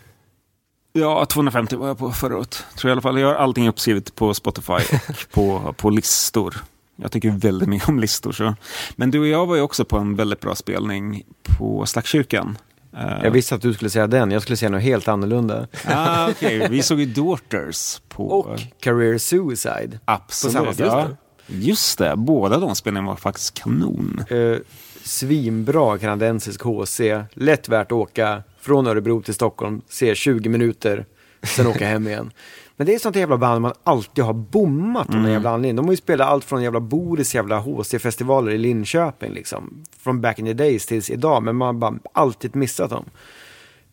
Ja, 0.93 1.26
250 1.26 1.76
var 1.76 1.89
jag 1.89 1.98
på 1.98 2.12
förra 2.12 2.36
året. 2.36 2.64
Tror 2.76 2.89
jag 2.89 2.90
i 2.90 2.93
alla 2.93 3.01
fall. 3.01 3.20
Jag 3.20 3.28
har 3.28 3.35
allting 3.35 3.68
uppskrivet 3.68 4.14
på 4.14 4.35
Spotify 4.35 4.72
och 4.72 5.16
på, 5.32 5.74
på 5.76 5.90
listor. 5.90 6.56
Jag 7.03 7.12
tycker 7.12 7.31
väldigt 7.31 7.69
mycket 7.69 7.89
om 7.89 7.99
listor. 8.01 8.33
Så. 8.33 8.55
Men 8.97 9.11
du 9.11 9.19
och 9.20 9.27
jag 9.27 9.47
var 9.47 9.57
ju 9.57 9.62
också 9.62 9.85
på 9.85 9.97
en 9.97 10.16
väldigt 10.16 10.41
bra 10.41 10.55
spelning 10.55 11.23
på 11.59 11.87
Slaktkyrkan. 11.87 12.59
Eh, 12.97 13.25
jag 13.25 13.31
visste 13.31 13.55
att 13.55 13.62
du 13.62 13.75
skulle 13.75 13.91
säga 13.91 14.07
den, 14.07 14.31
jag 14.31 14.43
skulle 14.43 14.57
säga 14.57 14.70
något 14.70 14.83
helt 14.83 15.09
annorlunda. 15.09 15.66
ah, 15.87 16.31
okej. 16.31 16.66
Vi 16.70 16.83
såg 16.83 17.01
ju 17.01 17.07
Daughters 17.07 18.01
på... 18.09 18.29
Och 18.29 18.61
Career 18.81 19.19
Suicide. 19.19 20.01
absolut. 20.05 20.55
på 20.55 20.61
samma 20.61 20.75
ställe. 20.75 20.91
ja. 20.91 21.09
Just 21.47 21.99
det, 21.99 22.16
båda 22.16 22.59
de 22.59 22.75
spelningarna 22.75 23.09
var 23.09 23.16
faktiskt 23.16 23.55
kanon. 23.55 24.25
Eh, 24.31 24.57
svinbra 25.05 25.99
kanadensisk 25.99 26.62
HC. 26.62 27.01
Lätt 27.33 27.69
värt 27.69 27.87
att 27.87 27.93
åka 27.93 28.43
från 28.61 28.87
Örebro 28.87 29.23
till 29.23 29.35
Stockholm, 29.35 29.83
se 29.89 30.15
20 30.15 30.49
minuter, 30.49 31.07
sen 31.43 31.66
åka 31.66 31.87
hem 31.87 32.09
igen. 32.09 32.31
Men 32.79 32.87
det 32.87 32.95
är 32.95 32.99
sånt 32.99 33.17
jävla 33.17 33.39
band 33.39 33.63
man 33.63 33.73
alltid 33.85 34.25
har 34.25 34.33
bommat 34.33 35.09
av 35.09 35.15
någon 35.15 35.31
jävla 35.31 35.51
anledning. 35.51 35.77
De 35.77 35.85
har 35.85 35.93
ju 35.93 35.97
spelat 35.97 36.29
allt 36.29 36.45
från 36.45 36.63
jävla 36.63 36.81
Boris 36.81 37.35
jävla 37.35 37.61
HC-festivaler 37.61 38.51
i 38.51 38.59
Linköping 38.59 39.33
liksom. 39.33 39.85
Från 39.99 40.21
back 40.21 40.39
in 40.39 40.47
the 40.47 40.53
days 40.53 40.87
tills 40.87 41.11
idag, 41.11 41.43
men 41.43 41.57
man 41.57 41.67
har 41.67 41.73
bara 41.73 41.99
alltid 42.13 42.57
missat 42.57 42.91
dem. 42.91 43.05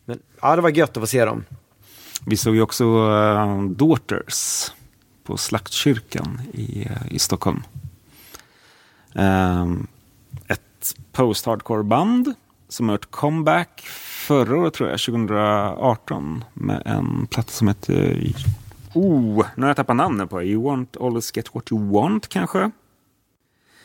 Men 0.04 0.18
ja, 0.40 0.56
det 0.56 0.62
var 0.62 0.70
gött 0.70 0.96
att 0.96 1.02
få 1.02 1.06
se 1.06 1.24
dem. 1.24 1.44
Vi 2.26 2.36
såg 2.36 2.54
ju 2.54 2.62
också 2.62 2.84
uh, 2.84 3.64
Daughters 3.64 4.72
på 5.24 5.36
Slaktkyrkan 5.36 6.40
i, 6.52 6.84
eh, 6.84 7.14
i 7.14 7.18
Stockholm. 7.18 7.62
Ehm, 9.14 9.86
ett 10.46 10.94
post-hardcore-band 11.12 12.34
som 12.68 12.88
har 12.88 12.94
gjort 12.94 13.10
comeback 13.10 13.80
förra 14.26 14.58
året, 14.58 14.74
tror 14.74 14.90
jag, 14.90 15.00
2018, 15.00 16.44
med 16.54 16.82
en 16.84 17.26
platta 17.26 17.50
som 17.50 17.68
heter... 17.68 18.32
Oh, 18.96 19.46
nu 19.54 19.62
har 19.62 19.68
jag 19.68 19.76
tappat 19.76 19.96
namnet 19.96 20.30
på 20.30 20.38
det. 20.38 20.44
You 20.44 20.62
won't 20.62 21.06
always 21.06 21.36
get 21.36 21.54
what 21.54 21.72
you 21.72 21.92
want, 21.92 22.28
kanske? 22.28 22.70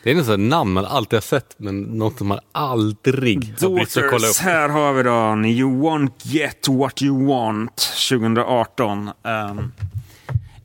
Det 0.03 0.11
är 0.11 0.23
sånt 0.23 0.39
namn 0.39 0.73
man 0.73 0.85
alltid 0.85 1.17
har 1.17 1.21
sett, 1.21 1.55
men 1.57 1.81
något 1.81 2.17
som 2.17 2.27
man 2.27 2.39
aldrig 2.51 3.55
har 3.61 3.75
brytt 3.75 3.91
sig 3.91 4.03
kolla 4.09 4.27
upp. 4.27 4.37
här 4.37 4.69
har 4.69 4.93
vi 4.93 5.03
då. 5.03 5.47
You 5.49 5.81
won't 5.81 6.11
get 6.23 6.67
what 6.67 7.01
you 7.01 7.27
want 7.27 7.75
2018. 8.09 9.09
Ehm, 9.23 9.71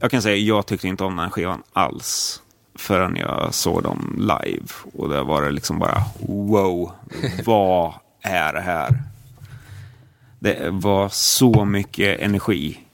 jag 0.00 0.10
kan 0.10 0.22
säga, 0.22 0.36
jag 0.36 0.66
tyckte 0.66 0.88
inte 0.88 1.04
om 1.04 1.16
den 1.16 1.30
skivan 1.30 1.62
alls. 1.72 2.42
Förrän 2.74 3.16
jag 3.16 3.54
såg 3.54 3.82
dem 3.82 4.14
live. 4.18 4.66
Och 4.94 5.08
det 5.08 5.22
var 5.22 5.42
det 5.42 5.50
liksom 5.50 5.78
bara, 5.78 6.02
wow, 6.28 6.92
vad 7.44 7.94
är 8.22 8.52
det 8.52 8.60
här? 8.60 9.02
Det 10.38 10.70
var 10.70 11.08
så 11.08 11.64
mycket 11.64 12.20
energi. 12.20 12.85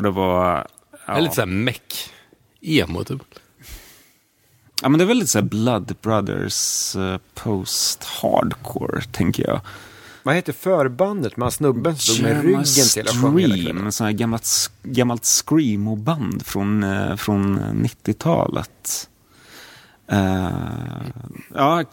Och 0.00 0.04
det 0.04 0.10
var... 0.10 0.66
Det 1.06 1.12
är 1.12 1.20
lite 1.20 1.34
såhär 1.34 1.46
meck. 1.46 2.10
Emo 2.60 3.04
typ. 3.04 3.22
Ja, 4.82 4.88
men 4.88 4.98
det 4.98 5.04
är 5.04 5.06
väl 5.06 5.16
lite 5.16 5.30
så 5.30 5.38
här 5.38 5.46
Blood 5.46 5.96
Brothers 6.02 6.96
eh, 6.96 7.18
post-hardcore, 7.34 9.00
tänker 9.12 9.48
jag. 9.48 9.60
Vad 10.22 10.34
heter 10.34 10.52
förbandet 10.52 11.36
med 11.36 11.52
snubben 11.52 11.96
som 11.96 12.14
stod 12.14 12.26
med 12.26 12.44
ryggen 12.44 12.64
till 12.94 13.02
och 13.02 13.22
sjöng 13.22 13.38
hela 13.38 13.54
kvällen? 13.54 13.92
Sån 13.92 14.04
här 14.04 14.12
gammalt, 14.12 14.70
gammalt 14.82 15.24
screamo-band 15.24 16.46
från, 16.46 16.82
eh, 16.82 17.16
från 17.16 17.60
90-talet. 17.60 19.08
Eh, 20.06 20.50
ja, 21.54 21.84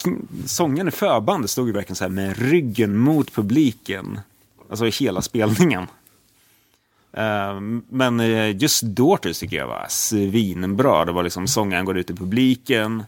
sången 0.46 0.88
i 0.88 0.90
förbandet 0.90 1.50
stod 1.50 1.66
ju 1.66 1.72
verkligen 1.72 1.96
så 1.96 2.04
här 2.04 2.10
med 2.10 2.38
ryggen 2.38 2.96
mot 2.96 3.32
publiken. 3.34 4.20
Alltså 4.70 4.86
i 4.86 4.90
hela 4.90 5.22
spelningen. 5.22 5.86
Eh, 7.12 7.60
men 7.88 8.20
eh, 8.20 8.56
just 8.56 8.82
Daughters 8.82 9.38
tycker 9.38 9.56
jag 9.56 9.66
var 9.66 9.86
svinbra. 9.88 11.04
Det 11.04 11.12
var 11.12 11.22
liksom 11.22 11.48
sångaren 11.48 11.84
går 11.84 11.98
ut 11.98 12.10
i 12.10 12.14
publiken, 12.14 13.04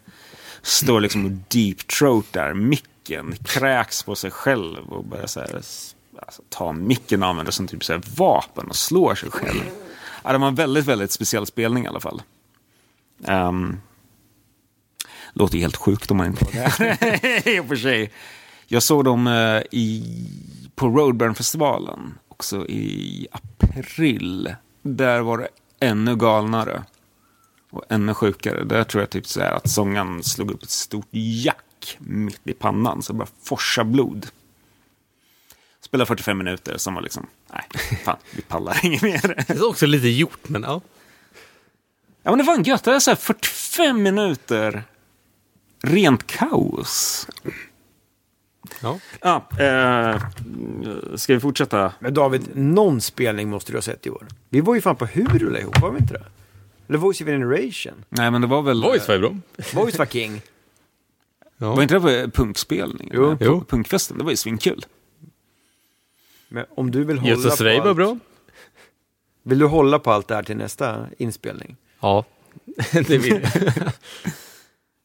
står 0.63 1.01
liksom 1.01 1.25
och 1.25 1.31
deep 1.31 1.87
throatar 1.87 2.55
micken, 2.55 3.35
kräks 3.45 4.03
på 4.03 4.15
sig 4.15 4.31
själv 4.31 4.93
och 4.93 5.05
börjar 5.05 5.27
så 5.27 5.41
här, 5.41 5.55
alltså, 5.55 6.43
ta 6.49 6.73
micken 6.73 7.23
och 7.23 7.29
använder 7.29 7.53
som 7.53 7.69
typ 7.69 7.85
så 7.85 7.93
här 7.93 8.03
vapen 8.17 8.69
och 8.69 8.77
slår 8.77 9.15
sig 9.15 9.31
själv. 9.31 9.63
Ja, 10.25 10.33
det 10.33 10.39
var 10.39 10.49
en 10.49 10.55
väldigt, 10.55 10.87
väldigt 10.87 11.11
speciell 11.11 11.47
spelning 11.47 11.85
i 11.85 11.89
alla 11.89 12.01
fall. 12.01 12.23
Um, 13.27 13.81
låter 15.33 15.59
helt 15.59 15.77
sjukt 15.77 16.11
om 16.11 16.17
man 16.17 16.27
inte 16.27 16.45
var 16.45 16.53
där. 16.53 17.49
I 17.49 17.61
och 17.61 17.67
för 17.67 17.77
sig. 17.77 18.13
Jag 18.67 18.83
såg 18.83 19.05
dem 19.05 19.27
eh, 19.27 19.63
i, 19.71 20.05
på 20.75 20.89
Roadburn-festivalen 20.89 22.15
också 22.29 22.67
i 22.67 23.27
april. 23.33 23.60
Där 24.83 25.21
var 25.21 25.39
det 25.39 25.49
ännu 25.81 26.17
galnare. 26.17 26.85
Och 27.71 27.85
ännu 27.89 28.15
sjukare. 28.15 28.65
Där 28.65 28.85
tror 28.85 29.03
jag 29.03 29.11
typ 29.11 29.27
så 29.27 29.41
här 29.41 29.53
att 29.53 29.71
sången 29.71 30.23
slog 30.23 30.51
upp 30.51 30.63
ett 30.63 30.71
stort 30.71 31.09
jack 31.11 31.97
mitt 31.99 32.41
i 32.45 32.53
pannan. 32.53 33.03
Så 33.03 33.13
det 33.13 33.19
bara 33.19 33.29
forsa 33.43 33.85
blod. 33.85 34.27
Spelade 35.81 36.07
45 36.07 36.39
minuter, 36.39 36.77
som 36.77 36.95
var 36.95 37.03
liksom, 37.03 37.27
nej, 37.53 37.63
fan, 38.05 38.17
vi 38.31 38.43
pallar 38.43 38.81
inget 38.83 39.03
mer. 39.03 39.45
Det 39.47 39.51
är 39.51 39.69
också 39.69 39.87
lite 39.87 40.09
gjort, 40.09 40.49
men 40.49 40.63
ja. 40.63 40.81
Ja 42.23 42.31
men 42.31 42.39
det 42.39 42.45
var 42.45 42.55
en 42.55 42.63
gött, 42.63 42.85
det 42.85 42.95
är 42.95 43.01
så 43.01 43.11
här 43.11 43.17
45 43.17 44.03
minuter 44.03 44.85
rent 45.83 46.27
kaos. 46.27 47.27
Ja. 48.83 48.99
Ja, 49.21 49.49
eh, 49.59 50.23
ska 51.17 51.35
vi 51.35 51.41
fortsätta? 51.41 51.93
Men 51.99 52.15
David, 52.15 52.49
någon 52.55 53.01
spelning 53.01 53.51
måste 53.51 53.73
du 53.73 53.77
ha 53.77 53.83
sett 53.83 54.07
i 54.07 54.11
år. 54.11 54.27
Vi 54.49 54.61
var 54.61 54.75
ju 54.75 54.81
fan 54.81 54.97
på 54.97 55.07
Hurula 55.07 55.61
ihop, 55.61 55.81
var 55.81 55.91
vi 55.91 55.99
inte 55.99 56.15
det? 56.15 56.25
Eller 56.89 56.99
Voice 56.99 57.21
of 57.21 57.27
Generation. 57.27 58.05
Nej 58.09 58.31
men 58.31 58.41
det 58.41 58.47
var 58.47 58.63
väl... 58.63 58.83
Voice 58.83 59.09
var 59.09 59.15
ju 59.15 59.21
bra. 59.21 59.37
Voice 59.75 59.99
var 59.99 60.07
king. 60.07 60.43
Ja. 61.57 61.75
Var 61.75 61.83
inte 61.83 61.95
det 61.99 62.25
på 62.25 62.31
punkspelning? 62.31 63.11
Jo. 63.15 63.37
Jo. 63.41 63.65
Punkfesten, 63.69 64.19
det 64.19 64.25
var 64.25 64.31
ju 64.31 64.37
svinkul. 64.37 64.85
Men 66.49 66.65
om 66.75 66.91
du 66.91 67.05
vill 67.05 67.19
hålla 67.19 67.31
Jesus 67.31 67.59
på 67.59 67.65
Ray 67.65 67.77
allt, 67.77 67.85
var 67.85 67.95
bra. 67.95 68.19
Vill 69.43 69.59
du 69.59 69.67
hålla 69.67 69.99
på 69.99 70.11
allt 70.11 70.29
det 70.29 70.35
här 70.35 70.43
till 70.43 70.57
nästa 70.57 71.07
inspelning? 71.19 71.77
Ja, 72.01 72.25
det 72.93 73.19
vill 73.19 73.41
jag. 73.43 73.53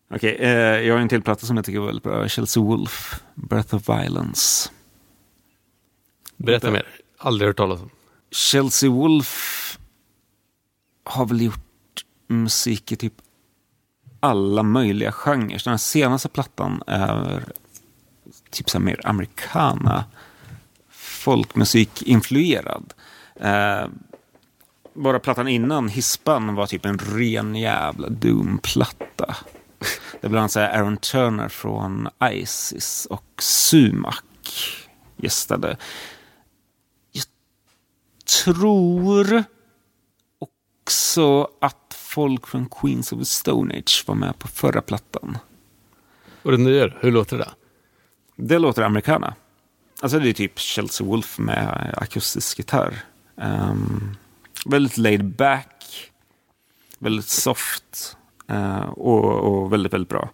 Okej, 0.10 0.36
eh, 0.40 0.88
jag 0.88 0.94
har 0.94 1.02
en 1.02 1.10
till 1.10 1.22
platta 1.22 1.46
som 1.46 1.56
jag 1.56 1.66
tycker 1.66 1.82
är 1.82 1.86
väldigt 1.86 2.04
bra. 2.04 2.28
Chelsea 2.28 2.64
Wolf, 2.64 3.24
Breath 3.36 3.76
of 3.76 3.90
Violence. 3.90 4.70
Berätta 6.38 6.72
mer. 6.72 6.86
Aldrig 7.18 7.50
hört 7.50 7.58
talas 7.58 7.82
om. 7.82 7.90
Chelsea 8.32 8.90
Wolf 8.90 9.78
har 11.04 11.26
väl 11.26 11.42
gjort 11.42 12.06
musik 12.28 12.92
i 12.92 12.96
typ 12.96 13.14
alla 14.20 14.64
möjliga 14.64 15.12
genrer. 15.12 15.62
Den 15.64 15.72
här 15.72 15.78
senaste 15.78 16.30
plattan 16.30 16.84
är 16.88 17.44
typ 18.50 18.70
så 18.70 18.80
mer 18.80 19.02
americana 19.04 20.06
folkmusik-influerad. 20.90 22.94
Eh, 23.36 23.88
bara 24.94 25.20
plattan 25.20 25.48
innan, 25.48 25.90
Hispan, 25.90 26.56
var 26.56 26.68
typ 26.68 26.86
en 26.86 26.98
ren 26.98 27.56
jävla 27.56 28.10
Doom-platta. 28.10 29.36
Det 30.26 30.28
är 30.28 30.32
bland 30.32 30.58
annat 30.58 30.76
Aaron 30.76 30.98
Turner 30.98 31.50
från 31.50 32.10
Isis 32.32 33.08
och 33.10 33.24
Sumac 33.40 34.22
gästade. 35.18 35.78
Jag 37.12 37.26
tror 38.44 39.44
också 40.40 41.50
att 41.62 41.94
folk 41.94 42.48
från 42.48 42.70
Queens 42.70 43.12
of 43.12 43.20
the 43.20 43.26
Stone 43.26 43.78
Age 43.78 44.04
var 44.08 44.16
med 44.16 44.40
på 44.40 44.48
förra 44.48 44.82
plattan. 44.82 45.38
Och 46.42 46.52
den 46.52 46.64
nya, 46.64 46.88
hur 47.00 47.12
låter 47.12 47.38
det? 47.38 47.50
Det 48.36 48.60
låter 48.60 48.82
americana. 48.82 49.36
Alltså 50.02 50.20
det 50.20 50.30
är 50.30 50.34
typ 50.34 50.60
Chelsea 50.60 51.08
Wolf 51.08 51.40
med 51.40 51.94
akustisk 51.98 52.58
gitarr. 52.58 53.04
Ehm, 53.38 54.16
väldigt 54.66 54.98
laid 54.98 55.26
back. 55.26 56.12
Väldigt 57.00 57.30
soft. 57.30 58.18
Eh, 58.48 58.90
och, 58.90 59.24
och 59.26 59.74
väldigt, 59.74 59.94
väldigt 59.94 60.10
bra. 60.10 60.30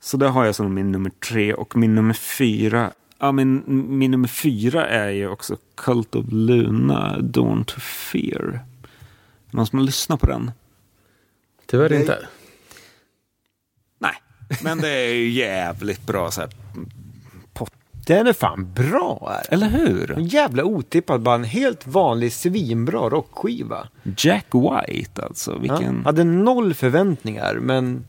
Så 0.00 0.16
det 0.16 0.28
har 0.28 0.44
jag 0.44 0.54
som 0.54 0.74
min 0.74 0.92
nummer 0.92 1.10
tre. 1.10 1.54
Och 1.54 1.76
min 1.76 1.94
nummer 1.94 2.14
fyra. 2.14 2.92
Ja, 3.18 3.32
min, 3.32 3.64
min 3.98 4.10
nummer 4.10 4.28
fyra 4.28 4.86
är 4.86 5.10
ju 5.10 5.28
också 5.28 5.56
Cult 5.74 6.14
of 6.14 6.26
Luna, 6.28 7.18
Dawn 7.20 7.64
to 7.64 7.80
Fear. 7.80 8.60
Någon 9.50 9.66
som 9.66 9.78
har 9.78 9.86
lyssnat 9.86 10.20
på 10.20 10.26
den? 10.26 10.50
Tyvärr 11.66 11.90
Nej. 11.90 12.00
inte. 12.00 12.28
Nej, 13.98 14.14
men 14.62 14.78
det 14.78 14.88
är 14.88 15.14
ju 15.14 15.30
jävligt 15.30 16.06
bra 16.06 16.30
så 16.30 16.40
här. 16.40 16.50
Den 18.06 18.26
är 18.26 18.32
fan 18.32 18.72
bra. 18.72 19.40
Eller 19.48 19.68
hur? 19.68 20.10
En 20.10 20.24
jävla 20.24 20.64
otippad, 20.64 21.22
bara 21.22 21.34
en 21.34 21.44
helt 21.44 21.86
vanlig 21.86 22.32
svinbra 22.32 23.08
rockskiva. 23.08 23.88
Jack 24.16 24.46
White 24.52 25.22
alltså. 25.22 25.52
Ja. 25.52 25.58
Vilken... 25.58 26.04
Hade 26.04 26.24
noll 26.24 26.74
förväntningar, 26.74 27.54
men 27.54 28.04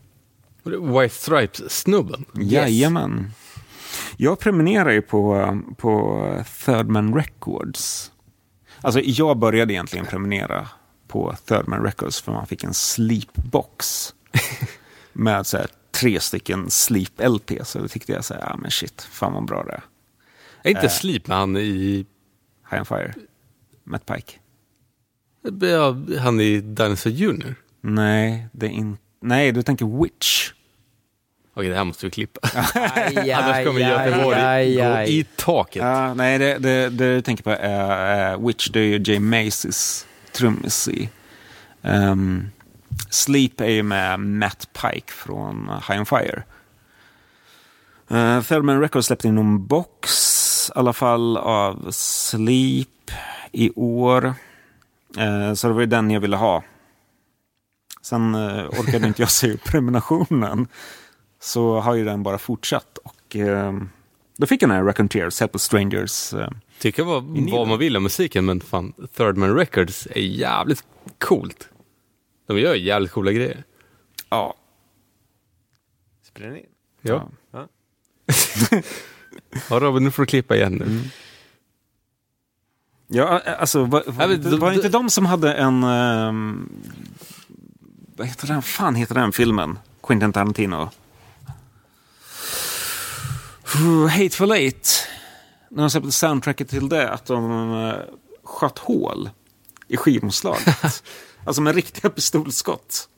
White 0.64 1.14
Stripes-snubben. 1.14 2.24
Jajamän. 2.34 3.30
Jag 4.16 4.38
prenumererar 4.38 4.90
ju 4.90 5.02
på, 5.02 5.58
på 5.76 6.22
Third 6.64 6.88
Man 6.88 7.14
Records. 7.14 8.12
Alltså 8.80 9.00
jag 9.00 9.38
började 9.38 9.72
egentligen 9.72 10.06
prenumerera 10.06 10.68
på 11.08 11.34
Third 11.48 11.68
Man 11.68 11.82
Records 11.82 12.20
för 12.20 12.32
man 12.32 12.46
fick 12.46 12.64
en 12.64 12.74
sleepbox. 12.74 14.14
med 15.12 15.46
så 15.46 15.56
här, 15.56 15.66
tre 16.00 16.20
stycken 16.20 16.70
sleep-LP. 16.70 17.64
Så 17.64 17.78
då 17.78 17.88
tyckte 17.88 18.12
jag 18.12 18.24
så 18.24 18.34
här, 18.34 18.40
ja 18.40 18.56
men 18.56 18.70
shit, 18.70 19.02
fan 19.02 19.32
vad 19.32 19.44
bra 19.44 19.62
det 19.62 19.72
är. 19.72 19.82
Är 20.66 20.70
inte 20.70 20.88
Sleep 20.88 21.26
med 21.26 21.36
han 21.36 21.56
i... 21.56 22.06
High 22.70 22.80
on 22.80 22.86
Fire. 22.86 23.14
Matt 23.84 24.06
Pike. 24.06 24.32
Han 26.20 26.40
i 26.40 26.60
Dinosaur 26.60 27.12
Junior? 27.12 27.54
Nej, 27.80 28.48
det 28.52 28.66
är 28.66 28.70
inte... 28.70 29.02
Nej, 29.20 29.52
du 29.52 29.62
tänker 29.62 30.02
Witch. 30.02 30.52
Okej, 31.54 31.68
det 31.68 31.76
här 31.76 31.84
måste 31.84 32.06
vi 32.06 32.10
klippa. 32.10 32.40
aj, 32.74 33.32
Annars 33.32 33.66
kommer 33.66 33.80
Göteborg 33.80 34.40
aj, 34.40 34.74
gå 34.74 35.00
i 35.00 35.26
taket. 35.36 35.82
Ja, 35.82 36.14
nej, 36.14 36.38
det, 36.38 36.58
det, 36.58 36.88
det 36.88 37.14
du 37.14 37.22
tänker 37.22 37.44
på 37.44 37.50
är 37.50 38.34
uh, 38.34 38.46
Witch. 38.46 38.68
Det 38.68 38.80
är 38.80 38.84
ju 38.84 39.12
Jay 39.12 39.18
Macy's 39.18 40.06
trummis 40.32 40.88
i. 40.88 41.08
Um, 41.82 42.50
Sleep 43.10 43.60
är 43.60 43.70
ju 43.70 43.82
med 43.82 44.20
Matt 44.20 44.68
Pike 44.72 45.12
från 45.12 45.70
High 45.88 45.98
on 45.98 46.06
Fire. 46.06 46.42
Uh, 48.10 48.42
Thelman 48.42 48.80
Records 48.80 49.06
släppte 49.06 49.28
in 49.28 49.34
någon 49.34 49.66
box 49.66 50.10
i 50.68 50.78
alla 50.78 50.92
fall 50.92 51.36
av 51.36 51.90
Sleep 51.90 52.88
i 53.52 53.70
år. 53.76 54.34
Eh, 55.18 55.54
så 55.54 55.68
det 55.68 55.74
var 55.74 55.80
ju 55.80 55.86
den 55.86 56.10
jag 56.10 56.20
ville 56.20 56.36
ha. 56.36 56.62
Sen 58.02 58.34
uh, 58.34 58.68
orkade 58.68 59.06
inte 59.06 59.22
jag 59.22 59.30
se 59.30 59.52
upp 59.52 59.64
prenumerationen. 59.64 60.68
Så 61.40 61.80
har 61.80 61.94
ju 61.94 62.04
den 62.04 62.22
bara 62.22 62.38
fortsatt. 62.38 62.98
Och 63.04 63.36
eh, 63.36 63.72
då 64.36 64.46
fick 64.46 64.62
jag 64.62 64.70
den 64.70 64.76
här 64.76 64.84
Raconteers, 64.84 65.40
Helpless 65.40 65.62
Strangers. 65.62 66.34
eh, 66.34 66.48
Tycka 66.78 67.04
vad, 67.04 67.24
vad 67.50 67.68
man 67.68 67.78
vill 67.78 67.96
om 67.96 68.02
musiken, 68.02 68.44
men 68.44 68.60
fan, 68.60 68.92
Third 69.16 69.36
Man 69.36 69.54
Records 69.56 70.08
är 70.10 70.20
jävligt 70.20 70.84
coolt. 71.18 71.68
De 72.46 72.58
gör 72.58 72.74
jävligt 72.74 73.12
coola 73.12 73.32
grejer. 73.32 73.64
ja, 74.28 74.54
Spelar 76.22 76.48
den 76.48 76.58
in? 76.58 76.66
Ja. 77.02 77.28
Ja. 77.50 77.68
Ja, 79.70 79.80
Robin, 79.80 80.04
nu 80.04 80.10
får 80.10 80.22
du 80.22 80.26
klippa 80.26 80.56
igen 80.56 80.72
nu. 80.74 81.10
Ja, 83.08 83.40
alltså 83.58 83.84
var, 83.84 84.02
var, 84.06 84.26
men 84.28 84.36
inte, 84.36 84.56
var 84.56 84.72
inte 84.72 84.88
de 84.88 85.10
som 85.10 85.26
hade 85.26 85.54
en... 85.54 85.84
ehm, 85.84 86.68
vad 88.16 88.26
heter 88.26 88.46
den? 88.46 88.62
fan 88.62 88.94
heter 88.94 89.14
den 89.14 89.32
filmen? 89.32 89.78
Quentin 90.02 90.32
Tarantino. 90.32 90.90
Hateful 94.10 94.52
Eight. 94.52 95.08
När 95.70 95.82
de 95.82 95.90
släppte 95.90 96.12
soundtracket 96.12 96.68
till 96.68 96.88
det, 96.88 97.10
att 97.10 97.26
de 97.26 97.70
uh, 97.72 97.94
sköt 98.44 98.78
hål 98.78 99.30
i 99.88 99.96
skivomslaget. 99.96 101.02
alltså 101.46 101.62
med 101.62 101.74
riktiga 101.74 102.10
pistolskott. 102.10 103.08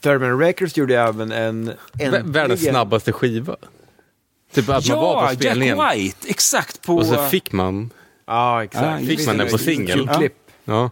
Thurman 0.00 0.38
Records 0.38 0.76
gjorde 0.76 1.00
även 1.00 1.32
en... 1.32 1.72
Vä- 1.92 2.32
Världens 2.32 2.64
snabbaste 2.64 3.12
skiva. 3.12 3.56
Typ 4.52 4.68
att 4.68 4.88
man 4.88 4.98
var 4.98 5.28
på 5.28 5.34
spelningen. 5.34 5.76
Jack 5.78 5.94
White! 5.96 6.28
Exakt 6.28 6.82
på... 6.82 6.96
Och 6.96 7.06
så 7.06 7.28
fick 7.28 7.52
man, 7.52 7.90
Ja, 8.26 8.64
exakt. 8.64 9.00
Ja, 9.02 9.06
fick 9.06 9.26
man 9.26 9.36
den 9.38 9.48
på 9.48 9.58
singel. 9.58 10.08
Klipp. 10.08 10.34
Ja. 10.64 10.90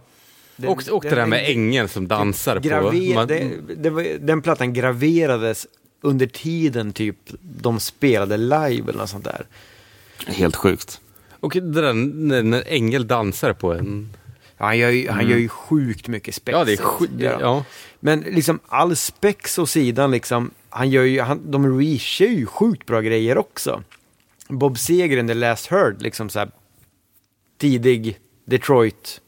Den- 0.55 0.69
Och, 0.69 0.83
och 0.91 1.03
det 1.03 1.09
den- 1.09 1.17
där 1.17 1.25
med 1.25 1.43
ängeln 1.49 1.87
som 1.89 2.07
dansar 2.07 2.59
Graver, 2.59 3.07
på... 3.09 3.13
Man, 3.13 3.27
det, 3.27 3.51
det 3.77 3.89
var, 3.89 4.03
den 4.19 4.41
plattan 4.41 4.73
graverades 4.73 5.67
under 6.01 6.27
tiden 6.27 6.93
typ 6.93 7.17
de 7.41 7.79
spelade 7.79 8.37
live 8.37 8.83
eller 8.89 8.93
något 8.97 9.09
sånt 9.09 9.25
där. 9.25 9.45
Helt 10.27 10.55
sjukt. 10.55 11.01
och 11.39 11.51
det 11.53 11.81
där 11.81 11.93
när, 11.93 12.43
när 12.43 12.63
ängel 12.67 13.07
dansar 13.07 13.53
på 13.53 13.73
en... 13.73 14.13
Han 14.59 14.77
gör 14.77 14.89
ju, 14.89 15.09
han 15.09 15.29
gör 15.29 15.37
ju 15.37 15.49
sjukt 15.49 16.07
mycket 16.07 16.35
spex. 16.35 16.53
Ja, 16.53 16.63
det 16.63 16.73
är 16.73 17.31
han. 17.31 17.41
Ja. 17.41 17.65
Men 17.99 18.19
liksom 18.19 18.59
all 18.67 18.95
spex 18.95 19.57
och 19.57 19.69
sidan 19.69 20.11
liksom, 20.11 20.51
han 20.69 20.89
gör 20.89 21.03
ju, 21.03 21.21
han, 21.21 21.51
de 21.51 21.79
reachar 21.79 22.25
ju 22.25 22.45
sjukt 22.45 22.85
bra 22.85 23.01
grejer 23.01 23.37
också. 23.37 23.83
Bob 24.47 24.79
Seger 24.79 25.17
in 25.17 25.27
The 25.27 25.33
Last 25.33 25.67
Heard, 25.67 26.01
liksom 26.01 26.29
så 26.29 26.39
här 26.39 26.51
tidig 27.57 28.19
Detroit 28.45 29.21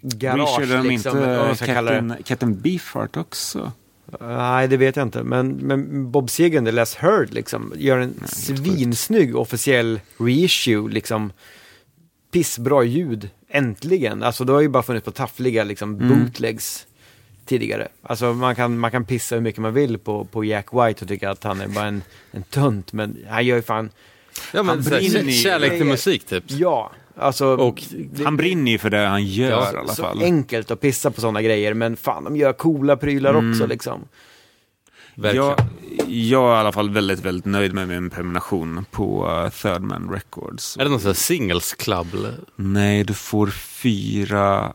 garage 0.00 0.38
Reachade 0.38 0.76
de 0.76 0.88
liksom. 0.88 1.18
inte 1.18 1.30
det. 1.30 1.66
Captain, 1.66 2.14
Captain 2.24 2.60
Beefheart 2.60 3.16
också? 3.16 3.72
Nej, 4.20 4.68
det 4.68 4.76
vet 4.76 4.96
jag 4.96 5.06
inte. 5.06 5.22
Men, 5.22 5.48
men 5.48 6.10
Bob 6.10 6.30
Seger 6.30 6.58
in 6.58 6.64
The 6.64 6.72
Last 6.72 6.94
Heard 6.94 7.34
liksom 7.34 7.72
gör 7.76 7.98
en 7.98 8.14
svinsnygg 8.26 9.36
officiell 9.36 10.00
reissue 10.18 10.88
liksom. 10.88 11.32
Pissbra 12.40 12.82
ljud, 12.84 13.30
äntligen. 13.48 14.22
Alltså 14.22 14.44
det 14.44 14.52
har 14.52 14.60
ju 14.60 14.68
bara 14.68 14.82
funnits 14.82 15.04
på 15.04 15.10
taffliga 15.10 15.64
liksom 15.64 15.98
bootlegs 16.08 16.86
tidigare. 17.46 17.88
Alltså 18.02 18.32
man 18.34 18.54
kan, 18.54 18.78
man 18.78 18.90
kan 18.90 19.04
pissa 19.04 19.34
hur 19.34 19.42
mycket 19.42 19.60
man 19.60 19.74
vill 19.74 19.98
på, 19.98 20.24
på 20.24 20.44
Jack 20.44 20.66
White 20.72 21.04
och 21.04 21.08
tycka 21.08 21.30
att 21.30 21.44
han 21.44 21.60
är 21.60 21.68
bara 21.68 21.84
en, 21.86 22.02
en 22.30 22.42
tönt. 22.42 22.92
Men 22.92 23.18
han 23.28 23.46
gör 23.46 23.56
ju 23.56 23.62
fan, 23.62 23.90
Ja, 24.52 24.62
men 24.62 24.66
Han 24.68 24.84
så 24.84 24.90
brinner 24.90 25.32
kärlek 25.32 25.72
till 25.72 25.84
musik 25.86 26.26
typ. 26.26 26.44
ja. 26.46 26.92
Alltså, 27.18 27.46
Och 27.46 27.82
det- 28.12 28.24
Han 28.24 28.36
brinner 28.36 28.72
ju 28.72 28.78
för 28.78 28.90
det 28.90 29.06
han 29.06 29.24
gör 29.24 29.50
Ja, 29.50 29.72
i 29.72 29.76
alla 29.76 29.88
så 29.92 30.02
fall. 30.02 30.22
enkelt 30.22 30.70
att 30.70 30.80
pissa 30.80 31.10
på 31.10 31.20
sådana 31.20 31.42
grejer. 31.42 31.74
Men 31.74 31.96
fan, 31.96 32.24
de 32.24 32.36
gör 32.36 32.52
coola 32.52 32.96
prylar 32.96 33.34
också 33.34 33.66
liksom. 33.66 34.00
Verkligen. 35.16 35.46
Jag, 35.46 35.56
jag 36.08 36.50
är 36.50 36.56
i 36.56 36.58
alla 36.58 36.72
fall 36.72 36.90
väldigt, 36.90 37.20
väldigt 37.20 37.44
nöjd 37.44 37.74
med 37.74 37.88
min 37.88 38.10
prenumeration 38.10 38.84
på 38.90 39.26
uh, 39.28 39.48
Third 39.50 39.82
Man 39.82 40.10
Records. 40.10 40.76
Är 40.76 40.84
det 40.84 40.90
någon 40.90 41.00
sån 41.00 41.08
här 41.08 41.14
singles 41.14 41.74
club? 41.74 42.14
Eller? 42.14 42.34
Nej, 42.56 43.04
du 43.04 43.14
får 43.14 43.46
fyra... 43.50 44.72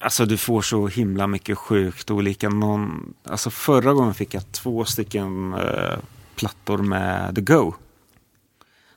Alltså 0.00 0.26
du 0.26 0.36
får 0.36 0.62
så 0.62 0.86
himla 0.86 1.26
mycket 1.26 1.58
sjukt 1.58 2.10
olika. 2.10 2.48
Någon... 2.48 3.14
Alltså 3.24 3.50
förra 3.50 3.92
gången 3.92 4.14
fick 4.14 4.34
jag 4.34 4.52
två 4.52 4.84
stycken 4.84 5.54
eh, 5.54 5.98
plattor 6.34 6.78
med 6.78 7.34
The 7.34 7.40
Go. 7.40 7.74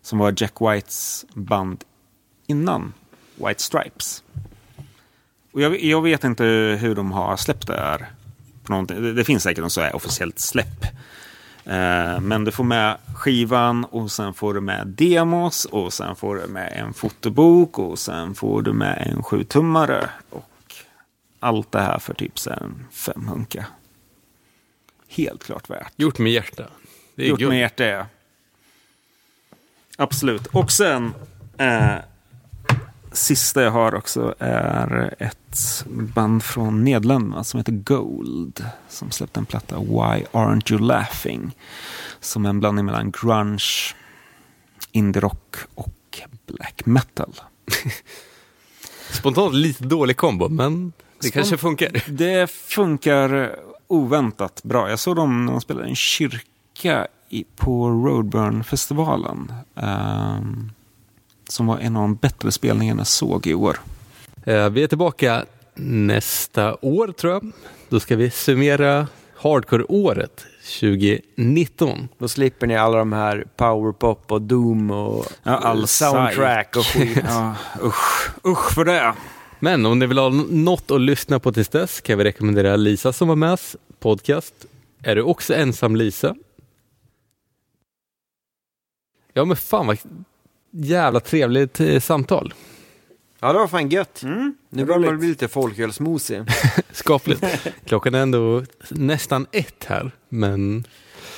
Som 0.02 0.20
var 0.20 0.34
Jack 0.38 0.54
Whites 0.62 1.26
band 1.34 1.84
innan. 2.48 2.94
White 3.36 3.64
Stripes. 3.64 4.24
Och 5.52 5.62
jag, 5.62 5.84
jag 5.84 6.02
vet 6.02 6.24
inte 6.24 6.44
hur 6.82 6.96
de 6.96 7.12
har 7.12 7.38
släppt 7.38 7.68
det 7.68 7.80
här. 7.80 8.06
På 8.64 8.72
någonting. 8.72 9.02
Det, 9.02 9.14
det 9.14 9.24
finns 9.24 9.44
säkert 9.44 9.62
något 9.62 9.72
så 9.72 9.82
här 9.82 9.96
officiellt 9.96 10.40
släpp. 10.40 10.84
Eh, 11.66 12.20
men 12.20 12.44
du 12.44 12.52
får 12.52 12.64
med 12.64 12.98
skivan 13.16 13.86
och 13.86 14.12
sen 14.12 14.34
får 14.34 14.54
du 14.54 14.62
med 14.62 14.88
demos 14.88 15.66
och 15.66 15.94
sen 15.94 16.16
får 16.16 16.36
du 16.36 16.48
med 16.48 16.74
en 16.76 16.94
fotobok 16.94 17.80
och 17.80 18.00
sen 18.00 18.36
får 18.36 18.62
du 18.62 18.74
med 18.74 19.08
en 19.12 19.24
sjutummare. 19.24 20.10
Och 20.30 20.76
allt 21.40 21.72
det 21.72 21.82
här 21.82 22.00
för 22.00 22.14
typ 22.14 22.40
fem 22.92 23.28
hunka. 23.28 23.66
Helt 25.08 25.44
klart 25.44 25.70
värt. 25.70 25.94
Gjort 25.96 26.20
med 26.20 26.32
hjärta. 26.32 26.64
Det 27.16 27.24
är 27.24 27.28
Gjort 27.28 27.40
guld. 27.40 27.52
med 27.52 27.60
hjärta, 27.60 27.86
ja. 27.86 28.06
Absolut. 29.98 30.48
Och 30.48 30.72
sen... 30.72 31.14
Eh, 31.58 31.96
sista 33.12 33.62
jag 33.64 33.72
har 33.72 33.96
också 33.96 34.36
är 34.40 35.16
ett 35.20 35.86
band 35.88 36.44
från 36.44 36.84
Nederländerna 36.84 37.44
som 37.44 37.58
heter 37.58 37.72
Gold. 37.72 38.66
Som 38.90 39.12
släppte 39.12 39.40
en 39.40 39.46
platta, 39.46 39.80
Why 39.80 40.24
Aren't 40.32 40.72
You 40.72 40.82
Laughing? 40.82 41.56
Som 42.20 42.46
är 42.46 42.50
en 42.50 42.60
blandning 42.60 42.86
mellan 42.86 43.12
grunge, 43.12 43.96
indie-rock 44.92 45.56
och 45.76 46.20
black 46.46 46.86
metal. 46.86 47.34
Spontant 49.12 49.54
lite 49.54 49.84
dålig 49.84 50.18
kombo, 50.18 50.50
men 50.50 50.94
det 51.20 51.28
Spont- 51.28 51.32
kanske 51.32 51.58
funkar. 51.58 52.04
Det 52.08 52.52
funkar 52.52 53.56
oväntat 53.88 54.64
bra. 54.64 54.90
Jag 54.90 55.00
såg 55.00 55.16
dem 55.16 55.46
när 55.46 55.52
de 55.52 55.62
spelade 55.62 55.86
i 55.86 55.90
en 55.90 55.96
kyrka 55.96 57.08
i, 57.30 57.46
på 57.56 57.90
Roadburn-festivalen. 57.90 59.54
ehm, 59.76 60.72
som 61.52 61.66
var 61.68 61.80
en 61.80 61.96
av 61.96 62.02
de 62.02 62.16
bättre 62.16 62.52
spelningarna 62.52 63.00
jag 63.00 63.08
såg 63.08 63.48
i 63.48 63.54
år. 63.54 63.78
Eh, 64.46 64.70
Vi 64.70 64.84
är 64.84 64.88
tillbaka 64.88 65.46
nästa 65.76 66.78
år, 66.82 67.08
tror 67.08 67.34
jag. 67.34 67.52
Då 67.90 68.00
ska 68.00 68.16
vi 68.16 68.30
summera 68.32 69.08
hardcore-året 69.38 70.46
2019. 70.80 72.08
Då 72.18 72.28
slipper 72.28 72.68
ni 72.68 72.78
alla 72.78 72.98
de 72.98 73.14
här 73.14 73.46
powerpop 73.56 74.32
och 74.32 74.42
doom 74.42 74.92
och 74.92 75.26
Ja, 75.44 75.58
all 75.58 75.88
soundtrack 75.88 76.76
och 76.76 76.86
skit. 76.86 77.18
Ja, 77.28 77.56
usch, 77.84 78.30
usch 78.48 78.74
för 78.74 78.86
det. 78.86 79.14
Men 79.60 79.86
om 79.86 80.00
ni 80.00 80.06
vill 80.06 80.18
ha 80.18 80.30
något 80.50 80.92
att 80.92 81.02
lyssna 81.02 81.40
på 81.40 81.52
tills 81.52 81.70
dess 81.70 82.02
kan 82.02 82.18
vi 82.18 82.24
rekommendera 82.24 82.76
Lisa 82.76 83.14
som 83.14 83.28
var 83.28 83.36
med 83.36 83.54
oss 83.54 83.76
podcast. 84.00 84.54
Är 85.04 85.16
du 85.16 85.22
också 85.22 85.54
ensam 85.54 85.96
Lisa? 85.96 86.36
Ja 89.34 89.46
men 89.46 89.58
fan 89.58 89.88
vad 89.88 89.98
jävla 90.72 91.20
trevligt 91.20 91.80
eh, 91.80 92.00
samtal. 92.00 92.54
Ja, 93.40 93.54
det 93.54 93.60
var 93.60 93.68
fan 93.68 93.90
gött. 93.90 94.24
Mm, 94.24 94.56
Nu 94.70 94.86
börjar 94.86 95.00
man 95.00 95.20
bli 95.20 95.28
lite 95.28 95.48
folkölsmosig. 95.48 96.44
Skapligt. 96.92 97.44
Klockan 97.86 98.16
är 98.16 98.20
ändå 98.22 98.64
nästan 98.90 99.48
ett 99.52 99.84
här, 99.86 100.12
men 100.30 100.84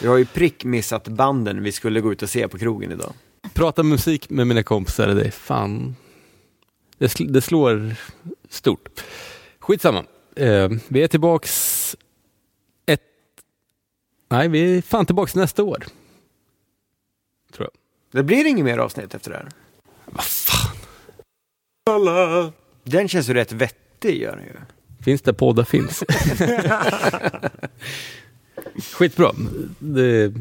Vi 0.02 0.08
har 0.08 0.18
ju 0.18 0.26
prick 0.26 0.64
missat 0.66 1.08
banden 1.08 1.64
vi 1.64 1.72
skulle 1.72 2.02
gå 2.02 2.12
ut 2.12 2.22
och 2.22 2.30
se 2.30 2.48
på 2.48 2.58
krogen 2.58 2.92
idag. 2.92 3.14
prata 3.54 3.84
musik 3.84 4.30
med 4.30 4.48
mina 4.48 4.64
kompisar, 4.64 5.08
det 5.08 5.24
är 5.24 5.32
fan... 5.32 5.96
Det, 6.98 7.08
sl- 7.08 7.32
det 7.32 7.42
slår 7.42 7.96
stort. 8.50 9.04
Skitsamma. 9.60 10.04
Eh, 10.36 10.70
vi 10.88 11.04
är 11.04 11.08
tillbaks 11.08 11.96
ett... 12.86 13.02
Nej, 14.30 14.48
vi 14.48 14.78
är 14.78 14.82
fan 14.82 15.06
tillbaks 15.06 15.36
nästa 15.36 15.64
år. 15.64 15.86
Tror 17.54 17.70
jag. 17.74 17.83
Det 18.14 18.24
blir 18.24 18.46
inget 18.46 18.66
mer 18.66 18.78
avsnitt 18.78 19.16
efter 19.16 19.32
det 19.32 19.38
här. 19.38 19.48
Vad 20.06 20.24
fan. 20.26 20.76
Den 22.84 23.08
känns 23.08 23.30
ju 23.30 23.34
rätt 23.34 23.52
vettig 23.52 24.22
gör 24.22 24.36
den 24.36 24.46
ju. 24.46 24.52
Finns 25.04 25.22
där 25.22 25.34
poddar 25.34 25.64
finns. 25.64 26.04
Skitbra. 28.94 29.32
Det, 29.80 30.34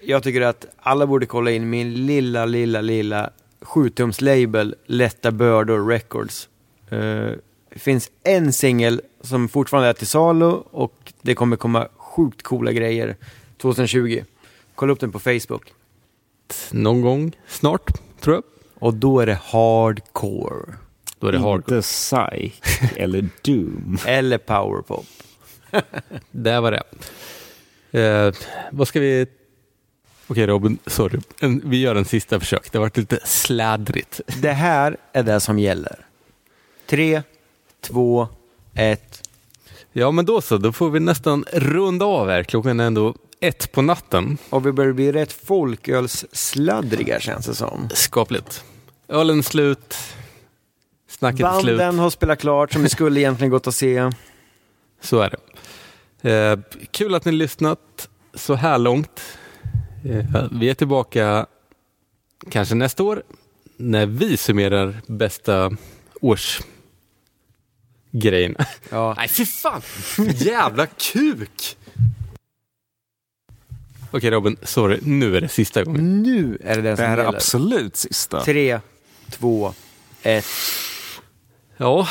Jag 0.00 0.22
tycker 0.22 0.40
att 0.40 0.66
alla 0.78 1.06
borde 1.06 1.26
kolla 1.26 1.50
in 1.50 1.70
min 1.70 2.06
lilla, 2.06 2.44
lilla, 2.44 2.80
lilla 2.80 3.30
7-tums-label 3.60 4.74
Lätta 4.86 5.30
Bördor 5.30 5.86
Records. 5.88 6.48
Eh, 6.90 6.98
Det 7.70 7.78
finns 7.78 8.10
en 8.24 8.52
singel 8.52 9.00
som 9.20 9.48
fortfarande 9.48 9.88
är 9.88 9.92
till 9.92 10.06
salu 10.06 10.46
och 10.70 11.12
det 11.22 11.34
kommer 11.34 11.56
komma 11.56 11.88
sjukt 11.96 12.42
coola 12.42 12.72
grejer 12.72 13.16
2020. 13.58 14.22
Kolla 14.74 14.92
upp 14.92 15.00
den 15.00 15.12
på 15.12 15.18
Facebook. 15.18 15.72
Någon 16.72 17.00
gång 17.00 17.36
snart, 17.46 18.00
tror 18.20 18.34
jag. 18.34 18.44
Och 18.78 18.94
då 18.94 19.20
är 19.20 19.26
det 19.26 19.38
hardcore. 19.44 20.74
Då 21.18 21.26
är 21.26 21.32
det 21.32 21.38
hardcore. 21.38 21.76
Inte 21.76 21.82
psych 21.82 22.60
eller 22.96 23.28
doom. 23.42 23.98
Eller 24.06 24.38
powerpop. 24.38 25.06
Där 26.30 26.60
var 26.60 26.72
det. 26.72 26.82
Eh, 28.00 28.34
vad 28.70 28.88
ska 28.88 29.00
vi... 29.00 29.26
Okej 30.26 30.46
Robin, 30.46 30.78
sorry. 30.86 31.20
En, 31.40 31.62
vi 31.64 31.80
gör 31.80 31.94
en 31.94 32.04
sista 32.04 32.40
försök. 32.40 32.72
Det 32.72 32.78
har 32.78 32.82
varit 32.82 32.96
lite 32.96 33.20
sladdrigt. 33.24 34.20
Det 34.40 34.52
här 34.52 34.96
är 35.12 35.22
det 35.22 35.40
som 35.40 35.58
gäller. 35.58 36.06
Tre, 36.86 37.22
två, 37.80 38.28
ett. 38.74 39.28
Ja, 39.92 40.10
men 40.10 40.26
då 40.26 40.40
så. 40.40 40.56
Då 40.58 40.72
får 40.72 40.90
vi 40.90 41.00
nästan 41.00 41.44
runda 41.52 42.04
av 42.04 42.28
här. 42.28 42.42
Klockan 42.42 42.80
är 42.80 42.86
ändå 42.86 43.14
ett 43.40 43.72
på 43.72 43.82
natten. 43.82 44.38
Och 44.50 44.66
vi 44.66 44.72
börjar 44.72 44.92
bli 44.92 45.12
rätt 45.12 45.32
folkölssladdriga 45.32 47.20
känns 47.20 47.46
det 47.46 47.54
som. 47.54 47.88
Skapligt. 47.94 48.64
Ölen 49.08 49.42
slut. 49.42 49.94
Snacket 51.08 51.46
är 51.46 51.60
slut. 51.60 51.78
Banden 51.78 51.98
har 51.98 52.10
spelat 52.10 52.38
klart 52.38 52.72
som 52.72 52.82
vi 52.82 52.88
skulle 52.88 53.20
egentligen 53.20 53.50
gått 53.50 53.66
och 53.66 53.74
se. 53.74 54.10
Så 55.00 55.20
är 55.20 55.30
det. 55.30 55.36
Eh, 56.30 56.58
kul 56.90 57.14
att 57.14 57.24
ni 57.24 57.32
lyssnat 57.32 58.08
så 58.34 58.54
här 58.54 58.78
långt. 58.78 59.20
Eh, 60.04 60.44
vi 60.52 60.70
är 60.70 60.74
tillbaka 60.74 61.46
kanske 62.50 62.74
nästa 62.74 63.02
år 63.02 63.22
när 63.76 64.06
vi 64.06 64.36
summerar 64.36 64.94
bästa 65.06 65.76
årsgrejen. 66.20 66.66
Ja. 68.90 69.14
Nej, 69.16 69.28
fy 69.28 69.46
fan! 69.46 69.82
Jävla 70.34 70.86
kuk! 70.86 71.76
Okej 74.16 74.30
Robin, 74.30 74.56
sorry. 74.62 74.98
Nu 75.02 75.36
är 75.36 75.40
det 75.40 75.48
sista 75.48 75.84
gången. 75.84 76.22
Nu 76.22 76.58
är 76.64 76.76
det 76.76 76.82
den 76.82 76.84
Det 76.90 76.96
som 76.96 77.04
här 77.06 77.12
är 77.18 77.24
gäller. 77.24 77.36
absolut 77.36 77.96
sista. 77.96 78.40
Tre, 78.44 78.80
två, 79.30 79.74
ett. 80.22 80.44
Ja, 81.76 82.08